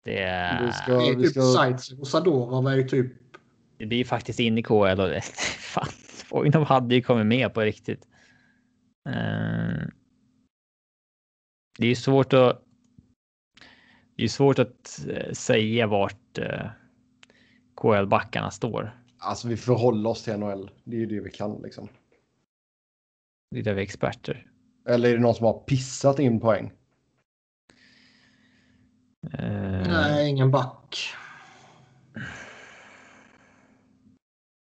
Det 0.03 0.21
är... 0.21 0.65
Vi 0.65 0.71
ska, 0.71 0.97
det 0.97 1.07
är 1.07 1.15
typ 1.15 1.83
ska... 1.83 1.99
Och 2.01 2.07
Sadorov 2.07 2.67
är 2.67 2.75
ju 2.75 2.87
typ... 2.87 3.13
Det 3.77 3.85
blir 3.85 4.05
faktiskt 4.05 4.39
in 4.39 4.57
i 4.57 4.63
KL 4.63 4.99
och 4.99 5.23
fan, 5.59 5.87
Foynov 6.25 6.63
hade 6.63 6.95
ju 6.95 7.01
kommit 7.01 7.25
med 7.25 7.53
på 7.53 7.61
riktigt. 7.61 8.07
Uh... 9.09 9.87
Det 11.79 11.85
är 11.85 11.89
ju 11.89 11.95
svårt 11.95 12.33
att. 12.33 12.63
Det 14.17 14.23
är 14.23 14.27
svårt 14.27 14.59
att 14.59 15.05
uh, 15.07 15.33
säga 15.33 15.87
vart 15.87 16.37
eh, 16.37 16.65
KL 17.75 18.05
backarna 18.05 18.51
står. 18.51 19.01
Alltså 19.17 19.47
vi 19.47 19.57
får 19.57 19.75
hålla 19.75 20.09
oss 20.09 20.23
till 20.23 20.37
NHL. 20.37 20.71
Det 20.83 20.95
är 20.95 20.99
ju 20.99 21.05
det 21.05 21.19
vi 21.19 21.31
kan 21.31 21.61
liksom. 21.61 21.87
Det 23.51 23.59
är 23.59 23.63
där 23.63 23.73
vi 23.73 23.81
är 23.81 23.83
experter. 23.83 24.47
Eller 24.87 25.09
är 25.09 25.13
det 25.13 25.19
någon 25.19 25.35
som 25.35 25.45
har 25.45 25.53
pissat 25.53 26.19
in 26.19 26.39
poäng? 26.39 26.71
Uh... 29.33 29.87
Nej, 29.87 30.29
ingen 30.29 30.51
back. 30.51 30.97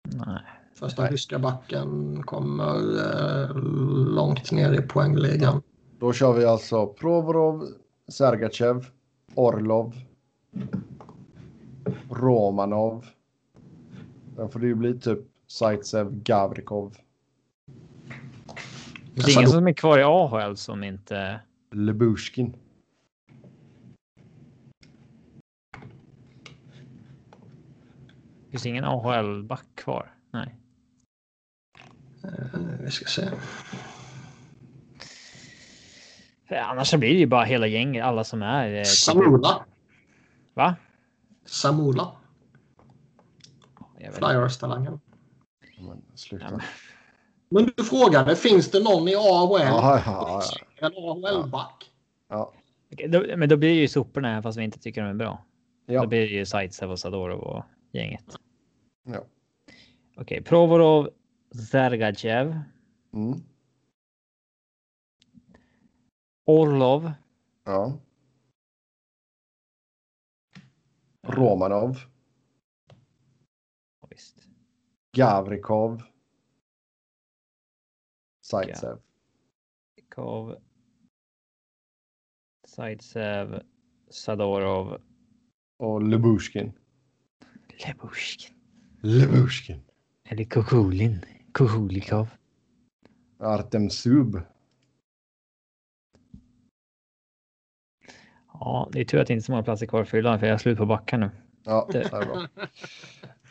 Nej. 0.03 0.41
Första 0.73 1.07
ryska 1.07 1.39
backen 1.39 2.23
kommer 2.23 2.75
eh, 2.75 3.55
långt 4.15 4.51
ner 4.51 4.73
i 4.73 4.81
poängligan. 4.81 5.61
Då 5.99 6.13
kör 6.13 6.33
vi 6.33 6.45
alltså 6.45 6.87
Provorov, 6.93 7.67
Sergachev, 8.11 8.85
Orlov, 9.35 9.95
Romanov. 12.09 13.05
Sen 14.35 14.49
får 14.49 14.59
det 14.59 14.67
ju 14.67 14.75
bli 14.75 14.99
typ 14.99 15.19
Zaitsev, 15.47 16.23
Gavrikov. 16.23 16.97
Det 19.15 19.21
är 19.21 19.37
ingen 19.37 19.49
som 19.49 19.67
är 19.67 19.73
kvar 19.73 19.99
i 19.99 20.03
AHL 20.03 20.57
som 20.57 20.83
inte... 20.83 21.39
Lebushkin. 21.71 22.55
Finns 28.51 28.65
ingen 28.65 28.83
AHL-back 28.83 29.65
kvar? 29.75 30.13
Nej. 30.31 30.55
Uh, 32.25 32.59
vi 32.83 32.91
ska 32.91 33.05
se. 33.05 33.31
Annars 36.59 36.87
så 36.87 36.97
blir 36.97 37.09
det 37.13 37.19
ju 37.19 37.25
bara 37.25 37.43
hela 37.43 37.67
gänget, 37.67 38.03
alla 38.05 38.23
som 38.23 38.41
är. 38.41 38.75
eh, 38.75 38.83
Samula. 38.83 39.65
Va? 40.53 40.75
Samula. 41.45 42.11
Flyers-talangen. 44.13 44.99
Men, 45.79 46.01
sluta. 46.15 46.45
Ja, 46.45 46.51
men- 46.51 46.61
Men 47.49 47.71
du 47.77 47.83
frågade, 47.83 48.35
finns 48.35 48.71
det 48.71 48.83
någon 48.83 49.07
i 49.07 49.15
AHL? 49.15 49.61
Ja, 49.61 50.01
ja, 50.05 50.41
ja. 50.75 50.87
En 50.87 50.91
AHL-back? 50.97 51.91
ja. 52.29 52.53
Okej, 52.93 53.07
då, 53.07 53.23
men 53.37 53.49
då 53.49 53.57
blir 53.57 53.69
det 53.69 53.75
ju 53.81 53.87
soporna 53.87 54.27
här 54.27 54.41
fast 54.41 54.57
vi 54.57 54.63
inte 54.63 54.79
tycker 54.79 55.01
de 55.01 55.09
är 55.09 55.13
bra. 55.13 55.45
ja. 55.85 56.01
Då 56.01 56.07
blir 56.07 56.19
det 56.19 56.25
ju 56.35 56.45
Zaitsev 56.45 56.91
och 56.91 56.99
Sadorov 56.99 57.39
och 57.39 57.63
gänget. 57.91 58.23
ja. 59.03 59.23
Okej, 60.17 60.43
Provorov, 60.43 61.09
Zergachev, 61.71 62.59
Mm. 63.13 63.43
Orlov, 66.47 67.11
ja. 67.65 67.99
Romanov. 71.23 71.97
Ja, 74.01 74.07
visst. 74.09 74.47
Gavrikov. 75.13 76.01
Zaitsev. 78.45 78.99
Kov, 80.09 80.55
Zaitsev, 82.67 83.61
Sadorov, 84.09 84.97
Och 85.77 86.01
Lubushkin. 86.01 86.73
Lebushkin. 87.85 88.55
Lubushkin. 89.01 89.81
Eller 90.29 90.43
Kukulin. 90.43 91.25
Kukulikov. 91.53 92.27
Artem 93.39 93.89
Sub. 93.89 94.41
Ja, 98.63 98.89
det 98.91 98.99
är 98.99 99.05
tur 99.05 99.19
att 99.21 99.27
det 99.27 99.33
inte 99.33 99.41
är 99.43 99.45
så 99.45 99.51
många 99.51 99.63
platser 99.63 99.85
kvar 99.85 100.01
att 100.01 100.09
fylla 100.09 100.39
för 100.39 100.45
jag 100.47 100.53
är 100.53 100.57
slut 100.57 100.77
på 100.77 100.85
backar 100.85 101.17
nu. 101.17 101.29
Ja, 101.63 101.89
det 101.91 101.99
Det- 101.99 102.05
är 102.17 102.25
bra. 102.25 102.47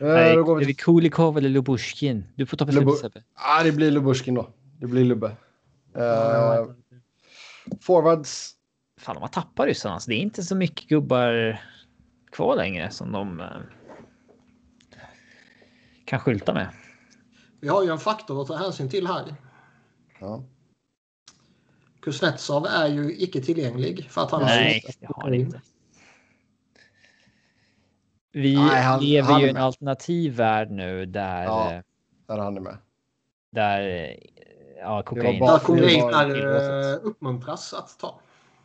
Nej, 0.00 0.30
Eh, 0.30 0.36
då 0.36 0.44
går 0.44 0.56
är 0.56 0.58
vi 0.58 0.64
det 0.64 0.66
till... 0.74 0.84
Kulikov 0.84 1.38
eller 1.38 1.48
Lubushkin? 1.48 2.24
Du 2.34 2.46
får 2.46 2.56
ta 2.56 2.64
beslut 2.64 2.84
Lubu- 2.84 2.96
Sebbe. 2.96 3.22
ah, 3.34 3.62
det 3.62 3.72
blir 3.72 3.90
Lubushkin 3.90 4.34
då. 4.34 4.48
Det 4.78 4.86
blir 4.86 5.04
Lubbe. 5.04 5.36
Eh, 5.94 6.66
forwards. 7.80 8.52
Fan, 9.00 9.14
de 9.14 9.20
har 9.20 9.28
tappat 9.28 9.66
ryssarna. 9.66 9.94
Alltså, 9.94 10.10
det 10.10 10.14
är 10.16 10.18
inte 10.20 10.42
så 10.42 10.54
mycket 10.56 10.88
gubbar 10.88 11.60
kvar 12.32 12.56
längre 12.56 12.90
som 12.90 13.12
de 13.12 13.40
eh, 13.40 13.46
kan 16.04 16.20
skylta 16.20 16.54
med. 16.54 16.68
Vi 17.60 17.68
har 17.68 17.82
ju 17.84 17.90
en 17.90 17.98
faktor 17.98 18.42
att 18.42 18.48
ta 18.48 18.56
hänsyn 18.56 18.88
till 18.88 19.06
här. 19.06 19.34
Ja. 20.20 20.44
Kuznetsov 22.02 22.66
är 22.66 22.86
ju 22.86 23.16
icke 23.18 23.40
tillgänglig 23.40 24.04
för 24.10 24.22
att 24.22 24.30
han 24.30 24.42
Nej, 24.42 24.82
har 24.86 24.92
det 25.00 25.06
har 25.06 25.22
han 25.22 25.34
inte. 25.34 25.60
Vi 28.32 28.54
Nej, 28.56 28.82
han- 28.82 29.00
lever 29.04 29.28
han 29.32 29.40
ju 29.40 29.44
är 29.46 29.48
i 29.48 29.50
en 29.50 29.56
alternativ 29.56 30.32
värld 30.36 30.70
nu 30.70 31.06
där, 31.06 31.44
Ja. 31.44 31.72
eh, 31.72 31.82
Där 32.26 32.34
är 32.34 32.38
han 32.38 32.56
är 32.56 32.60
med. 32.60 32.76
där 33.50 33.80
eh, 33.88 34.14
ja, 34.78 35.02
kokain. 35.02 35.40
bara- 35.40 35.52
Där 35.52 35.58
kokain 35.58 35.98
det 35.98 36.02
var 36.04 36.24
är, 36.24 36.92
eh, 36.92 36.98
uppmuntras 37.02 37.74
att 37.74 37.98
ta. 37.98 38.20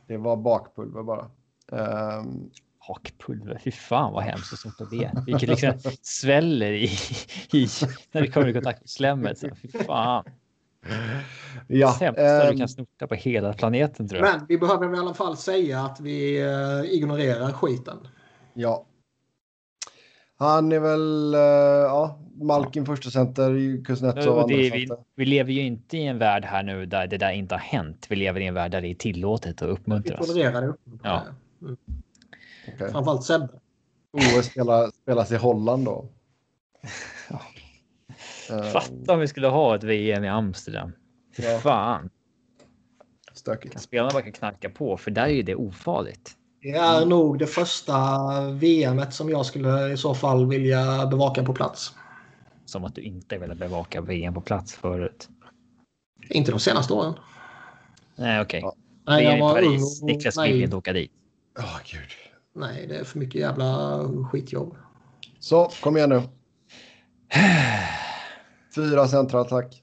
Det 0.08 0.18
var 0.18 0.38
bakpulver 0.38 1.04
bara. 1.04 1.30
Ehm, 1.72 2.50
Hakpulver, 2.80 3.58
fy 3.64 3.72
fan 3.72 4.14
vad 4.14 4.24
hemskt 4.24 4.54
att 4.54 4.60
snorta 4.60 4.86
det. 4.86 5.12
Vilket 5.26 5.50
liksom 5.50 5.74
sväller 6.02 6.72
i, 6.72 6.84
i 7.54 7.68
när 8.12 8.22
det 8.22 8.28
kommer 8.28 8.48
i 8.48 8.54
kontakt 8.54 8.82
med 8.82 8.90
slemmet. 8.90 9.40
Så, 9.40 9.50
fy 9.62 9.68
fan. 9.86 10.24
Ja. 11.68 11.94
Sämsta 11.94 12.44
ehm, 12.44 12.52
du 12.52 12.58
kan 12.58 12.70
snorta 12.70 13.08
på 13.08 13.16
hela 13.16 13.54
planeten 13.54 14.08
tror 14.08 14.22
jag. 14.22 14.38
Men 14.38 14.46
vi 14.50 14.58
behöver 14.58 14.96
i 14.96 15.00
alla 15.00 15.14
fall 15.14 15.38
säga 15.38 15.80
att 15.80 16.00
vi 16.00 16.42
eh, 16.42 16.96
ignorerar 16.96 17.52
skiten. 17.52 17.98
Ja. 18.54 18.86
Han 20.38 20.72
är 20.72 20.80
väl, 20.80 21.34
eh, 21.34 21.40
ja, 21.40 22.20
Malkin 22.42 22.86
första 22.86 23.10
center, 23.10 23.84
Kuznetsov 23.84 24.38
Och 24.38 24.50
det, 24.50 24.56
vi, 24.56 24.88
vi 25.16 25.26
lever 25.26 25.52
ju 25.52 25.62
inte 25.62 25.98
i 25.98 26.06
en 26.06 26.18
värld 26.18 26.46
här 26.46 26.64
nu 26.64 26.86
där 26.86 27.08
det 27.08 27.18
där 27.18 27.32
inte 27.32 27.56
har 27.56 27.60
hänt. 27.60 28.06
Vi 28.10 28.16
lever 28.16 28.40
i 28.40 28.46
en 28.46 28.54
värld 28.54 28.72
där 28.72 28.82
det 28.82 28.88
är 28.88 28.96
tillåtet 28.96 29.62
att 29.62 29.68
Vi 29.68 29.72
uppmuntras. 29.72 30.28
tolererar 30.28 30.62
det. 30.62 30.74
Ja. 31.04 31.24
Mm. 31.62 31.78
Okej. 32.68 32.92
Framförallt 32.92 33.24
Sebbe. 33.24 33.50
OS 34.14 34.46
spelar, 34.46 34.92
spelas 34.92 35.32
i 35.32 35.36
Holland 35.36 35.86
då. 35.86 36.06
Ja. 38.50 38.56
Eh, 38.66 38.72
Fatta 38.72 39.14
om 39.14 39.20
vi 39.20 39.28
skulle 39.28 39.48
ha 39.48 39.76
ett 39.76 39.84
VM 39.84 40.24
i 40.24 40.28
Amsterdam. 40.30 40.92
Fy 41.38 41.44
Ja. 41.44 41.60
fan. 41.60 42.10
Stökigt. 43.34 43.82
Spelarna 43.82 44.10
bara 44.14 44.22
kan 44.24 44.32
knacka 44.32 44.70
på 44.70 44.98
för 44.98 45.12
där 45.12 45.24
är 45.24 45.28
ju 45.30 45.42
det 45.44 45.56
ofarligt. 45.56 46.32
Det 46.62 46.70
är 46.72 47.06
nog 47.06 47.40
det 47.40 47.48
första 47.48 47.96
VMet 48.52 49.14
som 49.14 49.30
jag 49.30 49.46
skulle 49.46 49.92
i 49.94 49.98
så 49.98 50.14
fall 50.16 50.46
vilja 50.50 51.06
bevaka 51.08 51.44
på 51.44 51.54
plats. 51.54 51.94
Som 52.66 52.84
att 52.86 52.96
du 52.96 53.02
inte 53.02 53.38
ville 53.38 53.56
bevaka 53.56 54.02
VM 54.02 54.34
på 54.34 54.42
plats 54.42 54.74
förut. 54.76 55.30
Inte 56.30 56.52
de 56.52 56.60
senaste 56.60 56.94
åren. 56.94 57.14
Nej, 58.16 58.42
okej. 58.42 58.60
Ja. 58.64 58.76
Nej, 59.08 59.24
VM 59.26 59.30
jag 59.32 59.38
i 59.38 59.42
var 59.42 59.50
ung 59.50 59.56
Paris. 59.78 60.02
och- 60.02 60.08
Niklas 60.08 60.38
vill 60.40 60.64
inte 60.64 60.76
åka 60.76 60.94
dit. 60.94 61.12
Åh, 61.60 61.78
gud. 61.92 62.10
nej, 62.56 62.88
det 62.88 62.96
är 62.98 63.04
för 63.04 63.20
mycket 63.20 63.42
jävla 63.42 64.00
skitjobb. 64.32 64.76
Så, 65.40 65.72
kom 65.82 65.98
igen 65.98 66.10
nu. 66.10 66.22
Fyra 68.76 69.08
centra, 69.08 69.44
tack. 69.44 69.82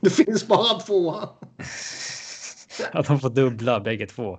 Det 0.00 0.10
finns 0.10 0.48
bara 0.48 0.78
två. 0.80 1.14
Att 2.92 3.06
de 3.06 3.20
får 3.20 3.30
dubbla 3.30 3.80
bägge 3.80 4.06
två. 4.06 4.38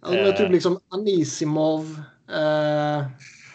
Alltså, 0.00 0.12
det 0.22 0.28
är 0.28 0.32
typ 0.32 0.40
Eh. 0.46 0.50
liksom 0.50 0.80
Anisimov. 0.88 2.02
Eh, 2.32 3.06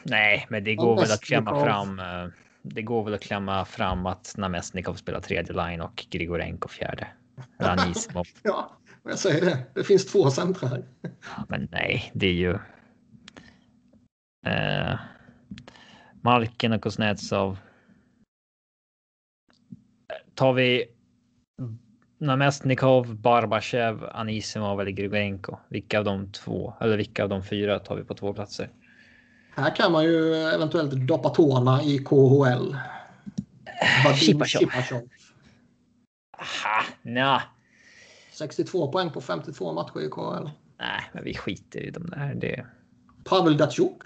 Nej, 0.04 0.46
men 0.50 0.64
det 0.64 0.76
går 0.76 0.96
väl 1.02 1.12
att 1.12 1.22
klämma 1.22 1.64
fram. 1.66 2.00
eh, 2.00 2.28
Det 2.62 2.82
går 2.82 3.04
väl 3.04 3.14
att 3.14 3.22
klämma 3.22 3.66
fram 3.66 4.06
att 4.06 4.34
Namestnikov 4.38 4.94
spelar 4.94 5.20
tredje 5.22 5.54
line 5.54 5.82
och 5.82 6.06
Grigorenko 6.10 6.68
fjärde. 6.68 7.08
Eller 7.60 7.70
Anisimov. 7.70 8.26
ja, 8.44 8.72
jag 9.04 9.20
säger 9.20 9.46
det. 9.46 9.58
Det 9.74 9.84
finns 9.84 10.06
två 10.06 10.32
centra 10.32 10.68
här. 10.68 10.84
Ja, 11.02 11.10
Men 11.50 11.68
nej, 11.72 12.12
det 12.14 12.28
är 12.28 12.34
ju. 12.34 12.54
Eh, 14.48 15.00
Malkin 16.22 16.74
och 16.74 16.82
Kuznetsov. 16.82 17.58
Tar 20.38 20.54
vi 20.54 20.86
Namestnikov, 22.18 23.16
Barbachev, 23.16 24.10
Anisimov 24.12 24.82
eller 24.82 24.92
Grigorenko? 24.92 25.58
Vilka 25.70 26.00
av 26.00 26.06
de 26.06 26.32
två 26.32 26.74
eller 26.82 26.98
vilka 26.98 27.24
av 27.24 27.30
de 27.30 27.44
fyra 27.44 27.80
tar 27.80 27.96
vi 27.96 28.04
på 28.04 28.14
två 28.14 28.34
platser? 28.34 28.70
Här 29.56 29.76
kan 29.76 29.92
man 29.92 30.04
ju 30.04 30.36
eventuellt 30.36 30.92
doppa 30.92 31.30
tårna 31.30 31.84
i 31.84 31.98
KHL. 31.98 32.76
Chipachov. 34.16 34.46
Chipachov. 34.46 35.10
Aha, 36.38 36.84
nja. 37.02 37.42
62 38.32 38.92
poäng 38.92 39.12
på 39.12 39.22
52 39.22 39.74
matcher 39.74 40.00
i 40.00 40.10
KHL. 40.10 40.50
Nej, 40.80 41.02
men 41.14 41.24
vi 41.24 41.34
skiter 41.34 41.80
i 41.80 41.92
de 41.92 42.10
där. 42.10 42.36
Det... 42.36 42.66
Pavel 43.24 43.58
Datsjuk. 43.58 44.02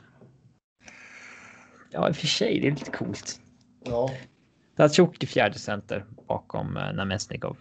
Ja, 1.90 2.10
i 2.10 2.12
och 2.12 2.16
för 2.16 2.28
sig, 2.28 2.60
det 2.60 2.68
är 2.68 2.72
lite 2.72 2.92
coolt. 2.92 3.40
Ja. 3.86 4.10
Datsjuk 4.76 5.24
i 5.24 5.28
fjärde 5.28 5.60
center 5.60 6.06
bakom 6.28 6.78
eh, 6.78 6.94
Namestnikov. 6.94 7.58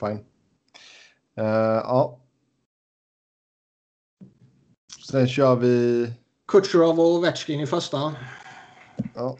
Fine. 0.00 0.24
Eh, 1.34 1.44
ja. 1.44 2.18
Sen 5.10 5.28
kör 5.28 5.56
vi... 5.56 6.06
Kutjerov 6.48 7.00
och 7.00 7.06
Ovechkin 7.06 7.60
i 7.60 7.66
första. 7.66 8.14
Ja. 9.14 9.38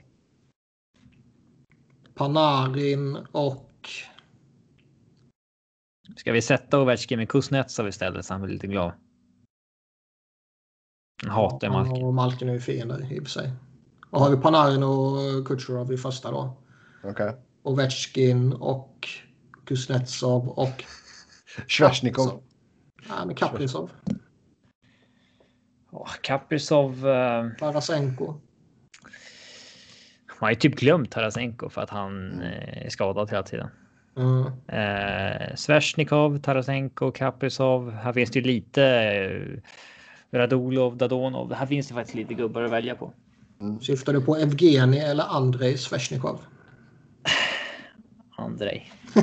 Panarin 2.15 3.17
och... 3.33 3.89
Ska 6.17 6.33
vi 6.33 6.43
sätta 6.43 6.81
Ovechkin 6.81 7.19
med 7.19 7.29
Kuznetsov 7.29 7.89
istället 7.89 8.25
så 8.25 8.35
han 8.35 8.43
blir 8.43 8.53
lite 8.53 8.67
glad? 8.67 8.93
Han 11.23 11.31
hatar 11.31 11.67
ju 11.67 11.73
Malkin. 11.73 12.05
Och 12.05 12.15
Malkin 12.15 12.49
är 12.49 12.53
ju 12.53 12.61
fiender 12.61 13.13
i 13.13 13.19
och 13.19 13.23
för 13.23 13.31
sig. 13.31 13.53
Och 14.13 14.21
har 14.21 14.31
vi 14.31 14.37
Panarin 14.37 14.83
och 14.83 15.47
Kutjerov 15.47 15.93
i 15.93 15.97
första 15.97 16.31
då. 16.31 16.57
Okej. 17.05 17.37
Ovechkin 17.63 18.53
och 18.53 19.09
Kuznetsov 19.65 20.49
och... 20.49 20.85
Svesjnikov. 21.69 22.43
Nej, 23.09 23.27
men 23.27 23.35
Kaprizov. 23.35 23.91
Åh, 25.91 26.11
Kaprizov. 26.23 27.09
Eh, 27.09 27.49
Tarasenko. 27.59 28.27
man 28.27 28.41
har 30.39 30.51
ju 30.51 30.57
typ 30.57 30.75
glömt 30.75 31.11
Tarasenko 31.11 31.69
för 31.69 31.81
att 31.81 31.91
han 31.91 32.43
eh, 32.43 32.87
är 32.87 32.91
skadad 32.91 33.31
hela 33.31 33.43
tiden. 33.43 33.69
Mm. 34.17 34.47
Eh, 34.69 35.55
Svesjnikov, 35.55 36.39
Tarasenko, 36.39 37.11
Kaprizov. 37.11 37.91
Här 37.91 38.13
finns 38.13 38.31
det 38.31 38.39
ju 38.39 38.45
lite 38.45 38.85
eh, 38.85 40.39
Radulov, 40.39 40.97
Dadonov. 40.97 41.53
Här 41.53 41.67
finns 41.67 41.89
det 41.89 41.95
faktiskt 41.95 42.17
lite 42.17 42.35
gubbar 42.35 42.63
att 42.63 42.71
välja 42.71 42.95
på. 42.95 43.13
Syftar 43.81 44.13
du 44.13 44.21
på 44.21 44.37
Evgeni 44.37 44.99
eller 44.99 45.25
Andrei 45.25 45.79
Svesjnikov? 45.79 46.41
Andrei. 48.37 48.93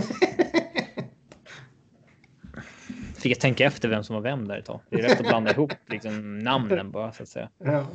Fick 3.16 3.32
jag 3.32 3.40
tänka 3.40 3.66
efter 3.66 3.90
vem 3.90 4.04
som 4.04 4.16
var 4.16 4.22
vem 4.22 4.48
där 4.48 4.58
ett 4.58 4.66
tag. 4.66 4.80
Det 4.90 5.00
är 5.00 5.04
rätt 5.04 5.20
att 5.20 5.28
blanda 5.28 5.52
ihop 5.52 5.74
liksom, 5.88 6.40
namnen 6.40 6.92
bara 6.92 7.12
så 7.12 7.24
att 7.24 7.30
säga. 7.30 7.50
Ja. 7.58 7.88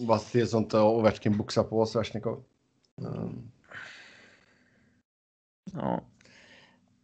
Bara 0.00 0.18
se 0.18 0.46
sånt 0.46 0.74
och 0.74 0.98
Ovechkin 0.98 1.38
boxar 1.38 1.62
på 1.62 1.86
Sveshnikov. 1.86 2.44
Mm. 2.98 3.50
Ja. 5.72 6.04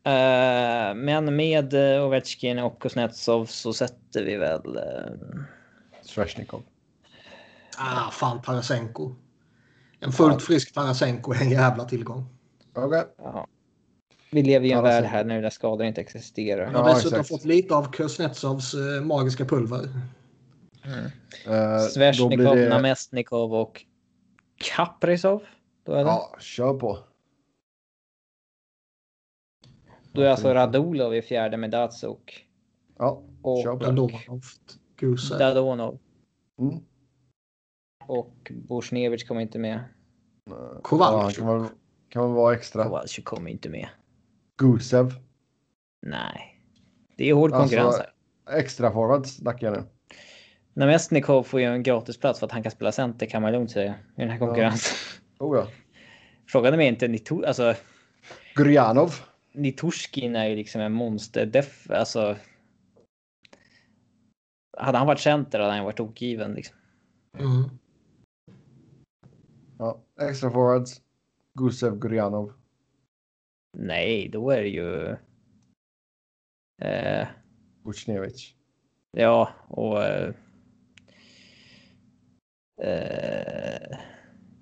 Eh, 0.04 0.94
men 0.94 1.36
med 1.36 1.74
eh, 1.74 2.06
Ovechkin 2.06 2.58
och 2.58 2.82
Kuznetsov 2.82 3.46
så 3.46 3.72
sätter 3.72 4.24
vi 4.24 4.36
väl. 4.36 4.66
Uh... 4.66 5.42
Sveshnikov. 6.02 6.62
Ah, 7.82 8.10
fan 8.10 8.42
Tarasenko. 8.42 9.14
En 10.00 10.12
fullt 10.12 10.42
frisk 10.42 10.74
Tarasenko 10.74 11.32
är 11.32 11.40
en 11.40 11.50
jävla 11.50 11.84
tillgång. 11.84 12.26
Okay. 12.74 13.04
Ja. 13.18 13.46
Vi 14.30 14.42
lever 14.42 14.66
i 14.66 14.72
en 14.72 14.82
värld 14.82 15.04
här 15.04 15.24
nu 15.24 15.42
där 15.42 15.50
skador 15.50 15.86
inte 15.86 16.00
existerar. 16.00 16.62
Jag 16.62 16.78
har 16.78 16.88
ja, 16.88 16.94
dessutom 16.94 17.20
exakt. 17.20 17.28
fått 17.28 17.44
lite 17.44 17.74
av 17.74 17.92
Kuznetsovs 17.92 18.74
uh, 18.74 19.02
magiska 19.02 19.44
pulver. 19.44 19.88
Mm. 20.82 21.04
Uh, 21.48 21.80
Sveshnikov, 21.80 22.56
det... 22.56 22.68
Namestnikov 22.68 23.54
och 23.54 23.84
Kaprizov. 24.56 25.42
Då 25.84 25.92
är 25.92 26.04
det. 26.04 26.10
Ja, 26.10 26.36
kör 26.40 26.74
på. 26.74 26.98
Då 30.12 30.22
är 30.22 30.28
alltså 30.28 30.54
Radulov 30.54 31.14
i 31.14 31.22
fjärde 31.22 31.56
med 31.56 31.70
Datsuk. 31.70 32.46
Ja, 32.98 33.22
och 33.42 33.62
kör 33.62 33.76
på. 33.76 33.84
Dadonov. 33.84 34.42
Dadonov. 35.38 35.98
Mm. 36.58 36.80
Och 38.06 38.52
Bushnevich 38.68 39.28
kommer 39.28 39.40
inte 39.40 39.58
med. 39.58 39.84
Kowalczyk. 40.82 41.38
Ja, 41.38 41.46
kan, 41.46 41.60
man, 41.60 41.68
kan 42.08 42.22
man 42.22 42.32
vara 42.32 42.54
extra. 42.54 42.84
Kowalczyk 42.84 43.24
kommer 43.24 43.50
inte 43.50 43.68
med. 43.68 43.88
Gusev. 44.58 45.14
Nej. 46.06 46.60
Det 47.16 47.30
är 47.30 47.34
hård 47.34 47.50
konkurrens 47.50 47.86
alltså, 47.86 48.02
här. 48.46 48.58
Extra 48.58 48.92
forwards 48.92 49.36
snackar 49.36 49.66
jag 49.66 49.76
nu. 49.76 49.84
Namestnikov 50.74 51.42
får 51.42 51.60
ju 51.60 51.66
en 51.66 51.82
gratisplats 51.82 52.38
för 52.38 52.46
att 52.46 52.52
han 52.52 52.62
kan 52.62 52.72
spela 52.72 52.92
center 52.92 53.26
kan 53.26 53.42
man 53.42 53.52
lugnt 53.52 53.70
säga. 53.70 53.94
I 54.16 54.20
den 54.20 54.30
här 54.30 54.38
konkurrensen. 54.38 54.96
Ja. 55.38 55.46
Oh, 55.46 55.56
ja. 55.56 55.66
Frågan 56.48 56.74
är 56.74 56.80
inte 56.80 57.08
Nito, 57.08 57.44
alltså. 57.44 57.74
Gurjanov. 58.54 59.14
Nitushkin 59.52 60.36
är 60.36 60.48
ju 60.48 60.56
liksom 60.56 60.80
en 60.80 60.92
monster. 60.92 61.46
Def, 61.46 61.90
alltså. 61.90 62.36
Hade 64.78 64.98
han 64.98 65.06
varit 65.06 65.20
center 65.20 65.60
hade 65.60 65.72
han 65.72 65.84
varit 65.84 66.00
okgiven 66.00 66.54
liksom. 66.54 66.76
Mm. 67.38 67.79
Extra 70.20 70.50
forwards. 70.50 71.00
Gusev 71.54 71.98
Gurjanov. 71.98 72.52
Nej, 73.78 74.28
då 74.28 74.50
är 74.50 74.62
det 74.62 74.68
ju. 74.68 75.16
Eh, 76.82 77.26
Vucinovic. 77.82 78.54
Ja, 79.10 79.50
och. 79.68 80.04
Eh, 80.04 80.34
eh, 82.82 83.98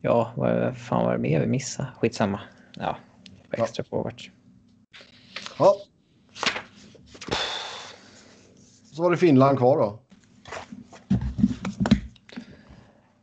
ja, 0.02 0.32
vad 0.36 0.78
fan 0.78 1.04
var 1.04 1.12
det 1.12 1.18
mer 1.18 1.40
vi 1.40 1.46
missade? 1.46 1.88
Skitsamma. 1.96 2.40
Ja, 2.74 2.96
extra 3.50 3.84
ja. 3.84 3.88
forwards. 3.90 4.30
Ja. 5.58 5.74
Så 8.92 9.02
var 9.02 9.10
det 9.10 9.16
Finland 9.16 9.58
kvar 9.58 9.78
då. 9.78 9.98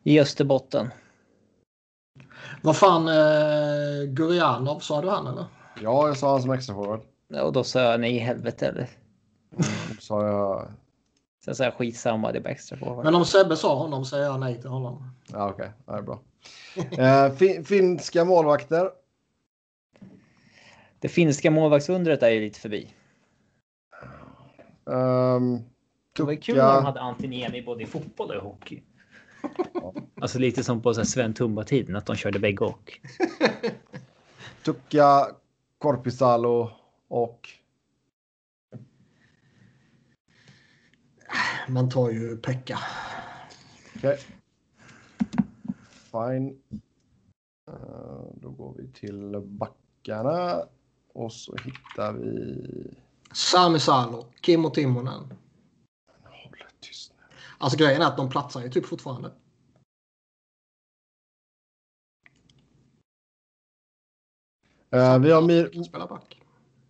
I 0.02 0.20
Österbotten. 0.20 0.90
Vad 2.62 2.76
fan, 2.76 3.08
eh, 3.08 4.04
Gurjanov, 4.08 4.78
sa 4.78 5.00
du 5.00 5.08
han 5.08 5.26
eller? 5.26 5.44
Ja, 5.82 6.06
jag 6.06 6.16
sa 6.16 6.30
han 6.30 6.42
som 6.42 6.50
extra 6.50 6.74
forward. 6.74 7.00
Och 7.42 7.52
då 7.52 7.64
sa 7.64 7.80
jag 7.80 8.00
nej 8.00 8.16
i 8.16 8.18
helvete 8.18 8.66
eller? 8.66 8.88
Mm, 9.52 9.98
sa 10.00 10.26
jag. 10.26 10.68
Sen 11.44 11.54
sa 11.54 11.64
jag 11.64 11.74
skitsamma, 11.74 12.32
det 12.32 12.38
är 12.38 12.42
bara 12.42 12.50
extra 12.50 12.78
forward. 12.78 13.04
Men 13.04 13.14
om 13.14 13.24
Sebbe 13.24 13.56
sa 13.56 13.74
honom 13.74 14.04
säger 14.04 14.24
jag 14.24 14.40
nej 14.40 14.60
till 14.60 14.70
honom. 14.70 15.10
Ja, 15.32 15.50
okej, 15.50 15.70
okay. 15.86 15.96
det 15.96 15.98
är 15.98 16.02
bra. 16.02 16.20
eh, 17.04 17.32
fin 17.32 17.64
finska 17.64 18.24
målvakter. 18.24 18.90
Det 20.98 21.08
finska 21.08 21.50
målvaktsundret 21.50 22.22
är 22.22 22.30
ju 22.30 22.40
lite 22.40 22.60
förbi. 22.60 22.94
Um, 24.84 25.64
det 26.16 26.22
var 26.22 26.34
kul 26.34 26.56
när 26.56 26.74
de 26.74 26.84
hade 26.84 27.00
Antiniemi 27.00 27.62
både 27.62 27.82
i 27.82 27.86
fotboll 27.86 28.30
och 28.30 28.36
i 28.36 28.38
hockey. 28.38 28.82
Alltså 30.20 30.38
lite 30.38 30.64
som 30.64 30.82
på 30.82 30.94
Sven 30.94 31.34
Tumba-tiden, 31.34 31.96
att 31.96 32.06
de 32.06 32.16
körde 32.16 32.38
bägge 32.38 32.64
och. 32.64 33.00
Tukka, 34.64 35.26
Korpisalo 35.78 36.70
och... 37.08 37.48
Man 41.68 41.90
tar 41.90 42.10
ju 42.10 42.36
Pekka. 42.36 42.78
Okej. 43.96 44.10
Okay. 44.10 44.18
Fine. 46.10 46.48
Uh, 47.70 48.26
då 48.34 48.50
går 48.50 48.74
vi 48.78 48.88
till 48.88 49.40
backarna. 49.44 50.62
Och 51.12 51.32
så 51.32 51.56
hittar 51.64 52.12
vi... 52.12 52.64
Sami 53.32 53.78
Salo, 53.78 54.26
Kimmo 54.42 54.70
Timonen. 54.70 55.34
Alltså 57.58 57.78
grejen 57.78 58.02
är 58.02 58.06
att 58.06 58.16
de 58.16 58.28
platsar 58.30 58.62
ju 58.62 58.70
typ 58.70 58.86
fortfarande. 58.86 59.28
Uh, 64.94 65.18
vi 65.18 65.30
har 65.30 65.42
Mir 65.42 65.70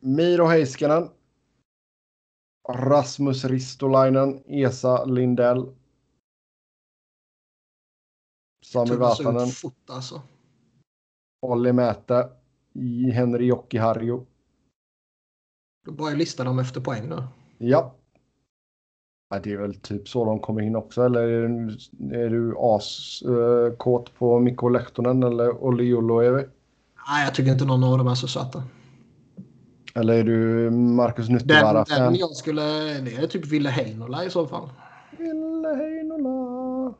Miro 0.00 0.44
Heiskanen. 0.44 1.10
Rasmus 2.68 3.44
Ristolainen. 3.44 4.42
Esa 4.46 5.04
Lindell. 5.04 5.74
Sami 8.64 8.96
Vatanen. 8.96 9.48
Fot, 9.48 9.90
alltså. 9.90 10.22
Olli 11.42 11.72
Mäte. 11.72 12.30
Henri 13.12 13.44
Jokki-Harju. 13.44 14.26
Då 15.84 15.92
bara 15.92 16.14
lista 16.14 16.44
dem 16.44 16.58
efter 16.58 16.80
poäng 16.80 17.08
då. 17.08 17.28
Ja. 17.58 17.95
Ja, 19.28 19.38
det 19.38 19.52
är 19.52 19.56
väl 19.56 19.74
typ 19.74 20.08
så 20.08 20.24
de 20.24 20.40
kommer 20.40 20.62
in 20.62 20.76
också. 20.76 21.02
Eller 21.02 21.20
är 21.20 21.48
du, 21.48 21.76
är 22.16 22.30
du 22.30 22.54
askåt 22.58 24.08
uh, 24.08 24.14
på 24.18 24.38
Mikko 24.40 24.68
Lehtonen 24.68 25.22
eller 25.22 25.64
Olli 25.64 25.84
Juloevi? 25.84 26.44
Nej, 27.08 27.24
jag 27.24 27.34
tycker 27.34 27.52
inte 27.52 27.64
någon 27.64 27.84
av 27.84 27.98
dem 27.98 28.08
är 28.08 28.14
så 28.14 28.28
söta. 28.28 28.62
Eller 29.94 30.14
är 30.14 30.24
du 30.24 30.70
Marcus 30.70 31.28
Nyttevaara? 31.28 31.84
Den, 31.84 32.02
den 32.02 32.14
jag 32.14 32.30
skulle... 32.30 32.62
Det 33.00 33.14
är 33.14 33.26
typ 33.26 33.46
Ville 33.46 33.70
Heinola 33.70 34.24
i 34.24 34.30
så 34.30 34.46
fall. 34.46 34.68
Ville 35.18 35.68
Heinola. 35.68 36.94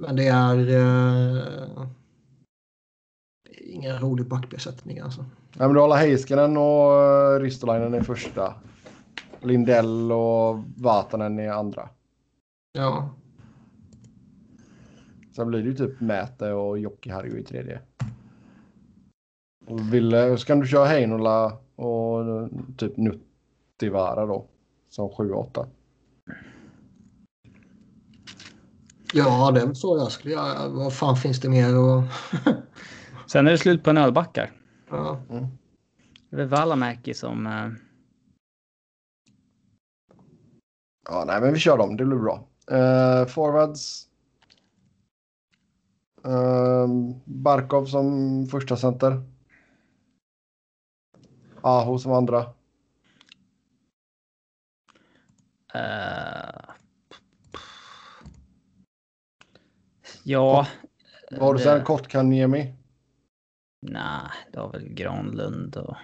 Men 0.00 0.16
det 0.16 0.26
är... 0.26 0.58
Uh, 0.58 1.86
det 3.44 3.64
är 3.64 3.74
ingen 3.74 3.98
rolig 3.98 4.26
backbesättning 4.26 4.98
alltså. 4.98 5.20
Nej, 5.20 5.68
men 5.68 5.74
du 5.74 5.80
håller 5.80 5.96
Heiskanen 5.96 6.56
och 6.56 6.90
uh, 6.90 7.40
Ristolainen 7.40 7.94
i 7.94 8.00
första. 8.00 8.54
Lindell 9.40 10.12
och 10.12 10.58
Vatanen 10.76 11.40
i 11.40 11.48
andra. 11.48 11.88
Ja. 12.72 13.14
Sen 15.32 15.48
blir 15.48 15.62
det 15.62 15.68
ju 15.68 15.74
typ 15.74 16.00
Mäte 16.00 16.52
och 16.52 16.78
Jocke-Harju 16.78 17.38
i 17.38 17.44
tredje. 17.44 17.80
Och 19.66 19.94
Ville, 19.94 20.38
så 20.38 20.46
kan 20.46 20.60
du 20.60 20.66
köra 20.66 20.86
Heinola 20.86 21.58
och 21.76 22.48
typ 22.76 22.96
Nuttivara 22.96 24.26
då. 24.26 24.46
Som 24.88 25.08
7-8. 25.10 25.66
Ja, 29.12 29.50
det 29.50 29.60
är 29.60 29.74
så 29.74 29.98
jag 29.98 30.12
skulle 30.12 30.34
göra. 30.34 30.68
Vad 30.68 30.94
fan 30.94 31.16
finns 31.16 31.40
det 31.40 31.48
mer 31.48 31.66
att... 31.66 32.04
Sen 33.30 33.46
är 33.46 33.50
det 33.50 33.58
slut 33.58 33.84
på 33.84 33.92
nödbackar. 33.92 34.52
Ja. 34.90 35.20
Mm. 35.30 35.46
Det 36.30 36.42
är 36.42 36.46
Valamäki 36.46 37.14
som... 37.14 37.46
Uh... 37.46 37.72
Ja, 41.12 41.24
nej, 41.26 41.40
men 41.40 41.52
vi 41.52 41.58
kör 41.58 41.78
dem. 41.78 41.96
Det 41.96 42.04
blir 42.04 42.18
bra. 42.18 42.46
Uh, 42.72 43.26
forwards. 43.26 44.08
Uh, 46.26 46.86
Barkov 47.24 47.86
som 47.86 48.46
första 48.46 48.76
center. 48.76 49.22
Aho 51.60 51.98
som 51.98 52.12
andra. 52.12 52.40
Uh, 55.74 56.74
ja. 60.24 60.66
Har 61.38 61.54
du 61.54 61.60
sen? 61.60 61.84
Kotkaniemi? 61.84 62.74
Nej, 63.86 64.30
det 64.52 64.58
var 64.58 64.72
väl 64.72 64.88
Granlund 64.88 65.76
och... 65.76 65.96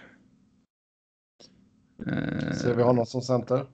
Uh, 2.07 2.53
Ser 2.53 2.75
vi 2.75 2.83
honom 2.83 3.07
som 3.07 3.23
center? 3.23 3.67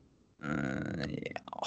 Uh, 0.44 1.04
ja. 1.10 1.66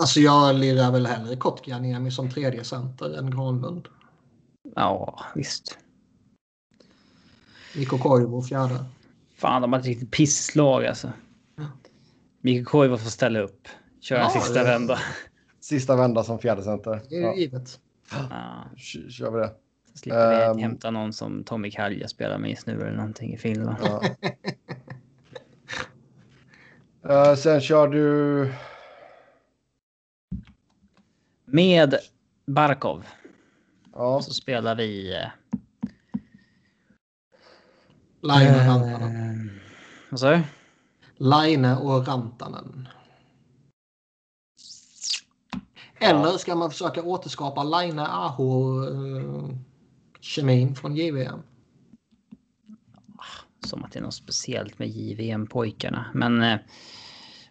Alltså 0.00 0.20
jag 0.20 0.54
lirar 0.54 0.92
väl 0.92 1.06
hellre 1.06 1.36
Kotkaniemi 1.36 2.10
som 2.10 2.30
tredje 2.30 2.64
center 2.64 3.18
än 3.18 3.30
Granlund. 3.30 3.88
Ja, 4.76 5.20
visst. 5.34 5.78
Mikko 7.76 7.98
Koivu 7.98 8.42
fjärde. 8.42 8.84
Fan, 9.36 9.62
de 9.62 9.72
har 9.72 9.80
ett 9.80 9.86
riktigt 9.86 10.10
pisslag 10.10 10.86
alltså. 10.86 11.12
Mikael 12.40 12.64
Koivu 12.64 12.96
får 12.98 13.10
ställa 13.10 13.40
upp. 13.40 13.68
Köra 14.00 14.18
en 14.18 14.24
Ja, 14.34 14.40
sista 14.40 14.54
det- 14.58 14.64
vända. 14.64 14.98
Sista 15.60 15.96
vända 15.96 16.24
som 16.24 16.38
fjärde 16.38 16.62
center. 16.62 17.00
Det 17.08 17.14
är 17.16 17.20
ju 17.20 17.26
Ja, 17.26 17.34
givet. 17.34 17.80
Ja, 18.10 18.64
kör 19.10 19.30
vi 19.30 19.40
det. 19.40 19.52
så 19.92 19.98
slipper 19.98 20.48
Ehm. 20.50 20.56
vi 20.56 20.62
hämta 20.62 20.90
någon 20.90 21.12
som 21.12 21.44
Tommy 21.44 21.70
Kalja 21.70 22.08
spelar 22.08 22.38
med 22.38 22.50
just 22.50 22.66
nu 22.66 22.72
eller 22.80 22.92
någonting 22.96 23.34
i 23.34 23.38
Finland. 23.38 23.76
Ja. 23.84 24.02
Eh, 27.08 27.34
sen 27.34 27.60
kör 27.60 27.88
du... 27.88 28.54
Med 31.44 31.94
Barkov 32.46 33.04
Ja, 33.92 34.22
så 34.22 34.32
spelar 34.32 34.74
vi... 34.74 35.14
eh, 35.14 35.28
Line 38.20 38.54
och 38.54 38.66
Rantanen. 38.66 39.48
Eh, 39.48 39.52
vad 40.10 40.20
sa 40.20 40.30
du? 40.30 40.42
Line 41.16 41.64
och 41.64 42.06
Rantanen. 42.06 42.88
Eller 45.98 46.38
ska 46.38 46.54
man 46.54 46.70
försöka 46.70 47.02
återskapa 47.02 47.64
Line 47.64 47.98
Aho 47.98 48.80
uh, 48.84 49.50
kemin 50.20 50.74
från 50.74 50.96
JVM? 50.96 51.42
Som 53.66 53.84
att 53.84 53.92
det 53.92 53.98
är 53.98 54.02
något 54.02 54.14
speciellt 54.14 54.78
med 54.78 54.88
JVM-pojkarna. 54.88 56.04
Men 56.14 56.42
eh, 56.42 56.58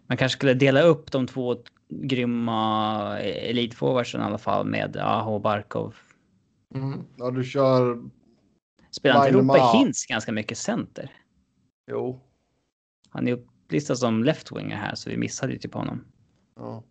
man 0.06 0.16
kanske 0.16 0.38
skulle 0.38 0.54
dela 0.54 0.82
upp 0.82 1.12
de 1.12 1.26
två 1.26 1.56
grymma 1.88 3.18
elitforwardsen 3.20 4.20
i 4.20 4.24
alla 4.24 4.38
fall 4.38 4.66
med 4.66 4.96
Aho 4.96 5.34
och 5.34 5.40
Barkov. 5.40 5.94
Mm. 6.74 7.00
ja 7.16 7.30
du 7.30 7.44
kör... 7.44 8.02
Spelar 8.90 9.28
inte 9.28 9.38
Ma- 9.38 9.72
Hintz 9.72 10.06
ganska 10.06 10.32
mycket 10.32 10.58
center? 10.58 11.10
Jo. 11.90 12.20
Han 13.08 13.28
är 13.28 13.32
upplistad 13.32 13.96
som 13.96 14.24
left-winger 14.24 14.76
här 14.76 14.94
så 14.94 15.10
vi 15.10 15.16
missade 15.16 15.52
ju 15.52 15.58
typ 15.58 15.74
honom. 15.74 16.04
Ja. 16.56 16.82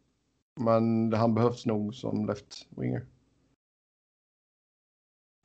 Men 0.59 1.13
han 1.13 1.35
behövs 1.35 1.65
nog 1.65 1.95
som 1.95 2.25
left 2.25 2.67
winger. 2.69 2.99
Det 2.99 3.05
är 3.05 3.20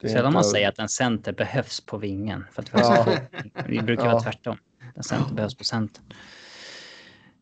Sällan 0.02 0.32
man 0.32 0.44
säger 0.44 0.68
att 0.68 0.78
en 0.78 0.88
center 0.88 1.32
behövs 1.32 1.80
på 1.80 1.96
vingen. 1.98 2.44
För 2.52 2.62
att 2.62 2.74
vi, 2.74 2.78
Ja. 2.80 3.06
vi 3.66 3.82
brukar 3.82 4.04
Ja. 4.04 4.10
vara 4.12 4.22
tvärtom. 4.22 4.56
En 4.94 5.02
center 5.02 5.34
behövs 5.34 5.54
på 5.54 5.64
centern. 5.64 6.04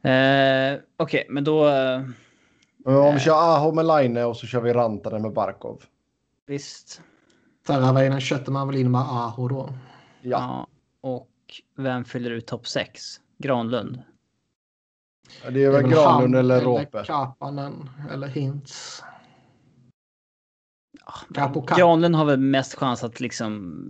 Eh, 0.03 0.81
Okej, 0.97 1.27
men 1.31 1.45
då... 1.45 1.69
eh, 1.69 2.03
Men 2.79 2.97
om 2.97 3.15
vi 3.15 3.21
kör 3.21 3.35
Aho 3.57 3.73
med 3.73 3.87
Line 3.87 4.17
och 4.17 4.37
så 4.37 4.47
kör 4.47 4.61
vi 4.61 4.73
Rantanen 4.73 5.23
med 5.23 5.33
Barkov. 5.33 5.83
visst. 6.47 7.03
Förra 7.67 7.93
vägen 7.93 8.21
köpte 8.21 8.51
man 8.51 8.67
väl 8.69 8.77
in 8.77 8.91
med 8.91 9.01
Aho 9.01 9.49
då. 9.49 9.69
Ja. 10.23 10.31
Ja. 10.31 10.67
Och 11.11 11.31
vem 11.77 12.05
fyller 12.05 12.31
ut 12.31 12.47
topp 12.47 12.67
6? 12.67 13.03
Granlund. 13.39 14.03
Det 15.51 15.65
är 15.65 15.71
väl 15.71 15.89
Granlund 15.89 16.37
eller 16.37 16.61
Rope. 16.61 17.05
Kapanen 17.07 17.91
eller 18.13 18.27
Hintz. 18.29 19.03
Granlund 21.77 22.15
har 22.17 22.25
väl 22.25 22.39
mest 22.41 22.75
chans 22.75 23.05
att 23.05 23.21
liksom 23.21 23.85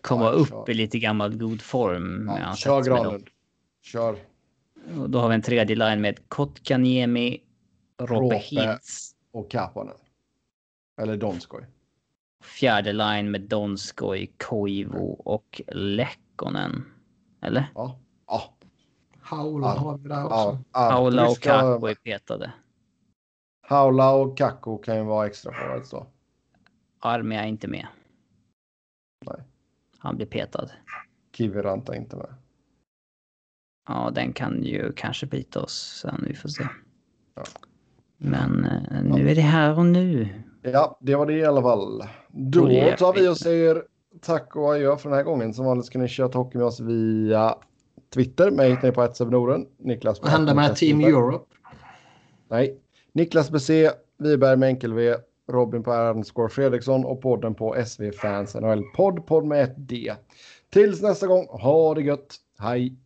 komma 0.00 0.24
Ja, 0.24 0.30
upp 0.30 0.48
kör. 0.48 0.70
i 0.70 0.74
lite 0.74 0.98
gammal 0.98 1.36
god 1.36 1.62
form. 1.62 2.30
Ja, 2.40 2.54
kör 2.56 2.76
sätts 2.78 2.88
med 2.88 2.96
dem. 2.96 3.04
Granlund. 3.04 3.28
Kör. 3.82 4.16
Och 5.00 5.10
då 5.10 5.18
har 5.18 5.28
vi 5.28 5.34
en 5.34 5.42
tredje 5.42 5.76
line 5.76 6.00
med 6.00 6.28
Kotkaniemi, 6.28 7.38
Rope 8.00 8.14
Rope. 8.14 8.36
Hintz. 8.36 9.12
Och 9.32 9.50
Kapanen. 9.50 9.94
Eller 11.02 11.16
Donskoj. 11.16 11.66
Fjärde 12.44 12.92
line 12.92 13.30
med 13.30 13.40
Donskoj, 13.40 14.34
Koivu 14.38 14.98
och 15.18 15.62
Lekkonen. 15.72 16.84
Eller? 17.42 17.72
Ja. 17.74 17.98
Ja. 18.26 18.54
Haula 19.20 19.66
Ja. 19.66 19.80
har 19.80 19.98
vi 19.98 20.08
där 20.08 20.24
också. 20.24 20.58
ja. 20.72 20.90
Paula 20.90 21.22
vi 21.22 21.28
och 21.28 21.36
ska- 21.36 21.50
Kakko 21.60 21.86
är 21.86 21.94
petade. 21.94 22.52
Haula 23.68 24.12
och 24.12 24.38
Kakko 24.38 24.78
kan 24.78 24.96
ju 24.96 25.02
vara 25.04 25.26
extra 25.26 25.52
forwards 25.52 25.90
då. 25.90 26.06
Armi 27.04 27.36
är 27.36 27.46
inte 27.46 27.68
med. 27.68 27.86
Nej. 29.26 29.36
Han 29.98 30.16
blir 30.16 30.26
petad. 30.26 30.70
Kiviranta 31.36 31.96
inte 31.96 32.16
med. 32.16 32.34
Ja, 33.88 34.10
den 34.14 34.32
kan 34.32 34.62
ju 34.62 34.92
kanske 34.92 35.26
bita 35.26 35.60
oss 35.60 36.00
sen. 36.02 36.24
Vi 36.28 36.34
får 36.34 36.48
se. 36.48 36.64
Ja. 37.34 37.42
Men 38.16 38.64
eh, 38.64 39.02
nu 39.02 39.30
är 39.30 39.34
det 39.34 39.40
här 39.40 39.78
och 39.78 39.86
nu. 39.86 40.28
Ja, 40.62 40.98
det 41.00 41.14
var 41.14 41.26
det 41.26 41.32
i 41.32 41.44
alla 41.44 41.62
fall. 41.62 42.02
Då 42.28 42.70
är 42.70 42.96
tar 42.96 43.14
vi 43.14 43.28
och 43.28 43.36
säger 43.38 43.84
tack 44.20 44.56
och 44.56 44.74
adjö 44.74 44.96
för 44.96 45.08
den 45.08 45.16
här 45.18 45.24
gången. 45.24 45.54
Som 45.54 45.64
vanligt 45.64 45.86
ska 45.86 45.98
ni 45.98 46.08
köra 46.08 46.26
hockey 46.26 46.58
med 46.58 46.66
oss 46.66 46.80
via 46.80 47.54
Twitter. 48.14 48.50
Mig 48.50 48.70
hittar 48.70 48.88
ni 48.88 48.92
på 48.92 49.02
ett 49.02 49.20
Norden. 49.20 49.66
Niklas 49.78 50.20
på 50.20 50.24
Vad 50.24 50.32
hände 50.32 50.54
med 50.54 50.76
Team. 50.76 51.00
Europe? 51.00 51.54
Nej. 52.48 52.78
Niklas 53.12 53.50
BC, 53.50 53.90
Wiberg 54.18 54.56
med 54.56 54.68
enkel 54.68 54.92
V, 54.94 55.14
Robin 55.48 55.82
på 55.82 55.92
underscore 55.92 56.48
Fredriksson 56.48 57.04
och 57.04 57.22
podden 57.22 57.54
på 57.54 57.84
SV 57.84 58.10
Fans 58.12 58.54
NHL 58.54 58.82
Podd, 58.96 59.26
podd 59.26 59.44
med 59.44 59.64
ett 59.64 59.74
D. 59.76 60.14
Tills 60.70 61.02
nästa 61.02 61.26
gång, 61.26 61.46
ha 61.50 61.94
det 61.94 62.02
gött. 62.02 62.36
Hej! 62.58 62.96